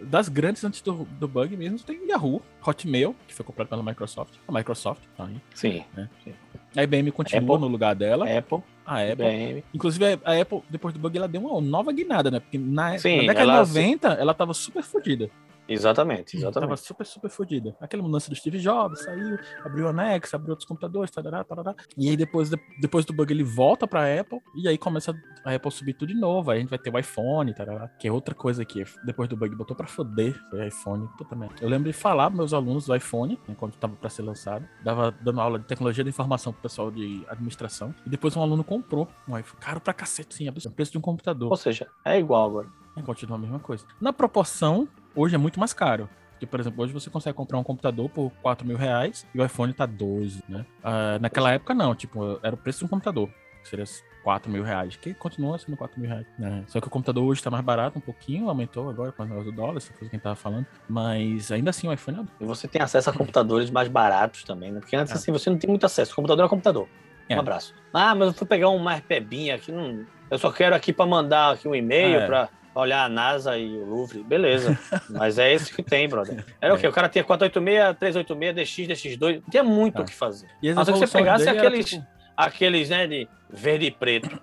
das 0.00 0.28
grandes 0.28 0.64
antes 0.64 0.80
do, 0.80 1.04
do 1.04 1.28
bug 1.28 1.56
mesmo 1.56 1.78
tem 1.80 2.08
Yahoo, 2.08 2.42
Hotmail, 2.64 3.14
que 3.28 3.34
foi 3.34 3.44
comprado 3.44 3.68
pela 3.68 3.82
Microsoft. 3.82 4.34
A 4.46 4.52
Microsoft 4.52 5.02
tá 5.16 5.26
aí. 5.26 5.40
Sim. 5.54 5.84
Né? 5.94 6.08
Sim. 6.24 6.34
A 6.76 6.82
IBM 6.82 7.12
continua 7.12 7.56
Apple, 7.56 7.66
no 7.66 7.68
lugar 7.68 7.94
dela. 7.94 8.24
Apple. 8.24 8.62
A 8.84 9.02
Apple. 9.02 9.24
IBM. 9.26 9.64
Inclusive, 9.72 10.04
a 10.24 10.40
Apple, 10.40 10.62
depois 10.68 10.92
do 10.94 10.98
bug, 10.98 11.16
ela 11.16 11.28
deu 11.28 11.40
uma 11.40 11.60
nova 11.60 11.92
guinada, 11.92 12.28
né? 12.30 12.40
Porque 12.40 12.58
na, 12.58 12.98
Sim, 12.98 13.18
na 13.26 13.32
década 13.32 13.52
de 13.52 13.68
90, 13.68 14.08
ela 14.14 14.34
tava 14.34 14.52
super 14.52 14.82
fodida. 14.82 15.30
Exatamente, 15.68 16.36
exatamente. 16.36 16.68
Tava 16.68 16.76
super, 16.76 17.06
super 17.06 17.30
fodida. 17.30 17.76
Aquela 17.80 18.02
mudança 18.02 18.30
do 18.30 18.36
Steve 18.36 18.58
Jobs, 18.58 19.04
saiu, 19.04 19.38
abriu 19.64 19.88
o 19.88 19.92
Nex, 19.92 20.32
abriu 20.32 20.50
outros 20.50 20.66
computadores, 20.66 21.10
tarará, 21.10 21.44
tarará. 21.44 21.74
E 21.96 22.08
aí 22.08 22.16
depois, 22.16 22.50
depois 22.80 23.04
do 23.04 23.12
bug 23.12 23.32
ele 23.32 23.44
volta 23.44 23.86
pra 23.86 24.20
Apple 24.20 24.40
e 24.54 24.66
aí 24.66 24.78
começa 24.78 25.14
a 25.44 25.54
Apple 25.54 25.70
subir 25.70 25.94
tudo 25.94 26.08
de 26.08 26.18
novo. 26.18 26.50
Aí 26.50 26.58
a 26.58 26.60
gente 26.60 26.70
vai 26.70 26.78
ter 26.78 26.92
o 26.92 26.98
iPhone, 26.98 27.54
tarará, 27.54 27.88
que 27.88 28.08
é 28.08 28.12
outra 28.12 28.34
coisa 28.34 28.64
que 28.64 28.84
depois 29.04 29.28
do 29.28 29.36
bug 29.36 29.54
botou 29.54 29.76
pra 29.76 29.86
foder, 29.86 30.34
foi 30.50 30.60
o 30.60 30.64
iPhone. 30.64 31.08
Puta 31.18 31.36
merda. 31.36 31.56
Eu 31.60 31.68
lembro 31.68 31.90
de 31.90 31.96
falar 31.96 32.26
pros 32.26 32.38
meus 32.38 32.54
alunos 32.54 32.86
do 32.86 32.96
iPhone, 32.96 33.38
né, 33.46 33.54
quando 33.58 33.76
tava 33.76 33.94
pra 33.96 34.08
ser 34.08 34.22
lançado, 34.22 34.66
dava 34.82 35.10
dando 35.10 35.40
aula 35.40 35.58
de 35.58 35.66
tecnologia 35.66 36.02
da 36.02 36.10
informação 36.10 36.52
pro 36.52 36.62
pessoal 36.62 36.90
de 36.90 37.24
administração. 37.28 37.94
E 38.06 38.08
depois 38.08 38.36
um 38.36 38.42
aluno 38.42 38.64
comprou 38.64 39.08
um 39.28 39.36
iPhone, 39.36 39.60
caro 39.60 39.80
pra 39.80 39.92
cacete, 39.92 40.34
sim, 40.34 40.48
o 40.48 40.70
preço 40.70 40.92
de 40.92 40.98
um 40.98 41.02
computador. 41.02 41.50
Ou 41.50 41.56
seja, 41.56 41.86
é 42.04 42.18
igual 42.18 42.48
agora. 42.48 42.68
Continua 43.04 43.36
a 43.36 43.40
mesma 43.40 43.60
coisa. 43.60 43.86
Na 44.00 44.12
proporção, 44.12 44.88
hoje 45.18 45.34
é 45.34 45.38
muito 45.38 45.58
mais 45.58 45.72
caro. 45.72 46.08
Porque, 46.32 46.46
por 46.46 46.60
exemplo, 46.60 46.84
hoje 46.84 46.92
você 46.92 47.10
consegue 47.10 47.36
comprar 47.36 47.58
um 47.58 47.64
computador 47.64 48.08
por 48.08 48.30
4 48.42 48.64
mil 48.64 48.76
reais 48.76 49.26
e 49.34 49.40
o 49.40 49.44
iPhone 49.44 49.72
tá 49.72 49.84
12, 49.84 50.44
né? 50.48 50.64
Uh, 50.78 51.20
naquela 51.20 51.52
época, 51.52 51.74
não. 51.74 51.96
Tipo, 51.96 52.38
era 52.44 52.54
o 52.54 52.58
preço 52.58 52.78
de 52.78 52.84
um 52.84 52.88
computador. 52.88 53.28
Que 53.60 53.68
seria 53.68 53.84
4 54.22 54.50
mil 54.50 54.62
reais. 54.62 54.94
Que 54.94 55.12
continua 55.14 55.58
sendo 55.58 55.76
4 55.76 56.00
mil 56.00 56.08
reais. 56.08 56.26
Né? 56.38 56.62
Só 56.68 56.80
que 56.80 56.86
o 56.86 56.90
computador 56.90 57.24
hoje 57.24 57.42
tá 57.42 57.50
mais 57.50 57.64
barato 57.64 57.98
um 57.98 58.00
pouquinho, 58.00 58.48
aumentou 58.48 58.88
agora 58.88 59.10
com 59.10 59.24
o 59.24 59.44
do 59.44 59.50
dólar, 59.50 59.78
essa 59.78 59.92
coisa 59.92 60.08
que 60.08 60.14
a 60.14 60.16
gente 60.16 60.22
tava 60.22 60.36
falando. 60.36 60.64
Mas 60.88 61.50
ainda 61.50 61.70
assim 61.70 61.88
o 61.88 61.92
iPhone 61.92 62.20
é... 62.20 62.44
E 62.44 62.46
você 62.46 62.68
tem 62.68 62.80
acesso 62.80 63.10
a 63.10 63.12
computadores 63.12 63.68
mais 63.68 63.88
baratos 63.88 64.44
também, 64.44 64.70
né? 64.70 64.78
Porque 64.78 64.94
antes, 64.94 65.12
é. 65.12 65.16
assim, 65.16 65.32
você 65.32 65.50
não 65.50 65.58
tem 65.58 65.68
muito 65.68 65.84
acesso. 65.84 66.12
O 66.12 66.14
computador 66.14 66.46
é 66.46 66.48
computador. 66.48 66.88
É. 67.28 67.34
Um 67.36 67.40
abraço. 67.40 67.74
Ah, 67.92 68.14
mas 68.14 68.28
eu 68.28 68.34
fui 68.34 68.46
pegar 68.46 68.68
um 68.68 68.78
mais 68.78 69.00
pebinha 69.00 69.56
aqui. 69.56 69.72
Não... 69.72 70.06
Eu 70.30 70.38
só 70.38 70.52
quero 70.52 70.76
aqui 70.76 70.92
para 70.92 71.04
mandar 71.04 71.54
aqui 71.54 71.66
um 71.66 71.74
e-mail 71.74 72.20
é. 72.20 72.26
para 72.26 72.48
olhar 72.74 73.04
a 73.04 73.08
NASA 73.08 73.56
e 73.56 73.76
o 73.76 73.84
Louvre, 73.84 74.22
beleza. 74.22 74.78
Mas 75.10 75.38
é 75.38 75.52
esse 75.52 75.74
que 75.74 75.82
tem, 75.82 76.08
brother. 76.08 76.44
Era 76.60 76.72
é. 76.72 76.76
o 76.76 76.78
quê? 76.78 76.86
O 76.86 76.92
cara 76.92 77.08
tinha 77.08 77.24
486, 77.24 77.98
386, 77.98 78.88
DX, 78.88 79.18
DX2, 79.18 79.42
tinha 79.50 79.64
muito 79.64 80.02
o 80.02 80.04
que 80.04 80.14
fazer. 80.14 80.48
E 80.62 80.72
Mas 80.72 80.86
se 80.86 80.92
você 80.92 81.06
pegasse 81.06 81.48
aqueles, 81.48 81.86
tipo... 81.86 82.06
aqueles, 82.36 82.88
né, 82.88 83.06
de 83.06 83.28
verde 83.50 83.86
e 83.86 83.90
preto, 83.90 84.40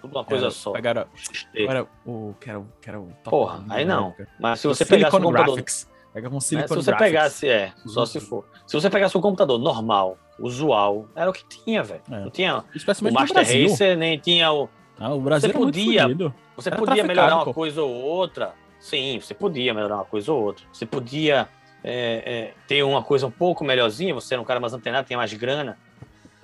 tudo 0.00 0.16
uma 0.16 0.24
coisa 0.24 0.50
só. 0.50 0.72
Pegaram, 0.72 1.06
era 1.54 1.86
o, 2.04 2.34
que 2.40 2.50
era, 2.50 2.62
que 2.80 2.88
era 2.88 3.00
o 3.00 3.06
top 3.22 3.30
Porra, 3.30 3.64
aí 3.70 3.84
não. 3.84 4.08
Época. 4.08 4.28
Mas 4.38 4.60
se 4.60 4.66
você 4.66 4.84
pegasse 4.84 5.16
um 5.16 5.20
computador... 5.20 5.54
Graphics. 5.54 5.88
Pega 6.12 6.34
um 6.34 6.40
Silicon 6.40 6.68
Se 6.68 6.74
você 6.74 6.90
Graphics. 6.90 7.12
pegasse, 7.12 7.48
é, 7.48 7.72
só 7.86 8.06
se 8.06 8.18
for. 8.18 8.44
Se 8.66 8.74
você 8.74 8.88
pegasse 8.88 9.16
um 9.16 9.20
computador 9.20 9.58
normal, 9.58 10.18
usual, 10.38 11.06
era 11.14 11.28
o 11.28 11.32
que 11.32 11.44
tinha, 11.44 11.82
velho. 11.82 12.02
É. 12.10 12.20
Não 12.20 12.30
tinha 12.30 12.58
o 12.58 13.12
Master 13.12 13.44
Racer, 13.44 13.96
nem 13.96 14.18
tinha 14.18 14.50
o 14.50 14.68
ah, 14.98 15.14
o 15.14 15.20
Brasil 15.20 15.50
você 15.50 15.58
podia, 15.58 16.06
você 16.56 16.70
podia 16.70 17.04
melhorar 17.04 17.36
uma 17.36 17.44
pô. 17.44 17.54
coisa 17.54 17.82
ou 17.82 17.94
outra. 17.94 18.54
Sim, 18.80 19.20
você 19.20 19.34
podia 19.34 19.72
melhorar 19.74 19.96
uma 19.96 20.04
coisa 20.04 20.32
ou 20.32 20.42
outra. 20.42 20.64
Você 20.72 20.86
podia 20.86 21.48
é, 21.82 22.22
é, 22.24 22.54
ter 22.66 22.82
uma 22.82 23.02
coisa 23.02 23.26
um 23.26 23.30
pouco 23.30 23.64
melhorzinha. 23.64 24.14
Você 24.14 24.34
era 24.34 24.40
um 24.40 24.44
cara 24.44 24.60
mais 24.60 24.72
antenado, 24.72 25.06
tinha 25.06 25.16
mais 25.16 25.32
grana. 25.32 25.78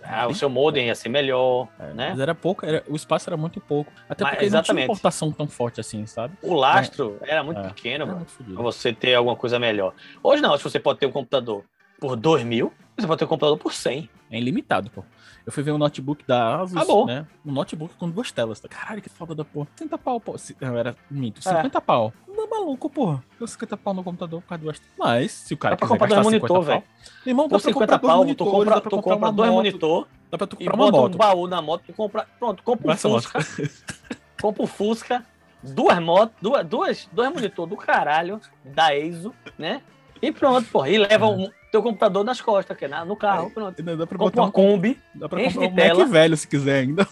Ah, 0.07 0.29
o 0.29 0.35
seu 0.35 0.51
modem 0.51 0.89
ia 0.89 0.95
ser 0.95 1.09
melhor, 1.09 1.67
é, 1.79 1.95
né? 1.95 2.11
Mas 2.11 2.21
era 2.21 2.35
pouco, 2.35 2.67
era, 2.67 2.85
o 2.87 2.95
espaço 2.95 3.29
era 3.29 3.39
muito 3.39 3.59
pouco. 3.59 3.91
Até 4.07 4.23
mas, 4.23 4.33
porque 4.35 4.45
exatamente. 4.45 4.69
não 4.69 4.75
tinha 4.75 4.85
importação 4.85 5.33
tão 5.33 5.49
forte 5.49 5.81
assim, 5.81 6.05
sabe? 6.05 6.35
O 6.43 6.53
lastro 6.53 7.17
era 7.23 7.43
muito 7.43 7.61
é, 7.61 7.69
pequeno, 7.69 8.05
era 8.05 8.15
pra 8.15 8.63
você 8.63 8.93
ter 8.93 9.15
alguma 9.15 9.35
coisa 9.35 9.59
melhor. 9.59 9.95
Hoje 10.23 10.43
não, 10.43 10.55
se 10.59 10.63
você 10.63 10.79
pode 10.79 10.99
ter 10.99 11.07
um 11.07 11.11
computador 11.11 11.65
por 11.99 12.17
2 12.17 12.45
mil, 12.45 12.71
você 12.99 13.07
pode 13.07 13.19
ter 13.19 13.25
um 13.25 13.29
computador 13.29 13.57
por 13.57 13.73
100. 13.73 14.11
É 14.31 14.39
ilimitado, 14.39 14.91
pô. 14.91 15.03
Eu 15.47 15.53
fui 15.53 15.63
ver 15.63 15.73
um 15.73 15.79
notebook 15.79 16.25
da 16.27 16.63
Asus, 16.63 16.77
ah, 16.77 16.85
bom. 16.85 17.05
né? 17.05 17.27
Um 17.45 17.53
notebook 17.53 17.95
com 17.97 18.09
duas 18.09 18.33
telas. 18.33 18.61
Caralho, 18.61 19.03
que 19.03 19.11
foda 19.11 19.35
da 19.35 19.45
porra. 19.45 19.69
50 19.77 19.99
pau, 19.99 20.19
pô. 20.19 20.37
Não, 20.61 20.79
era 20.79 20.97
mito. 21.11 21.43
50 21.43 21.77
é. 21.77 21.81
pau. 21.81 22.13
Não 22.27 22.45
é 22.45 22.47
maluco, 22.49 22.89
porra. 22.89 23.23
Eu 23.39 23.47
50 23.47 23.77
pau 23.77 23.93
no 23.93 24.03
computador 24.03 24.41
por 24.41 24.49
causa 24.49 24.65
duas 24.65 24.83
Mas 24.99 25.33
se 25.33 25.53
o 25.53 25.57
cara 25.57 25.75
dá 25.75 25.79
pra 25.79 25.89
comprar 25.89 26.09
dois 26.09 26.23
monitor, 26.23 26.63
velho. 26.63 26.83
Irmão, 27.27 27.47
dá 27.47 27.59
50 27.59 27.99
pau, 27.99 28.35
tu 28.35 28.45
compra, 28.45 28.81
tu 28.81 29.03
compra 29.03 29.33
dois 29.33 29.51
monitor. 29.51 30.09
Dá 30.31 30.39
pra 30.39 30.47
tu 30.47 30.57
comprar 30.57 30.75
uma 30.75 30.91
moto. 30.91 31.15
um 31.15 31.19
baú 31.19 31.47
na 31.47 31.61
moto, 31.61 31.83
tu 31.87 31.93
compra. 31.93 32.27
Pronto, 32.39 32.63
compra 32.63 32.93
um 32.93 32.97
Fusca. 32.97 33.39
compra 34.41 34.63
um 34.63 34.67
Fusca. 34.67 35.25
Duas 35.63 35.99
motos, 35.99 36.37
duas, 36.41 36.67
duas, 36.67 37.09
dois 37.13 37.33
monitor 37.33 37.67
do 37.67 37.77
caralho, 37.77 38.41
da 38.65 38.95
EIZO, 38.95 39.35
né? 39.59 39.83
E 40.21 40.33
pronto, 40.33 40.69
porra. 40.71 40.89
E 40.89 40.99
leva 40.99 41.27
um, 41.27 41.51
teu 41.75 41.83
computador 41.83 42.23
nas 42.23 42.41
costas, 42.41 42.77
que 42.77 42.85
é 42.85 43.05
no 43.05 43.17
carro, 43.17 43.51
pronto. 43.51 43.83
Dá 43.83 44.07
pra 44.07 44.17
compra 44.17 44.43
uma 44.43 44.53
Kombi, 44.53 44.97
dá 45.13 45.29
pra 45.29 45.43
comprar 45.43 45.67
um 45.67 45.75
tela, 45.75 45.99
Mac 45.99 46.09
velho 46.09 46.37
se 46.37 46.47
quiser 46.47 46.83
ainda. 46.83 47.05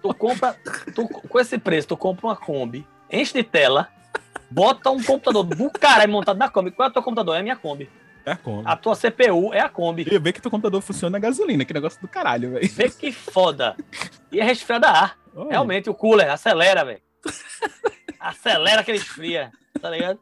Tu 0.00 0.14
compra, 0.14 0.54
tu, 0.94 1.08
com 1.08 1.40
esse 1.40 1.58
preço, 1.58 1.88
tu 1.88 1.96
compra 1.96 2.26
uma 2.28 2.36
Kombi, 2.36 2.86
enche 3.10 3.32
de 3.32 3.42
tela, 3.42 3.88
bota 4.50 4.90
um 4.90 5.02
computador 5.02 5.42
do 5.42 5.70
caralho 5.70 6.12
montado 6.12 6.36
na 6.36 6.48
Kombi. 6.48 6.70
Qual 6.70 6.86
é 6.86 6.90
o 6.90 6.92
teu 6.92 7.02
computador? 7.02 7.34
É 7.34 7.40
a 7.40 7.42
minha 7.42 7.56
Kombi. 7.56 7.90
É 8.24 8.32
a 8.32 8.36
Kombi. 8.36 8.62
A 8.66 8.76
tua 8.76 8.94
CPU 8.94 9.52
é 9.52 9.60
a 9.60 9.68
Kombi. 9.68 10.06
E 10.08 10.18
vê 10.18 10.32
que 10.32 10.40
teu 10.40 10.50
computador 10.50 10.80
funciona 10.80 11.18
na 11.18 11.18
gasolina, 11.18 11.64
que 11.64 11.74
negócio 11.74 12.00
do 12.00 12.06
caralho, 12.06 12.52
velho. 12.52 12.68
Vê 12.68 12.88
que 12.88 13.10
foda. 13.10 13.74
E 14.30 14.38
é 14.38 14.44
resfriada 14.44 14.88
ar. 14.88 15.18
Realmente, 15.50 15.90
o 15.90 15.94
cooler 15.94 16.30
acelera, 16.30 16.84
velho. 16.84 17.00
acelera 18.20 18.84
que 18.84 18.92
ele 18.92 18.98
esfria, 18.98 19.50
tá 19.80 19.90
ligado? 19.90 20.20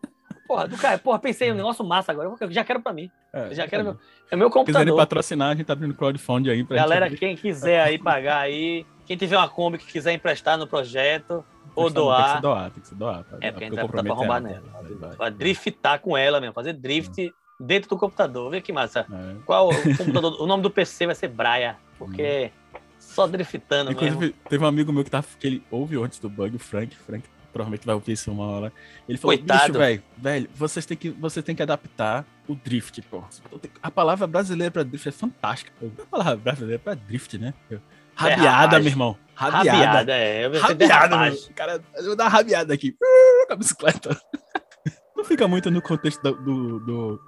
Porra, 0.52 0.68
do 0.68 0.76
cara, 0.76 0.98
porra, 0.98 1.18
pensei 1.18 1.50
um 1.50 1.54
negócio 1.54 1.82
massa 1.82 2.12
agora. 2.12 2.30
Eu 2.38 2.50
já 2.50 2.62
quero 2.62 2.78
pra 2.78 2.92
mim. 2.92 3.10
É, 3.32 3.54
já 3.54 3.66
quero 3.66 3.80
é. 3.80 3.84
meu, 3.84 3.98
é 4.30 4.36
meu 4.36 4.50
computador. 4.50 4.82
Quiserem 4.82 4.94
patrocinar, 4.94 5.48
a 5.48 5.54
gente 5.54 5.64
tá 5.64 5.72
abrindo 5.72 5.94
crowdfunding 5.94 6.50
aí 6.50 6.62
pra 6.62 6.76
Galera, 6.76 7.08
gente... 7.08 7.18
quem 7.18 7.34
quiser 7.34 7.80
aí 7.80 7.98
pagar 7.98 8.40
aí, 8.40 8.84
quem 9.06 9.16
tiver 9.16 9.38
uma 9.38 9.48
Kombi 9.48 9.78
que 9.78 9.86
quiser 9.86 10.12
emprestar 10.12 10.58
no 10.58 10.66
projeto 10.66 11.42
ou 11.74 11.88
doar. 11.88 12.18
Tem 12.18 12.26
que 12.26 12.36
se 12.36 12.42
doar, 12.42 12.70
tem 12.70 12.82
que 12.82 12.88
se 12.88 12.94
doar. 12.94 13.24
Pra, 13.24 13.38
é, 13.40 13.50
porque 13.50 13.64
a 13.64 13.68
gente 13.68 13.76
vai 13.76 13.86
botar 13.86 14.02
pra 14.02 14.12
arrombar 14.12 14.42
nela. 14.42 14.62
Vai, 15.00 15.16
vai. 15.16 15.30
driftar 15.30 16.00
com 16.00 16.18
ela 16.18 16.38
mesmo, 16.38 16.52
fazer 16.52 16.74
drift 16.74 17.18
hum. 17.18 17.32
dentro 17.58 17.88
do 17.88 17.96
computador. 17.96 18.50
Vê 18.50 18.60
que 18.60 18.74
massa. 18.74 19.06
É. 19.10 19.34
Qual 19.46 19.70
o 19.70 19.96
computador? 19.96 20.38
o 20.38 20.46
nome 20.46 20.62
do 20.62 20.70
PC 20.70 21.06
vai 21.06 21.14
ser 21.14 21.28
Braia, 21.28 21.78
porque 21.98 22.52
hum. 22.74 22.78
só 22.98 23.26
driftando 23.26 23.90
Inclusive, 23.90 24.18
mesmo. 24.18 24.34
teve 24.50 24.62
um 24.62 24.68
amigo 24.68 24.92
meu 24.92 25.02
que, 25.02 25.10
tá, 25.10 25.24
que 25.40 25.46
ele 25.46 25.62
ouve 25.70 25.96
antes 25.96 26.18
do 26.18 26.28
bug, 26.28 26.56
o 26.56 26.58
Frank. 26.58 26.94
Frank 26.94 27.26
provavelmente 27.52 27.86
vai 27.86 27.94
ouvir 27.94 28.12
isso 28.12 28.30
uma 28.30 28.46
hora. 28.46 28.72
Ele 29.08 29.18
falou, 29.18 29.36
Coitado. 29.36 29.78
velho, 29.78 30.02
velho, 30.16 30.48
vocês 30.54 30.86
têm 30.86 30.96
que, 30.96 31.10
vocês 31.10 31.44
têm 31.44 31.54
que 31.54 31.62
adaptar 31.62 32.24
o 32.48 32.54
drift, 32.54 33.00
pô. 33.02 33.22
A 33.82 33.90
palavra 33.90 34.26
brasileira 34.26 34.70
para 34.70 34.82
drift 34.82 35.08
é 35.08 35.12
fantástica. 35.12 35.72
A 36.02 36.06
palavra 36.06 36.36
brasileira 36.36 36.78
para 36.78 36.94
drift, 36.94 37.38
né? 37.38 37.54
Rabiada, 38.14 38.76
é, 38.76 38.80
meu 38.80 38.88
irmão. 38.88 39.16
Rabiada. 39.34 39.78
Rabiada, 39.78 40.12
é. 40.12 40.58
Rabiada, 40.58 41.16
meu. 41.18 41.38
Cara, 41.54 41.80
eu 41.96 42.04
vou 42.04 42.16
dar 42.16 42.24
uma 42.24 42.30
rabiada 42.30 42.74
aqui. 42.74 42.94
Com 43.46 43.52
a 43.52 43.56
bicicleta. 43.56 44.20
não 45.16 45.24
fica 45.24 45.46
muito 45.46 45.70
no 45.70 45.80
contexto 45.80 46.20
do, 46.20 46.34
do, 46.34 46.78
do, 46.80 47.20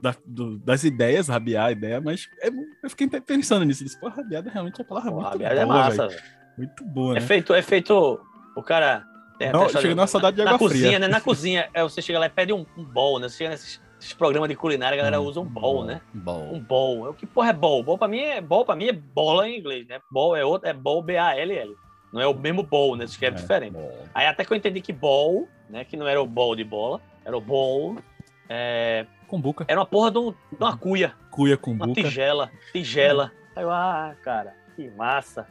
da, 0.00 0.14
do 0.24 0.58
das 0.58 0.84
ideias, 0.84 1.28
rabiar 1.28 1.66
a 1.66 1.72
ideia, 1.72 2.00
mas 2.00 2.28
é, 2.40 2.48
eu 2.82 2.90
fiquei 2.90 3.08
pensando 3.08 3.64
nisso. 3.64 3.84
Disse, 3.84 4.00
pô, 4.00 4.08
rabiada 4.08 4.50
realmente 4.50 4.80
é 4.80 4.82
uma 4.82 4.88
palavra 4.88 5.10
Pô, 5.10 5.20
muito 5.20 5.38
boa. 5.38 5.50
é 5.50 5.64
massa, 5.64 6.08
velho. 6.08 6.22
Muito 6.56 6.84
boa, 6.84 7.12
é 7.12 7.14
né? 7.14 7.24
É 7.24 7.26
feito, 7.26 7.54
é 7.54 7.62
feito. 7.62 8.20
O 8.56 8.62
cara. 8.62 9.04
Não, 9.50 9.68
chega 9.68 9.94
numa 9.94 10.06
saudade 10.06 10.36
de 10.36 10.42
água 10.42 10.52
na 10.52 10.58
fria. 10.58 10.70
cozinha, 10.70 10.98
né? 10.98 11.08
Na 11.08 11.20
cozinha, 11.20 11.68
é, 11.72 11.82
você 11.82 12.02
chega 12.02 12.18
lá 12.18 12.26
e 12.26 12.30
pede 12.30 12.52
um, 12.52 12.66
um 12.76 12.84
bowl, 12.84 13.18
né? 13.18 13.28
Você 13.28 13.38
chega 13.38 13.50
nesses, 13.50 13.80
nesses 13.96 14.12
programas 14.12 14.48
de 14.48 14.54
culinária, 14.54 14.94
a 14.94 14.98
galera 14.98 15.20
hum, 15.20 15.24
usa 15.24 15.40
um 15.40 15.44
bowl, 15.44 15.84
né? 15.84 16.00
Bowl. 16.12 16.54
Um 16.54 16.60
bowl. 16.60 17.10
O 17.10 17.14
que 17.14 17.26
porra 17.26 17.50
é 17.50 17.52
bowl? 17.52 17.82
Bowl 17.82 17.98
pra 17.98 18.08
mim 18.08 18.20
é, 18.20 18.40
bowl 18.40 18.64
pra 18.64 18.76
mim 18.76 18.86
é 18.86 18.92
bola 18.92 19.48
em 19.48 19.58
inglês, 19.58 19.86
né? 19.88 20.00
Bowl 20.10 20.36
é 20.36 20.44
outro, 20.44 20.68
é 20.68 20.72
bowl 20.72 21.02
B-A-L-L. 21.02 21.76
Não 22.12 22.20
é 22.20 22.26
o 22.26 22.34
mesmo 22.34 22.62
bowl, 22.62 22.94
né? 22.94 23.06
Se 23.06 23.12
escreve 23.12 23.38
é, 23.38 23.40
diferente. 23.40 23.72
Bowl. 23.72 23.98
Aí 24.14 24.26
até 24.26 24.44
que 24.44 24.52
eu 24.52 24.56
entendi 24.56 24.80
que 24.80 24.92
bowl, 24.92 25.48
né? 25.68 25.84
Que 25.84 25.96
não 25.96 26.06
era 26.06 26.20
o 26.22 26.26
bowl 26.26 26.54
de 26.54 26.62
bola, 26.62 27.00
era 27.24 27.36
o 27.36 27.40
bowl. 27.40 27.96
É... 28.48 29.06
Cumbuca. 29.26 29.64
Era 29.66 29.80
uma 29.80 29.86
porra 29.86 30.10
de, 30.10 30.18
um, 30.18 30.30
de 30.30 30.58
uma 30.60 30.76
cuia. 30.76 31.14
Cuia 31.30 31.56
com 31.56 31.70
Uma 31.70 31.90
tigela. 31.94 32.50
Tigela. 32.70 33.32
Aí 33.56 33.62
eu, 33.62 33.70
ah, 33.70 34.14
cara, 34.22 34.54
que 34.76 34.90
massa. 34.90 35.46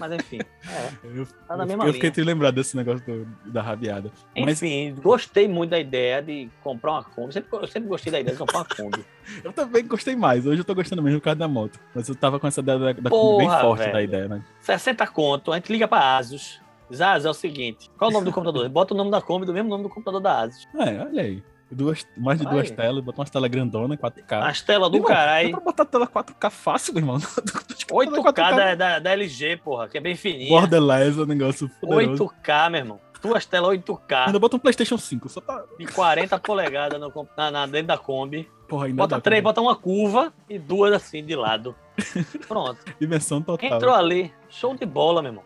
Mas 0.00 0.12
enfim, 0.12 0.38
é, 0.68 0.90
eu, 1.04 1.26
tá 1.46 1.56
na 1.56 1.66
mesma 1.66 1.86
eu 1.86 1.92
fiquei 1.92 2.10
te 2.10 2.22
lembrado 2.22 2.54
desse 2.54 2.76
negócio 2.76 3.04
do, 3.04 3.26
da 3.50 3.62
rabiada. 3.62 4.10
Enfim, 4.34 4.92
Mas... 4.92 5.00
gostei 5.00 5.48
muito 5.48 5.70
da 5.70 5.78
ideia 5.78 6.22
de 6.22 6.48
comprar 6.62 6.92
uma 6.92 7.04
Kombi. 7.04 7.32
Sempre, 7.32 7.58
eu 7.58 7.66
sempre 7.66 7.88
gostei 7.88 8.12
da 8.12 8.20
ideia 8.20 8.34
de 8.34 8.38
comprar 8.38 8.58
uma 8.58 8.64
Kombi. 8.64 9.04
eu 9.44 9.52
também 9.52 9.86
gostei 9.86 10.16
mais. 10.16 10.46
Hoje 10.46 10.60
eu 10.60 10.64
tô 10.64 10.74
gostando 10.74 11.02
mesmo 11.02 11.20
por 11.20 11.24
causa 11.24 11.38
da 11.38 11.48
moto. 11.48 11.78
Mas 11.94 12.08
eu 12.08 12.14
tava 12.14 12.38
com 12.40 12.46
essa 12.46 12.60
ideia 12.60 12.78
da, 12.78 12.92
da 12.92 13.10
Kombi 13.10 13.46
bem 13.46 13.60
forte 13.60 13.80
velho. 13.80 13.92
da 13.92 14.02
ideia, 14.02 14.28
né? 14.28 14.44
60 14.60 15.06
conto, 15.08 15.52
a 15.52 15.56
gente 15.56 15.70
liga 15.72 15.86
pra 15.86 16.16
Asus. 16.16 16.60
Asus, 16.90 17.24
é 17.24 17.30
o 17.30 17.34
seguinte, 17.34 17.90
qual 17.96 18.10
é 18.10 18.12
o 18.12 18.14
nome 18.14 18.26
do 18.26 18.32
computador? 18.32 18.68
Bota 18.68 18.94
o 18.94 18.96
nome 18.96 19.10
da 19.10 19.20
Kombi 19.20 19.46
do 19.46 19.52
mesmo 19.52 19.68
nome 19.68 19.82
do 19.82 19.88
computador 19.88 20.20
da 20.20 20.40
Asus. 20.40 20.66
É, 20.74 21.00
olha 21.00 21.22
aí. 21.22 21.42
Duas, 21.72 22.06
mais 22.16 22.38
de 22.38 22.46
duas 22.46 22.70
telas, 22.70 23.02
botar 23.02 23.22
uma 23.22 23.28
tela 23.28 23.48
grandona, 23.48 23.96
4K. 23.96 24.42
As 24.42 24.60
telas 24.60 24.90
do 24.90 25.02
caralho. 25.02 25.50
Dá 25.50 25.56
pra 25.56 25.64
botar 25.64 25.84
tela 25.84 26.06
4K 26.06 26.50
fácil, 26.50 26.94
meu 26.94 27.02
irmão. 27.02 27.18
8K, 27.90 28.34
Da, 28.34 28.74
da, 28.74 28.98
da, 28.98 29.10
LG, 29.10 29.56
porra, 29.58 29.88
que 29.88 29.98
é 29.98 30.00
bem 30.00 30.14
fininha. 30.14 30.48
Borderlands 30.48 31.18
é 31.18 31.22
um 31.22 31.26
negócio 31.26 31.70
poderoso. 31.80 32.30
8K, 32.44 32.70
meu 32.70 32.80
irmão. 32.80 33.00
Duas 33.22 33.46
telas 33.46 33.78
8K. 33.78 34.26
Ainda 34.26 34.38
bota 34.38 34.56
um 34.56 34.58
PlayStation 34.58 34.98
5, 34.98 35.28
só 35.28 35.40
tá. 35.40 35.62
De 35.78 35.86
40 35.86 36.38
polegadas 36.40 37.00
no, 37.00 37.28
na, 37.36 37.50
na, 37.50 37.66
dentro 37.66 37.88
da 37.88 37.98
Kombi. 37.98 38.50
Porra, 38.68 38.86
ainda 38.86 38.96
bota 38.96 39.20
três, 39.20 39.42
bota 39.42 39.60
uma 39.60 39.76
curva 39.76 40.32
e 40.48 40.58
duas 40.58 40.92
assim 40.92 41.24
de 41.24 41.36
lado. 41.36 41.74
Pronto. 42.48 42.78
Dimensão 43.00 43.40
total. 43.40 43.76
Entrou 43.76 43.94
ali, 43.94 44.32
show 44.48 44.74
de 44.74 44.84
bola, 44.84 45.22
meu 45.22 45.30
irmão. 45.30 45.44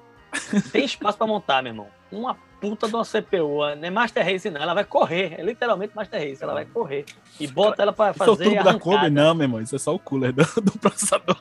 Tem 0.72 0.84
espaço 0.84 1.18
pra 1.18 1.26
montar, 1.26 1.62
meu 1.62 1.72
irmão. 1.72 1.88
Uma 2.10 2.36
puta 2.60 2.88
de 2.88 2.94
uma 2.94 3.04
CPU, 3.04 3.58
não 3.76 3.84
é 3.84 3.90
Master 3.90 4.24
Race 4.24 4.50
não, 4.50 4.60
ela 4.60 4.74
vai 4.74 4.84
correr, 4.84 5.34
é 5.38 5.42
literalmente 5.42 5.94
Master 5.94 6.20
Race, 6.20 6.42
ela 6.42 6.54
vai 6.54 6.64
correr. 6.64 7.04
E 7.38 7.46
bota 7.46 7.82
ela 7.82 7.92
pra 7.92 8.12
fazer 8.12 8.32
Isso 8.32 8.42
é 8.42 8.46
o 8.46 8.50
tubo 8.50 8.64
da 8.64 8.78
Kombi? 8.78 9.10
Não, 9.10 9.34
meu 9.34 9.44
irmão, 9.44 9.60
isso 9.60 9.76
é 9.76 9.78
só 9.78 9.94
o 9.94 9.98
cooler 9.98 10.32
do, 10.34 10.44
do 10.60 10.72
processador. 10.78 11.36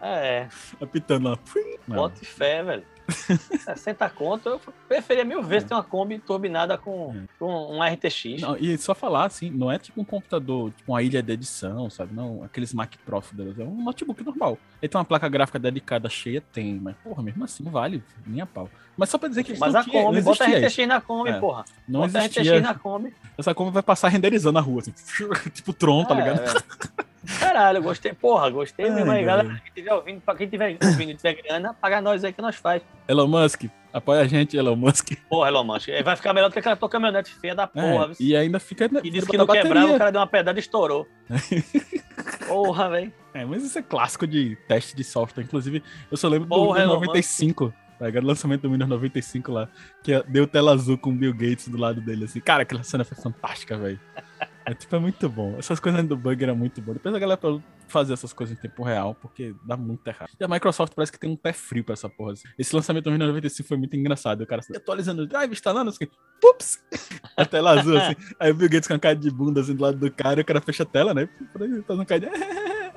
É. 0.00 0.48
Apitando 0.80 1.30
lá. 1.30 1.38
Bota 1.86 2.24
fé, 2.24 2.62
velho. 2.62 2.84
60 3.08 4.08
conto, 4.10 4.48
eu 4.48 4.60
preferia 4.88 5.24
mil 5.24 5.42
vezes 5.42 5.64
é. 5.64 5.68
ter 5.68 5.74
uma 5.74 5.82
Kombi 5.82 6.18
turbinada 6.18 6.76
com, 6.76 7.14
é. 7.14 7.28
com 7.38 7.76
um 7.76 7.82
RTX. 7.82 8.40
Não, 8.40 8.56
e 8.56 8.76
só 8.78 8.94
falar 8.94 9.26
assim, 9.26 9.50
não 9.50 9.70
é 9.70 9.78
tipo 9.78 10.00
um 10.00 10.04
computador, 10.04 10.72
tipo 10.72 10.92
uma 10.92 11.02
ilha 11.02 11.22
de 11.22 11.32
edição, 11.32 11.88
sabe? 11.88 12.14
Não, 12.14 12.42
aqueles 12.42 12.72
Mac 12.72 12.92
Pro 13.04 13.22
deles, 13.32 13.58
é 13.58 13.64
um 13.64 13.82
notebook 13.82 14.22
normal. 14.24 14.58
Ele 14.82 14.88
tem 14.88 14.98
uma 14.98 15.04
placa 15.04 15.28
gráfica 15.28 15.58
dedicada 15.58 16.08
cheia, 16.08 16.42
tem, 16.52 16.74
mas 16.74 16.96
porra, 17.02 17.22
mesmo 17.22 17.44
assim, 17.44 17.62
não 17.62 17.72
vale 17.72 18.02
nem 18.26 18.40
a 18.40 18.46
pau. 18.46 18.68
Mas 18.96 19.10
só 19.10 19.18
pra 19.18 19.28
dizer 19.28 19.44
que 19.44 19.56
Mas 19.58 19.74
a 19.74 19.84
tinha, 19.84 20.02
Kombi, 20.02 20.22
bota 20.22 20.44
RTX 20.44 20.86
na 20.86 21.00
Kombi, 21.00 21.30
é. 21.30 21.38
porra. 21.38 21.64
Não 21.86 22.00
bota 22.00 22.18
existia. 22.18 22.42
RTX 22.42 22.62
na 22.62 22.74
Kombi. 22.74 23.14
Essa 23.36 23.54
Kombi 23.54 23.70
vai 23.70 23.82
passar 23.82 24.08
renderizando 24.08 24.54
na 24.54 24.60
rua, 24.60 24.80
assim, 24.80 24.92
tipo 25.52 25.72
Tron, 25.72 26.04
tá 26.04 26.14
é, 26.14 26.18
ligado? 26.18 26.64
Caralho, 27.38 27.82
gostei, 27.82 28.12
porra, 28.12 28.50
gostei 28.50 28.90
mesmo 28.90 29.10
aí, 29.10 29.24
galera. 29.24 29.48
Quem 29.48 29.68
estiver 29.68 29.94
ouvindo, 29.94 30.20
pra 30.20 30.34
quem 30.34 30.44
estiver 30.44 30.78
ouvindo 30.82 31.14
tiver 31.14 31.34
grana, 31.34 31.74
paga 31.74 32.00
nós 32.00 32.24
aí 32.24 32.32
que 32.32 32.40
nós 32.40 32.56
faz. 32.56 32.82
Elon 33.08 33.26
Musk, 33.26 33.64
apoia 33.92 34.20
a 34.20 34.26
gente, 34.26 34.56
Elon 34.56 34.76
Musk. 34.76 35.12
Porra, 35.28 35.48
Elon 35.48 35.64
Musk. 35.64 35.88
Vai 36.04 36.16
ficar 36.16 36.32
melhor 36.32 36.48
do 36.48 36.52
que 36.52 36.58
aquela 36.58 36.76
tua 36.76 36.88
caminhonete 36.88 37.34
feia 37.34 37.54
da 37.54 37.64
é, 37.64 37.66
porra. 37.66 38.12
É, 38.12 38.14
e 38.20 38.36
ainda 38.36 38.60
fica. 38.60 38.88
E 39.02 39.10
disse 39.10 39.26
que 39.26 39.36
não 39.36 39.46
quebrava, 39.46 39.94
o 39.94 39.98
cara 39.98 40.10
deu 40.10 40.20
uma 40.20 40.26
pedrada 40.26 40.58
e 40.58 40.60
estourou. 40.60 41.06
porra, 42.46 42.90
velho. 42.90 43.12
É, 43.34 43.44
mas 43.44 43.64
isso 43.64 43.78
é 43.78 43.82
clássico 43.82 44.26
de 44.26 44.56
teste 44.68 44.96
de 44.96 45.04
software. 45.04 45.44
Inclusive, 45.44 45.82
eu 46.10 46.16
só 46.16 46.28
lembro 46.28 46.48
porra, 46.48 46.80
do 46.80 46.92
Windows 46.92 47.06
95. 47.06 47.64
Musk. 47.64 47.74
Tá 47.98 48.06
o 48.06 48.26
lançamento 48.26 48.62
do 48.62 48.70
Windows 48.70 48.90
95 48.90 49.52
lá, 49.52 49.68
que 50.02 50.22
deu 50.28 50.46
tela 50.46 50.72
azul 50.72 50.98
com 50.98 51.10
o 51.10 51.14
Bill 51.14 51.32
Gates 51.32 51.68
do 51.68 51.78
lado 51.78 52.00
dele, 52.00 52.24
assim. 52.24 52.40
Cara, 52.40 52.62
aquela 52.62 52.82
cena 52.82 53.04
foi 53.04 53.16
fantástica, 53.16 53.76
velho. 53.78 53.98
É, 54.64 54.74
tipo, 54.74 54.96
é 54.96 54.98
muito 54.98 55.28
bom. 55.28 55.54
Essas 55.58 55.78
coisas 55.78 56.04
do 56.04 56.16
bug 56.16 56.42
eram 56.42 56.56
muito 56.56 56.80
boas. 56.82 56.96
Depois 56.96 57.14
a 57.14 57.18
galera 57.20 57.40
fazer 57.86 58.14
essas 58.14 58.32
coisas 58.32 58.58
em 58.58 58.60
tempo 58.60 58.82
real, 58.82 59.14
porque 59.14 59.54
dá 59.64 59.76
muito 59.76 60.04
errado. 60.08 60.30
E 60.38 60.44
a 60.44 60.48
Microsoft 60.48 60.92
parece 60.94 61.12
que 61.12 61.20
tem 61.20 61.30
um 61.30 61.36
pé 61.36 61.52
frio 61.52 61.84
pra 61.84 61.92
essa 61.92 62.08
porra. 62.08 62.32
Assim. 62.32 62.48
Esse 62.58 62.74
lançamento 62.74 63.04
do 63.04 63.12
Windows 63.12 63.28
95 63.28 63.68
foi 63.68 63.76
muito 63.76 63.94
engraçado. 63.96 64.40
O 64.40 64.46
cara 64.46 64.60
assim, 64.60 64.76
atualizando 64.76 65.22
o 65.22 65.26
drive, 65.26 65.52
instalando, 65.52 65.90
assim, 65.90 66.08
pups! 66.40 66.82
A 67.36 67.44
tela 67.44 67.78
azul, 67.78 67.96
assim. 67.96 68.16
Aí 68.40 68.50
o 68.50 68.54
Bill 68.54 68.68
Gates 68.68 68.88
com 68.88 68.94
a 68.94 68.98
cara 68.98 69.14
de 69.14 69.30
bunda, 69.30 69.60
assim, 69.60 69.74
do 69.74 69.82
lado 69.82 69.98
do 69.98 70.10
cara, 70.10 70.40
e 70.40 70.42
o 70.42 70.44
cara 70.44 70.60
fecha 70.60 70.84
a 70.84 70.86
tela, 70.86 71.12
né? 71.12 71.28
Tá 71.86 71.94
no 71.94 72.06
cara 72.06 72.30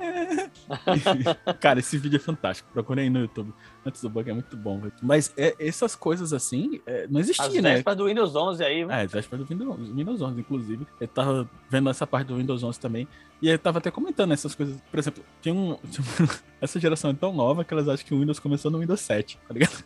cara, 1.60 1.80
esse 1.80 1.98
vídeo 1.98 2.16
é 2.16 2.20
fantástico. 2.20 2.68
Procurei 2.72 3.04
aí 3.04 3.10
no 3.10 3.20
YouTube. 3.20 3.52
Antes 3.84 4.00
do 4.02 4.08
bug 4.08 4.30
é 4.30 4.32
muito 4.32 4.56
bom. 4.56 4.80
Mas 5.02 5.32
é, 5.36 5.54
essas 5.58 5.94
coisas 5.94 6.32
assim, 6.32 6.80
é, 6.86 7.06
não 7.08 7.20
existia, 7.20 7.46
As 7.46 7.62
né? 7.62 7.82
As 7.84 7.96
do 7.96 8.06
Windows 8.06 8.34
11 8.34 8.64
aí? 8.64 8.82
É, 8.82 9.02
as 9.02 9.26
do 9.26 9.44
Windows, 9.44 9.88
Windows 9.88 10.22
11, 10.22 10.40
inclusive. 10.40 10.86
Eu 11.00 11.08
tava 11.08 11.29
vendo 11.68 11.90
essa 11.90 12.06
parte 12.06 12.28
do 12.28 12.36
Windows 12.36 12.62
11 12.62 12.80
também. 12.80 13.08
E 13.42 13.48
eu 13.48 13.58
tava 13.58 13.78
até 13.78 13.90
comentando 13.90 14.32
essas 14.32 14.54
coisas. 14.54 14.80
Por 14.90 14.98
exemplo, 14.98 15.24
tinha 15.40 15.54
um. 15.54 15.78
essa 16.60 16.78
geração 16.78 17.10
é 17.10 17.14
tão 17.14 17.32
nova 17.32 17.64
que 17.64 17.72
elas 17.72 17.88
acham 17.88 18.06
que 18.06 18.14
o 18.14 18.20
Windows 18.20 18.38
começou 18.38 18.70
no 18.70 18.78
Windows 18.78 19.00
7, 19.00 19.38
tá 19.46 19.54
ligado? 19.54 19.84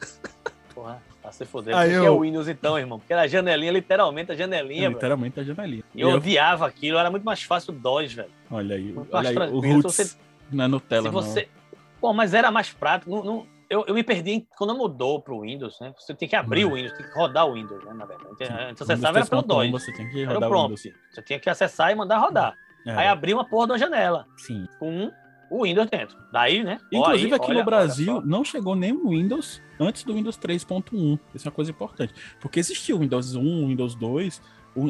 Porra. 0.75 1.01
Pra 1.23 1.33
se 1.33 1.47
foder. 1.47 1.75
Aí 1.75 1.91
eu... 1.91 2.05
é 2.05 2.11
o 2.11 2.21
Windows 2.21 2.49
então, 2.49 2.79
irmão? 2.79 2.99
Porque 2.99 3.13
era 3.13 3.23
a 3.23 3.27
janelinha, 3.27 3.73
literalmente 3.73 4.31
a 4.31 4.35
janelinha. 4.35 4.89
É, 4.89 4.91
literalmente 4.91 5.41
a 5.41 5.43
janelinha. 5.43 5.83
E 5.95 6.01
eu, 6.03 6.11
eu 6.11 6.17
odiava 6.17 6.67
aquilo, 6.67 6.99
era 6.99 7.11
muito 7.11 7.25
mais 7.25 7.43
fácil 7.43 7.73
o 7.73 7.79
DOS, 7.79 8.13
velho. 8.13 8.29
Olha 8.51 8.77
aí, 8.77 8.95
olha 9.11 9.31
aí 9.31 9.37
o 9.51 9.61
Roots 9.61 9.95
você... 9.95 10.17
não 10.53 10.65
é 10.65 10.69
Nutella, 10.69 11.09
se 11.09 11.15
você... 11.15 11.41
não. 11.41 11.81
Pô, 11.99 12.13
mas 12.13 12.35
era 12.35 12.51
mais 12.51 12.71
prático. 12.71 13.11
Não, 13.11 13.25
não... 13.25 13.47
Eu, 13.69 13.85
eu 13.87 13.95
me 13.95 14.03
perdi 14.03 14.47
quando 14.57 14.75
mudou 14.75 15.21
pro 15.21 15.41
Windows, 15.41 15.79
né? 15.81 15.93
Você 15.99 16.15
tem 16.15 16.29
que 16.29 16.37
abrir 16.37 16.65
o 16.65 16.75
Windows, 16.75 16.93
tem 16.97 17.07
que 17.07 17.15
rodar 17.15 17.47
o 17.47 17.55
Windows, 17.55 17.85
né? 17.85 17.93
Na 17.95 18.05
verdade. 18.05 18.35
Antes 18.69 18.83
acessava 18.83 19.19
era 19.19 19.27
pelo 19.27 19.43
DOS. 19.43 19.71
Você 19.71 19.93
tem 19.93 20.09
que 20.11 20.25
rodar 20.25 20.37
era 20.37 20.47
o 20.47 20.51
prompt. 20.51 20.95
Você 21.11 21.23
tinha 21.23 21.39
que 21.39 21.49
acessar 21.49 21.91
e 21.91 21.95
mandar 21.95 22.19
rodar. 22.19 22.55
É. 22.87 22.93
Aí 22.93 23.09
abrir 23.09 23.35
uma 23.35 23.45
porra 23.45 23.67
de 23.67 23.73
uma 23.73 23.79
janela. 23.79 24.27
Sim. 24.37 24.67
Com 24.79 25.11
o 25.51 25.63
Windows 25.63 25.89
dentro. 25.89 26.17
Daí, 26.33 26.63
né? 26.65 26.79
Inclusive 26.93 27.33
aí, 27.33 27.35
aqui 27.35 27.51
olha, 27.51 27.59
no 27.61 27.65
Brasil 27.65 28.23
não 28.25 28.45
chegou 28.45 28.75
nenhum 28.75 29.09
Windows 29.11 29.63
antes 29.79 30.05
do 30.05 30.15
Windows 30.15 30.39
3.1. 30.39 31.19
Isso 31.35 31.47
é 31.47 31.51
uma 31.51 31.55
coisa 31.55 31.71
importante. 31.71 32.15
Porque 32.41 32.61
existiu 32.61 32.97
o 32.97 33.01
Windows 33.01 33.35
1, 33.35 33.69
Windows 33.69 33.95
2, 33.95 34.43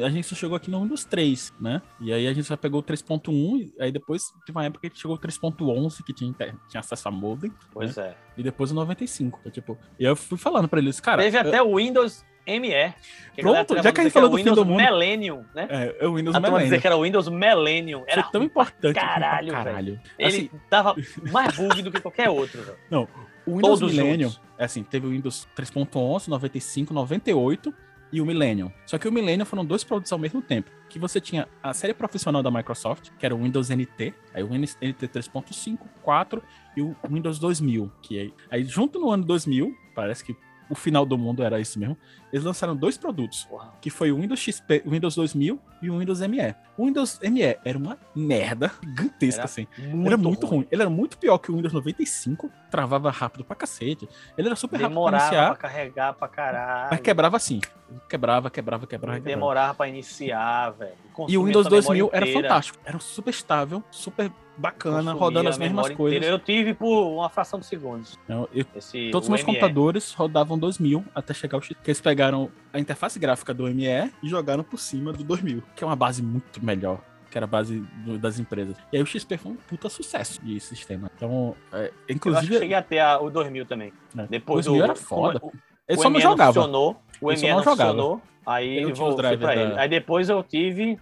a 0.03 0.09
gente 0.09 0.27
só 0.27 0.35
chegou 0.35 0.57
aqui 0.57 0.71
no 0.71 0.83
Windows 0.83 1.05
3, 1.05 1.55
né? 1.61 1.83
E 2.01 2.13
aí 2.13 2.27
a 2.27 2.33
gente 2.33 2.47
só 2.47 2.57
pegou 2.57 2.81
o 2.81 2.83
3.1, 2.83 3.73
aí 3.79 3.93
depois 3.93 4.33
teve 4.47 4.57
uma 4.57 4.65
época 4.65 4.89
que 4.89 4.99
chegou 4.99 5.17
o 5.17 5.19
3.11, 5.19 6.03
que 6.05 6.13
tinha, 6.13 6.33
tinha 6.69 6.81
acesso 6.81 7.09
a 7.09 7.11
modem. 7.11 7.53
Pois 7.73 7.97
né? 7.97 8.09
é. 8.09 8.15
E 8.37 8.43
depois 8.43 8.71
o 8.71 8.75
95. 8.75 9.39
Então, 9.41 9.53
tipo, 9.53 9.79
e 9.99 10.05
eu 10.05 10.17
fui 10.17 10.39
falando 10.39 10.69
pra 10.69 10.79
eles, 10.79 11.01
cara. 11.01 11.23
Teve 11.23 11.37
eu... 11.37 11.41
até 11.43 11.63
o 11.63 11.77
Windows 11.77 12.25
ME. 12.47 12.95
Pronto, 13.41 13.83
já 13.83 13.93
que 13.93 14.01
a 14.01 14.05
gente 14.05 14.13
falou 14.13 14.29
do 14.29 14.37
Windows 14.37 14.59
fim 14.59 14.65
do 14.65 14.69
mundo. 14.69 14.77
Millennium, 14.77 15.45
né? 15.55 15.67
É, 15.69 16.05
é 16.05 16.07
o 16.07 16.15
Windows 16.15 16.37
Millennium. 16.37 16.65
dizer 16.65 16.81
que 16.81 16.87
era 16.87 16.97
o 16.97 17.03
Windows 17.03 17.29
Millennium. 17.29 18.05
Era 18.07 18.23
Foi 18.23 18.33
tão 18.33 18.43
importante. 18.43 18.95
Caralho, 18.95 19.53
caralho. 19.53 20.01
Ele 20.19 20.29
assim, 20.29 20.51
dava 20.71 20.95
mais 21.33 21.57
bug 21.57 21.83
do 21.83 21.91
que 21.91 22.01
qualquer 22.01 22.29
outro. 22.29 22.63
Velho. 22.63 22.79
Não, 22.91 23.09
o 23.47 23.57
Windows 23.57 23.81
Todos 23.81 23.95
Millennium, 23.95 24.29
juntos. 24.31 24.41
é 24.59 24.65
assim, 24.65 24.83
teve 24.83 25.07
o 25.07 25.11
Windows 25.11 25.49
3.11, 25.57 26.29
95, 26.29 26.95
98 26.95 27.75
e 28.15 28.21
o 28.21 28.25
Millennium. 28.25 28.71
Só 28.87 28.97
que 28.97 29.09
o 29.09 29.13
Millennium 29.13 29.45
foram 29.45 29.65
dois 29.65 29.83
produtos 29.83 30.13
ao 30.13 30.19
mesmo 30.21 30.41
tempo. 30.41 30.71
Que 30.89 31.01
você 31.01 31.21
tinha 31.21 31.49
a 31.61 31.75
série 31.75 31.93
profissional 31.93 32.45
da 32.45 32.51
Microsoft, 32.51 33.11
que 33.19 33.27
era 33.27 33.35
o 33.35 33.43
Windows 33.43 33.71
NT, 33.71 34.15
aí 34.33 34.45
o 34.45 34.55
NT 34.55 35.09
3.5, 35.09 35.79
4 36.01 36.41
e 36.77 36.83
o 36.83 36.95
Windows 37.11 37.41
2000, 37.41 37.91
que 38.01 38.21
aí, 38.21 38.35
aí 38.49 38.65
junto 38.65 39.01
no 39.01 39.11
ano 39.11 39.25
2000, 39.25 39.75
parece 39.97 40.25
que 40.25 40.37
o 40.71 40.77
final 40.77 41.05
do 41.05 41.19
mundo 41.19 41.43
era 41.43 41.61
isso 41.61 41.77
mesmo. 41.77 41.99
Eles 42.35 42.43
lançaram 42.43 42.75
dois 42.75 42.99
produtos, 42.99 43.47
que 43.81 43.89
foi 43.89 44.11
o 44.11 44.17
Windows 44.17 44.41
XP, 44.41 44.83
o 44.85 44.91
Windows 44.91 45.15
2000 45.15 45.57
e 45.81 45.89
o 45.89 46.01
Windows 46.01 46.19
ME. 46.19 46.53
O 46.77 46.85
Windows 46.85 47.21
ME 47.23 47.43
era 47.65 47.79
uma 47.79 47.97
merda 48.13 48.73
gigantesca, 48.83 49.43
era 49.43 49.45
assim. 49.45 49.69
Muito 49.79 50.07
era 50.09 50.17
muito 50.17 50.45
ruim. 50.45 50.57
ruim. 50.59 50.69
Ele 50.69 50.83
era 50.83 50.91
muito 50.91 51.17
pior 51.17 51.39
que 51.39 51.53
o 51.53 51.55
Windows 51.55 51.73
95, 51.73 52.51
travava 52.73 53.09
rápido 53.13 53.45
pra 53.45 53.55
cacete. 53.55 54.09
Ele 54.37 54.49
era 54.49 54.57
super 54.57 54.79
Demorava 54.79 55.17
rápido 55.17 55.31
pra 55.31 55.37
iniciar. 55.37 55.47
pra 55.47 55.69
carregar 55.69 56.13
pra 56.15 56.27
caralho. 56.27 56.89
Mas 56.91 57.01
quebrava 57.03 57.37
assim. 57.37 57.61
Quebrava, 58.09 58.51
quebrava, 58.51 58.85
quebrava. 58.85 59.21
Demorava 59.21 59.75
pra 59.75 59.89
iniciar, 59.89 60.71
velho. 60.71 60.95
E 61.29 61.39
o 61.39 61.45
Windows 61.45 61.69
2000 61.69 62.11
era 62.13 62.27
fantástico. 62.27 62.79
Era 62.85 62.99
super 62.99 63.31
estável, 63.31 63.85
super 63.93 64.33
bacana, 64.57 65.13
rodando 65.13 65.49
as 65.49 65.59
mesmas 65.59 65.91
coisas. 65.91 66.17
Inteira. 66.17 66.35
Eu 66.35 66.39
tive 66.39 66.75
por 66.75 67.13
uma 67.15 67.29
fração 67.29 67.59
de 67.59 67.67
segundos. 67.67 68.19
Eu, 68.29 68.49
eu, 68.53 68.65
todos 69.11 69.27
os 69.27 69.29
meus 69.29 69.43
computadores 69.43 70.13
rodavam 70.13 70.59
2000 70.59 71.05
até 71.15 71.35
chegar 71.35 71.59
o 71.59 71.63
X. 71.63 71.77
Que 71.83 71.91
eles 71.91 72.01
pegaram 72.01 72.24
pegaram 72.25 72.51
a 72.73 72.79
interface 72.79 73.19
gráfica 73.19 73.53
do 73.53 73.65
ME 73.65 73.87
e 74.23 74.29
jogaram 74.29 74.65
por 74.65 74.79
cima 74.79 75.13
do 75.13 75.23
2000, 75.23 75.63
que 75.77 75.85
é 75.85 75.87
uma 75.87 75.97
base 75.97 76.23
muito 76.23 76.65
melhor 76.65 77.01
que 77.31 77.39
era 77.39 77.47
a 77.47 77.49
base 77.49 77.81
do, 78.05 78.17
das 78.17 78.39
empresas. 78.39 78.77
E 78.93 78.97
aí 78.97 79.03
o 79.03 79.07
XP 79.07 79.37
foi 79.37 79.51
um 79.51 79.57
puta 79.57 79.89
sucesso 79.89 80.41
de 80.41 80.61
sistema. 80.61 81.11
Então, 81.17 81.57
é, 81.73 81.91
inclusive. 82.09 82.29
Eu 82.31 82.39
acho 82.39 82.47
que 82.47 82.59
cheguei 82.61 82.77
até 82.77 83.01
a, 83.01 83.19
o 83.19 83.29
2000 83.29 83.67
também. 83.67 83.93
É. 84.17 84.27
Depois 84.29 84.67
2000 84.67 84.87
do, 84.87 84.93
era 84.93 84.95
foda. 84.95 85.41
O, 85.43 85.51
ele 85.89 85.99
o 85.99 86.03
só 86.03 86.11
não 86.11 86.21
jogava. 86.21 86.53
Funcionou, 86.53 86.97
o 87.21 87.33
ME 87.33 87.51
não, 87.51 87.63
funcionou, 87.65 88.23
aí 88.47 88.77
ele 88.77 88.93
voltou 88.93 89.17
pra 89.17 89.35
da... 89.35 89.57
ele. 89.57 89.77
Aí 89.77 89.89
depois 89.89 90.29
eu 90.29 90.45
tive. 90.45 90.97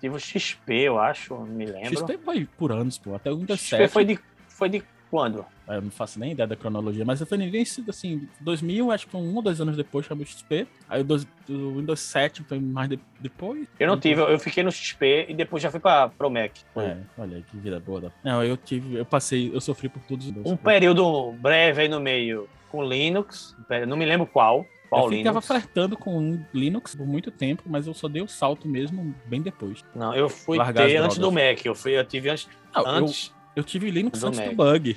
Tive 0.00 0.16
o 0.16 0.18
XP, 0.18 0.72
eu 0.72 0.98
acho, 0.98 1.36
me 1.36 1.66
lembro. 1.66 1.98
XP 1.98 2.18
foi 2.18 2.48
por 2.58 2.72
anos, 2.72 2.98
pô. 2.98 3.14
Até 3.14 3.30
o 3.30 3.36
Windows 3.36 3.60
XP 3.60 3.76
7. 3.76 3.92
Foi 3.92 4.04
de, 4.04 4.18
foi 4.48 4.68
de 4.68 4.82
quando? 5.08 5.46
Eu 5.76 5.82
não 5.82 5.90
faço 5.90 6.18
nem 6.18 6.32
ideia 6.32 6.46
da 6.46 6.56
cronologia, 6.56 7.04
mas 7.04 7.20
eu 7.20 7.26
foi 7.26 7.38
ninguém 7.38 7.62
assim, 7.88 8.28
2000, 8.40 8.90
acho 8.90 9.06
que 9.06 9.16
um 9.16 9.34
ou 9.34 9.42
dois 9.42 9.60
anos 9.60 9.76
depois 9.76 10.06
chamou 10.06 10.24
XP. 10.24 10.66
Aí 10.88 11.02
o, 11.02 11.52
o 11.52 11.76
Windows 11.76 12.00
7 12.00 12.42
foi 12.44 12.58
mais 12.58 12.88
de, 12.88 12.98
depois. 13.20 13.66
Eu 13.78 13.86
não 13.86 13.98
tive, 13.98 14.20
eu 14.20 14.38
fiquei 14.38 14.62
no 14.62 14.72
XP 14.72 15.26
e 15.28 15.34
depois 15.34 15.62
já 15.62 15.70
fui 15.70 15.80
para 15.80 16.08
pro 16.08 16.30
Mac. 16.30 16.52
É, 16.76 16.96
olha 17.18 17.36
aí 17.36 17.42
que 17.42 17.56
vida 17.56 17.78
boa. 17.80 18.12
Não, 18.24 18.42
eu 18.42 18.56
tive, 18.56 18.96
eu 18.96 19.04
passei, 19.04 19.50
eu 19.54 19.60
sofri 19.60 19.88
por 19.88 20.02
todos 20.02 20.26
os 20.26 20.32
Um 20.50 20.56
período 20.56 21.32
breve 21.32 21.82
aí 21.82 21.88
no 21.88 22.00
meio 22.00 22.48
com 22.70 22.84
Linux, 22.84 23.56
não 23.86 23.96
me 23.96 24.04
lembro 24.04 24.26
qual. 24.26 24.66
Qual 24.88 25.04
eu 25.04 25.18
ficava 25.18 25.40
flertando 25.40 25.96
com 25.96 26.40
Linux 26.52 26.96
por 26.96 27.06
muito 27.06 27.30
tempo, 27.30 27.62
mas 27.66 27.86
eu 27.86 27.94
só 27.94 28.08
dei 28.08 28.22
o 28.22 28.28
salto 28.28 28.66
mesmo 28.66 29.14
bem 29.26 29.40
depois. 29.40 29.84
Não, 29.94 30.12
eu 30.14 30.28
fui 30.28 30.58
ter 30.72 30.96
antes 30.96 31.18
do 31.18 31.30
Mac. 31.30 31.64
Eu, 31.64 31.76
fui, 31.76 31.96
eu 31.96 32.04
tive 32.04 32.28
antes. 32.28 32.48
Não, 32.74 32.84
antes 32.86 33.28
eu 33.28 33.39
tive 33.64 33.90
Linux 33.90 34.22
antes 34.22 34.40
do 34.40 34.54
bug. 34.54 34.96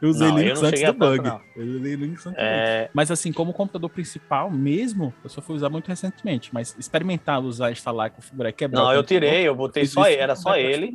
eu 0.00 0.08
usei 0.08 0.28
não, 0.28 0.38
Linux 0.38 0.62
eu 0.62 0.68
antes 0.68 0.82
do 0.82 0.92
bug. 0.92 1.22
Tanto, 1.22 1.42
eu 1.56 1.66
usei 1.66 1.96
Linux 1.96 2.26
antes 2.26 2.38
é... 2.38 2.78
do 2.78 2.82
bug. 2.82 2.90
Mas 2.94 3.10
assim, 3.10 3.32
como 3.32 3.52
computador 3.52 3.90
principal 3.90 4.50
mesmo, 4.50 5.12
eu 5.24 5.28
só 5.28 5.42
fui 5.42 5.56
usar 5.56 5.68
muito 5.68 5.88
recentemente. 5.88 6.54
Mas 6.54 6.76
experimentar, 6.78 7.40
usar, 7.40 7.72
instalar, 7.72 8.10
configurar, 8.10 8.52
quebrar. 8.52 8.82
Não, 8.82 8.92
eu 8.92 9.02
tirei, 9.02 9.46
eu 9.46 9.54
botei 9.54 9.86
só 9.86 10.08
ele, 10.08 10.20
era 10.20 10.36
só 10.36 10.56
ele. 10.56 10.90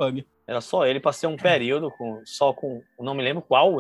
Era 0.46 0.60
só 0.60 0.86
ele, 0.86 1.00
passei 1.00 1.28
um 1.28 1.38
período 1.38 1.92
com, 1.92 2.22
só 2.26 2.54
com. 2.54 2.82
Não 3.00 3.14
me 3.14 3.24
lembro 3.24 3.42
qual 3.42 3.78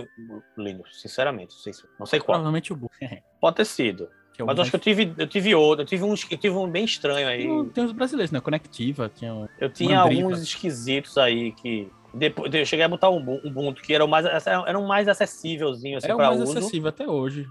Linux, 0.57 1.01
sinceramente. 1.01 1.53
Não 1.55 1.61
sei, 1.61 1.73
não 1.99 2.05
sei 2.05 2.19
qual. 2.19 2.37
Provavelmente 2.37 2.73
o 2.73 2.79
Pode 3.39 3.55
ter 3.55 3.65
sido. 3.65 4.09
É 4.39 4.43
Mas 4.43 4.59
acho 4.59 4.71
que 4.71 4.75
eu 4.75 4.79
tive, 4.79 5.13
eu 5.17 5.27
tive 5.27 5.53
outro, 5.53 5.83
eu 5.83 5.85
tive 5.85 6.03
um, 6.03 6.09
eu 6.09 6.37
tive 6.37 6.55
um 6.55 6.67
bem 6.67 6.85
estranho 6.85 7.27
aí. 7.27 7.47
Tem 7.69 7.83
os 7.83 7.91
brasileiros, 7.91 8.31
né? 8.31 8.39
Conectiva, 8.39 9.11
tinha. 9.13 9.47
Eu 9.59 9.69
tinha 9.69 9.99
Mandriva. 9.99 10.23
alguns 10.23 10.41
esquisitos 10.41 11.17
aí 11.17 11.51
que 11.51 11.91
depois, 12.13 12.53
eu 12.53 12.65
cheguei 12.65 12.85
a 12.85 12.87
botar 12.87 13.09
um 13.09 13.17
Ubuntu, 13.17 13.81
que 13.81 13.93
era 13.93 14.05
o 14.05 14.07
mais, 14.07 14.25
era 14.45 14.77
um 14.77 14.85
mais 14.85 15.07
acessívelzinho 15.07 15.97
assim, 15.97 16.07
para 16.07 16.29
uso. 16.29 16.45
mais 16.45 16.57
acessível 16.57 16.89
até 16.89 17.07
hoje. 17.07 17.47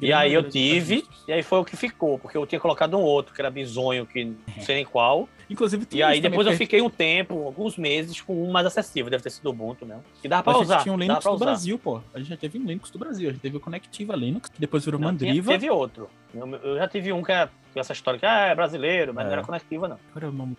e 0.00 0.12
aí 0.12 0.34
eu 0.34 0.42
tive, 0.42 1.06
e 1.28 1.32
aí 1.32 1.42
foi 1.42 1.60
o 1.60 1.64
que 1.64 1.76
ficou, 1.76 2.18
porque 2.18 2.36
eu 2.36 2.44
tinha 2.44 2.60
colocado 2.60 2.96
um 2.98 3.02
outro, 3.02 3.32
que 3.32 3.40
era 3.40 3.50
bizonho, 3.50 4.04
que 4.04 4.24
não 4.24 4.62
sei 4.62 4.76
nem 4.76 4.84
qual. 4.84 5.28
Inclusive, 5.48 5.86
E 5.92 6.02
aí 6.02 6.20
depois 6.20 6.46
eu 6.46 6.54
fiquei 6.54 6.82
um 6.82 6.90
tempo, 6.90 7.44
alguns 7.44 7.76
meses, 7.76 8.20
com 8.20 8.42
um 8.42 8.50
mais 8.50 8.66
acessível, 8.66 9.08
deve 9.08 9.22
ter 9.22 9.30
sido 9.30 9.46
o 9.46 9.50
Ubuntu 9.50 9.86
mesmo. 9.86 10.02
E 10.24 10.26
dava 10.26 10.42
pra 10.42 10.58
usar. 10.58 10.82
tinha 10.82 10.92
um 10.92 10.98
Linux 10.98 11.24
do 11.24 11.38
Brasil, 11.38 11.78
pô. 11.78 12.00
A 12.12 12.18
gente 12.18 12.28
já 12.28 12.36
teve 12.36 12.58
um 12.58 12.64
Linux 12.64 12.90
do 12.90 12.98
Brasil, 12.98 13.28
a 13.28 13.32
gente 13.32 13.42
teve 13.42 13.56
o 13.56 13.60
Conectiva 13.60 14.16
Linux, 14.16 14.48
que 14.48 14.60
depois 14.60 14.84
virou 14.84 14.98
não, 14.98 15.08
Mandriva. 15.08 15.52
teve 15.52 15.70
outro. 15.70 16.10
Eu, 16.34 16.76
já 16.76 16.88
tive 16.88 17.12
um 17.12 17.22
que 17.22 17.30
é 17.30 17.48
essa 17.76 17.92
história 17.92 18.18
que 18.18 18.26
ah, 18.26 18.46
é 18.46 18.54
brasileiro, 18.54 19.14
mas 19.14 19.24
é. 19.24 19.26
não 19.26 19.32
era 19.34 19.42
Conectiva, 19.44 19.86
não. 19.86 19.98
Agora 20.10 20.28
o 20.28 20.32
nome. 20.32 20.56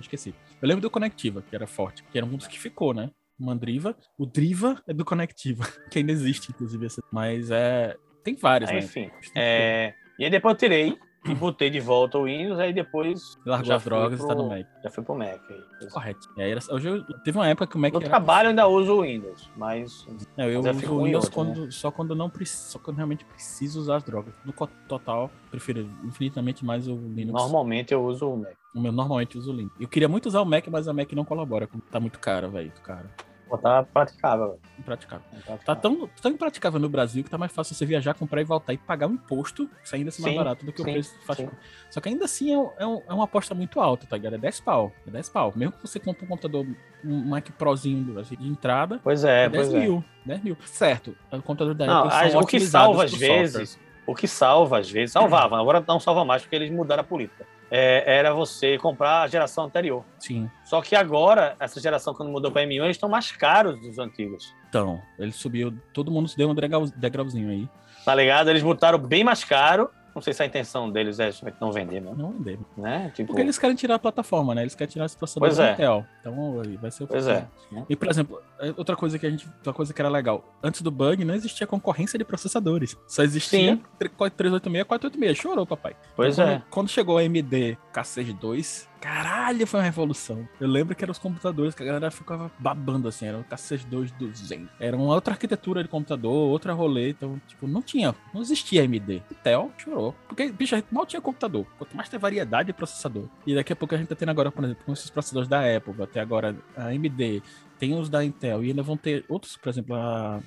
Esqueci. 0.00 0.34
Eu 0.60 0.68
lembro 0.68 0.82
do 0.82 0.90
Conectiva, 0.90 1.42
que 1.42 1.54
era 1.54 1.66
forte, 1.66 2.02
que 2.04 2.16
era 2.16 2.26
um 2.26 2.36
dos 2.36 2.46
que 2.46 2.58
ficou, 2.58 2.94
né? 2.94 3.10
Mandriva. 3.38 3.96
O 4.16 4.24
Driva 4.24 4.82
é 4.86 4.94
do 4.94 5.04
Conectiva, 5.04 5.64
que 5.90 5.98
ainda 5.98 6.12
existe, 6.12 6.50
inclusive. 6.50 6.86
Mas 7.12 7.50
é. 7.50 7.96
Tem 8.24 8.34
vários, 8.34 8.70
né? 8.70 8.78
Enfim. 8.78 9.10
É... 9.34 9.94
E 10.18 10.24
aí 10.24 10.30
depois 10.30 10.54
eu 10.54 10.58
tirei 10.58 10.98
e 11.28 11.34
botei 11.34 11.70
de 11.70 11.80
volta 11.80 12.18
o 12.18 12.24
Windows, 12.24 12.58
aí 12.58 12.72
depois. 12.72 13.38
Largou 13.44 13.74
as 13.74 13.84
drogas 13.84 14.18
pro... 14.18 14.26
e 14.26 14.28
tá 14.28 14.34
no 14.34 14.48
Mac. 14.48 14.66
Já 14.82 14.90
foi 14.90 15.04
pro 15.04 15.14
Mac. 15.14 15.40
Aí. 15.50 15.88
Correto. 15.90 16.28
E 16.36 16.42
aí, 16.42 16.54
hoje 16.70 16.88
eu... 16.88 17.02
teve 17.20 17.38
uma 17.38 17.48
época 17.48 17.66
que 17.66 17.76
o 17.76 17.78
Mac. 17.78 17.92
No 17.92 18.00
era... 18.00 18.08
trabalho 18.08 18.46
eu 18.46 18.50
ainda 18.50 18.66
uso 18.66 18.94
o 18.94 19.02
Windows, 19.02 19.50
mas. 19.56 20.06
Não, 20.36 20.44
eu 20.46 20.60
uso 20.60 20.70
o 20.70 21.04
Windows 21.04 21.24
outro, 21.24 21.32
quando... 21.32 21.64
né? 21.64 21.70
só 21.70 21.90
quando 21.90 22.14
não 22.14 22.30
preciso, 22.30 22.72
só 22.72 22.78
quando 22.78 22.96
realmente 22.96 23.24
preciso 23.24 23.80
usar 23.80 23.96
as 23.96 24.02
drogas. 24.04 24.34
No 24.44 24.52
total, 24.88 25.30
prefiro 25.50 25.88
infinitamente 26.04 26.64
mais 26.64 26.88
o 26.88 26.94
Linux. 26.94 27.42
Normalmente 27.42 27.92
eu 27.92 28.04
uso 28.04 28.28
o 28.28 28.36
Mac. 28.36 28.54
Eu 28.74 28.92
normalmente 28.92 29.38
uso 29.38 29.52
o 29.52 29.54
Linux. 29.54 29.74
Eu 29.80 29.88
queria 29.88 30.08
muito 30.08 30.26
usar 30.26 30.40
o 30.40 30.46
Mac, 30.46 30.66
mas 30.68 30.88
a 30.88 30.92
Mac 30.92 31.10
não 31.12 31.24
colabora. 31.24 31.68
Tá 31.90 31.98
muito 31.98 32.18
caro, 32.18 32.50
velho. 32.50 32.72
Caro. 32.82 33.08
Pô, 33.48 33.56
tá 33.56 33.84
praticável. 33.84 34.58
Impraticável. 34.76 35.24
impraticável. 35.32 35.64
Tá 35.64 35.76
tão, 35.76 36.10
tão 36.20 36.32
impraticável 36.32 36.80
no 36.80 36.88
Brasil 36.88 37.22
que 37.22 37.30
tá 37.30 37.38
mais 37.38 37.52
fácil 37.52 37.76
você 37.76 37.86
viajar, 37.86 38.14
comprar 38.14 38.40
e 38.40 38.44
voltar 38.44 38.72
e 38.72 38.78
pagar 38.78 39.06
um 39.06 39.12
imposto, 39.12 39.70
que 39.88 39.94
ainda 39.94 40.08
assim 40.08 40.22
mais 40.22 40.34
barato 40.34 40.66
do 40.66 40.72
que 40.72 40.82
sim, 40.82 40.90
o 40.90 40.92
preço 40.92 41.14
faz. 41.24 41.38
Sim. 41.38 41.48
Só 41.88 42.00
que 42.00 42.08
ainda 42.08 42.24
assim 42.24 42.52
é, 42.52 42.58
é, 42.58 42.82
é, 42.82 43.14
uma 43.14 43.24
aposta 43.24 43.54
muito 43.54 43.80
alta, 43.80 44.04
tá 44.06 44.16
ligado? 44.16 44.34
É 44.34 44.38
10 44.38 44.60
pau. 44.60 44.92
É 45.06 45.10
10 45.10 45.28
pau. 45.28 45.52
Mesmo 45.54 45.72
que 45.72 45.86
você 45.86 46.00
compre 46.00 46.24
um 46.24 46.28
computador, 46.28 46.66
um 47.04 47.24
Mac 47.24 47.48
Prozinho 47.50 48.18
assim, 48.18 48.36
de 48.36 48.48
entrada, 48.48 49.00
pois 49.02 49.22
é, 49.22 49.44
é 49.44 49.48
10 49.48 49.68
pois 49.68 49.80
mil. 49.80 50.04
É. 50.24 50.28
10 50.28 50.42
mil. 50.42 50.56
Certo. 50.64 51.16
O 51.30 51.42
computador 51.42 51.74
da 51.74 51.86
não, 51.86 52.08
Apple 52.08 52.36
O 52.36 52.46
que 52.46 52.60
salva 52.60 53.04
às 53.04 53.14
vezes. 53.14 53.78
O 54.04 54.14
que 54.14 54.26
salva 54.26 54.80
às 54.80 54.90
vezes. 54.90 55.12
Salvava, 55.12 55.58
agora 55.60 55.84
não 55.86 56.00
salva 56.00 56.24
mais 56.24 56.42
porque 56.42 56.56
eles 56.56 56.70
mudaram 56.70 57.02
a 57.02 57.04
política 57.04 57.46
é, 57.70 58.04
era 58.18 58.32
você 58.32 58.78
comprar 58.78 59.22
a 59.22 59.26
geração 59.26 59.64
anterior. 59.64 60.04
Sim. 60.18 60.50
Só 60.64 60.80
que 60.80 60.94
agora, 60.94 61.56
essa 61.58 61.80
geração, 61.80 62.14
quando 62.14 62.30
mudou 62.30 62.50
para 62.50 62.62
M1, 62.62 62.84
eles 62.84 62.96
estão 62.96 63.08
mais 63.08 63.32
caros 63.32 63.80
dos 63.80 63.98
antigos. 63.98 64.54
Então, 64.68 65.00
ele 65.18 65.32
subiu, 65.32 65.76
todo 65.92 66.10
mundo 66.10 66.28
se 66.28 66.36
deu 66.36 66.50
um 66.50 66.54
degrauzinho 66.54 67.50
aí. 67.50 67.68
Tá 68.04 68.14
ligado? 68.14 68.50
Eles 68.50 68.62
botaram 68.62 68.98
bem 68.98 69.24
mais 69.24 69.42
caro 69.42 69.90
não 70.16 70.22
sei 70.22 70.32
se 70.32 70.42
a 70.42 70.46
intenção 70.46 70.90
deles 70.90 71.20
é 71.20 71.30
não 71.60 71.70
vender 71.70 72.00
mesmo. 72.00 72.16
Não 72.16 72.32
vender. 72.32 72.58
Né? 72.74 73.12
Tipo... 73.14 73.26
Porque 73.26 73.42
eles 73.42 73.58
querem 73.58 73.76
tirar 73.76 73.96
a 73.96 73.98
plataforma, 73.98 74.54
né? 74.54 74.62
Eles 74.62 74.74
querem 74.74 74.90
tirar 74.90 75.04
esse 75.04 75.14
processador 75.14 75.46
pois 75.46 75.58
é. 75.58 75.74
Intel. 75.74 76.06
Então 76.20 76.62
vai 76.80 76.90
ser 76.90 77.04
o 77.04 77.06
Pois 77.06 77.28
é. 77.28 77.46
E, 77.86 77.94
por 77.94 78.08
exemplo, 78.08 78.42
é, 78.58 78.72
outra 78.78 78.96
coisa 78.96 79.18
que 79.18 79.26
a 79.26 79.30
gente. 79.30 79.46
Outra 79.58 79.74
coisa 79.74 79.92
que 79.92 80.00
era 80.00 80.08
legal. 80.08 80.42
Antes 80.62 80.80
do 80.80 80.90
bug, 80.90 81.22
não 81.22 81.34
existia 81.34 81.66
concorrência 81.66 82.18
de 82.18 82.24
processadores. 82.24 82.96
Só 83.06 83.22
existia 83.22 83.74
Sim. 83.74 83.82
386 83.98 84.84
486. 84.84 85.36
Chorou, 85.36 85.66
papai. 85.66 85.94
Pois 86.16 86.38
então, 86.38 86.48
é. 86.50 86.54
Quando, 86.54 86.64
quando 86.70 86.88
chegou 86.88 87.18
a 87.18 87.20
AMD 87.20 87.76
K62, 87.92 88.86
Caralho, 89.06 89.64
foi 89.68 89.78
uma 89.78 89.84
revolução. 89.84 90.48
Eu 90.60 90.66
lembro 90.66 90.92
que 90.96 91.04
eram 91.04 91.12
os 91.12 91.18
computadores 91.18 91.76
que 91.76 91.82
a 91.84 91.86
galera 91.86 92.10
ficava 92.10 92.50
babando 92.58 93.06
assim, 93.06 93.26
era 93.26 93.38
o 93.38 93.44
K62 93.44 94.10
do 94.18 94.34
Zen. 94.34 94.68
Era 94.80 94.96
uma 94.96 95.14
outra 95.14 95.32
arquitetura 95.32 95.80
de 95.80 95.88
computador, 95.88 96.32
outra 96.32 96.72
rolê, 96.72 97.10
então, 97.10 97.40
tipo, 97.46 97.68
não 97.68 97.80
tinha, 97.80 98.12
não 98.34 98.42
existia 98.42 98.82
AMD. 98.82 99.22
Intel 99.30 99.70
chorou. 99.78 100.12
Porque, 100.26 100.50
bicho, 100.50 100.74
a 100.74 100.78
gente 100.78 100.92
mal 100.92 101.06
tinha 101.06 101.22
computador. 101.22 101.64
Quanto 101.78 101.96
mais 101.96 102.08
tem 102.08 102.18
variedade 102.18 102.66
de 102.66 102.72
processador. 102.72 103.28
E 103.46 103.54
daqui 103.54 103.72
a 103.72 103.76
pouco 103.76 103.94
a 103.94 103.98
gente 103.98 104.08
tá 104.08 104.16
tendo 104.16 104.30
agora, 104.30 104.50
por 104.50 104.64
exemplo, 104.64 104.84
com 104.84 104.92
esses 104.92 105.08
processadores 105.08 105.48
da 105.48 105.60
Apple, 105.76 106.02
até 106.02 106.18
agora 106.18 106.56
a 106.76 106.86
AMD, 106.86 107.44
tem 107.78 107.94
os 107.96 108.08
da 108.08 108.24
Intel, 108.24 108.64
e 108.64 108.70
ainda 108.70 108.82
vão 108.82 108.96
ter 108.96 109.24
outros, 109.28 109.56
por 109.56 109.68
exemplo, 109.68 109.94
a 109.94 110.40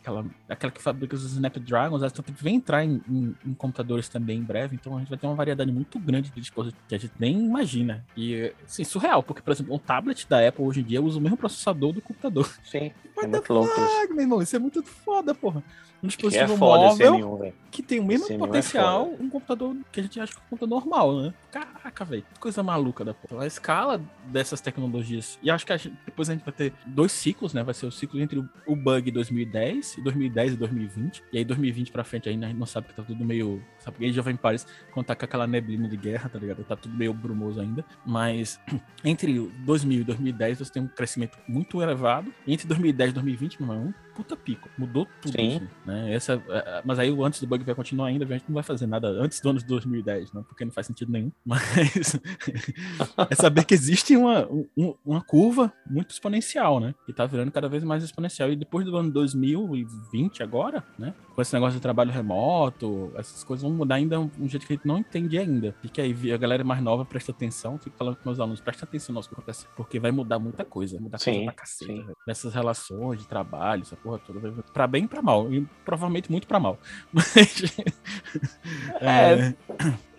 aquela, 0.00 0.24
aquela 0.48 0.72
que 0.72 0.82
fabrica 0.82 1.14
os 1.14 1.24
Snapdragons, 1.24 2.02
ela 2.02 2.12
vai 2.40 2.52
entrar 2.52 2.84
em, 2.84 3.00
em, 3.08 3.34
em, 3.44 3.54
computadores 3.54 4.08
também 4.08 4.38
em 4.38 4.42
breve, 4.42 4.74
então 4.74 4.96
a 4.96 5.00
gente 5.00 5.08
vai 5.08 5.18
ter 5.18 5.26
uma 5.26 5.34
variedade 5.34 5.70
muito 5.70 5.98
grande 5.98 6.30
de 6.30 6.40
dispositivos 6.40 6.84
que 6.88 6.94
a 6.94 6.98
gente 6.98 7.12
nem 7.18 7.38
imagina. 7.38 8.04
E, 8.16 8.52
assim, 8.64 8.84
surreal, 8.84 9.22
porque, 9.22 9.42
por 9.42 9.52
exemplo, 9.52 9.74
um 9.74 9.78
tablet 9.78 10.26
da 10.28 10.46
Apple 10.46 10.64
hoje 10.64 10.80
em 10.80 10.84
dia 10.84 11.02
usa 11.02 11.18
o 11.18 11.20
mesmo 11.20 11.36
processador 11.36 11.92
do 11.92 12.00
computador. 12.00 12.48
Sim, 12.64 12.92
é 13.18 13.26
muito 13.26 13.52
louco 13.52 13.80
isso. 13.80 14.14
meu 14.14 14.20
irmão, 14.20 14.42
isso 14.42 14.56
é 14.56 14.58
muito 14.58 14.82
foda, 14.82 15.34
porra 15.34 15.62
um 16.02 16.06
dispositivo 16.06 16.46
que 16.46 16.54
é 16.54 16.56
móvel 16.56 17.12
M1, 17.12 17.52
que 17.70 17.82
tem 17.82 17.98
o 17.98 18.04
mesmo 18.04 18.32
é 18.32 18.38
potencial 18.38 19.14
é 19.18 19.22
um 19.22 19.28
computador 19.28 19.76
que 19.90 20.00
a 20.00 20.02
gente 20.02 20.20
acha 20.20 20.32
que 20.32 20.38
é 20.38 20.42
um 20.42 20.50
computador 20.50 20.78
normal, 20.78 21.22
né? 21.22 21.34
Caraca, 21.50 22.04
velho, 22.04 22.24
coisa 22.38 22.62
maluca 22.62 23.04
da 23.04 23.14
porra. 23.14 23.42
A 23.42 23.46
escala 23.46 24.00
dessas 24.26 24.60
tecnologias, 24.60 25.38
e 25.42 25.50
acho 25.50 25.66
que 25.66 25.72
a 25.72 25.76
gente, 25.76 25.96
depois 26.04 26.30
a 26.30 26.34
gente 26.34 26.44
vai 26.44 26.52
ter 26.52 26.72
dois 26.86 27.10
ciclos, 27.10 27.52
né? 27.52 27.62
Vai 27.62 27.74
ser 27.74 27.86
o 27.86 27.90
ciclo 27.90 28.20
entre 28.20 28.38
o 28.66 28.76
bug 28.76 29.10
2010, 29.10 29.87
2010 29.96 30.52
e 30.52 30.56
2020, 30.56 31.22
e 31.32 31.38
aí 31.38 31.44
2020 31.44 31.92
pra 31.92 32.04
frente 32.04 32.28
ainda 32.28 32.46
a 32.46 32.48
gente 32.48 32.58
não 32.58 32.66
sabe 32.66 32.88
que 32.88 32.94
tá 32.94 33.02
tudo 33.02 33.24
meio, 33.24 33.62
sabe? 33.88 33.98
Porque 33.98 34.12
já 34.12 34.22
vem 34.22 34.36
Paris 34.36 34.66
quando 34.92 35.06
tá 35.06 35.14
com 35.14 35.24
aquela 35.24 35.46
neblina 35.46 35.88
de 35.88 35.96
guerra, 35.96 36.28
tá 36.28 36.38
ligado? 36.38 36.64
Tá 36.64 36.76
tudo 36.76 36.94
meio 36.94 37.12
brumoso 37.12 37.60
ainda, 37.60 37.84
mas 38.04 38.60
entre 39.04 39.40
2000 39.64 40.00
e 40.00 40.04
2010 40.04 40.58
você 40.58 40.72
tem 40.72 40.82
um 40.82 40.88
crescimento 40.88 41.38
muito 41.48 41.82
elevado, 41.82 42.32
entre 42.46 42.66
2010 42.66 43.10
e 43.10 43.14
2020, 43.14 43.62
meu 43.62 43.72
irmão, 43.72 43.94
puta 44.18 44.36
pico. 44.36 44.68
Mudou 44.76 45.06
tudo. 45.22 45.32
Sim. 45.32 45.56
Assim, 45.56 45.68
né? 45.86 46.12
Essa, 46.12 46.42
é, 46.48 46.58
é, 46.58 46.82
mas 46.84 46.98
aí 46.98 47.08
o 47.08 47.24
antes 47.24 47.40
do 47.40 47.46
bug 47.46 47.62
vai 47.64 47.74
continuar 47.74 48.08
ainda, 48.08 48.24
a 48.24 48.28
gente 48.28 48.48
não 48.48 48.54
vai 48.54 48.64
fazer 48.64 48.86
nada 48.88 49.08
antes 49.08 49.40
do 49.40 49.48
ano 49.48 49.60
de 49.60 49.64
2010, 49.66 50.32
não, 50.32 50.42
porque 50.42 50.64
não 50.64 50.72
faz 50.72 50.88
sentido 50.88 51.12
nenhum. 51.12 51.30
Mas 51.44 52.18
é 53.30 53.34
saber 53.36 53.64
que 53.64 53.74
existe 53.74 54.16
uma, 54.16 54.46
um, 54.76 54.94
uma 55.04 55.20
curva 55.20 55.72
muito 55.88 56.10
exponencial, 56.10 56.80
né? 56.80 56.94
Que 57.06 57.12
tá 57.12 57.26
virando 57.26 57.52
cada 57.52 57.68
vez 57.68 57.84
mais 57.84 58.02
exponencial. 58.02 58.50
E 58.50 58.56
depois 58.56 58.84
do 58.84 58.96
ano 58.96 59.10
2020, 59.10 60.42
agora, 60.42 60.82
né? 60.98 61.14
Com 61.34 61.40
esse 61.40 61.54
negócio 61.54 61.76
de 61.76 61.80
trabalho 61.82 62.10
remoto, 62.10 63.12
essas 63.16 63.44
coisas 63.44 63.62
vão 63.62 63.77
mudar 63.78 63.96
ainda 63.96 64.20
um, 64.20 64.30
um 64.38 64.48
jeito 64.48 64.66
que 64.66 64.72
a 64.72 64.76
gente 64.76 64.86
não 64.86 64.98
entende 64.98 65.38
ainda. 65.38 65.74
E 65.82 65.88
que 65.88 66.00
aí 66.00 66.32
a 66.32 66.36
galera 66.36 66.64
mais 66.64 66.82
nova 66.82 67.04
presta 67.04 67.32
atenção, 67.32 67.78
fico 67.78 67.96
falando 67.96 68.16
com 68.16 68.28
meus 68.28 68.40
alunos, 68.40 68.60
presta 68.60 68.84
atenção 68.84 69.14
no 69.14 69.22
que 69.22 69.32
acontece, 69.32 69.66
porque 69.76 69.98
vai 69.98 70.10
mudar 70.10 70.38
muita 70.38 70.64
coisa, 70.64 71.00
mudar 71.00 71.18
sim, 71.18 71.32
coisa 71.32 71.44
pra 71.46 71.54
cacete. 71.54 72.06
Nessas 72.26 72.54
relações 72.54 73.20
de 73.20 73.28
trabalho, 73.28 73.84
sabe? 73.84 74.02
porra 74.02 74.18
toda. 74.18 74.52
Pra 74.72 74.86
bem 74.86 75.04
e 75.04 75.08
pra 75.08 75.22
mal. 75.22 75.52
E 75.52 75.66
provavelmente 75.84 76.30
muito 76.30 76.46
pra 76.46 76.60
mal. 76.60 76.78
Mas. 77.12 77.76
é, 79.00 79.54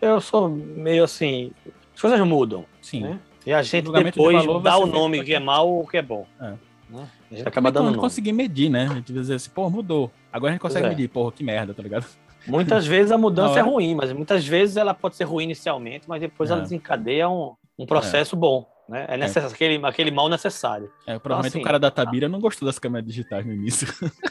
é, 0.01 0.07
eu 0.09 0.21
sou 0.21 0.49
meio 0.49 1.03
assim. 1.03 1.51
As 1.93 2.01
coisas 2.01 2.19
mudam. 2.21 2.65
Sim. 2.81 3.01
Né? 3.01 3.19
E 3.45 3.53
a 3.53 3.61
gente 3.61 3.91
depois 3.91 4.41
de 4.41 4.61
dá 4.61 4.77
o 4.77 4.85
nome 4.85 5.23
que 5.23 5.33
é 5.33 5.39
mal 5.39 5.67
ou 5.69 5.87
que 5.87 5.97
é 5.97 6.01
bom. 6.01 6.25
É. 6.39 6.53
Né? 6.89 7.07
A 7.31 7.35
gente 7.35 7.47
acaba 7.47 7.71
dando 7.71 7.85
nome. 7.85 7.97
conseguir 7.97 8.33
medir, 8.33 8.69
né? 8.69 8.87
A 8.89 8.95
gente 8.95 9.13
vai 9.13 9.21
dizer 9.21 9.35
assim, 9.35 9.49
pô, 9.51 9.69
mudou. 9.69 10.11
Agora 10.31 10.51
a 10.51 10.53
gente 10.53 10.61
consegue 10.61 10.87
é. 10.87 10.89
medir, 10.89 11.07
porra, 11.07 11.31
que 11.31 11.43
merda, 11.43 11.73
tá 11.73 11.83
ligado? 11.83 12.05
Muitas 12.49 12.85
vezes 12.85 13.11
a 13.11 13.17
mudança 13.17 13.59
é 13.59 13.61
ruim, 13.61 13.95
mas 13.95 14.11
muitas 14.11 14.45
vezes 14.45 14.77
ela 14.77 14.93
pode 14.93 15.15
ser 15.15 15.23
ruim 15.23 15.45
inicialmente, 15.45 16.07
mas 16.07 16.19
depois 16.19 16.49
é. 16.49 16.53
ela 16.53 16.61
desencadeia 16.61 17.29
um, 17.29 17.53
um 17.77 17.85
processo 17.85 18.35
é. 18.35 18.39
bom. 18.39 18.67
Né? 18.89 19.05
É, 19.07 19.17
necess... 19.17 19.51
é. 19.51 19.53
Aquele, 19.53 19.85
aquele 19.85 20.11
mal 20.11 20.27
necessário. 20.27 20.91
É, 21.05 21.19
provavelmente 21.19 21.51
então, 21.51 21.59
assim, 21.59 21.61
o 21.61 21.63
cara 21.63 21.79
da 21.79 21.91
Tabira 21.91 22.27
não 22.27 22.39
gostou 22.39 22.65
das 22.65 22.79
câmeras 22.79 23.05
digitais 23.05 23.45
no 23.45 23.53
início. 23.53 23.87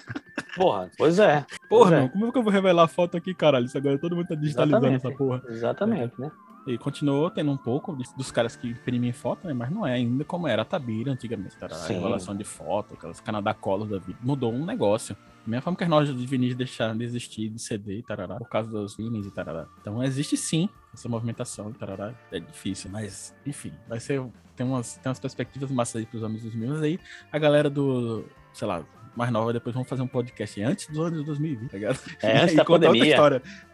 Porra, 0.57 0.91
pois 0.99 1.21
é. 1.21 1.47
Porra, 1.69 1.91
pois 1.91 2.05
é. 2.05 2.09
como 2.09 2.27
é 2.27 2.33
que 2.33 2.39
eu 2.39 2.43
vou 2.43 2.53
revelar 2.53 2.83
a 2.83 2.89
foto 2.89 3.16
aqui, 3.16 3.33
caralho? 3.33 3.66
Isso 3.66 3.79
agora 3.79 3.97
todo 3.99 4.16
mundo 4.16 4.27
tá 4.27 4.35
digitalizando 4.35 4.87
Exatamente. 4.87 5.07
essa 5.07 5.16
porra. 5.16 5.43
Exatamente, 5.49 6.21
né? 6.21 6.33
E 6.66 6.77
continuou 6.77 7.31
tendo 7.31 7.51
um 7.51 7.57
pouco 7.57 7.97
dos 8.16 8.31
caras 8.31 8.57
que 8.57 8.69
imprimem 8.69 9.12
foto, 9.12 9.47
né? 9.47 9.55
Mas 9.55 9.71
não 9.71 9.87
é 9.87 9.95
ainda 9.95 10.25
como 10.25 10.47
era 10.47 10.62
a 10.62 10.64
Tabira 10.64 11.12
antigamente. 11.12 11.57
Era 11.61 11.75
a 11.75 11.87
revelação 11.87 12.37
de 12.37 12.45
foto, 12.45 12.95
aquelas 12.95 13.21
Canadá 13.21 13.55
Color 13.55 13.89
da 13.89 13.99
vida. 13.99 14.19
Mudou 14.23 14.53
um 14.53 14.66
negócio. 14.66 15.16
Da 15.49 15.53
mesma 15.53 15.62
forma 15.62 15.78
que 15.78 15.84
as 15.84 15.88
lojas 15.88 16.14
de 16.14 16.26
vinis 16.26 16.55
deixaram 16.55 16.94
de 16.94 17.05
existir 17.05 17.49
de 17.49 17.59
CD 17.59 18.01
e 18.01 18.03
tarará, 18.03 18.36
por 18.36 18.51
causa 18.51 18.70
dos 18.70 18.94
vinis 18.94 19.24
e 19.24 19.30
tarará. 19.30 19.66
Então 19.80 20.05
existe 20.05 20.36
sim 20.36 20.68
essa 20.92 21.09
movimentação 21.09 21.70
e 21.70 21.72
tarará. 21.72 22.14
É 22.30 22.38
difícil, 22.38 22.90
mas 22.90 23.34
enfim, 23.46 23.72
vai 23.88 23.99
ser. 23.99 24.22
Tem 24.55 24.66
umas, 24.66 24.96
tem 24.96 25.09
umas 25.09 25.18
perspectivas 25.18 25.70
massas 25.70 25.96
aí 25.96 26.07
pros 26.07 26.22
anos 26.22 26.42
2000, 26.42 26.68
mas 26.68 26.82
aí 26.82 27.01
a 27.32 27.38
galera 27.38 27.70
do, 27.70 28.26
sei 28.53 28.68
lá, 28.68 28.84
mais 29.16 29.30
nova, 29.30 29.52
depois 29.52 29.74
vamos 29.74 29.88
fazer 29.88 30.02
um 30.02 30.06
podcast 30.06 30.62
antes 30.62 30.86
do 30.88 31.02
ano 31.02 31.18
de 31.18 31.24
2020, 31.24 31.70
tá 31.70 31.76
ligado? 31.76 31.98
É, 32.22 32.38
antes 32.38 32.54
da 32.54 32.64
pandemia. 32.64 33.20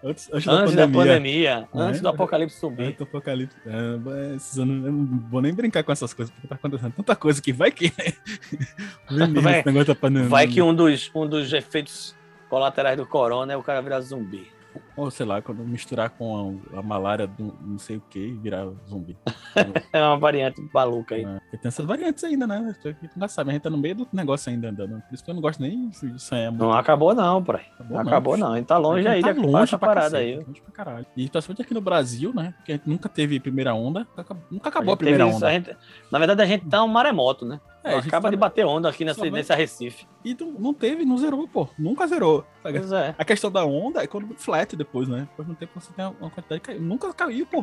Antes, 0.02 0.30
antes, 0.32 0.48
antes, 0.48 0.74
da 0.74 0.86
pandemia. 0.86 0.86
Da 0.86 0.86
pandemia 0.86 1.68
é? 1.74 1.78
Antes 1.78 2.00
do 2.00 2.08
apocalipse 2.08 2.58
subir. 2.58 2.84
Antes 2.84 2.98
do 2.98 3.04
apocalipse. 3.04 3.56
É, 3.66 4.34
esses 4.36 4.58
anos, 4.58 4.84
eu 4.86 4.92
não 4.92 5.28
vou 5.30 5.42
nem 5.42 5.54
brincar 5.54 5.82
com 5.82 5.92
essas 5.92 6.12
coisas, 6.14 6.32
porque 6.34 6.46
tá 6.46 6.54
acontecendo 6.54 6.92
tanta 6.92 7.16
coisa 7.16 7.40
que 7.40 7.52
vai 7.52 7.70
que. 7.70 7.92
vai, 9.42 9.62
vai 10.28 10.46
que 10.46 10.62
um 10.62 10.74
dos, 10.74 11.10
um 11.14 11.26
dos 11.26 11.52
efeitos 11.52 12.14
colaterais 12.48 12.96
do 12.96 13.06
corona 13.06 13.52
é 13.52 13.56
o 13.56 13.62
cara 13.62 13.80
virar 13.80 14.00
zumbi. 14.00 14.53
Ou 14.96 15.10
sei 15.10 15.26
lá, 15.26 15.42
quando 15.42 15.64
misturar 15.64 16.10
com 16.10 16.60
a, 16.72 16.78
a 16.78 16.82
malária 16.82 17.26
do 17.26 17.54
não 17.60 17.78
sei 17.78 17.96
o 17.96 18.02
que 18.10 18.18
e 18.18 18.32
virar 18.32 18.66
zumbi. 18.88 19.16
é 19.92 20.02
uma 20.02 20.16
variante 20.16 20.62
maluca 20.72 21.14
aí. 21.14 21.24
É, 21.24 21.56
tem 21.56 21.68
essas 21.68 21.84
variantes 21.84 22.22
ainda, 22.24 22.46
né? 22.46 22.74
Não 23.16 23.28
sabe, 23.28 23.50
a 23.50 23.52
gente 23.52 23.62
tá 23.62 23.70
no 23.70 23.78
meio 23.78 23.94
do 23.94 24.08
negócio 24.12 24.50
ainda 24.50 24.68
andando. 24.68 25.02
Por 25.02 25.14
isso 25.14 25.24
que 25.24 25.30
eu 25.30 25.34
não 25.34 25.42
gosto 25.42 25.60
nem 25.60 25.88
de 25.88 26.18
sonhar 26.20 26.50
muito. 26.50 26.62
Não 26.62 26.72
acabou, 26.72 27.14
não, 27.14 27.42
pai. 27.42 27.66
Acabou, 27.74 27.98
acabou 27.98 28.36
não. 28.36 28.46
não. 28.48 28.54
A 28.54 28.56
gente 28.56 28.66
tá 28.66 28.78
longe 28.78 29.06
aí, 29.06 29.20
tá 29.20 29.32
longe 29.32 29.70
pra 29.70 29.78
parada 29.78 30.10
cacete, 30.10 30.38
aí. 30.38 30.44
Longe 30.46 30.60
pra 30.60 30.72
caralho. 30.72 31.06
E 31.16 31.28
principalmente 31.28 31.62
aqui 31.62 31.74
no 31.74 31.80
Brasil, 31.80 32.32
né? 32.34 32.54
Porque 32.56 32.72
a 32.72 32.76
gente 32.76 32.88
nunca 32.88 33.08
teve 33.08 33.40
primeira 33.40 33.74
onda. 33.74 34.06
Nunca 34.50 34.68
acabou 34.68 34.92
a, 34.92 34.94
a 34.94 34.96
primeira 34.96 35.26
onda. 35.26 35.36
Isso, 35.36 35.46
a 35.46 35.52
gente, 35.52 35.76
na 36.10 36.18
verdade, 36.18 36.42
a 36.42 36.46
gente 36.46 36.66
tá 36.66 36.82
um 36.82 36.88
maremoto, 36.88 37.44
né? 37.44 37.60
É, 37.84 37.96
acaba 37.96 38.30
de 38.30 38.36
bater 38.36 38.64
onda 38.64 38.88
aqui 38.88 39.04
nessa, 39.04 39.22
nesse 39.30 39.54
Recife. 39.54 40.06
E 40.24 40.34
não 40.58 40.72
teve, 40.72 41.04
não 41.04 41.18
zerou, 41.18 41.46
pô. 41.46 41.68
Nunca 41.78 42.06
zerou. 42.06 42.42
Pois 42.62 42.90
é. 42.90 43.14
A 43.18 43.24
questão 43.26 43.50
da 43.50 43.62
onda 43.64 44.02
é 44.02 44.06
quando 44.06 44.34
flat 44.36 44.74
depois, 44.74 45.06
né? 45.06 45.28
Depois 45.30 45.46
no 45.46 45.54
tempo 45.54 45.78
você 45.78 45.92
tem 45.92 46.04
uma 46.06 46.30
quantidade 46.30 46.54
de 46.54 46.60
caiu. 46.60 46.80
Nunca 46.80 47.12
caiu, 47.12 47.46
pô. 47.46 47.62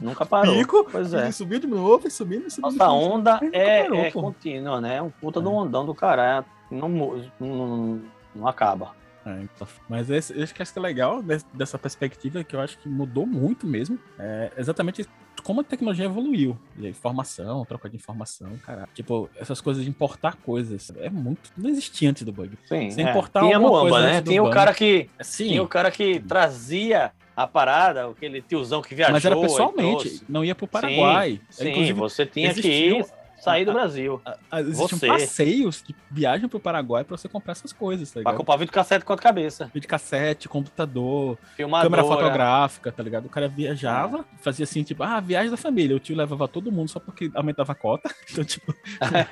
Nunca 0.00 0.26
parou. 0.26 0.56
Pico, 0.56 0.84
pois 0.90 1.14
é. 1.14 1.30
Subiu 1.30 1.60
de 1.60 1.68
novo, 1.68 2.08
e 2.08 2.10
subindo, 2.10 2.48
e 2.48 2.50
subindo. 2.50 2.76
Nossa, 2.76 2.90
onda 2.90 3.40
é, 3.52 3.84
parou, 3.84 3.98
é 4.00 4.10
contínua, 4.10 4.80
né? 4.80 4.96
É 4.96 5.02
um 5.02 5.10
puta 5.10 5.38
é. 5.38 5.42
do 5.42 5.52
ondão 5.52 5.86
do 5.86 5.94
cara. 5.94 6.44
Não, 6.68 6.88
não, 6.88 7.30
não, 7.38 8.00
não 8.34 8.48
acaba. 8.48 8.92
É, 9.24 9.42
então, 9.42 9.68
mas 9.88 10.08
esse, 10.08 10.36
eu 10.36 10.42
acho 10.42 10.54
que 10.54 10.62
é 10.62 10.80
legal 10.80 11.22
dessa 11.52 11.78
perspectiva, 11.78 12.42
que 12.42 12.56
eu 12.56 12.60
acho 12.60 12.78
que 12.78 12.88
mudou 12.88 13.26
muito 13.26 13.66
mesmo. 13.66 13.98
É 14.18 14.50
exatamente 14.56 15.06
como 15.42 15.60
a 15.60 15.64
tecnologia 15.64 16.04
evoluiu. 16.04 16.58
Informação, 16.78 17.64
troca 17.64 17.88
de 17.88 17.96
informação, 17.96 18.56
cara. 18.64 18.88
Tipo, 18.94 19.28
essas 19.36 19.60
coisas 19.60 19.84
de 19.84 19.90
importar 19.90 20.36
coisas. 20.36 20.92
É 20.98 21.10
muito. 21.10 21.50
Não 21.56 21.68
existia 21.68 22.10
antes 22.10 22.22
do 22.22 22.32
bug. 22.32 22.56
Sim. 22.66 22.90
Você 22.90 23.02
é. 23.02 23.10
importar 23.10 23.40
Tinha 23.40 23.58
Muamba, 23.58 24.00
né? 24.00 24.22
Tinha 24.22 24.42
o 24.42 24.50
cara 24.50 24.72
que. 24.72 25.08
Sim. 25.20 25.48
Tinha 25.48 25.62
o 25.62 25.68
cara 25.68 25.90
que 25.90 26.20
trazia 26.20 27.12
a 27.36 27.46
parada, 27.46 28.06
aquele 28.06 28.42
tiozão 28.42 28.82
que 28.82 28.94
viajou. 28.94 29.14
Mas 29.14 29.24
era 29.24 29.36
pessoalmente, 29.38 30.22
não 30.28 30.44
ia 30.44 30.54
pro 30.54 30.66
Paraguai. 30.66 31.40
Sim, 31.48 31.74
sim 31.74 31.92
você 31.92 32.26
tinha 32.26 32.52
que 32.52 32.68
ir 32.68 33.06
sair 33.40 33.64
do 33.64 33.72
Brasil. 33.72 34.20
Existem 34.52 34.98
você. 34.98 35.06
passeios 35.06 35.80
que 35.82 35.94
viajam 36.10 36.48
pro 36.48 36.60
Paraguai 36.60 37.04
pra 37.04 37.16
você 37.16 37.28
comprar 37.28 37.52
essas 37.52 37.72
coisas, 37.72 38.10
tá 38.10 38.20
ligado? 38.20 38.32
Pra 38.32 38.38
comprar 38.38 38.56
videocassete 38.56 39.04
quanto 39.04 39.22
cabeça. 39.22 39.70
Videocassete, 39.72 40.48
computador, 40.48 41.38
Filmadora. 41.56 41.88
câmera 41.88 42.04
fotográfica, 42.04 42.92
tá 42.92 43.02
ligado? 43.02 43.26
O 43.26 43.28
cara 43.28 43.48
viajava, 43.48 44.18
é. 44.18 44.42
fazia 44.42 44.64
assim, 44.64 44.82
tipo, 44.82 45.02
ah, 45.02 45.20
viagem 45.20 45.50
da 45.50 45.56
família. 45.56 45.96
O 45.96 46.00
tio 46.00 46.16
levava 46.16 46.46
todo 46.46 46.70
mundo 46.70 46.88
só 46.88 47.00
porque 47.00 47.30
aumentava 47.34 47.72
a 47.72 47.74
cota. 47.74 48.10
Então, 48.30 48.44
tipo, 48.44 48.72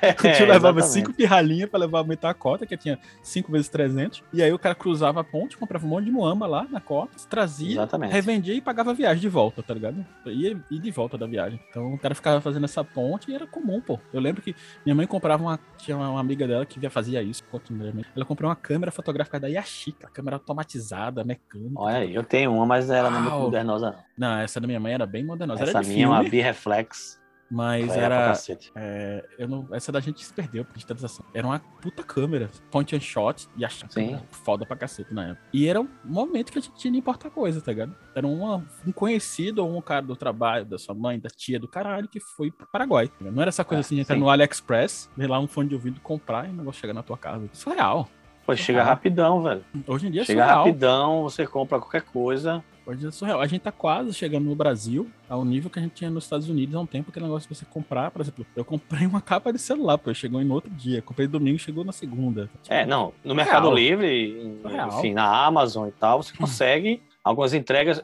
é, 0.01 0.11
o 0.29 0.35
tio 0.35 0.45
levava 0.45 0.81
cinco 0.81 1.13
pirralhinhas 1.13 1.69
pra 1.69 1.79
levar 1.79 1.99
aumentar 1.99 2.29
a 2.29 2.33
cota, 2.33 2.65
que 2.65 2.75
tinha 2.75 2.99
5 3.21 3.51
vezes 3.51 3.69
300. 3.69 4.23
E 4.33 4.41
aí 4.41 4.51
o 4.51 4.59
cara 4.59 4.75
cruzava 4.75 5.21
a 5.21 5.23
ponte, 5.23 5.57
comprava 5.57 5.85
um 5.85 5.89
monte 5.89 6.05
de 6.05 6.11
muamba 6.11 6.47
lá 6.47 6.67
na 6.69 6.81
cota, 6.81 7.11
trazia, 7.29 7.73
exatamente. 7.73 8.11
revendia 8.11 8.53
e 8.53 8.61
pagava 8.61 8.91
a 8.91 8.93
viagem 8.93 9.21
de 9.21 9.29
volta, 9.29 9.61
tá 9.61 9.73
ligado? 9.73 10.05
Ia, 10.25 10.57
ia 10.69 10.79
de 10.79 10.91
volta 10.91 11.17
da 11.17 11.25
viagem. 11.25 11.59
Então 11.69 11.93
o 11.93 11.97
cara 11.97 12.15
ficava 12.15 12.41
fazendo 12.41 12.65
essa 12.65 12.83
ponte 12.83 13.31
e 13.31 13.35
era 13.35 13.45
comum, 13.45 13.79
pô. 13.79 13.98
Eu 14.13 14.19
lembro 14.19 14.41
que 14.41 14.55
minha 14.85 14.95
mãe 14.95 15.05
comprava 15.07 15.43
uma. 15.43 15.59
Tinha 15.77 15.97
uma 15.97 16.19
amiga 16.19 16.47
dela 16.47 16.65
que 16.65 16.89
fazia 16.89 17.21
isso 17.21 17.43
continuamente. 17.45 18.09
Ela 18.15 18.25
comprou 18.25 18.49
uma 18.49 18.55
câmera 18.55 18.91
fotográfica 18.91 19.39
da 19.39 19.47
Yashica, 19.47 20.09
câmera 20.09 20.35
automatizada, 20.37 21.23
mecânica. 21.23 21.79
Olha, 21.79 22.05
eu 22.05 22.23
tenho 22.23 22.53
uma, 22.53 22.65
mas 22.65 22.89
ela 22.89 23.09
não 23.09 23.17
é 23.19 23.21
muito 23.21 23.37
modernosa, 23.37 23.95
não. 24.17 24.29
Não, 24.29 24.39
essa 24.39 24.59
da 24.59 24.67
minha 24.67 24.79
mãe 24.79 24.93
era 24.93 25.05
bem 25.05 25.23
modernosa. 25.23 25.63
Essa 25.63 25.81
minha 25.81 26.05
é 26.05 26.07
uma 26.07 26.23
B-Reflex. 26.23 27.19
Mas 27.49 27.89
era. 27.95 28.33
É, 28.75 29.25
eu 29.37 29.47
não, 29.47 29.67
essa 29.71 29.91
da 29.91 29.99
gente 29.99 30.23
se 30.23 30.33
perdeu 30.33 30.63
por 30.63 30.73
digitalização. 30.73 31.25
Era 31.33 31.47
uma 31.47 31.59
puta 31.81 32.03
câmera, 32.03 32.49
point 32.69 32.95
and 32.95 32.99
shot, 32.99 33.47
e 33.57 33.65
achava 33.65 33.91
foda 34.29 34.65
pra 34.65 34.75
cacete 34.75 35.13
na 35.13 35.29
época. 35.29 35.41
E 35.51 35.67
era 35.67 35.81
um 35.81 35.89
momento 36.05 36.51
que 36.51 36.59
a 36.59 36.61
gente 36.61 36.75
tinha 36.75 36.91
de 36.91 36.99
importar 36.99 37.29
coisa, 37.29 37.59
tá 37.61 37.71
ligado? 37.71 37.95
Era 38.13 38.27
uma, 38.27 38.63
um 38.85 38.91
conhecido 38.91 39.65
ou 39.65 39.77
um 39.77 39.81
cara 39.81 40.05
do 40.05 40.15
trabalho, 40.15 40.65
da 40.65 40.77
sua 40.77 40.93
mãe, 40.93 41.19
da 41.19 41.29
tia, 41.29 41.59
do 41.59 41.67
caralho, 41.67 42.07
que 42.07 42.19
foi 42.19 42.51
pro 42.51 42.67
Paraguai. 42.67 43.07
Tá 43.07 43.31
não 43.31 43.41
era 43.41 43.49
essa 43.49 43.63
coisa 43.63 43.79
é, 43.79 43.81
assim 43.81 43.95
de 43.95 44.01
entrar 44.01 44.15
no 44.15 44.29
AliExpress, 44.29 45.09
ver 45.15 45.27
lá 45.27 45.39
um 45.39 45.47
fone 45.47 45.69
de 45.69 45.75
ouvido, 45.75 45.99
comprar 46.01 46.47
e 46.47 46.51
o 46.51 46.53
negócio 46.53 46.79
chegar 46.79 46.93
na 46.93 47.03
tua 47.03 47.17
casa. 47.17 47.49
Isso 47.51 47.69
é 47.71 47.75
real. 47.75 48.09
Pô, 48.49 48.55
chega 48.55 48.83
rapidão, 48.83 49.43
velho. 49.43 49.63
Hoje 49.85 50.07
em 50.07 50.11
dia 50.11 50.23
é 50.23 50.25
Chega 50.25 50.41
surreal. 50.41 50.65
rapidão, 50.65 51.21
você 51.21 51.45
compra 51.45 51.79
qualquer 51.79 52.01
coisa. 52.01 52.63
Hoje 52.83 53.05
é 53.05 53.11
surreal. 53.11 53.39
A 53.41 53.45
gente 53.45 53.61
tá 53.61 53.71
quase 53.71 54.11
chegando 54.11 54.45
no 54.45 54.55
Brasil 54.55 55.07
ao 55.29 55.45
nível 55.45 55.69
que 55.69 55.77
a 55.77 55.81
gente 55.83 55.91
tinha 55.91 56.09
nos 56.09 56.23
Estados 56.23 56.49
Unidos 56.49 56.73
há 56.73 56.79
um 56.79 56.85
tempo, 56.87 57.11
aquele 57.11 57.25
negócio 57.25 57.47
de 57.47 57.55
você 57.55 57.63
comprar, 57.65 58.09
por 58.09 58.21
exemplo, 58.21 58.43
eu 58.55 58.65
comprei 58.65 59.05
uma 59.05 59.21
capa 59.21 59.53
de 59.53 59.59
celular, 59.59 59.99
pô, 59.99 60.11
chegou 60.15 60.41
em 60.41 60.49
outro 60.49 60.71
dia. 60.71 60.99
Comprei 60.99 61.27
domingo 61.27 61.59
chegou 61.59 61.83
na 61.83 61.91
segunda. 61.91 62.49
É, 62.67 62.87
não, 62.87 63.13
no 63.23 63.35
Mercado 63.35 63.69
Livre, 63.71 64.59
enfim, 64.87 65.13
na 65.13 65.45
Amazon 65.45 65.87
e 65.87 65.91
tal, 65.91 66.23
você 66.23 66.33
consegue 66.35 67.03
algumas 67.23 67.53
entregas. 67.53 68.01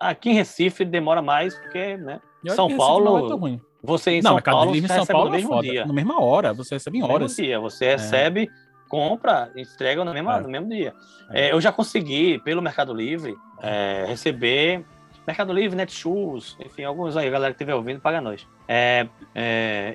Aqui 0.00 0.30
em 0.30 0.34
Recife 0.34 0.84
demora 0.84 1.22
mais, 1.22 1.54
porque, 1.54 1.96
né? 1.96 2.20
São 2.48 2.76
Paulo. 2.76 3.32
É 3.46 3.60
você 3.86 4.10
em 4.10 4.22
não, 4.22 4.32
São 4.32 4.42
Paulo, 4.42 4.72
Livre, 4.72 4.92
São 4.92 5.06
Paulo 5.06 5.30
no 5.30 5.36
mesmo 5.36 5.54
é 5.54 5.62
dia. 5.62 5.86
Na 5.86 5.92
mesma 5.92 6.20
hora, 6.20 6.52
você 6.52 6.74
recebe 6.74 6.98
em 6.98 7.02
horas. 7.02 7.14
No 7.14 7.20
mesmo 7.20 7.44
dia, 7.44 7.60
você 7.60 7.90
recebe. 7.92 8.50
É 8.50 8.65
compra, 8.88 9.50
entrega 9.56 10.04
no 10.04 10.12
mesmo, 10.12 10.30
é. 10.30 10.40
no 10.40 10.48
mesmo 10.48 10.68
dia. 10.68 10.94
É. 11.30 11.48
É, 11.48 11.52
eu 11.52 11.60
já 11.60 11.72
consegui, 11.72 12.38
pelo 12.38 12.62
Mercado 12.62 12.94
Livre, 12.94 13.36
é, 13.62 14.04
receber. 14.08 14.84
Mercado 15.26 15.52
Livre, 15.52 15.76
Netshoes, 15.76 16.56
enfim, 16.64 16.84
alguns 16.84 17.16
aí, 17.16 17.26
a 17.26 17.30
galera 17.30 17.52
que 17.52 17.56
estiver 17.56 17.74
ouvindo, 17.74 18.00
paga 18.00 18.20
nós. 18.20 18.46
É, 18.68 19.08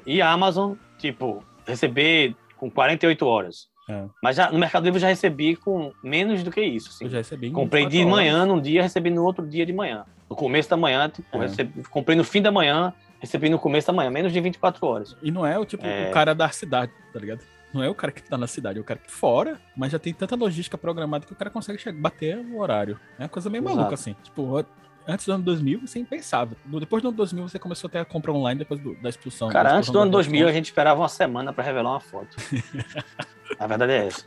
e 0.06 0.22
a 0.22 0.30
Amazon, 0.30 0.74
tipo, 0.98 1.42
receber 1.66 2.36
com 2.58 2.70
48 2.70 3.26
horas. 3.26 3.72
Mas 4.22 4.38
já, 4.38 4.52
no 4.52 4.60
Mercado 4.60 4.84
Livre 4.84 4.98
eu 4.98 5.02
já 5.02 5.08
recebi 5.08 5.56
com 5.56 5.92
menos 6.04 6.44
do 6.44 6.52
que 6.52 6.62
isso. 6.62 6.90
Assim. 6.90 7.06
Eu 7.06 7.10
já 7.10 7.18
recebi 7.18 7.52
Comprei 7.52 7.86
de 7.86 8.06
manhã 8.06 8.46
num 8.46 8.62
dia, 8.62 8.82
recebi 8.82 9.10
no 9.10 9.24
outro 9.24 9.46
dia 9.46 9.66
de 9.66 9.74
manhã. 9.74 10.06
No 10.30 10.36
começo 10.36 10.70
da 10.70 10.78
manhã, 10.78 11.10
tipo, 11.10 11.38
recebi, 11.38 11.84
comprei 11.90 12.18
no 12.18 12.24
fim 12.24 12.42
da 12.42 12.52
manhã, 12.52 12.94
recebi 13.20 13.50
no 13.50 13.60
começo 13.60 13.88
da 13.88 13.94
manhã, 13.94 14.10
menos 14.10 14.32
de 14.32 14.40
24 14.40 14.86
horas. 14.86 15.18
E 15.22 15.30
não 15.30 15.46
é 15.46 15.58
o 15.60 15.66
tipo 15.66 15.86
o 15.86 16.12
cara 16.12 16.34
da 16.34 16.50
cidade, 16.50 16.92
tá 17.12 17.20
ligado? 17.20 17.42
Não 17.74 17.82
é 17.82 17.90
o 17.90 17.96
cara 17.96 18.12
que 18.12 18.22
tá 18.22 18.38
na 18.38 18.48
cidade, 18.48 18.78
é 18.78 18.82
o 18.82 18.86
cara 18.86 19.00
que 19.00 19.12
fora, 19.12 19.60
mas 19.76 19.92
já 19.92 20.00
tem 20.00 20.14
tanta 20.14 20.36
logística 20.36 20.78
programada 20.78 21.26
que 21.26 21.32
o 21.32 21.36
cara 21.36 21.50
consegue 21.50 21.80
chegar, 21.80 21.98
bater 21.98 22.38
o 22.38 22.60
horário. 22.60 23.00
É 23.18 23.24
uma 23.24 23.30
coisa 23.30 23.50
meio 23.50 23.64
Exato. 23.64 23.78
maluca, 23.78 23.94
assim. 23.94 24.16
Tipo, 24.24 24.66
antes 25.08 25.26
do 25.26 25.34
ano 25.34 25.44
2000, 25.44 25.82
você 25.82 26.00
é 26.00 26.02
impensável. 26.02 26.58
Depois 26.66 27.02
do 27.02 27.10
ano 27.10 27.18
2000, 27.18 27.48
você 27.48 27.60
começou 27.60 27.88
a 27.88 27.92
ter 27.92 28.00
a 28.00 28.06
compra 28.06 28.32
online 28.32 28.60
depois 28.60 28.80
do, 28.80 28.96
da 28.96 29.10
expulsão. 29.10 29.50
Cara, 29.50 29.70
da 29.70 29.78
antes 29.78 29.90
do 29.90 30.00
ano 30.00 30.12
2000, 30.12 30.48
a 30.48 30.52
gente 30.52 30.66
esperava 30.66 31.00
uma 31.00 31.10
semana 31.10 31.54
para 31.54 31.64
revelar 31.64 31.92
uma 31.92 32.00
foto. 32.00 32.36
a 33.58 33.68
verdade 33.68 33.94
é 33.94 34.08
essa. 34.08 34.24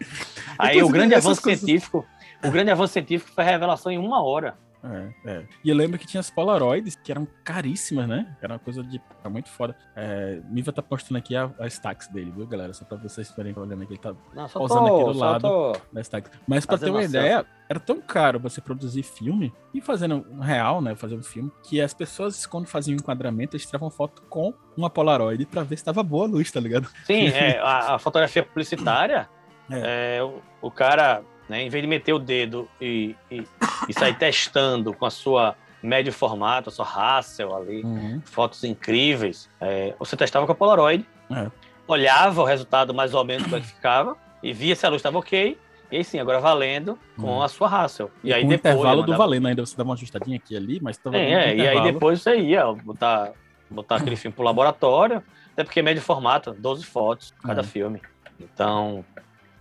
Aí 0.58 0.82
o 0.82 0.88
grande 0.88 1.14
avanço 1.14 1.42
coisas... 1.42 1.64
científico, 1.64 2.06
o 2.42 2.50
grande 2.50 2.70
avanço 2.70 2.92
científico 2.94 3.30
foi 3.32 3.44
a 3.44 3.46
revelação 3.46 3.92
em 3.92 3.98
uma 3.98 4.22
hora. 4.22 4.56
É, 4.84 5.30
é. 5.30 5.44
E 5.64 5.70
eu 5.70 5.74
lembro 5.74 5.98
que 5.98 6.06
tinha 6.06 6.20
as 6.20 6.30
Polaroids, 6.30 6.94
que 6.94 7.10
eram 7.10 7.26
caríssimas, 7.42 8.06
né? 8.06 8.36
Era 8.42 8.54
uma 8.54 8.58
coisa 8.58 8.82
de. 8.82 9.00
Era 9.20 9.30
muito 9.30 9.48
foda. 9.48 9.74
É, 9.96 10.40
Miva 10.50 10.72
tá 10.72 10.82
postando 10.82 11.16
aqui 11.16 11.34
a, 11.34 11.50
a 11.58 11.66
stacks 11.66 12.08
dele, 12.08 12.30
viu, 12.30 12.46
galera? 12.46 12.74
Só 12.74 12.84
pra 12.84 12.98
vocês 12.98 13.32
verem 13.34 13.54
olhando 13.56 13.82
aqui. 13.82 13.94
Ele 13.94 14.00
tá 14.00 14.14
Não, 14.34 14.46
tô, 14.46 14.64
aqui 14.64 15.04
do 15.04 15.18
lado 15.18 15.40
tô... 15.40 15.72
da 15.90 16.00
stacks. 16.02 16.30
Mas 16.46 16.66
pra 16.66 16.76
ter 16.76 16.90
uma 16.90 17.02
ideia, 17.02 17.46
era 17.66 17.80
tão 17.80 18.00
caro 18.00 18.38
você 18.38 18.60
produzir 18.60 19.02
filme 19.02 19.52
e 19.72 19.80
fazendo 19.80 20.26
um 20.30 20.40
real, 20.40 20.82
né? 20.82 20.94
Fazer 20.94 21.14
um 21.14 21.22
filme, 21.22 21.50
que 21.62 21.80
as 21.80 21.94
pessoas, 21.94 22.44
quando 22.44 22.66
faziam 22.66 22.94
enquadramento, 22.94 23.56
eles 23.56 23.64
tiravam 23.64 23.90
foto 23.90 24.22
com 24.28 24.52
uma 24.76 24.90
Polaroid 24.90 25.46
pra 25.46 25.62
ver 25.62 25.78
se 25.78 25.84
tava 25.84 26.02
boa 26.02 26.26
a 26.26 26.28
luz, 26.28 26.50
tá 26.52 26.60
ligado? 26.60 26.88
Sim, 27.04 27.28
é, 27.32 27.58
a, 27.58 27.94
a 27.94 27.98
fotografia 27.98 28.42
publicitária, 28.42 29.28
é. 29.70 30.16
É, 30.16 30.22
o, 30.22 30.42
o, 30.60 30.70
cara, 30.70 31.22
né, 31.48 31.62
em 31.62 31.68
vez 31.68 31.82
de 31.82 31.88
meter 31.88 32.12
o 32.12 32.18
dedo 32.18 32.68
e, 32.80 33.14
e, 33.30 33.46
e 33.88 33.92
sair 33.92 34.14
testando 34.14 34.92
com 34.92 35.06
a 35.06 35.10
sua 35.10 35.56
médio 35.82 36.12
formato, 36.12 36.70
a 36.70 36.72
sua 36.72 36.86
Hassel 36.86 37.54
ali, 37.54 37.82
uhum. 37.82 38.20
fotos 38.24 38.64
incríveis, 38.64 39.50
é, 39.60 39.94
você 39.98 40.16
testava 40.16 40.46
com 40.46 40.52
a 40.52 40.54
Polaroid, 40.54 41.04
é. 41.30 41.50
olhava 41.86 42.40
o 42.40 42.44
resultado 42.44 42.94
mais 42.94 43.12
ou 43.12 43.22
menos 43.24 43.44
como 43.44 43.56
é 43.56 43.60
que 43.60 43.66
ficava 43.66 44.16
e 44.42 44.52
via 44.52 44.74
se 44.74 44.86
a 44.86 44.88
luz 44.88 45.00
estava 45.00 45.18
ok 45.18 45.58
e 45.94 45.98
aí 45.98 46.04
sim, 46.04 46.18
agora 46.18 46.40
valendo 46.40 46.98
com 47.16 47.38
hum. 47.38 47.42
a 47.42 47.48
sua 47.48 47.68
Hassel. 47.68 48.10
E, 48.22 48.30
e 48.30 48.32
aí 48.32 48.44
depois. 48.44 48.74
O 48.74 48.78
intervalo 48.78 49.02
do 49.02 49.16
valendo 49.16 49.46
ainda, 49.46 49.64
você 49.64 49.76
dá 49.76 49.84
uma 49.84 49.94
ajustadinha 49.94 50.36
aqui 50.36 50.56
ali, 50.56 50.80
mas 50.82 50.96
tava. 50.96 51.16
É, 51.16 51.50
é 51.50 51.56
e 51.56 51.68
aí 51.68 51.82
depois 51.82 52.20
você 52.20 52.36
ia 52.36 52.64
botar, 52.72 53.32
botar 53.70 53.96
aquele 53.96 54.16
filme 54.16 54.34
pro 54.34 54.44
laboratório, 54.44 55.22
até 55.52 55.62
porque 55.62 55.80
médio 55.82 56.02
formato, 56.02 56.52
12 56.52 56.84
fotos 56.84 57.32
cada 57.42 57.60
é. 57.60 57.64
filme. 57.64 58.02
Então, 58.40 59.04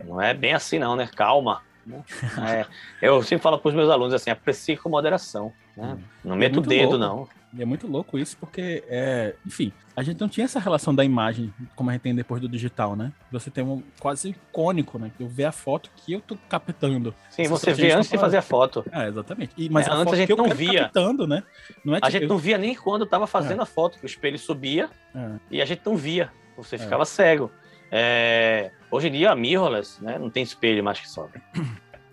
não 0.04 0.20
é 0.20 0.34
bem 0.34 0.54
assim, 0.54 0.80
não, 0.80 0.96
né? 0.96 1.08
Calma. 1.16 1.62
Né? 1.86 2.04
É, 2.42 2.66
eu 3.02 3.22
sempre 3.24 3.44
falo 3.44 3.58
para 3.58 3.70
os 3.70 3.76
meus 3.76 3.90
alunos 3.90 4.14
assim: 4.14 4.30
aprecie 4.30 4.78
com 4.78 4.90
moderação. 4.90 5.52
Né? 5.76 5.98
Não 6.24 6.36
meto 6.36 6.58
é 6.58 6.60
o 6.60 6.62
dedo, 6.62 6.98
louco. 6.98 6.98
não. 6.98 7.44
E 7.56 7.62
é 7.62 7.66
muito 7.66 7.86
louco 7.86 8.18
isso, 8.18 8.36
porque, 8.40 8.84
é, 8.88 9.36
enfim, 9.46 9.72
a 9.96 10.02
gente 10.02 10.20
não 10.20 10.28
tinha 10.28 10.46
essa 10.46 10.60
relação 10.60 10.94
da 10.94 11.06
imagem 11.06 11.54
como 11.76 11.92
a 11.92 11.94
gente 11.94 12.02
tem 12.02 12.16
depois 12.16 12.42
do 12.42 12.50
digital, 12.50 12.96
né? 12.96 13.14
Você 13.32 13.52
tem 13.52 13.64
um 13.64 13.84
quase 14.00 14.30
icônico, 14.30 14.98
né? 14.98 15.12
Eu 15.20 15.28
ver 15.28 15.46
a 15.46 15.52
foto 15.52 15.92
que 15.96 16.14
eu 16.14 16.20
tô 16.20 16.36
captando. 16.50 17.14
Sim, 17.30 17.48
você 17.48 17.72
vê 17.72 17.92
antes 17.92 18.10
de 18.10 18.18
fazer 18.18 18.38
a 18.38 18.42
foto. 18.42 18.84
É, 18.92 19.08
exatamente. 19.08 19.54
E, 19.56 19.70
mas 19.70 19.86
é, 19.88 19.92
a 19.92 19.94
antes 19.94 20.14
a 20.14 20.18
gente 20.18 20.36
não 20.36 20.50
via. 20.50 20.84
Captando, 20.86 21.28
né? 21.28 21.44
Não 21.86 21.94
é 21.94 21.98
tipo, 21.98 22.08
a 22.08 22.10
gente 22.10 22.24
eu... 22.24 22.30
não 22.30 22.38
via 22.40 22.58
nem 22.58 22.74
quando 22.74 23.06
tava 23.06 23.28
fazendo 23.28 23.60
é. 23.60 23.64
a 23.64 23.68
foto, 23.68 24.00
que 24.00 24.06
o 24.06 24.08
espelho 24.08 24.40
subia 24.40 24.90
é. 25.14 25.32
e 25.52 25.62
a 25.62 25.66
gente 25.66 25.82
não 25.86 25.96
via. 25.96 26.32
Você 26.58 26.76
é. 26.76 26.80
ficava 26.80 27.06
cego. 27.06 27.52
É, 27.96 28.72
hoje 28.90 29.08
em 29.08 29.12
dia, 29.12 29.30
a 29.30 29.36
mirrorless, 29.36 30.04
né? 30.04 30.18
Não 30.18 30.28
tem 30.28 30.42
espelho 30.42 30.84
mais 30.84 31.00
que 31.00 31.08
sobe. 31.08 31.40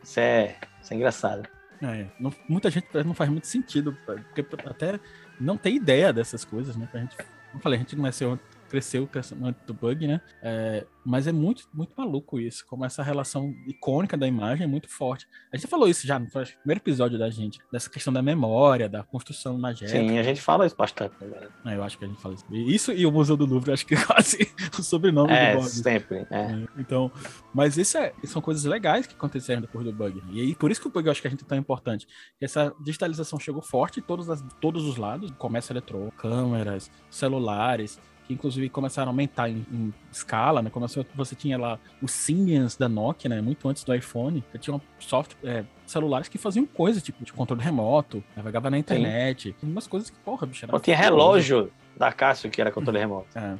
Isso 0.03 0.21
é, 0.21 0.57
isso 0.83 0.93
é 0.93 0.97
engraçado. 0.97 1.49
É, 1.83 2.07
não, 2.19 2.31
muita 2.47 2.71
gente 2.71 2.87
não 3.05 3.15
faz 3.15 3.31
muito 3.31 3.47
sentido, 3.47 3.97
porque 4.05 4.45
até 4.67 5.01
não 5.41 5.57
tem 5.57 5.77
ideia 5.77 6.13
dessas 6.13 6.45
coisas, 6.45 6.77
né? 6.77 6.87
A 6.93 6.99
gente, 6.99 7.17
como 7.51 7.63
falei, 7.63 7.79
a 7.79 7.83
gente 7.83 7.97
não 7.97 8.03
nasceu 8.03 8.39
cresceu 8.71 9.03
o 9.05 9.67
do 9.67 9.75
bug, 9.75 10.07
né? 10.07 10.21
É, 10.41 10.87
mas 11.05 11.27
é 11.27 11.33
muito, 11.33 11.69
muito 11.75 11.93
maluco 11.97 12.39
isso, 12.39 12.65
como 12.67 12.85
essa 12.85 13.03
relação 13.03 13.55
icônica 13.67 14.17
da 14.17 14.27
imagem 14.27 14.65
é 14.65 14.67
muito 14.67 14.89
forte. 14.89 15.27
A 15.53 15.57
gente 15.57 15.69
falou 15.69 15.89
isso 15.89 16.07
já 16.07 16.19
no 16.19 16.27
primeiro 16.27 16.81
episódio 16.81 17.19
da 17.19 17.29
gente, 17.31 17.59
dessa 17.73 17.91
questão 17.91 18.13
da 18.13 18.23
memória, 18.23 18.89
da 18.89 19.03
construção 19.03 19.57
imagética. 19.57 19.99
Sim, 19.99 20.19
a 20.19 20.23
gente 20.23 20.41
fala 20.41 20.67
isso 20.67 20.77
bastante. 20.77 21.15
Né? 21.21 21.49
É, 21.67 21.77
eu 21.77 21.83
acho 21.83 21.99
que 21.99 22.05
a 22.05 22.09
gente 22.09 22.21
fala 22.21 22.35
isso. 22.35 22.45
Isso 22.51 22.93
e 22.93 23.05
o 23.05 23.11
Museu 23.11 23.37
do 23.37 23.45
Louvre, 23.45 23.73
acho 23.73 23.85
que 23.85 23.95
é 23.97 24.05
quase 24.05 24.53
o 24.79 24.83
sobrenome 24.83 25.33
é, 25.33 25.53
do 25.53 25.63
bug. 25.63 25.71
sempre. 25.71 26.27
É. 26.31 26.39
é. 26.39 26.69
Então, 26.79 27.11
mas 27.53 27.77
isso 27.77 27.99
é, 27.99 28.13
são 28.25 28.41
coisas 28.41 28.65
legais 28.65 29.07
que 29.07 29.15
aconteceram 29.15 29.61
depois 29.61 29.85
do 29.85 29.93
bug. 29.93 30.23
E 30.31 30.41
aí, 30.41 30.55
por 30.55 30.71
isso 30.71 30.81
que 30.81 30.87
o 30.87 30.91
bug 30.91 31.07
eu 31.07 31.13
acho 31.13 31.21
que 31.21 31.27
a 31.27 31.31
gente 31.31 31.45
é 31.45 31.47
tão 31.47 31.59
importante. 31.59 32.07
Essa 32.41 32.73
digitalização 32.81 33.41
chegou 33.41 33.63
forte 33.63 33.99
em 33.99 34.03
todos, 34.03 34.31
as, 34.31 34.45
todos 34.61 34.85
os 34.85 34.97
lados, 34.97 35.31
comércio 35.33 35.73
eletrônico, 35.73 36.17
câmeras, 36.17 36.91
celulares, 37.11 37.99
que 38.31 38.35
inclusive 38.35 38.69
começaram 38.69 39.09
a 39.09 39.13
aumentar 39.13 39.49
em, 39.49 39.67
em 39.73 39.93
escala, 40.13 40.63
né? 40.63 40.71
Começou, 40.71 41.05
você 41.17 41.35
tinha 41.35 41.59
lá 41.59 41.79
os 42.01 42.13
Symbians 42.13 42.77
da 42.77 42.89
Nokia, 42.89 43.29
né? 43.29 43.41
Muito 43.41 43.69
antes 43.69 43.83
do 43.83 43.93
iPhone, 43.93 44.45
que 44.53 44.59
tinham 44.59 44.81
software, 45.01 45.37
é, 45.43 45.65
celulares 45.85 46.29
que 46.29 46.39
faziam 46.39 46.65
coisas, 46.65 47.03
tipo, 47.03 47.25
de 47.25 47.33
controle 47.33 47.61
remoto, 47.61 48.23
navegava 48.37 48.71
na 48.71 48.79
internet, 48.79 49.55
Sim. 49.61 49.67
umas 49.67 49.89
coisas 49.89 50.11
que, 50.11 50.17
porra, 50.21 50.47
bicho, 50.47 50.65
era... 50.65 50.79
tinha 50.79 50.97
relógio 50.97 51.73
da 52.01 52.11
Cássio, 52.11 52.49
que 52.49 52.63
era 52.63 52.71
controle 52.71 52.99
remoto. 52.99 53.29
É. 53.37 53.57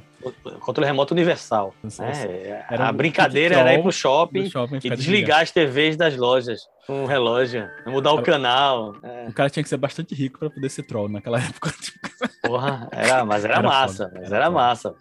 Controle 0.59 0.87
remoto 0.87 1.13
universal. 1.13 1.75
É, 1.99 2.65
era 2.71 2.87
a 2.87 2.91
brincadeira 2.91 3.55
era 3.55 3.75
ir 3.75 3.83
pro 3.83 3.91
shopping, 3.91 4.49
shopping 4.49 4.79
e 4.83 4.89
desligar 4.89 5.41
as 5.41 5.51
TVs 5.51 5.95
das 5.95 6.17
lojas 6.17 6.61
com 6.87 7.03
um 7.03 7.05
relógio, 7.05 7.69
mudar 7.85 8.13
o 8.13 8.23
canal. 8.23 8.95
É. 9.03 9.27
O 9.29 9.33
cara 9.33 9.47
tinha 9.47 9.61
que 9.61 9.69
ser 9.69 9.77
bastante 9.77 10.15
rico 10.15 10.39
para 10.39 10.49
poder 10.49 10.69
ser 10.69 10.81
troll 10.81 11.07
naquela 11.07 11.37
época. 11.39 11.71
Porra, 12.41 12.89
era, 12.91 13.23
mas 13.23 13.45
era, 13.45 13.59
era 13.59 13.61
massa, 13.61 14.05
foda, 14.05 14.19
mas 14.19 14.31
era, 14.31 14.37
era 14.37 14.49
massa. 14.49 14.95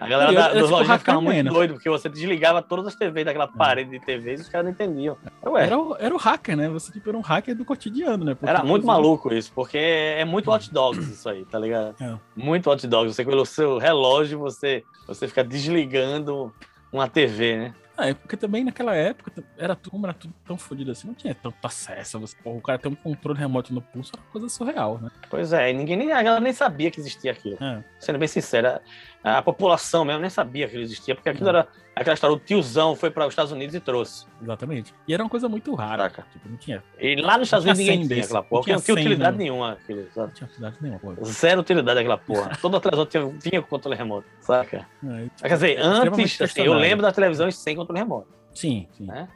A 0.00 0.08
galera 0.08 0.32
da, 0.32 0.54
dos 0.54 0.70
lojinhas 0.70 0.98
ficava 0.98 1.20
muito 1.20 1.44
né? 1.44 1.50
doido, 1.50 1.74
porque 1.74 1.88
você 1.88 2.08
desligava 2.08 2.62
todas 2.62 2.86
as 2.86 2.94
TVs 2.94 3.24
daquela 3.24 3.44
é. 3.44 3.56
parede 3.58 3.90
de 3.90 4.00
TVs 4.00 4.40
e 4.40 4.42
os 4.42 4.48
caras 4.48 4.64
não 4.64 4.72
entendiam. 4.72 5.16
Ué. 5.44 5.66
Era, 5.66 5.78
o, 5.78 5.96
era 5.98 6.14
o 6.14 6.18
hacker, 6.18 6.56
né? 6.56 6.68
Você 6.68 6.92
tipo, 6.92 7.08
era 7.08 7.18
um 7.18 7.22
hacker 7.22 7.54
do 7.54 7.64
cotidiano, 7.64 8.24
né? 8.24 8.34
Porque 8.34 8.48
era 8.48 8.64
muito 8.64 8.86
maluco 8.86 9.32
isso, 9.32 9.52
porque 9.54 9.78
é 9.78 10.24
muito 10.24 10.50
hot 10.50 10.72
dogs 10.72 11.10
isso 11.10 11.28
aí, 11.28 11.44
tá 11.44 11.58
ligado? 11.58 11.94
É. 12.00 12.16
Muito 12.34 12.70
hot 12.70 12.86
dogs. 12.86 13.14
Você, 13.14 13.24
pelo 13.24 13.44
seu 13.44 13.78
relógio, 13.78 14.38
você, 14.38 14.82
você 15.06 15.28
fica 15.28 15.44
desligando 15.44 16.52
uma 16.92 17.08
TV, 17.08 17.56
né? 17.56 17.74
Ah, 18.00 18.08
é 18.08 18.14
porque 18.14 18.34
também 18.34 18.64
naquela 18.64 18.94
época 18.94 19.30
era 19.58 19.76
tudo, 19.76 19.90
como 19.90 20.06
era 20.06 20.14
tudo 20.14 20.32
tão 20.46 20.56
fodido 20.56 20.90
assim, 20.90 21.06
não 21.06 21.14
tinha 21.14 21.34
tanto 21.34 21.56
acesso. 21.62 22.18
Você, 22.18 22.34
porra, 22.42 22.56
o 22.56 22.62
cara 22.62 22.78
tem 22.78 22.90
um 22.90 22.94
controle 22.94 23.38
remoto 23.38 23.74
no 23.74 23.82
pulso, 23.82 24.12
era 24.14 24.22
uma 24.22 24.32
coisa 24.32 24.48
surreal, 24.48 24.98
né? 24.98 25.10
Pois 25.28 25.52
é, 25.52 25.70
ninguém 25.70 25.98
nem, 25.98 26.10
a 26.10 26.22
galera 26.22 26.40
nem 26.40 26.54
sabia 26.54 26.90
que 26.90 26.98
existia 26.98 27.32
aquilo. 27.32 27.58
É. 27.62 27.84
Sendo 27.98 28.18
bem 28.18 28.26
sincera, 28.26 28.80
a 29.22 29.42
população 29.42 30.04
mesmo 30.04 30.20
nem 30.20 30.30
sabia 30.30 30.66
que 30.66 30.76
existia, 30.78 31.14
porque 31.14 31.28
aquilo 31.28 31.48
é. 31.48 31.50
era 31.50 31.68
aquela 31.94 32.14
história, 32.14 32.34
o 32.34 32.38
tiozão 32.38 32.96
foi 32.96 33.10
para 33.10 33.26
os 33.26 33.32
Estados 33.32 33.52
Unidos 33.52 33.74
e 33.74 33.80
trouxe. 33.80 34.26
Exatamente. 34.42 34.94
E 35.06 35.12
era 35.12 35.22
uma 35.22 35.28
coisa 35.28 35.48
muito 35.48 35.74
rara. 35.74 36.04
Saca? 36.04 36.26
Tipo, 36.32 36.48
não 36.48 36.56
tinha. 36.56 36.82
E 36.98 37.16
lá 37.16 37.36
nos 37.36 37.46
Estados 37.46 37.64
Unidos 37.64 37.78
ninguém 37.78 38.08
tinha 38.08 38.24
aquela 38.24 38.42
porra, 38.42 38.72
não 38.72 38.80
tinha, 38.80 38.94
utilidade 38.94 39.36
né? 39.36 39.44
nenhuma 39.44 39.78
sabe? 39.86 40.06
Não 40.16 40.30
tinha 40.30 40.48
utilidade 40.48 40.76
nenhuma, 40.80 41.00
porra. 41.00 41.24
Zero 41.24 41.60
utilidade 41.60 42.00
aquela 42.00 42.18
porra. 42.18 42.56
Todo 42.60 42.76
atrasado 42.76 43.06
tinha, 43.06 43.26
vinha 43.26 43.60
com 43.60 43.68
controle 43.68 43.96
remoto, 43.96 44.26
saca? 44.40 44.86
É, 45.04 45.48
Quer 45.48 45.54
dizer, 45.54 45.78
antes, 45.80 46.40
assim, 46.40 46.62
eu 46.62 46.74
lembro 46.74 47.02
das 47.02 47.14
televisões 47.14 47.56
sem 47.56 47.76
controle 47.76 48.00
remoto. 48.00 48.28
Sim, 48.54 48.88
sim. 48.96 49.04
Né? 49.04 49.28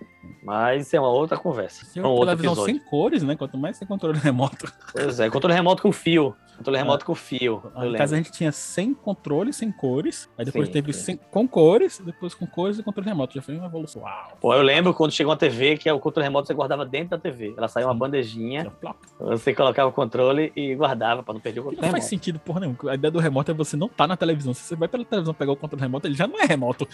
Mas 0.43 0.93
é 0.93 1.01
uma 1.01 1.09
outra 1.09 1.39
conversa. 1.39 1.87
Tem 1.93 2.03
uma 2.03 2.27
televisão 2.27 2.65
sem 2.65 2.79
cores, 2.79 3.23
né? 3.23 3.37
Quanto 3.37 3.57
mais 3.57 3.79
tem 3.79 3.87
controle 3.87 4.19
remoto. 4.21 4.71
Pois 4.93 5.21
é, 5.21 5.31
controle 5.31 5.55
remoto 5.55 5.83
com 5.83 5.93
fio. 5.93 6.35
Controle 6.57 6.79
remoto 6.79 7.03
é. 7.03 7.07
com 7.07 7.15
fio. 7.15 7.63
No 7.75 7.95
caso, 7.97 8.15
a 8.15 8.17
gente 8.17 8.31
tinha 8.31 8.53
sem 8.53 8.95
controle, 8.95 9.53
sem 9.53 9.73
cores. 9.73 10.29
Aí 10.39 10.45
depois 10.45 10.67
sim, 10.67 10.73
teve 10.73 10.93
sem, 10.93 11.17
com 11.17 11.49
cores, 11.49 12.01
depois 12.05 12.35
com 12.35 12.47
cores 12.47 12.79
e 12.79 12.83
controle 12.83 13.09
remoto. 13.09 13.35
Já 13.35 13.43
foi 13.43 13.57
uma 13.57 13.67
evolução. 13.67 14.03
Uau. 14.03 14.39
Pô, 14.41 14.55
eu 14.55 14.63
lembro 14.63 14.95
quando 14.95 15.13
chegou 15.13 15.33
uma 15.33 15.37
TV 15.37 15.77
que 15.77 15.89
é 15.89 15.93
o 15.93 15.99
controle 15.99 16.25
remoto 16.25 16.47
você 16.47 16.55
guardava 16.55 16.87
dentro 16.87 17.11
da 17.11 17.19
TV. 17.19 17.55
Ela 17.57 17.69
saía 17.69 17.87
uma 17.87 17.95
bandejinha. 17.95 18.71
Você 19.19 19.53
colocava 19.53 19.89
o 19.89 19.93
controle 19.93 20.53
e 20.55 20.75
guardava 20.75 21.23
para 21.23 21.35
não 21.35 21.41
perder 21.41 21.61
o 21.61 21.65
controle. 21.65 21.81
Não 21.81 21.89
remoto. 21.89 22.01
faz 22.01 22.09
sentido, 22.09 22.39
porra 22.39 22.61
nenhuma. 22.61 22.79
A 22.89 22.95
ideia 22.95 23.11
do 23.11 23.19
remoto 23.19 23.51
é 23.51 23.55
você 23.55 23.77
não 23.77 23.89
tá 23.89 24.07
na 24.07 24.17
televisão. 24.17 24.55
Se 24.55 24.63
você 24.63 24.77
vai 24.77 24.89
pela 24.89 25.05
televisão 25.05 25.35
pegar 25.35 25.53
o 25.53 25.57
controle 25.57 25.83
remoto, 25.83 26.07
ele 26.07 26.15
já 26.15 26.27
não 26.27 26.41
é 26.41 26.45
remoto. 26.45 26.87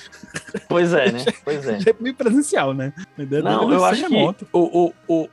Pois 0.68 0.92
é, 0.94 1.12
né? 1.12 1.20
Pois 1.44 1.66
é. 1.66 1.80
Já 1.80 1.90
é 1.90 1.94
meio 1.98 2.14
presencial, 2.14 2.72
né? 2.74 2.92
A 3.20 3.22
ideia 3.22 3.42
não, 3.42 3.70
eu 3.70 3.84
acho 3.84 4.06
que 4.06 4.46
o, 4.50 4.92
o, 5.06 5.28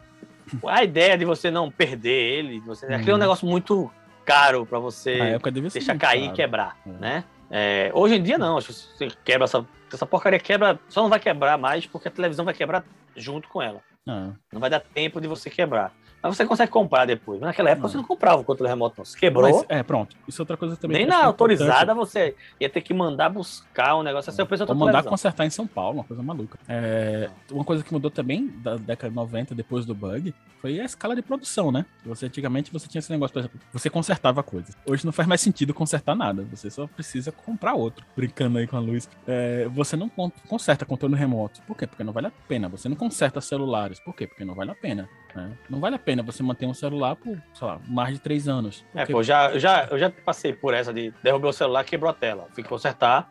o, 0.61 0.67
a 0.67 0.83
ideia 0.83 1.17
de 1.17 1.23
você 1.23 1.49
não 1.49 1.71
perder 1.71 2.37
ele, 2.39 2.59
você, 2.59 2.85
hum. 2.85 2.89
aquele 2.93 3.11
é 3.11 3.13
um 3.13 3.15
uhum. 3.15 3.21
negócio 3.21 3.47
muito 3.47 3.89
caro 4.25 4.65
para 4.65 4.77
você 4.77 5.39
deixar 5.71 5.97
cair 5.97 6.23
caro. 6.23 6.33
e 6.33 6.35
quebrar, 6.35 6.77
é. 6.85 6.89
né? 6.89 7.23
É, 7.49 7.91
hoje 7.93 8.15
em 8.15 8.21
dia 8.23 8.37
não, 8.37 8.59
você 8.59 9.07
quebra 9.23 9.45
essa, 9.45 9.65
essa 9.91 10.05
porcaria 10.05 10.37
quebra, 10.37 10.77
só 10.89 11.01
não 11.01 11.09
vai 11.09 11.17
quebrar 11.17 11.57
mais 11.57 11.85
porque 11.85 12.09
a 12.09 12.11
televisão 12.11 12.43
vai 12.43 12.53
quebrar 12.53 12.83
junto 13.15 13.47
com 13.47 13.61
ela. 13.61 13.81
Ah. 14.05 14.31
Não 14.51 14.59
vai 14.59 14.69
dar 14.69 14.81
tempo 14.81 15.21
de 15.21 15.29
você 15.29 15.49
quebrar. 15.49 15.93
Mas 16.27 16.37
você 16.37 16.45
consegue 16.45 16.71
comprar 16.71 17.05
depois. 17.05 17.39
Mas 17.39 17.47
naquela 17.47 17.69
época 17.69 17.83
não. 17.83 17.89
você 17.89 17.97
não 17.97 18.03
comprava 18.03 18.41
o 18.41 18.43
controle 18.43 18.69
remoto, 18.69 18.95
não. 18.97 19.05
Você 19.05 19.17
quebrou. 19.17 19.43
Mas, 19.43 19.65
é, 19.69 19.83
pronto. 19.83 20.15
Isso 20.27 20.41
é 20.41 20.43
outra 20.43 20.57
coisa 20.57 20.75
também. 20.75 20.97
Nem 20.97 21.07
na 21.07 21.23
autorizada 21.25 21.93
você 21.93 22.35
ia 22.59 22.69
ter 22.69 22.81
que 22.81 22.93
mandar 22.93 23.29
buscar 23.29 23.95
um 23.95 24.03
negócio 24.03 24.29
assim. 24.29 24.41
Eu 24.41 24.47
Ou 24.67 24.75
mandar 24.75 25.03
consertar 25.03 25.45
em 25.45 25.49
São 25.49 25.65
Paulo, 25.65 25.99
uma 25.99 26.03
coisa 26.03 26.21
maluca. 26.21 26.57
É, 26.67 27.29
uma 27.51 27.63
coisa 27.63 27.83
que 27.83 27.91
mudou 27.93 28.11
também 28.11 28.47
da 28.47 28.75
década 28.75 29.09
de 29.09 29.15
90, 29.15 29.55
depois 29.55 29.85
do 29.85 29.95
bug, 29.95 30.33
foi 30.61 30.79
a 30.79 30.85
escala 30.85 31.15
de 31.15 31.21
produção, 31.21 31.71
né? 31.71 31.85
Você 32.05 32.25
antigamente 32.25 32.71
você 32.71 32.87
tinha 32.87 32.99
esse 32.99 33.11
negócio, 33.11 33.33
por 33.33 33.39
exemplo, 33.39 33.59
você 33.71 33.89
consertava 33.89 34.41
coisas. 34.41 34.75
Hoje 34.85 35.05
não 35.05 35.13
faz 35.13 35.27
mais 35.27 35.41
sentido 35.41 35.73
consertar 35.73 36.15
nada. 36.15 36.45
Você 36.51 36.69
só 36.69 36.87
precisa 36.87 37.31
comprar 37.31 37.73
outro. 37.73 38.05
Brincando 38.15 38.57
aí 38.57 38.67
com 38.67 38.75
a 38.77 38.79
luz. 38.79 39.09
É, 39.27 39.67
você 39.69 39.95
não 39.95 40.09
conserta 40.47 40.85
controle 40.85 41.15
remoto. 41.15 41.61
Por 41.63 41.77
quê? 41.77 41.85
Porque 41.85 42.03
não 42.03 42.13
vale 42.13 42.27
a 42.27 42.31
pena. 42.47 42.67
Você 42.69 42.89
não 42.89 42.95
conserta 42.95 43.39
celulares. 43.39 43.99
Por 43.99 44.15
quê? 44.15 44.27
Porque 44.27 44.43
não 44.43 44.55
vale 44.55 44.71
a 44.71 44.75
pena. 44.75 45.07
Né? 45.37 45.51
Não 45.69 45.79
vale 45.79 45.95
a 45.95 45.99
pena 45.99 46.23
você 46.23 46.41
manter 46.41 46.65
um 46.65 46.73
celular 46.73 47.15
por, 47.15 47.37
sei 47.53 47.67
lá, 47.67 47.79
mais 47.87 48.15
de 48.15 48.19
três 48.19 48.47
anos. 48.47 48.83
É, 48.95 49.05
pô, 49.05 49.21
já, 49.21 49.51
eu, 49.51 49.59
já, 49.59 49.87
eu 49.91 49.99
já 49.99 50.09
passei 50.09 50.51
por 50.51 50.73
essa 50.73 50.91
de 50.91 51.13
derrubar 51.21 51.49
o 51.49 51.53
celular, 51.53 51.83
quebrou 51.83 52.09
a 52.09 52.13
tela. 52.13 52.47
Fui 52.53 52.63
consertar, 52.63 53.29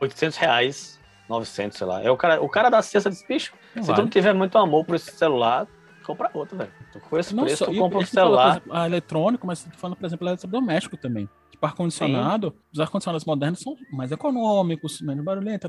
800 0.00 0.36
reais, 0.36 1.00
900, 1.28 1.78
sei 1.78 1.86
lá. 1.86 2.02
É 2.02 2.10
o 2.10 2.16
cara, 2.16 2.42
o 2.42 2.48
cara 2.48 2.68
da 2.68 2.82
cesta 2.82 3.08
desse 3.08 3.26
bicho. 3.26 3.52
se 3.80 3.94
tu 3.94 4.02
não 4.02 4.08
tiver 4.08 4.34
muito 4.34 4.58
amor 4.58 4.84
por 4.84 4.96
esse 4.96 5.12
celular, 5.12 5.68
compra 6.04 6.28
outro, 6.34 6.56
velho. 6.56 6.72
Com 7.08 7.18
esse 7.18 7.34
não 7.34 7.44
preço, 7.44 7.64
só, 7.64 7.70
tu 7.70 7.78
compra 7.78 7.98
um 7.98 8.06
celular. 8.06 8.60
Fala, 8.60 8.82
a 8.82 8.86
eletrônico, 8.86 9.46
mas 9.46 9.62
tô 9.62 9.78
falando, 9.78 9.96
por 9.96 10.06
exemplo, 10.06 10.26
eletrodoméstico 10.26 10.96
também. 10.96 11.28
Tipo, 11.50 11.66
ar-condicionado, 11.66 12.52
os 12.72 12.80
ar-condicionados 12.80 13.24
modernos 13.24 13.60
são 13.60 13.76
mais 13.92 14.10
econômicos, 14.10 15.00
menos 15.00 15.24
barulhento, 15.24 15.68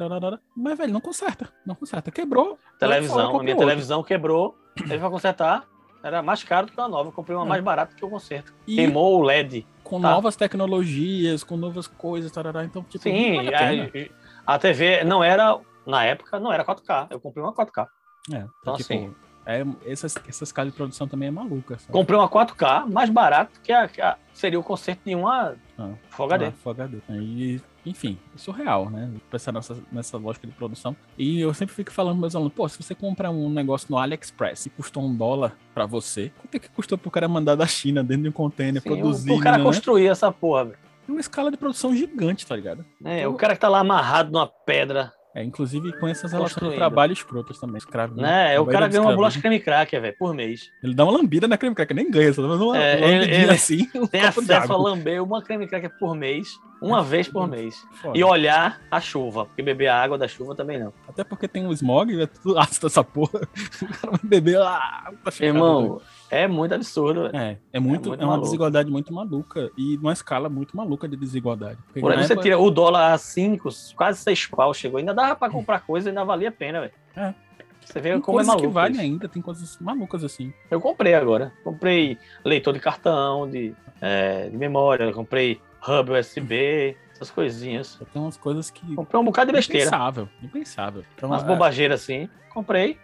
mas, 0.56 0.78
velho, 0.78 0.92
não 0.92 1.00
conserta. 1.00 1.48
Não 1.64 1.76
conserta. 1.76 2.10
Quebrou. 2.10 2.58
Televisão, 2.80 3.40
a 3.40 3.44
minha 3.44 3.56
televisão 3.56 4.04
quebrou, 4.04 4.58
ele 4.84 4.98
vai 4.98 5.10
consertar. 5.10 5.64
Era 6.06 6.22
mais 6.22 6.44
caro 6.44 6.68
do 6.68 6.72
que 6.72 6.80
a 6.80 6.88
nova. 6.88 7.10
Eu 7.10 7.12
comprei 7.12 7.36
uma 7.36 7.48
é. 7.48 7.50
mais 7.50 7.64
barata 7.64 7.96
que 7.96 8.06
o 8.06 8.10
conserto. 8.10 8.54
E 8.68 8.76
Queimou 8.76 9.20
o 9.20 9.24
LED. 9.24 9.66
Com 9.84 10.00
tá? 10.00 10.12
novas 10.12 10.36
tecnologias, 10.36 11.44
com 11.44 11.58
novas 11.58 11.88
coisas, 11.88 12.32
tarará. 12.32 12.64
Então, 12.64 12.84
tipo, 12.84 13.02
Sim, 13.02 13.38
vale 13.38 13.56
a, 13.56 14.54
a, 14.54 14.60
TV 14.60 15.04
não 15.04 15.24
era, 15.24 15.60
na 15.84 16.06
época, 16.06 16.40
não 16.40 16.54
era 16.54 16.64
4K. 16.64 17.08
Eu 17.10 17.20
comprei 17.20 17.44
uma 17.44 17.52
4K. 17.52 17.88
É, 18.32 18.36
então, 18.36 18.50
então 18.62 18.76
tipo, 18.76 18.94
assim. 18.94 19.16
É, 19.46 19.64
essas, 19.86 20.16
essas 20.28 20.52
casas 20.52 20.72
de 20.72 20.78
produção 20.78 21.08
também 21.08 21.28
é 21.28 21.32
maluca. 21.32 21.78
Sabe? 21.78 21.92
Comprei 21.92 22.18
uma 22.18 22.28
4K 22.28 22.92
mais 22.92 23.10
barato 23.10 23.60
que, 23.62 23.72
a, 23.72 23.88
que 23.88 24.02
a, 24.02 24.18
seria 24.34 24.60
o 24.60 24.64
conserto 24.64 25.02
de 25.06 25.16
uma 25.16 25.56
ah, 25.78 25.90
Full 26.10 26.26
HD. 26.26 26.46
Ah, 26.46 26.52
Full 26.52 26.72
HD. 26.72 26.98
E, 27.10 27.62
enfim, 27.86 28.18
é 28.34 28.38
surreal, 28.38 28.90
né? 28.90 29.12
Pensar 29.30 29.52
nessa, 29.52 29.78
nessa 29.92 30.18
lógica 30.18 30.48
de 30.48 30.54
produção. 30.54 30.96
E 31.18 31.40
eu 31.40 31.54
sempre 31.54 31.76
fico 31.76 31.92
falando 31.92 32.20
meus 32.20 32.36
alunos, 32.36 32.54
pô, 32.54 32.68
se 32.68 32.82
você 32.82 32.96
comprar 32.96 33.30
um 33.30 33.50
negócio 33.50 33.88
no 33.90 33.98
AliExpress 33.98 34.66
e 34.66 34.70
custou 34.72 35.04
um 35.04 35.16
dólar 35.16 35.56
para 35.74 35.86
você, 35.86 36.32
quanto 36.42 36.56
é 36.56 36.60
que 36.60 36.70
custou 36.70 36.98
pro 36.98 37.12
cara 37.12 37.28
mandar 37.28 37.56
da 37.56 37.68
China 37.68 38.04
dentro 38.04 38.24
de 38.24 38.30
um 38.30 38.34
container, 38.34 38.82
Sim, 38.82 38.90
produzir? 38.90 39.32
O, 39.32 39.38
o 39.38 39.40
cara 39.40 39.60
né? 39.60 39.64
construir 39.64 40.08
essa 40.08 40.32
porra, 40.32 40.66
velho. 40.66 40.86
É 41.08 41.12
uma 41.12 41.22
escala 41.22 41.52
de 41.52 41.58
produção 41.58 41.96
gigante, 41.96 42.48
tá 42.48 42.56
ligado? 42.56 42.84
É, 43.04 43.20
então, 43.20 43.32
o 43.32 43.36
cara 43.36 43.54
que 43.54 43.62
tá 43.62 43.70
lá 43.70 43.80
amarrado 43.80 44.32
numa 44.32 44.48
pedra 44.48 45.14
é, 45.36 45.44
inclusive 45.44 45.92
com 46.00 46.08
essas 46.08 46.32
relações 46.32 46.72
de 46.72 46.78
trabalho 46.78 47.12
escrotas 47.12 47.60
também, 47.60 47.78
escravo. 47.78 48.16
Né? 48.16 48.58
O 48.58 48.66
cara 48.66 48.88
ganha 48.88 49.02
uma 49.02 49.14
bolacha 49.14 49.42
creme 49.42 49.60
cracker, 49.60 50.02
velho, 50.02 50.16
por 50.18 50.34
mês. 50.34 50.72
Ele 50.82 50.96
dá 50.96 51.04
uma 51.04 51.12
lambida 51.12 51.46
na 51.46 51.58
creme 51.58 51.76
cracker, 51.76 51.94
nem 51.94 52.10
ganha, 52.10 52.32
só 52.34 52.42
dá 52.42 52.56
uma, 52.56 52.78
é, 52.82 53.04
ele, 53.04 53.36
ele 53.36 53.52
assim. 53.52 53.86
Tem 54.10 54.24
um 54.24 54.28
acesso 54.28 54.72
a 54.72 54.78
lamber 54.78 55.22
uma 55.22 55.42
creme 55.42 55.68
cracker 55.68 55.92
por 56.00 56.16
mês, 56.16 56.58
uma 56.82 57.02
é, 57.02 57.04
vez 57.04 57.28
por 57.28 57.50
mês. 57.50 57.76
Foda. 58.02 58.18
E 58.18 58.24
olhar 58.24 58.80
a 58.90 59.02
chuva, 59.02 59.46
porque 59.46 59.62
beber 59.62 59.90
a 59.90 60.02
água 60.02 60.18
da 60.18 60.26
chuva 60.26 60.56
também 60.56 60.80
não. 60.80 60.94
Até 61.06 61.26
porque 61.26 61.50
tem 61.50 61.68
um 61.68 61.74
smog, 61.74 62.22
é 62.22 62.28
tudo 62.28 62.58
ácido 62.58 62.88
essa 62.88 63.04
porra. 63.04 63.42
O 63.82 63.88
cara 63.88 64.12
vai 64.12 64.20
beber, 64.24 64.58
ah, 64.62 65.12
tá 65.22 65.32
Irmão, 65.42 66.02
é 66.30 66.48
muito 66.48 66.74
absurdo. 66.74 67.28
É, 67.36 67.58
é 67.72 67.80
muito, 67.80 68.08
é, 68.08 68.10
muito 68.10 68.22
é 68.22 68.26
uma 68.26 68.32
maluco. 68.32 68.46
desigualdade 68.46 68.92
muito 68.92 69.14
maluca 69.14 69.72
e 69.78 69.98
numa 69.98 70.14
escala 70.14 70.50
muito 70.50 70.76
maluca 70.76 71.08
de 71.08 71.16
desigualdade. 71.16 71.78
Por 71.94 72.12
aí 72.12 72.18
você 72.18 72.34
época... 72.34 72.44
tira 72.44 72.60
o 72.60 72.72
dólar 72.72 73.14
a 73.14 73.18
5, 73.18 73.70
quase 73.96 74.20
6 74.20 74.48
pau 74.48 74.74
chegou, 74.74 74.98
ainda 74.98 75.14
dava 75.14 75.36
pra 75.36 75.50
comprar 75.50 75.82
coisa, 75.82 76.10
ainda 76.10 76.24
valia 76.24 76.50
a 76.50 76.52
pena, 76.52 76.82
velho. 76.82 76.94
É. 77.16 77.34
Você 77.86 78.02
vê 78.02 78.12
tem 78.12 78.22
como 78.22 78.42
é 78.42 78.44
maluco. 78.44 78.68
que 78.68 78.74
vale 78.74 79.00
ainda, 79.00 79.30
tem 79.30 79.42
coisas 79.42 79.78
malucas 79.80 80.24
assim. 80.24 80.52
Eu 80.72 80.82
comprei 80.82 81.14
agora. 81.14 81.54
Comprei 81.64 82.18
leitor 82.44 82.74
de 82.74 82.80
cartão, 82.80 83.48
de, 83.48 83.76
é, 84.02 84.50
de 84.50 84.58
memória, 84.58 85.14
comprei 85.14 85.62
hub 85.88 86.12
USB, 86.12 86.98
essas 87.14 87.30
coisinhas. 87.30 88.00
Tem 88.12 88.22
umas 88.22 88.38
coisas 88.38 88.72
que. 88.72 88.96
Comprei 88.96 89.22
um 89.22 89.26
bocado 89.26 89.52
de 89.52 89.58
besteira. 89.58 89.86
Impensável, 89.86 90.30
impensável. 90.42 91.04
Então, 91.16 91.30
umas 91.30 91.44
é... 91.44 91.46
bobageiras 91.46 92.02
assim. 92.02 92.28
Comprei. 92.54 92.98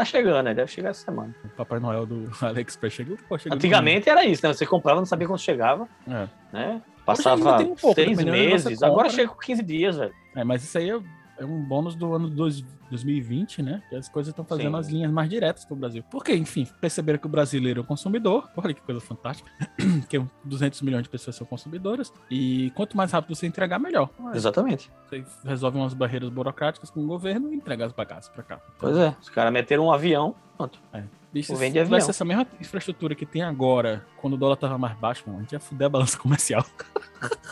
Tá 0.00 0.04
chegando, 0.06 0.44
né? 0.44 0.54
Deve 0.54 0.70
chegar 0.70 0.90
essa 0.90 1.04
semana. 1.04 1.34
O 1.44 1.48
Papai 1.50 1.78
Noel 1.78 2.06
do 2.06 2.30
AliExpress 2.40 2.94
chegou? 2.94 3.18
Pô, 3.28 3.36
Antigamente 3.50 4.08
era 4.08 4.24
isso, 4.24 4.46
né? 4.46 4.54
Você 4.54 4.64
comprava, 4.64 4.98
não 4.98 5.04
sabia 5.04 5.28
quando 5.28 5.40
chegava. 5.40 5.86
É. 6.08 6.26
Né? 6.50 6.82
Passava 7.04 7.58
um 7.60 7.74
pouco, 7.74 7.94
seis 7.94 8.22
meses, 8.24 8.82
agora 8.82 9.10
chega 9.10 9.28
com 9.28 9.38
15 9.38 9.62
dias, 9.62 9.96
velho. 9.98 10.14
É, 10.34 10.42
mas 10.42 10.64
isso 10.64 10.78
aí 10.78 10.88
é 10.88 10.98
é 11.40 11.44
um 11.44 11.62
bônus 11.62 11.94
do 11.94 12.14
ano 12.14 12.28
2020, 12.28 13.62
né? 13.62 13.82
Que 13.88 13.96
as 13.96 14.08
coisas 14.10 14.30
estão 14.30 14.44
fazendo 14.44 14.74
Sim. 14.74 14.78
as 14.78 14.88
linhas 14.88 15.10
mais 15.10 15.28
diretas 15.28 15.64
para 15.64 15.74
o 15.74 15.76
Brasil. 15.76 16.04
Porque, 16.10 16.34
enfim, 16.34 16.68
perceberam 16.80 17.18
que 17.18 17.26
o 17.26 17.30
brasileiro 17.30 17.80
é 17.80 17.82
o 17.82 17.86
consumidor. 17.86 18.48
Olha 18.54 18.74
que 18.74 18.82
coisa 18.82 19.00
fantástica. 19.00 19.50
que 20.08 20.22
200 20.44 20.82
milhões 20.82 21.02
de 21.04 21.08
pessoas 21.08 21.34
são 21.34 21.46
consumidoras. 21.46 22.12
E 22.30 22.70
quanto 22.72 22.94
mais 22.94 23.10
rápido 23.10 23.34
você 23.34 23.46
entregar, 23.46 23.78
melhor. 23.78 24.10
Exatamente. 24.34 24.92
Você 25.08 25.24
resolve 25.42 25.78
umas 25.78 25.94
barreiras 25.94 26.28
burocráticas 26.28 26.90
com 26.90 27.02
o 27.02 27.06
governo 27.06 27.50
e 27.50 27.56
entrega 27.56 27.86
as 27.86 27.92
bagagens 27.92 28.28
para 28.28 28.42
cá. 28.42 28.60
Pois 28.78 28.96
é. 28.98 29.16
Os 29.20 29.30
caras 29.30 29.50
meteram 29.50 29.86
um 29.86 29.92
avião, 29.92 30.34
pronto. 30.58 30.78
É. 30.92 31.02
Bicho, 31.32 31.56
se 31.56 31.70
tivesse 31.70 32.10
essa 32.10 32.24
mesma 32.24 32.44
infraestrutura 32.60 33.14
que 33.14 33.24
tem 33.24 33.40
agora, 33.40 34.04
quando 34.16 34.34
o 34.34 34.36
dólar 34.36 34.56
tava 34.56 34.76
mais 34.76 34.98
baixo, 34.98 35.22
mano, 35.26 35.38
a 35.38 35.42
gente 35.42 35.52
ia 35.52 35.60
fuder 35.60 35.86
a 35.86 35.88
balança 35.88 36.18
comercial. 36.18 36.66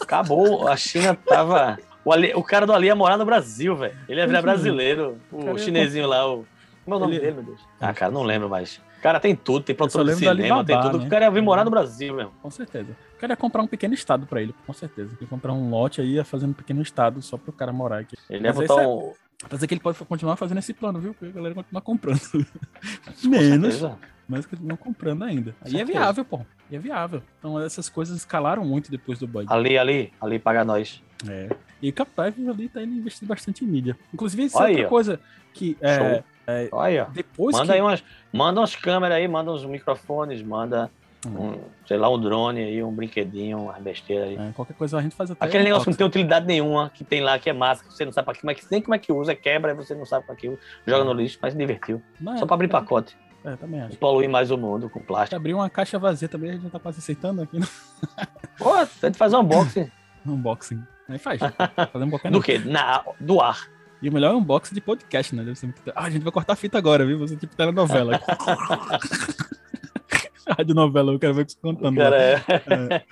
Acabou. 0.03 0.67
A 0.67 0.77
China 0.77 1.15
tava 1.15 1.79
o, 2.09 2.39
o 2.39 2.43
cara 2.43 2.67
do 2.67 2.73
Ali 2.73 2.87
ia 2.87 2.95
morar 2.95 3.17
no 3.17 3.25
Brasil, 3.25 3.77
velho. 3.77 3.97
Ele 4.09 4.21
ia 4.21 4.27
virar 4.27 4.43
brasileiro. 4.43 5.19
O 5.33 5.59
chinesinho 5.59 6.07
lá, 6.07 6.27
o. 6.27 6.47
Como 6.85 6.95
é 6.95 6.97
o 6.97 7.01
nome 7.01 7.15
ele... 7.15 7.21
dele, 7.21 7.35
meu 7.35 7.45
Deus? 7.45 7.61
Ah, 7.81 7.93
cara, 7.93 8.11
não 8.11 8.23
lembro 8.23 8.49
mais. 8.49 8.81
Cara 9.03 9.21
tem 9.21 9.37
tudo, 9.37 9.63
tem 9.63 9.77
produção 9.77 10.05
de 10.05 10.15
cinema, 10.17 10.65
tem 10.65 10.81
tudo. 10.81 10.99
Né? 10.99 11.07
O 11.07 11.09
cara 11.09 11.27
ia 11.27 11.31
vir 11.31 11.43
morar 11.43 11.65
no 11.65 11.71
Brasil 11.71 12.15
mesmo. 12.15 12.33
Com 12.43 12.51
certeza. 12.51 12.97
O 13.17 13.21
cara 13.21 13.33
ia 13.33 13.37
comprar 13.37 13.63
um 13.63 13.67
pequeno 13.67 13.95
estado 13.95 14.27
pra 14.27 14.43
ele, 14.43 14.55
com 14.67 14.73
certeza. 14.73 15.17
Ia 15.21 15.27
comprar 15.27 15.53
um 15.53 15.71
lote 15.71 16.01
aí, 16.01 16.15
ia 16.15 16.25
fazer 16.25 16.47
um 16.47 16.53
pequeno 16.53 16.83
estado 16.83 17.23
só 17.23 17.37
pro 17.37 17.53
cara 17.53 17.73
morar 17.73 17.99
aqui. 17.99 18.17
Ele 18.29 18.45
ia 18.45 18.53
botar 18.53 18.83
é 18.83 18.87
um. 18.87 19.13
Mas 19.51 19.63
é 19.63 19.67
que 19.69 19.75
ele 19.75 19.81
pode 19.81 19.99
continuar 20.05 20.35
fazendo 20.35 20.59
esse 20.59 20.75
plano, 20.75 20.99
viu? 20.99 21.15
Porque 21.15 21.27
a 21.27 21.35
galera 21.37 21.55
continua 21.55 21.81
comprando. 21.81 22.21
Menos. 23.23 23.83
Mas 24.29 24.45
continua 24.47 24.77
comprando 24.77 25.23
ainda. 25.23 25.55
Aí 25.63 25.81
é 25.81 25.85
viável, 25.85 26.25
pô. 26.25 26.45
E 26.71 26.75
é 26.75 26.79
viável. 26.79 27.23
Então 27.39 27.61
essas 27.61 27.89
coisas 27.89 28.17
escalaram 28.17 28.65
muito 28.65 28.91
depois 28.91 29.19
do 29.19 29.29
bug. 29.29 29.47
Ali, 29.49 29.79
ali, 29.79 30.13
ali 30.21 30.39
paga 30.41 30.65
nós. 30.65 31.01
É. 31.27 31.49
E 31.81 31.91
o 31.91 31.93
Capitão 31.93 32.25
ali 32.25 32.69
tá 32.69 32.83
investindo 32.83 33.29
bastante 33.29 33.65
em 33.65 33.69
mídia. 33.69 33.97
Inclusive, 34.13 34.45
isso 34.45 34.63
é 34.63 34.69
outra 34.69 34.87
ó. 34.87 34.89
coisa 34.89 35.21
que. 35.53 35.77
É, 35.81 36.23
é, 36.47 36.69
Olha, 36.73 37.09
depois 37.13 37.55
manda 37.55 37.67
que... 37.67 37.73
aí 37.73 37.81
umas, 37.81 38.03
manda 38.33 38.61
umas 38.61 38.75
câmeras 38.75 39.17
aí, 39.17 39.29
manda 39.29 39.53
uns 39.53 39.65
microfones, 39.65 40.43
manda 40.43 40.91
hum. 41.27 41.31
um, 41.31 41.61
sei 41.87 41.97
lá, 41.97 42.09
um 42.09 42.19
drone 42.19 42.63
aí, 42.63 42.83
um 42.83 42.93
brinquedinho, 42.93 43.65
uma 43.65 43.75
besteira 43.75 44.25
aí. 44.25 44.37
É, 44.37 44.53
qualquer 44.53 44.75
coisa 44.75 44.99
a 44.99 45.03
gente 45.03 45.15
faz 45.15 45.31
até. 45.31 45.45
Aquele 45.45 45.65
negócio 45.65 45.85
que 45.85 45.91
não 45.91 45.97
tem 45.97 46.07
utilidade 46.07 46.47
nenhuma, 46.47 46.91
que 46.91 47.05
tem 47.05 47.21
lá, 47.21 47.39
que 47.39 47.51
é 47.51 47.53
massa, 47.53 47.85
que 47.85 47.93
você 47.93 48.05
não 48.05 48.13
sabe 48.13 48.25
pra 48.25 48.35
que, 48.35 48.47
mas 48.47 48.67
nem 48.71 48.81
como 48.81 48.95
é 48.95 48.99
que 48.99 49.13
usa, 49.13 49.35
quebra, 49.35 49.75
você 49.75 49.95
não 49.95 50.07
sabe 50.07 50.27
pra 50.27 50.35
que 50.35 50.49
usa, 50.49 50.59
joga 50.87 51.05
no 51.05 51.13
lixo, 51.13 51.39
mas 51.43 51.53
se 51.53 51.59
divertiu. 51.59 52.03
Só 52.39 52.47
pra 52.47 52.55
abrir 52.55 52.67
é, 52.67 52.71
pacote. 52.71 53.17
É, 53.45 53.55
também 53.57 53.81
acho. 53.83 53.97
Poluir 53.99 54.29
mais 54.29 54.51
o 54.51 54.57
mundo 54.57 54.89
com 54.89 55.01
plástico. 55.01 55.37
Abrir 55.37 55.55
uma 55.55 55.71
caixa 55.71 55.99
vazia 55.99 56.29
também, 56.29 56.51
a 56.51 56.53
gente 56.55 56.71
tá 56.71 56.79
quase 56.79 56.99
aceitando 56.99 57.43
aqui. 57.43 57.59
Né? 57.59 57.67
Pô, 58.59 58.73
a 58.73 58.85
gente 58.85 59.17
faz 59.17 59.33
um 59.33 59.41
unboxing. 59.41 59.91
unboxing. 60.27 60.83
Aí 61.09 61.19
faz. 61.19 61.41
Fazer 61.93 62.05
um 62.05 62.31
Do 62.31 62.43
que? 62.43 62.59
Na, 62.59 63.03
do 63.19 63.41
ar. 63.41 63.69
E 64.01 64.09
o 64.09 64.13
melhor 64.13 64.33
é 64.33 64.35
um 64.35 64.39
unboxing 64.39 64.75
de 64.75 64.81
podcast, 64.81 65.35
né? 65.35 65.43
Deve 65.43 65.59
ser 65.59 65.67
muito... 65.67 65.83
Ah, 65.95 66.05
a 66.05 66.11
gente 66.11 66.23
vai 66.23 66.31
cortar 66.31 66.53
a 66.53 66.57
fita 66.57 66.79
agora, 66.79 67.05
viu? 67.05 67.19
Você 67.19 67.37
tipo 67.37 67.57
telenovela. 67.57 68.21
Rádio 70.57 70.75
novela, 70.75 71.13
eu 71.13 71.19
quero 71.19 71.35
ver 71.35 71.43
o 71.43 71.47
que 71.47 71.53
você 71.53 71.59
contando. 71.61 71.97
Cara, 71.97 72.17
é. 72.17 72.43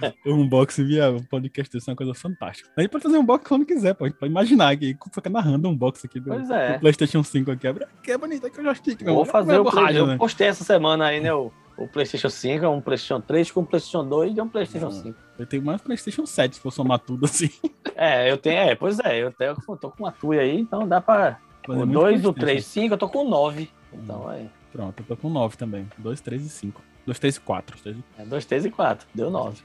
é. 0.03 0.14
O 0.24 0.34
unboxing 0.34 0.86
via 0.86 1.14
podcast, 1.28 1.76
isso 1.76 1.90
é 1.90 1.92
uma 1.92 1.97
coisa 1.97 2.14
fantástica. 2.14 2.70
A 2.76 2.80
gente 2.80 2.90
pode 2.90 3.03
fazer 3.03 3.18
um 3.18 3.20
unboxing 3.20 3.49
quando 3.49 3.66
quiser, 3.66 3.94
pô. 3.94 4.05
A 4.05 4.09
gente 4.09 4.18
pode 4.18 4.30
imaginar 4.30 4.70
aqui, 4.70 4.97
fica 5.12 5.28
narrando 5.28 5.68
um 5.68 5.72
unboxing 5.72 6.07
aqui 6.07 6.18
do, 6.18 6.32
é. 6.32 6.74
do, 6.74 6.80
PlayStation 6.80 7.22
5 7.22 7.51
aqui. 7.51 7.66
Que 8.03 8.12
é 8.12 8.18
bonito, 8.18 8.47
aqui 8.47 8.59
o 8.61 8.64
joystick, 8.64 9.03
meu. 9.03 9.16
Vou 9.16 9.24
fazer 9.26 9.59
o 9.59 9.64
Play... 9.64 9.99
Eu 9.99 10.07
né? 10.07 10.16
postei 10.16 10.47
essa 10.47 10.64
semana 10.64 11.07
aí, 11.07 11.20
né? 11.20 11.32
O 11.34 11.53
o 11.79 11.87
PlayStation 11.87 12.31
5, 12.31 12.64
é 12.64 12.68
um 12.68 12.81
PlayStation 12.81 13.20
3 13.20 13.51
com 13.51 13.61
um 13.61 13.64
PlayStation 13.64 14.05
2 14.09 14.37
e 14.37 14.41
um 14.41 14.49
PlayStation 14.49 14.91
5. 14.91 15.18
Eu 15.39 15.47
tenho 15.47 15.64
mais 15.64 15.81
PlayStation 15.81 16.24
7 16.24 16.57
se 16.57 16.61
for 16.61 16.70
somar 16.70 16.99
tudo 16.99 17.27
assim. 17.27 17.51
É, 17.95 18.31
eu 18.31 18.37
tenho, 18.37 18.59
é, 18.59 18.74
pois 18.74 18.99
é, 19.01 19.22
eu, 19.22 19.33
tenho, 19.33 19.57
eu 19.68 19.77
tô 19.77 19.91
com 19.91 20.05
uma 20.05 20.12
tuia 20.12 20.41
aí, 20.41 20.59
então 20.59 20.87
dá 20.87 21.01
pra. 21.01 21.39
Mas 21.68 21.79
o 21.79 21.83
é 21.83 21.87
2, 21.87 22.24
o 22.24 22.33
3, 22.33 22.64
5, 22.64 22.95
eu 22.95 22.99
tô 22.99 23.09
com 23.09 23.29
9. 23.29 23.70
Então 23.93 24.29
aí. 24.29 24.49
Pronto, 24.72 25.01
eu 25.01 25.07
tô 25.07 25.16
com 25.16 25.31
9 25.31 25.57
também. 25.57 25.89
2, 25.99 26.20
3 26.20 26.45
e 26.45 26.49
5. 26.49 26.83
2, 27.07 27.18
3 27.18 27.37
e 27.37 27.41
4. 27.41 27.79
2, 27.83 27.97
é, 28.18 28.24
2 28.24 28.45
3 28.45 28.64
e 28.66 28.70
4. 28.70 29.09
Deu 29.14 29.31
9. 29.31 29.62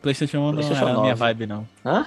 PlayStation 0.00 0.38
1 0.38 0.52
não 0.52 0.62
era 0.62 0.84
da 0.86 1.00
minha 1.00 1.14
vibe, 1.14 1.46
não. 1.46 1.68
Hã? 1.84 2.06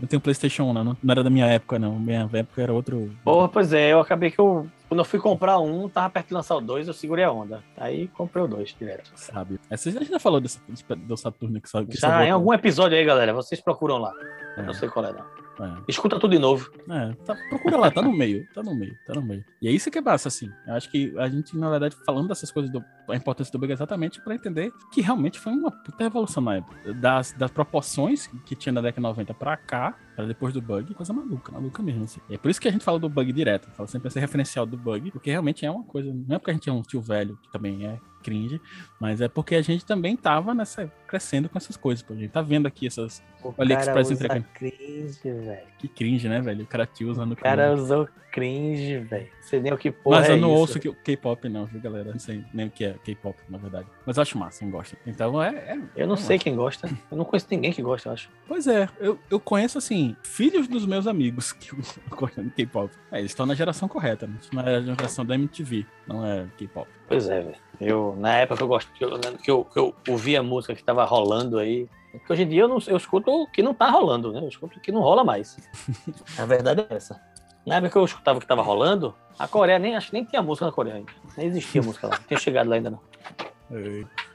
Não 0.00 0.08
tenho 0.08 0.20
PlayStation 0.20 0.64
1, 0.64 0.72
não. 0.72 0.84
Não 0.84 0.96
era 1.08 1.22
da 1.22 1.30
minha 1.30 1.46
época, 1.46 1.78
não. 1.78 1.98
Minha 1.98 2.28
época 2.32 2.62
era 2.62 2.72
outro. 2.72 3.10
Porra, 3.24 3.48
pois 3.48 3.72
é, 3.72 3.92
eu 3.92 4.00
acabei 4.00 4.30
que 4.30 4.38
eu. 4.38 4.66
Quando 4.88 5.00
eu 5.00 5.04
fui 5.04 5.18
comprar 5.18 5.58
um, 5.58 5.88
tava 5.88 6.10
perto 6.10 6.28
de 6.28 6.34
lançar 6.34 6.56
o 6.56 6.60
2, 6.60 6.88
eu 6.88 6.94
segurei 6.94 7.24
a 7.24 7.32
onda. 7.32 7.62
Aí 7.76 8.08
comprei 8.08 8.44
o 8.44 8.48
2 8.48 8.76
direto. 8.78 9.10
Sabe. 9.14 9.58
A 9.70 9.76
gente 9.76 10.04
já 10.06 10.20
falou 10.20 10.40
desse, 10.40 10.60
do 10.96 11.16
Saturno 11.16 11.60
que 11.60 11.68
sabe. 11.68 11.86
Que 11.86 11.98
já, 11.98 12.24
em 12.24 12.30
algum 12.30 12.52
episódio 12.52 12.96
aí, 12.96 13.04
galera. 13.04 13.32
Vocês 13.32 13.60
procuram 13.60 13.98
lá. 13.98 14.12
É. 14.56 14.62
Não 14.62 14.74
sei 14.74 14.88
qual 14.88 15.06
é, 15.06 15.12
não. 15.12 15.43
É. 15.60 15.82
Escuta 15.88 16.18
tudo 16.18 16.32
de 16.32 16.38
novo. 16.38 16.70
É, 16.90 17.12
tá, 17.24 17.36
procura 17.48 17.76
lá, 17.76 17.90
tá 17.90 18.02
no 18.02 18.12
meio, 18.12 18.46
tá 18.52 18.62
no 18.62 18.74
meio, 18.74 18.96
tá 19.06 19.14
no 19.14 19.22
meio. 19.22 19.44
E 19.60 19.68
é 19.68 19.70
isso 19.70 19.90
que 19.90 19.98
é 19.98 20.00
massa, 20.00 20.28
assim. 20.28 20.50
Eu 20.66 20.74
acho 20.74 20.90
que 20.90 21.16
a 21.18 21.28
gente, 21.28 21.56
na 21.56 21.70
verdade, 21.70 21.96
falando 22.04 22.28
dessas 22.28 22.50
coisas, 22.50 22.70
do, 22.70 22.84
a 23.08 23.16
importância 23.16 23.52
do 23.52 23.58
bug 23.58 23.70
é 23.70 23.74
exatamente 23.74 24.20
para 24.20 24.34
entender 24.34 24.72
que 24.92 25.00
realmente 25.00 25.38
foi 25.38 25.52
uma 25.52 25.70
puta 25.70 26.02
revolução 26.04 26.42
na 26.42 26.56
época. 26.56 26.94
Das, 26.94 27.32
das 27.32 27.50
proporções 27.50 28.26
que 28.44 28.54
tinha 28.54 28.72
na 28.72 28.80
década 28.80 29.02
90 29.08 29.34
pra 29.34 29.56
cá, 29.56 29.96
Pra 30.14 30.24
depois 30.24 30.54
do 30.54 30.62
bug, 30.62 30.94
coisa 30.94 31.12
maluca, 31.12 31.52
maluca 31.52 31.82
mesmo. 31.82 32.04
Assim. 32.04 32.20
É 32.30 32.38
por 32.38 32.50
isso 32.50 32.60
que 32.60 32.68
a 32.68 32.70
gente 32.70 32.84
fala 32.84 32.98
do 32.98 33.08
bug 33.08 33.32
direto. 33.32 33.68
Fala 33.72 33.88
sempre 33.88 34.08
esse 34.08 34.20
referencial 34.20 34.64
do 34.64 34.76
bug, 34.76 35.10
porque 35.10 35.30
realmente 35.30 35.66
é 35.66 35.70
uma 35.70 35.84
coisa. 35.84 36.12
Não 36.12 36.36
é 36.36 36.38
porque 36.38 36.50
a 36.50 36.54
gente 36.54 36.68
é 36.68 36.72
um 36.72 36.82
tio 36.82 37.00
velho, 37.00 37.38
que 37.42 37.50
também 37.50 37.86
é 37.86 37.98
cringe, 38.22 38.60
mas 38.98 39.20
é 39.20 39.28
porque 39.28 39.54
a 39.54 39.60
gente 39.60 39.84
também 39.84 40.16
tava 40.16 40.54
nessa, 40.54 40.90
crescendo 41.06 41.48
com 41.48 41.58
essas 41.58 41.76
coisas. 41.76 42.02
Pô. 42.02 42.14
A 42.14 42.16
gente 42.16 42.30
tá 42.30 42.40
vendo 42.40 42.66
aqui 42.66 42.86
essas 42.86 43.22
o 43.42 43.54
AliExpress 43.58 44.10
entregando. 44.10 44.46
cringe, 44.54 45.18
velho. 45.22 45.66
Que 45.78 45.86
cringe, 45.86 46.28
né, 46.28 46.40
velho? 46.40 46.64
O 46.64 46.66
cara 46.66 46.86
te 46.86 47.04
usando 47.04 47.32
O 47.32 47.36
cara 47.36 47.66
cringe. 47.66 47.82
usou 47.82 48.08
cringe, 48.32 48.98
velho. 48.98 49.28
Você 49.40 49.60
nem 49.60 49.72
o 49.72 49.78
que 49.78 49.92
porra 49.92 50.20
Mas 50.20 50.28
eu 50.28 50.34
é 50.34 50.38
não 50.40 50.50
isso. 50.52 50.78
ouço 50.78 50.94
K-pop, 51.04 51.48
não, 51.48 51.66
viu, 51.66 51.80
galera? 51.80 52.10
Não 52.10 52.18
sei 52.18 52.42
nem 52.52 52.66
o 52.66 52.70
que 52.70 52.84
é 52.84 52.94
K-pop, 53.04 53.38
na 53.48 53.58
verdade. 53.58 53.86
Mas 54.04 54.16
eu 54.16 54.22
acho 54.22 54.36
massa, 54.36 54.58
quem 54.58 54.70
gosta. 54.70 54.96
Então 55.06 55.40
é. 55.40 55.54
é 55.54 55.78
eu 55.94 56.08
não 56.08 56.16
sei 56.16 56.36
quem 56.36 56.56
gosta. 56.56 56.88
Eu 57.10 57.16
não 57.16 57.24
conheço 57.24 57.46
ninguém 57.50 57.72
que 57.72 57.80
gosta, 57.80 58.08
eu 58.08 58.12
acho. 58.14 58.28
Pois 58.48 58.66
é, 58.66 58.88
eu, 58.98 59.18
eu 59.30 59.38
conheço, 59.38 59.78
assim, 59.78 60.03
filhos 60.22 60.66
dos 60.66 60.84
meus 60.84 61.06
amigos 61.06 61.52
que 61.54 61.70
gostam 62.10 62.44
de 62.44 62.50
K-pop. 62.50 62.90
É, 63.12 63.20
eles 63.20 63.30
estão 63.30 63.46
na 63.46 63.54
geração 63.54 63.88
correta, 63.88 64.26
né? 64.26 64.34
Não 64.52 64.62
é 64.62 64.76
a 64.76 64.80
geração 64.80 65.24
da 65.24 65.34
MTV, 65.34 65.86
não 66.06 66.26
é 66.26 66.46
K-pop. 66.56 66.88
Pois 67.08 67.28
é, 67.28 67.40
velho. 67.40 67.56
Eu, 67.80 68.16
na 68.18 68.34
época 68.36 68.56
que 68.58 68.62
eu 68.62 68.68
gosto, 68.68 68.92
que 68.92 69.04
eu, 69.04 69.18
que 69.18 69.50
eu, 69.50 69.64
que 69.64 69.78
eu 69.78 69.94
ouvia 70.08 70.40
a 70.40 70.42
música 70.42 70.74
que 70.74 70.82
tava 70.82 71.04
rolando 71.04 71.58
aí. 71.58 71.88
Porque 72.12 72.32
hoje 72.32 72.42
em 72.42 72.48
dia 72.48 72.62
eu, 72.62 72.68
não, 72.68 72.78
eu 72.86 72.96
escuto 72.96 73.30
o 73.30 73.46
que 73.46 73.62
não 73.62 73.74
tá 73.74 73.90
rolando, 73.90 74.32
né? 74.32 74.40
Eu 74.40 74.48
escuto 74.48 74.78
o 74.78 74.80
que 74.80 74.92
não 74.92 75.00
rola 75.00 75.24
mais. 75.24 75.56
a 76.38 76.44
verdade 76.46 76.86
é 76.88 76.94
essa. 76.94 77.20
Na 77.66 77.76
época 77.76 77.92
que 77.92 77.98
eu 77.98 78.04
escutava 78.04 78.38
o 78.38 78.40
que 78.40 78.46
tava 78.46 78.62
rolando, 78.62 79.14
a 79.38 79.48
Coreia 79.48 79.78
nem 79.78 79.96
acho 79.96 80.08
que 80.08 80.12
nem 80.12 80.24
tinha 80.24 80.42
música 80.42 80.66
na 80.66 80.72
Coreia 80.72 80.96
ainda. 80.96 81.12
Nem 81.36 81.46
existia 81.46 81.82
música 81.82 82.06
lá. 82.08 82.16
Não 82.18 82.24
tinha 82.24 82.38
chegado 82.38 82.68
lá 82.68 82.76
ainda, 82.76 82.90
não. 82.90 83.00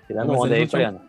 Tirando 0.07 0.33
onda 0.33 0.55
aí, 0.55 0.67
coreano. 0.67 1.01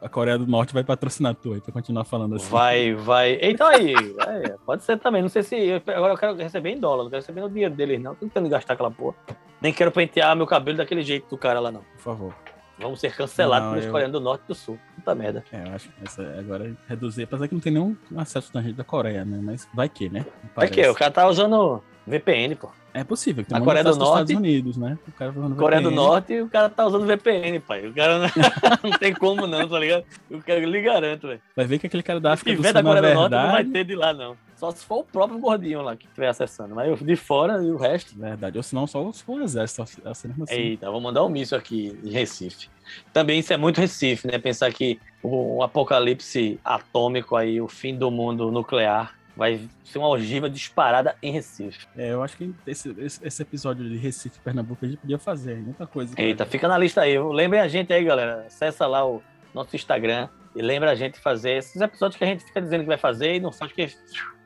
A 0.00 0.08
Coreia 0.08 0.38
do 0.38 0.46
Norte 0.46 0.72
vai 0.72 0.84
patrocinar 0.84 1.34
tu 1.34 1.52
aí 1.52 1.60
pra 1.60 1.72
continuar 1.72 2.04
falando 2.04 2.36
assim. 2.36 2.50
Vai, 2.50 2.94
vai. 2.94 3.38
Então 3.42 3.66
aí, 3.66 3.94
é, 3.94 4.56
pode 4.64 4.82
ser 4.84 4.98
também. 4.98 5.22
Não 5.22 5.28
sei 5.28 5.42
se. 5.42 5.82
Agora 5.88 6.14
eu 6.14 6.18
quero 6.18 6.36
receber 6.36 6.70
em 6.70 6.78
dólar, 6.78 7.04
não 7.04 7.10
quero 7.10 7.20
receber 7.20 7.40
no 7.40 7.50
dinheiro 7.50 7.74
deles, 7.74 8.00
não. 8.00 8.14
Tô 8.14 8.20
tentando 8.20 8.48
gastar 8.48 8.74
aquela 8.74 8.90
porra. 8.90 9.16
Nem 9.60 9.72
quero 9.72 9.90
pentear 9.90 10.34
meu 10.36 10.46
cabelo 10.46 10.78
daquele 10.78 11.02
jeito 11.02 11.28
do 11.28 11.38
cara 11.38 11.60
lá, 11.60 11.70
não. 11.70 11.82
Por 11.94 12.02
favor. 12.02 12.34
Vamos 12.78 13.00
ser 13.00 13.14
cancelados 13.14 13.68
pelos 13.70 13.84
eu... 13.84 13.90
coreanos 13.90 14.12
do 14.12 14.20
norte 14.20 14.42
e 14.44 14.48
do 14.48 14.54
sul. 14.54 14.78
Puta 14.96 15.14
merda. 15.14 15.44
É, 15.52 15.62
eu 15.62 15.72
acho 15.74 15.88
que 15.88 15.94
essa 16.04 16.22
agora 16.38 16.68
é 16.68 16.72
reduzir. 16.88 17.22
Apesar 17.22 17.46
que 17.46 17.54
não 17.54 17.60
tem 17.60 17.72
nenhum 17.72 17.96
acesso 18.16 18.50
na 18.52 18.60
rede 18.60 18.74
da 18.74 18.84
Coreia, 18.84 19.24
né? 19.24 19.38
Mas 19.40 19.68
vai 19.72 19.88
que, 19.88 20.08
né? 20.08 20.26
Vai 20.54 20.68
que, 20.68 20.86
o 20.88 20.94
cara 20.94 21.10
tá 21.10 21.28
usando 21.28 21.82
VPN, 22.06 22.56
pô. 22.56 22.68
É 22.94 23.02
possível. 23.02 23.42
Que 23.42 23.50
tem 23.50 23.58
a 23.58 23.60
Coreia 23.60 23.82
do 23.82 23.96
Norte. 23.96 24.22
Estados 24.22 24.36
Unidos, 24.36 24.76
né? 24.76 24.96
O 25.06 25.12
cara 25.12 25.32
tá 25.32 25.40
Coreia 25.56 25.82
VPN. 25.82 25.82
do 25.82 25.90
Norte 25.90 26.32
e 26.32 26.42
o 26.42 26.48
cara 26.48 26.70
tá 26.70 26.86
usando 26.86 27.04
VPN, 27.04 27.58
pai. 27.58 27.88
O 27.88 27.92
cara 27.92 28.20
não, 28.20 28.28
não 28.90 28.98
tem 28.98 29.12
como 29.12 29.48
não, 29.48 29.68
tá 29.68 29.78
ligado? 29.80 30.04
O 30.30 30.40
cara 30.40 30.60
lhe 30.60 30.80
garanto, 30.80 31.26
velho. 31.26 31.42
Vai 31.56 31.66
ver 31.66 31.80
que 31.80 31.88
aquele 31.88 32.04
cara 32.04 32.20
da 32.20 32.34
África 32.34 32.52
Se 32.52 32.56
tiver 32.56 32.72
da 32.72 32.82
Coreia 32.84 33.02
do 33.02 33.20
verdade... 33.20 33.34
Norte, 33.34 33.46
não 33.46 33.52
vai 33.52 33.64
ter 33.64 33.84
de 33.84 33.96
lá, 33.96 34.14
não. 34.14 34.36
Só 34.54 34.70
se 34.70 34.84
for 34.84 35.00
o 35.00 35.04
próprio 35.04 35.40
gordinho 35.40 35.82
lá 35.82 35.96
que 35.96 36.06
estiver 36.06 36.28
acessando. 36.28 36.72
Mas 36.72 37.00
de 37.00 37.16
fora 37.16 37.60
e 37.62 37.70
o 37.70 37.76
resto. 37.76 38.16
Verdade. 38.16 38.56
Ou 38.56 38.62
senão 38.62 38.86
só 38.86 39.10
se 39.10 39.24
for 39.24 39.40
o 39.40 39.42
exército 39.42 39.82
assim. 40.04 40.32
Eita, 40.48 40.88
vou 40.88 41.00
mandar 41.00 41.24
um 41.24 41.28
míssil 41.28 41.58
aqui 41.58 41.98
em 42.04 42.10
Recife. 42.10 42.68
Também 43.12 43.40
isso 43.40 43.52
é 43.52 43.56
muito 43.56 43.80
Recife, 43.80 44.28
né? 44.28 44.38
Pensar 44.38 44.72
que 44.72 45.00
o 45.20 45.62
apocalipse 45.62 46.60
atômico 46.64 47.34
aí, 47.34 47.60
o 47.60 47.66
fim 47.66 47.96
do 47.96 48.10
mundo 48.10 48.52
nuclear 48.52 49.14
vai 49.36 49.68
ser 49.84 49.98
uma 49.98 50.08
ogiva 50.08 50.48
disparada 50.48 51.16
em 51.22 51.32
Recife. 51.32 51.86
É, 51.96 52.12
eu 52.12 52.22
acho 52.22 52.36
que 52.36 52.54
esse, 52.66 52.94
esse, 52.98 53.42
episódio 53.42 53.88
de 53.88 53.96
Recife, 53.96 54.38
Pernambuco, 54.40 54.84
a 54.84 54.88
gente 54.88 54.98
podia 54.98 55.18
fazer 55.18 55.56
muita 55.56 55.86
coisa. 55.86 56.14
Eita, 56.16 56.46
fica 56.46 56.68
na 56.68 56.78
lista 56.78 57.00
aí. 57.00 57.18
Lembrem 57.18 57.60
a 57.60 57.68
gente 57.68 57.92
aí, 57.92 58.04
galera. 58.04 58.44
Acessa 58.46 58.86
lá 58.86 59.04
o 59.06 59.22
nosso 59.52 59.74
Instagram 59.74 60.28
e 60.54 60.62
lembra 60.62 60.92
a 60.92 60.94
gente 60.94 61.18
fazer 61.18 61.58
esses 61.58 61.80
episódios 61.80 62.16
que 62.16 62.24
a 62.24 62.26
gente 62.28 62.44
fica 62.44 62.60
dizendo 62.60 62.82
que 62.82 62.86
vai 62.86 62.96
fazer 62.96 63.34
e 63.34 63.40
não 63.40 63.50
faz 63.50 63.72
que, 63.72 63.92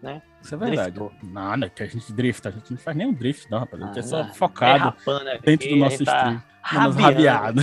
né? 0.03 0.23
Isso 0.43 0.55
é 0.55 0.59
verdade. 0.59 0.91
Driftou. 0.93 1.13
Nada, 1.23 1.69
que 1.69 1.83
a 1.83 1.87
gente 1.87 2.13
drifta. 2.13 2.49
A 2.49 2.53
gente 2.53 2.71
não 2.71 2.79
faz 2.79 2.97
nem 2.97 3.07
um 3.07 3.13
drift, 3.13 3.51
não, 3.51 3.59
rapaz. 3.59 3.83
A 3.83 3.87
gente 3.87 3.97
ah, 3.97 4.01
é 4.01 4.03
só 4.03 4.25
focado 4.33 4.75
é 4.75 4.79
rapando, 4.79 5.29
é 5.29 5.39
dentro 5.39 5.69
do 5.69 5.77
nosso 5.77 6.05
tá 6.05 6.17
stream. 6.17 6.43
Rabiado. 6.63 7.63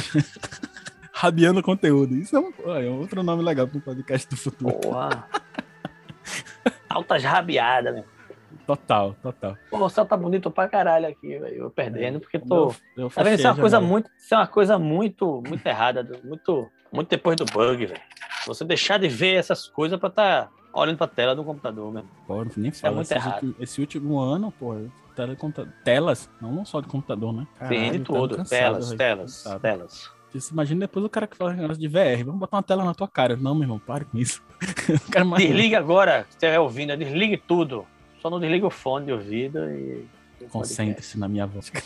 Rabiando 1.11 1.63
conteúdo. 1.63 2.15
Isso 2.15 2.35
é, 2.35 2.39
um, 2.39 2.75
é 2.75 2.89
outro 2.89 3.23
nome 3.23 3.41
legal 3.41 3.67
para 3.67 3.77
um 3.77 3.81
podcast 3.81 4.29
do 4.29 4.37
futuro. 4.37 4.73
Porra. 4.75 5.27
altas 6.89 7.23
rabiadas, 7.23 7.95
né? 7.95 8.03
Total, 8.65 9.15
total. 9.21 9.57
Pô, 9.69 9.85
o 9.85 9.89
céu 9.89 10.05
tá 10.05 10.17
bonito 10.17 10.49
pra 10.49 10.67
caralho 10.67 11.07
aqui, 11.07 11.37
velho. 11.37 11.55
Eu 11.55 11.69
perdendo, 11.69 12.19
porque 12.19 12.39
tô. 12.39 12.69
Eu, 12.95 13.03
eu 13.03 13.09
tá 13.09 13.21
vendo? 13.21 13.35
Isso 13.35 13.47
é 13.47 13.51
uma 13.51 13.59
coisa 13.59 13.79
muito. 13.79 14.09
É 14.31 14.35
uma 14.35 14.47
coisa 14.47 14.79
muito, 14.79 15.43
muito 15.47 15.65
errada. 15.65 16.07
Muito, 16.23 16.67
muito 16.91 17.09
depois 17.09 17.35
do 17.35 17.45
bug, 17.45 17.85
velho. 17.85 18.01
Você 18.47 18.65
deixar 18.65 18.97
de 18.97 19.07
ver 19.07 19.35
essas 19.35 19.67
coisas 19.67 19.99
pra 19.99 20.09
tá 20.09 20.49
olhando 20.73 20.97
pra 20.97 21.07
tela 21.07 21.35
do 21.35 21.43
computador 21.43 21.91
mesmo. 21.93 22.09
Pô, 22.27 22.45
nem 22.57 22.71
fala. 22.71 22.93
É 22.93 22.95
muito 22.95 23.05
esse, 23.05 23.13
errado. 23.13 23.33
Último, 23.33 23.55
esse 23.59 23.81
último 23.81 24.19
ano, 24.19 24.51
pô, 24.51 24.75
telas, 25.83 26.29
não 26.41 26.65
só 26.65 26.81
de 26.81 26.87
computador, 26.87 27.33
né? 27.33 27.47
Caralho, 27.57 27.79
Sim, 27.79 27.91
de 27.91 27.99
tudo. 27.99 28.37
Cansado, 28.37 28.49
telas, 28.49 28.93
telas, 28.93 29.43
cansado. 29.43 29.61
telas. 29.61 30.11
Você 30.39 30.53
imagina 30.53 30.81
depois 30.81 31.05
o 31.05 31.09
cara 31.09 31.25
que 31.27 31.37
fala 31.37 31.53
negócio 31.53 31.79
de 31.79 31.87
VR, 31.87 32.23
vamos 32.25 32.39
botar 32.39 32.57
uma 32.57 32.63
tela 32.63 32.83
na 32.83 32.93
tua 32.93 33.07
cara. 33.07 33.37
Não, 33.37 33.55
meu 33.55 33.63
irmão, 33.63 33.79
pare 33.79 34.05
com 34.05 34.17
isso. 34.17 34.43
Desliga 35.37 35.77
agora, 35.77 36.25
se 36.25 36.31
estiver 36.31 36.59
ouvindo, 36.59 36.95
desligue 36.97 37.37
tudo. 37.37 37.85
Só 38.21 38.29
não 38.29 38.39
desliga 38.39 38.67
o 38.67 38.69
fone 38.69 39.05
de 39.05 39.11
ouvido 39.13 39.59
e. 39.69 40.05
Concentre-se 40.49 41.17
na 41.17 41.27
minha 41.27 41.45
voz. 41.47 41.71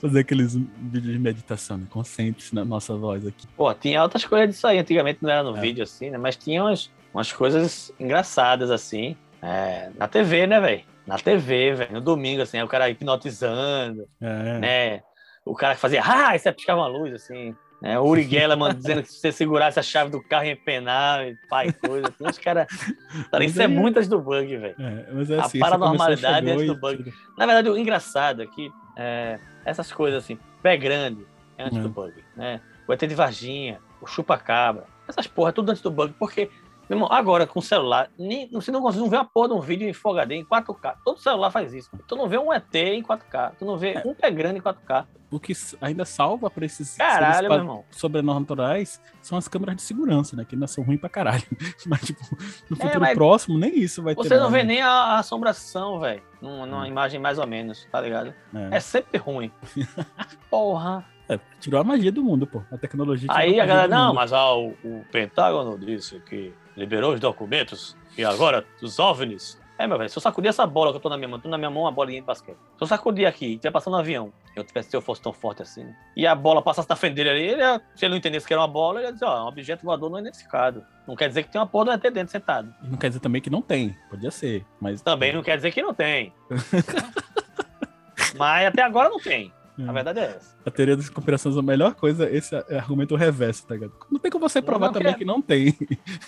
Fazer 0.00 0.20
aqueles 0.20 0.54
vídeos 0.54 1.12
de 1.12 1.18
meditação, 1.18 1.76
né? 1.76 1.86
Concentre-se 1.90 2.54
na 2.54 2.64
nossa 2.64 2.96
voz 2.96 3.26
aqui. 3.26 3.46
Pô, 3.56 3.74
tinha 3.74 4.02
outras 4.02 4.24
coisas 4.24 4.48
disso 4.50 4.66
aí. 4.66 4.78
Antigamente 4.78 5.18
não 5.20 5.30
era 5.30 5.42
no 5.42 5.56
é. 5.56 5.60
vídeo 5.60 5.82
assim, 5.82 6.08
né? 6.08 6.16
Mas 6.16 6.36
tinha 6.36 6.62
umas, 6.62 6.90
umas 7.12 7.32
coisas 7.32 7.92
engraçadas 7.98 8.70
assim. 8.70 9.16
É, 9.42 9.90
na 9.96 10.06
TV, 10.06 10.46
né, 10.46 10.60
velho? 10.60 10.82
Na 11.04 11.18
TV, 11.18 11.74
velho. 11.74 11.92
No 11.92 12.00
domingo, 12.00 12.42
assim, 12.42 12.62
o 12.62 12.68
cara 12.68 12.88
hipnotizando, 12.88 14.08
é. 14.20 14.58
né? 14.58 15.02
O 15.48 15.54
cara 15.54 15.74
que 15.74 15.80
fazia, 15.80 16.02
ah, 16.04 16.36
isso 16.36 16.48
é 16.48 16.52
piscar 16.52 16.76
uma 16.76 16.86
luz, 16.86 17.14
assim. 17.14 17.56
Né? 17.80 17.98
O 17.98 18.04
Uri 18.04 18.24
Geller, 18.24 18.58
dizendo 18.74 19.02
que 19.02 19.08
se 19.08 19.18
você 19.18 19.32
segurasse 19.32 19.78
a 19.78 19.82
chave 19.82 20.10
do 20.10 20.22
carro 20.22 20.44
ia 20.44 20.52
empenar, 20.52 21.26
e 21.26 21.36
pai, 21.48 21.72
coisa. 21.72 22.08
Assim, 22.08 22.24
os 22.28 22.38
caras. 22.38 22.66
Isso 23.40 23.60
é, 23.60 23.64
é 23.64 23.68
muito 23.68 23.96
antes 23.96 24.08
do 24.08 24.20
bug, 24.20 24.56
velho. 24.56 24.74
É, 24.78 25.34
é 25.34 25.40
assim, 25.40 25.58
a 25.58 25.60
paranormalidade 25.60 26.50
antes 26.50 26.66
do 26.66 26.76
bug. 26.76 27.12
Na 27.36 27.46
verdade, 27.46 27.70
o 27.70 27.78
engraçado 27.78 28.42
é 28.42 28.46
que 28.46 28.70
é, 28.96 29.38
essas 29.64 29.92
coisas 29.92 30.24
assim, 30.24 30.38
pé 30.62 30.76
grande 30.76 31.24
é 31.56 31.64
antes 31.64 31.78
é. 31.78 31.82
do 31.82 31.88
bug. 31.88 32.12
Né? 32.36 32.60
O 32.86 32.92
ET 32.92 33.00
de 33.00 33.14
Varginha, 33.14 33.80
o 34.00 34.06
chupa-cabra, 34.06 34.84
essas 35.06 35.26
porra, 35.26 35.52
tudo 35.52 35.70
antes 35.70 35.82
do 35.82 35.90
bug, 35.90 36.14
porque 36.18 36.50
Irmão, 36.90 37.08
agora 37.10 37.46
com 37.46 37.58
o 37.58 37.62
celular, 37.62 38.10
nem, 38.18 38.48
você 38.50 38.70
não 38.70 38.80
consegue 38.80 39.02
não 39.02 39.10
ver 39.10 39.16
uma 39.16 39.24
porra 39.24 39.48
de 39.48 39.54
um 39.54 39.60
vídeo 39.60 39.88
em 39.88 39.92
Full 39.92 40.12
HD 40.12 40.36
em 40.36 40.44
4K. 40.44 40.96
Todo 41.04 41.20
celular 41.20 41.50
faz 41.50 41.74
isso. 41.74 41.90
Tu 42.06 42.16
não 42.16 42.26
vê 42.26 42.38
um 42.38 42.52
ET 42.52 42.74
em 42.74 43.02
4K. 43.02 43.52
Tu 43.58 43.64
não 43.64 43.76
vê 43.76 43.92
é. 43.92 44.02
um 44.06 44.14
pé 44.14 44.30
grande 44.30 44.58
em 44.58 44.62
4K. 44.62 45.06
O 45.30 45.38
que 45.38 45.52
ainda 45.82 46.06
salva 46.06 46.48
pra 46.48 46.64
esses 46.64 46.96
caralho, 46.96 47.48
meu 47.50 47.58
irmão. 47.58 47.84
sobrenaturais 47.90 48.98
são 49.20 49.36
as 49.36 49.46
câmeras 49.46 49.76
de 49.76 49.82
segurança, 49.82 50.34
né? 50.34 50.46
Que 50.48 50.54
ainda 50.54 50.66
são 50.66 50.82
ruins 50.82 50.98
pra 50.98 51.10
caralho. 51.10 51.44
Mas, 51.86 52.00
tipo, 52.00 52.22
no 52.70 52.76
é, 52.78 52.80
futuro 52.80 53.04
é, 53.04 53.14
próximo, 53.14 53.58
nem 53.58 53.78
isso 53.78 54.02
vai 54.02 54.14
você 54.14 54.30
ter. 54.30 54.34
Você 54.36 54.40
não 54.40 54.50
vê 54.50 54.62
nem 54.62 54.80
a, 54.80 54.88
a 54.88 55.18
assombração, 55.18 56.00
velho. 56.00 56.22
Numa, 56.40 56.64
numa 56.64 56.88
imagem 56.88 57.20
mais 57.20 57.38
ou 57.38 57.46
menos, 57.46 57.86
tá 57.92 58.00
ligado? 58.00 58.32
É, 58.54 58.76
é 58.76 58.80
sempre 58.80 59.18
ruim. 59.18 59.52
Porra. 60.48 61.04
É, 61.28 61.38
tirou 61.60 61.78
a 61.78 61.84
magia 61.84 62.10
do 62.10 62.24
mundo, 62.24 62.46
pô. 62.46 62.62
A 62.72 62.78
tecnologia. 62.78 63.28
Aí 63.30 63.60
a, 63.60 63.64
a 63.64 63.66
galera, 63.66 63.88
não, 63.88 64.14
mas 64.14 64.32
ó, 64.32 64.58
o, 64.58 64.70
o 64.82 65.04
Pentágono 65.12 65.78
disse 65.78 66.18
que 66.20 66.54
liberou 66.78 67.12
os 67.12 67.20
documentos 67.20 67.96
e 68.16 68.24
agora 68.24 68.64
os 68.80 68.98
OVNIs. 68.98 69.60
É, 69.78 69.86
meu 69.86 69.96
velho, 69.96 70.10
se 70.10 70.18
eu 70.18 70.22
sacudir 70.22 70.48
essa 70.48 70.66
bola 70.66 70.90
que 70.90 70.96
eu 70.96 71.00
tô 71.00 71.08
na 71.08 71.16
minha 71.16 71.28
mão, 71.28 71.38
tô 71.38 71.48
na 71.48 71.56
minha 71.56 71.70
mão 71.70 71.84
uma 71.84 71.92
bolinha 71.92 72.20
de 72.20 72.26
basquete. 72.26 72.56
Se 72.56 72.82
eu 72.82 72.86
sacudir 72.86 73.26
aqui 73.26 73.46
e 73.46 73.54
estiver 73.54 73.70
passando 73.70 73.94
um 73.94 74.00
avião, 74.00 74.32
eu 74.56 74.64
tivesse, 74.64 74.90
se 74.90 74.96
eu 74.96 75.00
fosse 75.00 75.22
tão 75.22 75.32
forte 75.32 75.62
assim, 75.62 75.84
né? 75.84 75.96
e 76.16 76.26
a 76.26 76.34
bola 76.34 76.60
passasse 76.60 76.88
na 76.88 76.96
frente 76.96 77.14
dele 77.14 77.30
ali, 77.30 77.42
ele 77.42 77.60
ia, 77.60 77.80
se 77.94 78.04
ele 78.04 78.10
não 78.10 78.18
entendesse 78.18 78.44
que 78.44 78.52
era 78.52 78.60
uma 78.60 78.66
bola, 78.66 78.98
ele 78.98 79.06
ia 79.06 79.12
dizer, 79.12 79.24
ó, 79.24 79.36
é 79.36 79.42
um 79.42 79.46
objeto 79.46 79.84
voador 79.84 80.10
não 80.10 80.18
identificado. 80.18 80.84
Não 81.06 81.14
quer 81.14 81.28
dizer 81.28 81.44
que 81.44 81.50
tem 81.50 81.60
uma 81.60 81.66
porra 81.66 81.84
do 81.84 81.92
ET 81.92 82.12
dentro 82.12 82.32
sentado. 82.32 82.74
Não 82.82 82.98
quer 82.98 83.06
dizer 83.06 83.20
também 83.20 83.40
que 83.40 83.50
não 83.50 83.62
tem, 83.62 83.96
podia 84.10 84.32
ser, 84.32 84.66
mas... 84.80 85.00
Também 85.00 85.32
não 85.32 85.44
quer 85.44 85.56
dizer 85.56 85.70
que 85.70 85.80
não 85.80 85.94
tem. 85.94 86.32
mas 88.36 88.66
até 88.66 88.82
agora 88.82 89.08
não 89.08 89.20
tem. 89.20 89.52
A 89.86 89.92
verdade 89.92 90.20
é 90.20 90.24
essa. 90.36 90.56
A 90.64 90.70
teoria 90.70 90.96
das 90.96 91.08
conspirações 91.08 91.56
é 91.56 91.58
a 91.58 91.62
melhor 91.62 91.94
coisa, 91.94 92.28
esse 92.30 92.54
é 92.54 92.78
argumento 92.78 93.14
reverso, 93.14 93.66
tá 93.66 93.74
ligado? 93.74 93.92
Não 94.10 94.18
tem 94.18 94.30
como 94.30 94.48
você 94.48 94.60
provar 94.60 94.86
não, 94.86 94.92
não 94.94 95.00
também 95.00 95.14
que 95.14 95.24
não 95.24 95.42
tem. 95.42 95.76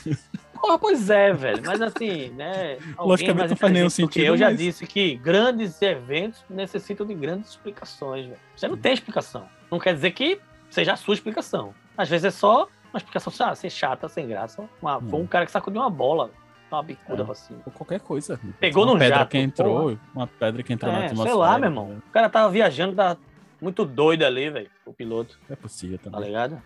Porra, 0.61 0.79
pois 0.79 1.11
é, 1.11 1.33
velho. 1.33 1.63
Mas 1.65 1.81
assim, 1.81 2.29
né? 2.31 2.79
Logicamente 2.99 3.49
não 3.49 3.57
faz 3.57 3.73
nenhum 3.73 3.91
sentido. 3.91 4.25
Eu 4.25 4.37
já 4.37 4.53
disse 4.53 4.87
que 4.87 5.17
grandes 5.17 5.81
eventos 5.83 6.45
necessitam 6.49 7.07
de 7.07 7.15
grandes 7.15 7.51
explicações, 7.51 8.27
velho. 8.27 8.39
Você 8.55 8.69
não 8.69 8.77
tem 8.77 8.93
explicação. 8.93 9.49
Não 9.71 9.79
quer 9.79 9.95
dizer 9.95 10.13
que 10.13 10.41
seja 10.69 10.93
a 10.93 10.97
sua 10.97 11.15
explicação. 11.15 11.75
Às 11.97 12.09
vezes 12.09 12.27
é 12.27 12.31
só 12.31 12.69
uma 12.93 12.99
explicação 12.99 13.33
ah, 13.47 13.55
ser 13.55 13.71
chata, 13.71 14.09
sem 14.09 14.29
graça. 14.29 14.69
Uma, 14.81 15.01
Foi 15.01 15.21
um 15.21 15.27
cara 15.27 15.47
que 15.47 15.53
sacudiu 15.53 15.81
uma 15.81 15.91
bola 15.91 16.31
uma 16.71 16.83
bicuda 16.83 17.23
é, 17.23 17.27
pra 17.27 17.35
cima. 17.35 17.61
Ou 17.67 17.73
qualquer 17.73 18.01
coisa. 18.01 18.39
Pegou 18.61 18.85
uma 18.85 18.99
pedra 18.99 19.19
jato. 19.19 19.31
que 19.31 19.39
entrou, 19.39 19.83
porra. 19.83 20.01
uma 20.15 20.27
pedra 20.27 20.63
que 20.63 20.73
entrou 20.73 20.93
é, 20.93 20.99
na 20.99 21.05
atmosfera. 21.07 21.31
Sei 21.31 21.39
lá, 21.39 21.59
meu 21.59 21.69
irmão. 21.69 22.03
O 22.09 22.13
cara 22.13 22.29
tava 22.29 22.49
viajando 22.51 22.95
da 22.95 23.17
muito 23.61 23.85
doido 23.85 24.25
ali, 24.25 24.49
velho, 24.51 24.71
o 24.87 24.93
piloto. 24.93 25.39
É 25.49 25.57
possível 25.57 25.99
também. 25.99 26.21
Tá 26.21 26.27
ligado? 26.27 26.63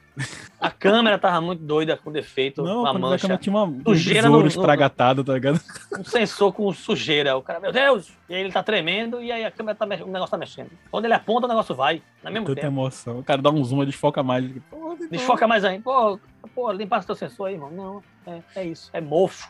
A 0.60 0.70
câmera 0.70 1.18
tava 1.18 1.40
muito 1.40 1.62
doida, 1.62 1.96
com 1.96 2.12
defeito, 2.12 2.62
não, 2.62 2.82
uma 2.82 2.92
mancha. 2.94 3.26
Não, 3.26 3.36
tinha 3.36 3.54
uma 3.54 3.82
sujeira 3.82 4.28
no, 4.28 4.46
estragatado, 4.46 5.24
tá 5.24 5.34
ligado? 5.34 5.60
Um 5.98 6.04
sensor 6.04 6.52
com 6.52 6.72
sujeira. 6.72 7.36
O 7.36 7.42
cara, 7.42 7.60
meu 7.60 7.72
Deus! 7.72 8.12
E 8.28 8.34
aí 8.34 8.40
ele 8.40 8.52
tá 8.52 8.62
tremendo 8.62 9.22
e 9.22 9.32
aí 9.32 9.44
a 9.44 9.50
câmera 9.50 9.76
tá 9.76 9.84
mexendo, 9.84 10.08
o 10.08 10.12
negócio 10.12 10.30
tá 10.30 10.38
mexendo. 10.38 10.70
Quando 10.90 11.04
ele 11.04 11.14
aponta, 11.14 11.46
o 11.46 11.48
negócio 11.48 11.74
vai, 11.74 12.00
na 12.22 12.30
mesmo 12.30 12.46
Tanta 12.46 12.60
tempo. 12.60 12.72
emoção. 12.72 13.18
O 13.18 13.24
cara 13.24 13.42
dá 13.42 13.50
um 13.50 13.62
zoom, 13.64 13.84
desfoca 13.84 14.22
mais. 14.22 14.48
Pô, 14.70 14.96
desfoca 15.10 15.46
mais 15.48 15.64
ainda. 15.64 15.82
Pô, 15.82 16.18
pô, 16.54 16.72
limpa 16.72 17.02
seu 17.02 17.14
sensor 17.14 17.48
aí, 17.48 17.54
irmão. 17.54 17.70
Não, 17.70 18.02
é, 18.26 18.40
é 18.56 18.64
isso, 18.64 18.88
é 18.92 19.00
mofo. 19.00 19.48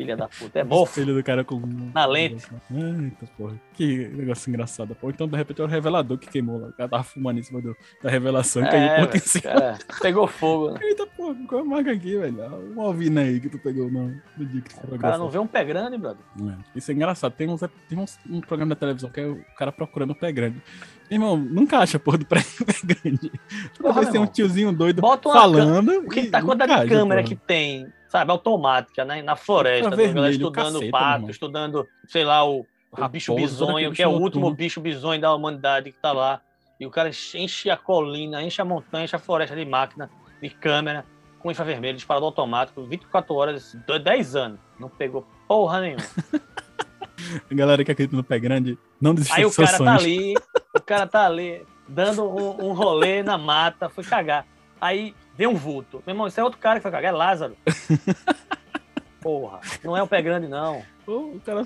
Filha 0.00 0.16
da 0.16 0.28
puta, 0.28 0.58
é 0.58 0.64
mofo. 0.64 0.92
Filho 0.94 1.14
do 1.14 1.22
cara 1.22 1.44
com. 1.44 1.60
Na 1.94 2.06
lente. 2.06 2.46
Eita, 2.70 3.26
porra. 3.36 3.60
Que 3.74 4.08
negócio 4.08 4.48
engraçado. 4.48 4.94
Pô, 4.94 5.10
então, 5.10 5.28
de 5.28 5.36
repente, 5.36 5.60
é 5.60 5.64
o 5.64 5.66
revelador 5.66 6.16
que 6.18 6.28
queimou 6.28 6.58
lá. 6.58 6.68
O 6.68 6.72
cara 6.72 6.88
tava 6.88 7.02
fumando 7.02 7.38
em 7.38 7.42
cima 7.42 7.60
do, 7.60 7.76
da 8.02 8.10
revelação 8.10 8.64
é, 8.64 8.70
caiu 8.70 9.06
potencial. 9.06 9.54
Cara, 9.54 9.78
pegou 10.00 10.26
fogo. 10.26 10.70
Né? 10.72 10.80
Eita, 10.82 11.06
porra, 11.06 11.36
qual 11.46 11.60
é 11.60 11.64
a 11.64 11.66
marca 11.66 11.92
aqui, 11.92 12.16
velho? 12.16 12.72
Uma 12.72 12.84
alvina 12.84 13.20
aí 13.20 13.40
que 13.40 13.48
tu 13.48 13.58
pegou 13.58 13.90
no, 13.90 14.20
no 14.36 14.46
dia 14.46 14.60
que 14.60 14.74
tu 14.74 14.94
O 14.94 14.98
cara 14.98 15.18
não 15.18 15.28
vê 15.28 15.38
um 15.38 15.46
pé 15.46 15.64
grande, 15.64 15.98
brother. 15.98 16.22
É. 16.40 16.78
Isso 16.78 16.90
é 16.90 16.94
engraçado. 16.94 17.32
Tem, 17.32 17.48
uns, 17.48 17.60
tem 17.88 17.98
uns, 17.98 18.18
um 18.28 18.40
programa 18.40 18.70
da 18.70 18.76
televisão 18.76 19.10
que 19.10 19.20
é 19.20 19.26
o 19.26 19.44
cara 19.56 19.70
procurando 19.70 20.10
o 20.10 20.14
pé 20.14 20.32
grande. 20.32 20.62
Irmão, 21.10 21.36
nunca 21.36 21.78
acha 21.78 21.98
porra 21.98 22.18
do 22.18 22.26
pé 22.26 22.36
grande. 22.84 23.32
Toda 23.76 23.92
vez 23.94 24.08
tem 24.10 24.20
um 24.20 24.26
tiozinho 24.26 24.72
doido 24.72 25.02
falando. 25.22 25.90
O 26.00 26.08
que 26.08 26.26
tá 26.26 26.40
quantidade 26.40 26.84
de 26.84 26.88
câmera 26.88 27.22
porra. 27.22 27.34
que 27.34 27.34
tem 27.34 27.92
sabe, 28.10 28.30
automática, 28.32 29.04
né? 29.04 29.22
Na 29.22 29.36
floresta, 29.36 29.94
vermelho, 29.94 30.30
estudando 30.30 30.72
caceta, 30.72 30.90
pato, 30.90 31.30
estudando, 31.30 31.88
sei 32.08 32.24
lá, 32.24 32.44
o, 32.44 32.66
o 32.90 33.08
bicho 33.08 33.34
bisonho, 33.34 33.92
que 33.92 34.02
é 34.02 34.08
o 34.08 34.10
último 34.10 34.46
tudo. 34.46 34.56
bicho 34.56 34.80
bisonho 34.80 35.20
da 35.20 35.32
humanidade 35.32 35.92
que 35.92 35.98
tá 35.98 36.12
lá. 36.12 36.42
E 36.78 36.84
o 36.84 36.90
cara 36.90 37.08
enche 37.08 37.70
a 37.70 37.76
colina, 37.76 38.42
enche 38.42 38.60
a 38.60 38.64
montanha, 38.64 39.04
enche 39.04 39.14
a 39.14 39.18
floresta 39.18 39.54
de 39.54 39.64
máquina, 39.64 40.10
de 40.42 40.50
câmera, 40.50 41.04
com 41.38 41.50
infravermelho, 41.50 41.94
disparador 41.94 42.28
automático, 42.28 42.82
24 42.82 43.34
horas, 43.34 43.76
10 43.86 44.36
anos. 44.36 44.58
Não 44.78 44.88
pegou 44.88 45.24
porra 45.46 45.80
nenhuma. 45.80 46.02
a 47.48 47.54
galera 47.54 47.84
que 47.84 47.92
acredita 47.92 48.16
no 48.16 48.24
pé 48.24 48.40
grande 48.40 48.76
não 49.00 49.14
desistiu 49.14 49.36
Aí 49.36 49.44
o 49.44 49.52
cara 49.52 49.68
tá 49.68 49.76
sonhos. 49.76 49.92
tá 49.92 49.98
ali, 49.98 50.34
o 50.74 50.80
cara 50.80 51.06
tá 51.06 51.26
ali, 51.26 51.66
dando 51.86 52.24
um, 52.24 52.70
um 52.70 52.72
rolê 52.72 53.22
na 53.22 53.38
mata, 53.38 53.88
foi 53.88 54.02
cagar. 54.02 54.46
Aí 54.80 55.14
vê 55.40 55.46
um 55.46 55.54
vulto. 55.54 56.02
Meu 56.06 56.12
irmão, 56.12 56.26
isso 56.26 56.38
é 56.38 56.44
outro 56.44 56.58
cara 56.58 56.78
que 56.78 56.82
foi 56.82 56.90
cagar, 56.90 57.14
é 57.14 57.16
Lázaro. 57.16 57.56
Porra, 59.22 59.60
não 59.82 59.96
é 59.96 60.02
um 60.02 60.06
pé 60.06 60.20
grande, 60.20 60.46
não. 60.46 60.82
Pô, 61.06 61.32
o 61.34 61.40
cara 61.40 61.64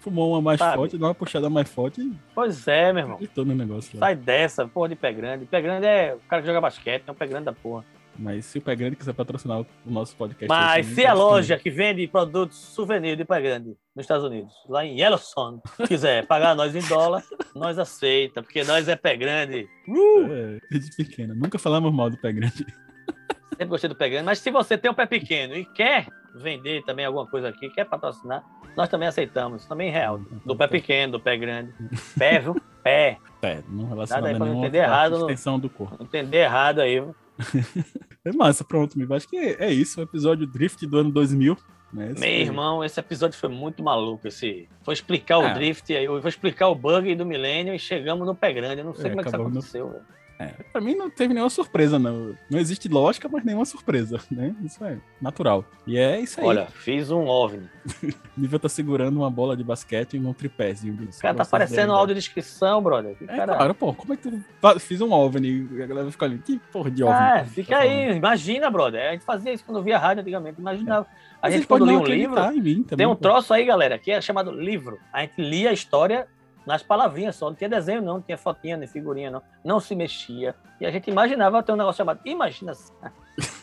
fumou 0.00 0.32
uma 0.32 0.42
mais 0.42 0.58
Sabe? 0.58 0.74
forte, 0.74 0.98
deu 0.98 1.06
uma 1.06 1.14
puxada 1.14 1.48
mais 1.48 1.68
forte. 1.68 2.12
Pois 2.34 2.66
é, 2.66 2.92
meu 2.92 3.04
irmão. 3.04 3.20
no 3.36 3.54
negócio. 3.54 3.96
Sai 4.00 4.16
dessa, 4.16 4.66
porra 4.66 4.88
de 4.88 4.96
pé 4.96 5.12
grande. 5.12 5.46
Pé 5.46 5.60
grande 5.60 5.86
é 5.86 6.14
o 6.14 6.28
cara 6.28 6.42
que 6.42 6.48
joga 6.48 6.60
basquete, 6.60 7.04
é 7.06 7.12
um 7.12 7.14
pé 7.14 7.28
grande 7.28 7.44
da 7.44 7.52
porra. 7.52 7.84
Mas 8.18 8.46
se 8.46 8.58
o 8.58 8.60
Pé 8.60 8.74
Grande 8.74 8.96
quiser 8.96 9.12
patrocinar 9.12 9.60
o 9.60 9.66
nosso 9.86 10.16
podcast... 10.16 10.48
Mas 10.48 10.86
se 10.86 11.06
a 11.06 11.12
loja 11.14 11.56
que 11.56 11.70
vende 11.70 12.04
produtos 12.08 12.58
souvenir 12.58 13.16
de 13.16 13.24
Pé 13.24 13.40
Grande 13.40 13.76
nos 13.94 14.02
Estados 14.02 14.24
Unidos, 14.24 14.52
lá 14.68 14.84
em 14.84 14.98
Yellowstone, 14.98 15.60
quiser 15.86 16.26
pagar 16.26 16.56
nós 16.56 16.74
em 16.74 16.80
dólar, 16.88 17.22
nós 17.54 17.78
aceita, 17.78 18.42
porque 18.42 18.64
nós 18.64 18.88
é 18.88 18.96
Pé 18.96 19.16
Grande. 19.16 19.68
Uh! 19.88 20.58
É, 20.72 20.78
de 20.78 20.96
pequena. 20.96 21.32
Nunca 21.32 21.58
falamos 21.58 21.94
mal 21.94 22.10
do 22.10 22.18
Pé 22.18 22.32
Grande. 22.32 22.66
Sempre 23.50 23.66
gostei 23.66 23.88
do 23.88 23.96
Pé 23.96 24.08
Grande, 24.08 24.24
mas 24.24 24.38
se 24.38 24.50
você 24.50 24.76
tem 24.76 24.90
um 24.90 24.94
pé 24.94 25.06
pequeno 25.06 25.54
e 25.54 25.64
quer 25.64 26.06
vender 26.34 26.84
também 26.84 27.04
alguma 27.04 27.26
coisa 27.26 27.48
aqui, 27.48 27.68
quer 27.70 27.84
patrocinar, 27.84 28.44
nós 28.76 28.88
também 28.88 29.08
aceitamos. 29.08 29.66
Também 29.66 29.88
é 29.88 29.92
real. 29.92 30.20
Do 30.44 30.54
pé 30.56 30.68
pequeno, 30.68 31.12
do 31.12 31.20
pé 31.20 31.36
grande. 31.36 31.72
Pé, 32.16 32.38
viu? 32.38 32.56
Pé. 32.82 33.18
Pé, 33.40 33.62
não 33.68 33.88
relaciona 33.88 34.22
Nada 34.22 34.32
aí 34.32 34.38
pra 34.38 34.46
não 34.46 34.58
entender 34.58 34.78
errado. 34.78 35.16
Extensão 35.16 35.58
do 35.58 35.68
corpo. 35.68 36.02
Entender 36.02 36.38
errado 36.38 36.80
aí, 36.80 37.00
viu? 37.00 37.14
é 38.24 38.32
massa, 38.32 38.64
pronto, 38.64 38.98
me 38.98 39.06
acho 39.14 39.28
que 39.28 39.36
é 39.36 39.72
isso, 39.72 40.00
o 40.00 40.02
episódio 40.02 40.46
Drift 40.46 40.86
do 40.86 40.98
ano 40.98 41.10
2000. 41.10 41.56
Né? 41.92 42.12
Meu 42.18 42.28
irmão, 42.28 42.84
esse 42.84 43.00
episódio 43.00 43.38
foi 43.38 43.48
muito 43.48 43.82
maluco. 43.82 44.28
Esse... 44.28 44.68
Foi 44.82 44.92
explicar 44.92 45.38
o 45.38 45.46
é. 45.46 45.54
Drift, 45.54 45.90
eu 45.90 46.20
vou 46.20 46.28
explicar 46.28 46.68
o 46.68 46.74
bug 46.74 47.14
do 47.14 47.24
milênio 47.24 47.74
e 47.74 47.78
chegamos 47.78 48.26
no 48.26 48.34
pé 48.34 48.52
grande. 48.52 48.80
Eu 48.80 48.84
não 48.84 48.94
sei 48.94 49.06
é, 49.06 49.08
como 49.08 49.20
é 49.20 49.24
que 49.24 49.28
isso 49.28 49.36
aconteceu, 49.36 49.86
no... 49.86 50.17
É, 50.38 50.52
pra 50.72 50.80
mim 50.80 50.94
não 50.94 51.10
teve 51.10 51.34
nenhuma 51.34 51.50
surpresa, 51.50 51.98
não. 51.98 52.36
Não 52.48 52.60
existe 52.60 52.88
lógica, 52.88 53.28
mas 53.28 53.44
nenhuma 53.44 53.64
surpresa, 53.64 54.20
né? 54.30 54.54
Isso 54.64 54.84
é 54.84 54.96
natural. 55.20 55.64
E 55.84 55.98
é 55.98 56.20
isso 56.20 56.40
aí. 56.40 56.46
Olha, 56.46 56.66
fiz 56.66 57.10
um 57.10 57.26
OVNI. 57.26 57.68
Nível 58.36 58.60
tá 58.60 58.68
segurando 58.68 59.16
uma 59.16 59.30
bola 59.30 59.56
de 59.56 59.64
basquete 59.64 60.16
e 60.16 60.20
um 60.20 60.32
tripézinho. 60.32 61.08
Cara, 61.20 61.34
tá 61.34 61.42
aparecendo 61.42 61.92
audiodescrição, 61.92 62.80
brother. 62.80 63.16
Que 63.16 63.24
é, 63.24 63.36
cara... 63.36 63.56
claro, 63.56 63.74
pô. 63.74 63.92
Como 63.92 64.14
é 64.14 64.16
que 64.16 64.30
tu 64.30 64.80
fiz 64.80 65.00
um 65.00 65.10
OVNI? 65.10 65.82
A 65.82 65.86
galera 65.86 66.10
fica 66.12 66.26
ali, 66.26 66.38
que 66.38 66.58
porra 66.72 66.90
de 66.90 67.02
OVNI? 67.02 67.16
Ah, 67.16 67.44
fica 67.44 67.76
tá 67.76 67.82
aí. 67.82 68.16
Imagina, 68.16 68.70
brother. 68.70 69.08
A 69.08 69.12
gente 69.12 69.24
fazia 69.24 69.52
isso 69.52 69.64
quando 69.64 69.82
via 69.82 69.98
rádio 69.98 70.20
antigamente. 70.20 70.60
Imaginava. 70.60 71.06
É. 71.24 71.28
A 71.42 71.50
gente, 71.50 71.66
quando 71.66 71.84
lia 71.84 71.98
um 71.98 72.04
livro, 72.04 72.36
também, 72.36 72.82
tem 72.82 73.06
um 73.06 73.14
troço 73.14 73.52
aí, 73.54 73.64
galera, 73.64 73.98
que 73.98 74.10
é 74.10 74.20
chamado 74.20 74.52
livro. 74.52 74.98
A 75.12 75.20
gente 75.20 75.40
lia 75.40 75.70
a 75.70 75.72
história 75.72 76.28
nas 76.68 76.82
palavrinhas 76.82 77.34
só, 77.34 77.48
não 77.48 77.56
tinha 77.56 77.70
desenho 77.70 78.02
não, 78.02 78.14
não 78.14 78.20
tinha 78.20 78.36
fotinha 78.36 78.76
nem 78.76 78.86
figurinha 78.86 79.30
não, 79.30 79.42
não 79.64 79.80
se 79.80 79.94
mexia. 79.94 80.54
E 80.78 80.84
a 80.84 80.90
gente 80.90 81.10
imaginava 81.10 81.62
ter 81.62 81.72
um 81.72 81.76
negócio 81.76 81.96
chamado 81.96 82.20
Imagina 82.26 82.72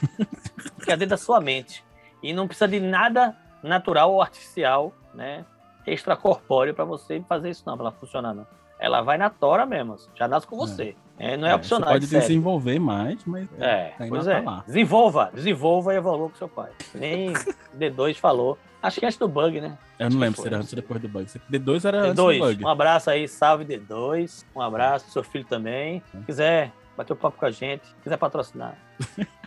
que 0.84 0.92
é 0.92 0.98
dentro 0.98 1.10
da 1.10 1.18
sua 1.18 1.40
mente. 1.40 1.86
E 2.24 2.34
não 2.34 2.48
precisa 2.48 2.68
de 2.68 2.80
nada 2.80 3.38
natural 3.62 4.12
ou 4.12 4.24
artificial, 4.24 4.92
né, 5.14 5.46
extracorpóreo 5.86 6.74
para 6.74 6.84
você 6.84 7.24
fazer 7.30 7.52
isso 7.52 7.62
não, 7.68 7.78
para 7.78 7.88
ela 7.88 7.92
funcionar 7.92 8.34
não. 8.34 8.48
Ela 8.80 9.02
vai 9.02 9.20
na 9.20 9.30
tora 9.30 9.68
mesmo, 9.68 9.98
já 10.16 10.28
nasce 10.28 10.48
com 10.48 10.56
é. 10.56 10.60
você. 10.60 10.96
É. 11.20 11.34
É, 11.34 11.38
não 11.38 11.48
é, 11.48 11.52
é 11.52 11.56
opcional. 11.56 11.90
Você 11.90 11.94
pode 11.94 12.08
desenvolver 12.08 12.80
mais, 12.80 13.24
mas 13.24 13.48
é, 13.60 13.94
pois 14.10 14.28
é. 14.28 14.44
Desenvolva, 14.66 15.32
desenvolva 15.34 15.94
e 15.94 15.98
evolua 15.98 16.30
com 16.30 16.36
seu 16.36 16.50
pai. 16.50 16.72
Nem 16.94 17.32
D2 17.78 18.16
falou. 18.16 18.58
Acho 18.86 19.00
que 19.00 19.06
é 19.06 19.08
antes 19.08 19.18
do 19.18 19.28
bug, 19.28 19.60
né? 19.60 19.76
Eu 19.98 20.12
não 20.12 20.20
lembro 20.20 20.40
se 20.40 20.48
era 20.48 20.58
antes 20.58 20.72
ou 20.72 20.76
depois 20.76 21.02
do 21.02 21.08
bug. 21.08 21.26
D2 21.26 21.86
era 21.86 22.02
D2, 22.02 22.06
antes 22.06 22.16
do 22.16 22.40
bug. 22.46 22.64
Um 22.64 22.68
abraço 22.68 23.10
aí, 23.10 23.28
salve 23.28 23.66
D2. 23.66 24.46
Um 24.56 24.62
abraço, 24.62 25.10
seu 25.10 25.24
filho 25.24 25.44
também. 25.44 26.04
Se 26.12 26.18
quiser 26.24 26.72
bater 26.96 27.14
um 27.14 27.16
papo 27.16 27.36
com 27.36 27.46
a 27.48 27.52
gente, 27.52 27.84
quiser 28.04 28.18
patrocinar. 28.18 28.78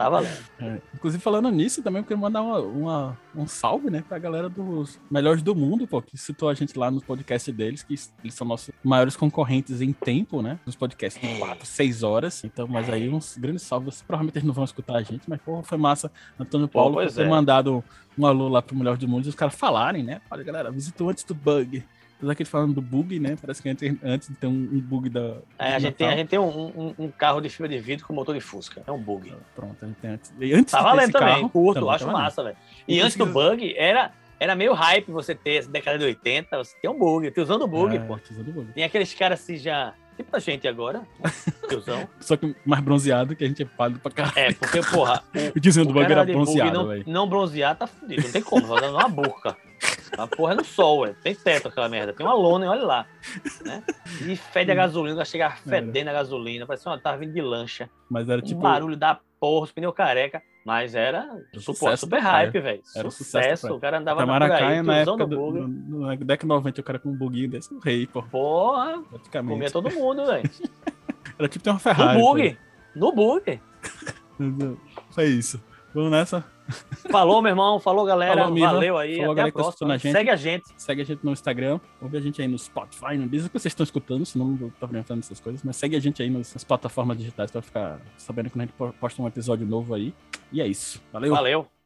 Tá 0.00 0.08
valendo. 0.08 0.38
É. 0.58 0.78
Inclusive, 0.94 1.22
falando 1.22 1.50
nisso, 1.50 1.82
também 1.82 2.00
eu 2.00 2.04
queria 2.04 2.16
mandar 2.16 2.40
uma, 2.40 2.58
uma, 2.58 3.18
um 3.36 3.46
salve, 3.46 3.90
né, 3.90 4.02
pra 4.08 4.18
galera 4.18 4.48
dos 4.48 4.98
melhores 5.10 5.42
do 5.42 5.54
mundo, 5.54 5.86
pô, 5.86 6.00
que 6.00 6.16
citou 6.16 6.48
a 6.48 6.54
gente 6.54 6.78
lá 6.78 6.90
no 6.90 7.02
podcast 7.02 7.52
deles, 7.52 7.82
que 7.82 7.92
eles 8.24 8.34
são 8.34 8.46
nossos 8.46 8.70
maiores 8.82 9.14
concorrentes 9.14 9.82
em 9.82 9.92
tempo, 9.92 10.40
né? 10.40 10.58
Nos 10.64 10.74
podcasts 10.74 11.20
de 11.20 11.38
4, 11.38 11.66
6 11.66 12.02
horas. 12.02 12.42
Então, 12.44 12.66
mas 12.66 12.88
aí 12.88 13.10
uns 13.10 13.36
grandes 13.36 13.62
salves. 13.62 14.00
Provavelmente 14.00 14.38
eles 14.38 14.46
não 14.46 14.54
vão 14.54 14.64
escutar 14.64 14.96
a 14.96 15.02
gente, 15.02 15.28
mas, 15.28 15.38
pô, 15.42 15.62
foi 15.62 15.76
massa, 15.76 16.10
Antônio 16.38 16.66
Paulo, 16.66 16.94
pô, 16.94 17.06
ter 17.06 17.20
é. 17.20 17.28
mandado 17.28 17.84
um 18.16 18.24
alô 18.24 18.48
lá 18.48 18.62
pro 18.62 18.74
Melhor 18.74 18.96
do 18.96 19.06
Mundo 19.06 19.26
e 19.26 19.28
os 19.28 19.34
caras 19.34 19.54
falarem, 19.54 20.02
né? 20.02 20.22
Olha, 20.30 20.42
galera, 20.42 20.70
visitou 20.70 21.10
antes 21.10 21.24
do 21.24 21.34
bug. 21.34 21.84
Apesar 22.20 22.34
que 22.34 22.44
falam 22.44 22.70
do 22.70 22.82
bug, 22.82 23.18
né? 23.18 23.34
Parece 23.40 23.62
que 23.62 23.68
antes 23.70 24.28
de 24.28 24.34
ter 24.34 24.46
um, 24.46 24.78
bug 24.78 25.08
da. 25.08 25.38
É, 25.58 25.76
a, 25.76 25.78
gente 25.78 25.94
tem, 25.94 26.06
a 26.06 26.14
gente 26.14 26.28
tem 26.28 26.38
um, 26.38 26.66
um, 26.66 26.94
um, 26.98 27.10
carro 27.10 27.40
de 27.40 27.48
fibra 27.48 27.66
de 27.66 27.78
vidro 27.78 28.06
com 28.06 28.12
motor 28.12 28.34
de 28.34 28.42
Fusca. 28.42 28.82
É 28.86 28.92
um 28.92 28.98
bug. 28.98 29.32
Pronto, 29.56 29.74
a 29.82 29.86
gente 29.86 29.96
tem 29.96 30.10
antes. 30.10 30.30
E 30.38 30.52
antes 30.52 30.70
tá 30.70 30.82
valendo 30.82 31.12
também, 31.12 31.36
carro, 31.36 31.48
curto, 31.48 31.80
também, 31.80 31.94
acho 31.94 32.04
tá 32.04 32.12
massa, 32.12 32.44
velho. 32.44 32.56
E 32.86 33.00
antes 33.00 33.16
do 33.16 33.24
bug, 33.24 33.74
era, 33.74 34.12
era 34.38 34.54
meio 34.54 34.74
hype 34.74 35.10
você 35.10 35.34
ter 35.34 35.54
essa 35.54 35.70
década 35.70 35.98
de 35.98 36.04
80, 36.04 36.58
você 36.58 36.76
tem 36.82 36.90
um 36.90 36.98
bug, 36.98 37.32
usando 37.38 37.62
o 37.62 37.66
bug, 37.66 37.96
é, 37.96 38.00
pô. 38.00 38.18
Bug. 38.52 38.70
Tem 38.74 38.84
aqueles 38.84 39.14
caras 39.14 39.40
assim 39.40 39.56
já. 39.56 39.94
Tipo 40.14 40.36
a 40.36 40.40
gente 40.40 40.68
agora, 40.68 41.00
tiozão. 41.70 42.06
Só 42.20 42.36
que 42.36 42.54
mais 42.66 42.82
bronzeado, 42.82 43.34
que 43.34 43.44
a 43.44 43.48
gente 43.48 43.62
é 43.62 43.64
pálido 43.64 43.98
pra 44.00 44.12
caralho. 44.12 44.38
É, 44.38 44.52
porque, 44.52 44.82
porra. 44.82 45.22
O, 45.54 45.56
o 45.56 45.60
tiozão 45.60 45.86
do 45.86 45.94
bug 45.94 46.12
era 46.12 46.22
bronzeado, 46.26 46.86
velho. 46.86 47.04
Não, 47.06 47.22
não 47.22 47.26
bronzear 47.26 47.74
tá 47.76 47.86
fudido, 47.86 48.24
não 48.24 48.30
tem 48.30 48.42
como, 48.42 48.66
vai 48.66 48.78
dando 48.82 48.98
uma 48.98 49.08
boca. 49.08 49.56
A 50.16 50.26
porra 50.26 50.52
é 50.52 50.56
no 50.56 50.64
sol, 50.64 51.00
ué. 51.00 51.14
Tem 51.22 51.34
teto 51.34 51.68
aquela 51.68 51.88
merda. 51.88 52.12
Tem 52.12 52.24
uma 52.24 52.34
lona, 52.34 52.70
olha 52.70 52.82
lá. 52.82 53.06
Né? 53.64 53.82
E 54.26 54.36
fede 54.36 54.70
a 54.72 54.74
gasolina, 54.74 55.24
chega 55.24 55.50
fedendo 55.50 56.08
a 56.08 56.12
gasolina. 56.12 56.66
Parece 56.66 56.86
uma 56.86 56.98
tava 56.98 57.18
vindo 57.18 57.32
de 57.32 57.40
lancha. 57.40 57.88
Mas 58.08 58.28
era 58.28 58.42
tipo. 58.42 58.58
Um 58.58 58.62
barulho 58.62 58.96
da 58.96 59.20
porra, 59.38 59.64
os 59.64 59.72
pneus 59.72 59.94
careca. 59.94 60.42
Mas 60.64 60.94
era, 60.94 61.26
super, 61.58 61.96
super 61.96 62.20
hype, 62.20 62.60
velho. 62.60 62.82
Era 62.94 63.10
sucesso. 63.10 63.62
sucesso 63.62 63.74
o 63.74 63.80
cara 63.80 63.98
andava 63.98 64.26
na 64.26 64.56
aí, 64.56 64.82
na 64.82 64.98
época 64.98 65.26
do, 65.26 65.50
no, 65.50 65.68
no 65.68 66.16
década 66.18 66.54
90, 66.54 66.80
o 66.80 66.84
cara 66.84 66.98
com 66.98 67.08
um 67.08 67.16
buguinho 67.16 67.48
desse, 67.48 67.72
o 67.72 67.78
rei, 67.78 68.06
pô. 68.06 68.22
Porra, 68.22 69.02
comia 69.32 69.70
todo 69.70 69.90
mundo, 69.90 70.26
velho. 70.26 70.48
era 71.38 71.48
tipo 71.48 71.64
ter 71.64 71.70
uma 71.70 71.78
Ferrari. 71.78 72.18
No 72.18 72.26
bug. 72.26 72.50
Pô. 72.50 72.58
No 72.94 73.12
bug. 73.12 73.60
Foi 75.10 75.24
isso. 75.24 75.62
Vamos 75.94 76.10
nessa? 76.10 76.44
Falou, 77.10 77.42
meu 77.42 77.50
irmão. 77.50 77.80
Falou, 77.80 78.04
galera. 78.04 78.42
Falou, 78.42 78.58
Valeu 78.58 78.98
aí. 78.98 79.16
Falou, 79.16 79.32
Até 79.32 79.36
galera, 79.36 79.48
a 79.48 79.52
tá 79.52 79.62
próxima. 79.62 79.94
A 79.94 79.96
gente. 79.96 80.12
Segue 80.12 80.30
a 80.30 80.36
gente. 80.36 80.64
Segue 80.76 81.02
a 81.02 81.04
gente 81.04 81.24
no 81.24 81.32
Instagram. 81.32 81.80
Ouve 82.00 82.16
a 82.16 82.20
gente 82.20 82.40
aí 82.40 82.48
no 82.48 82.58
Spotify. 82.58 83.16
Não 83.16 83.26
diz 83.26 83.44
o 83.44 83.48
que 83.48 83.58
vocês 83.58 83.72
estão 83.72 83.84
escutando, 83.84 84.24
senão 84.24 84.48
não 84.48 84.70
tô 84.70 84.86
falando 84.86 85.20
essas 85.20 85.40
coisas. 85.40 85.62
Mas 85.62 85.76
segue 85.76 85.96
a 85.96 86.00
gente 86.00 86.22
aí 86.22 86.30
nas, 86.30 86.52
nas 86.54 86.64
plataformas 86.64 87.18
digitais 87.18 87.50
para 87.50 87.62
ficar 87.62 88.00
sabendo 88.16 88.50
quando 88.50 88.62
a 88.62 88.66
gente 88.66 88.94
posta 88.98 89.22
um 89.22 89.26
episódio 89.26 89.66
novo 89.66 89.94
aí. 89.94 90.14
E 90.52 90.60
é 90.60 90.66
isso. 90.66 91.02
Valeu. 91.12 91.34
Valeu. 91.34 91.79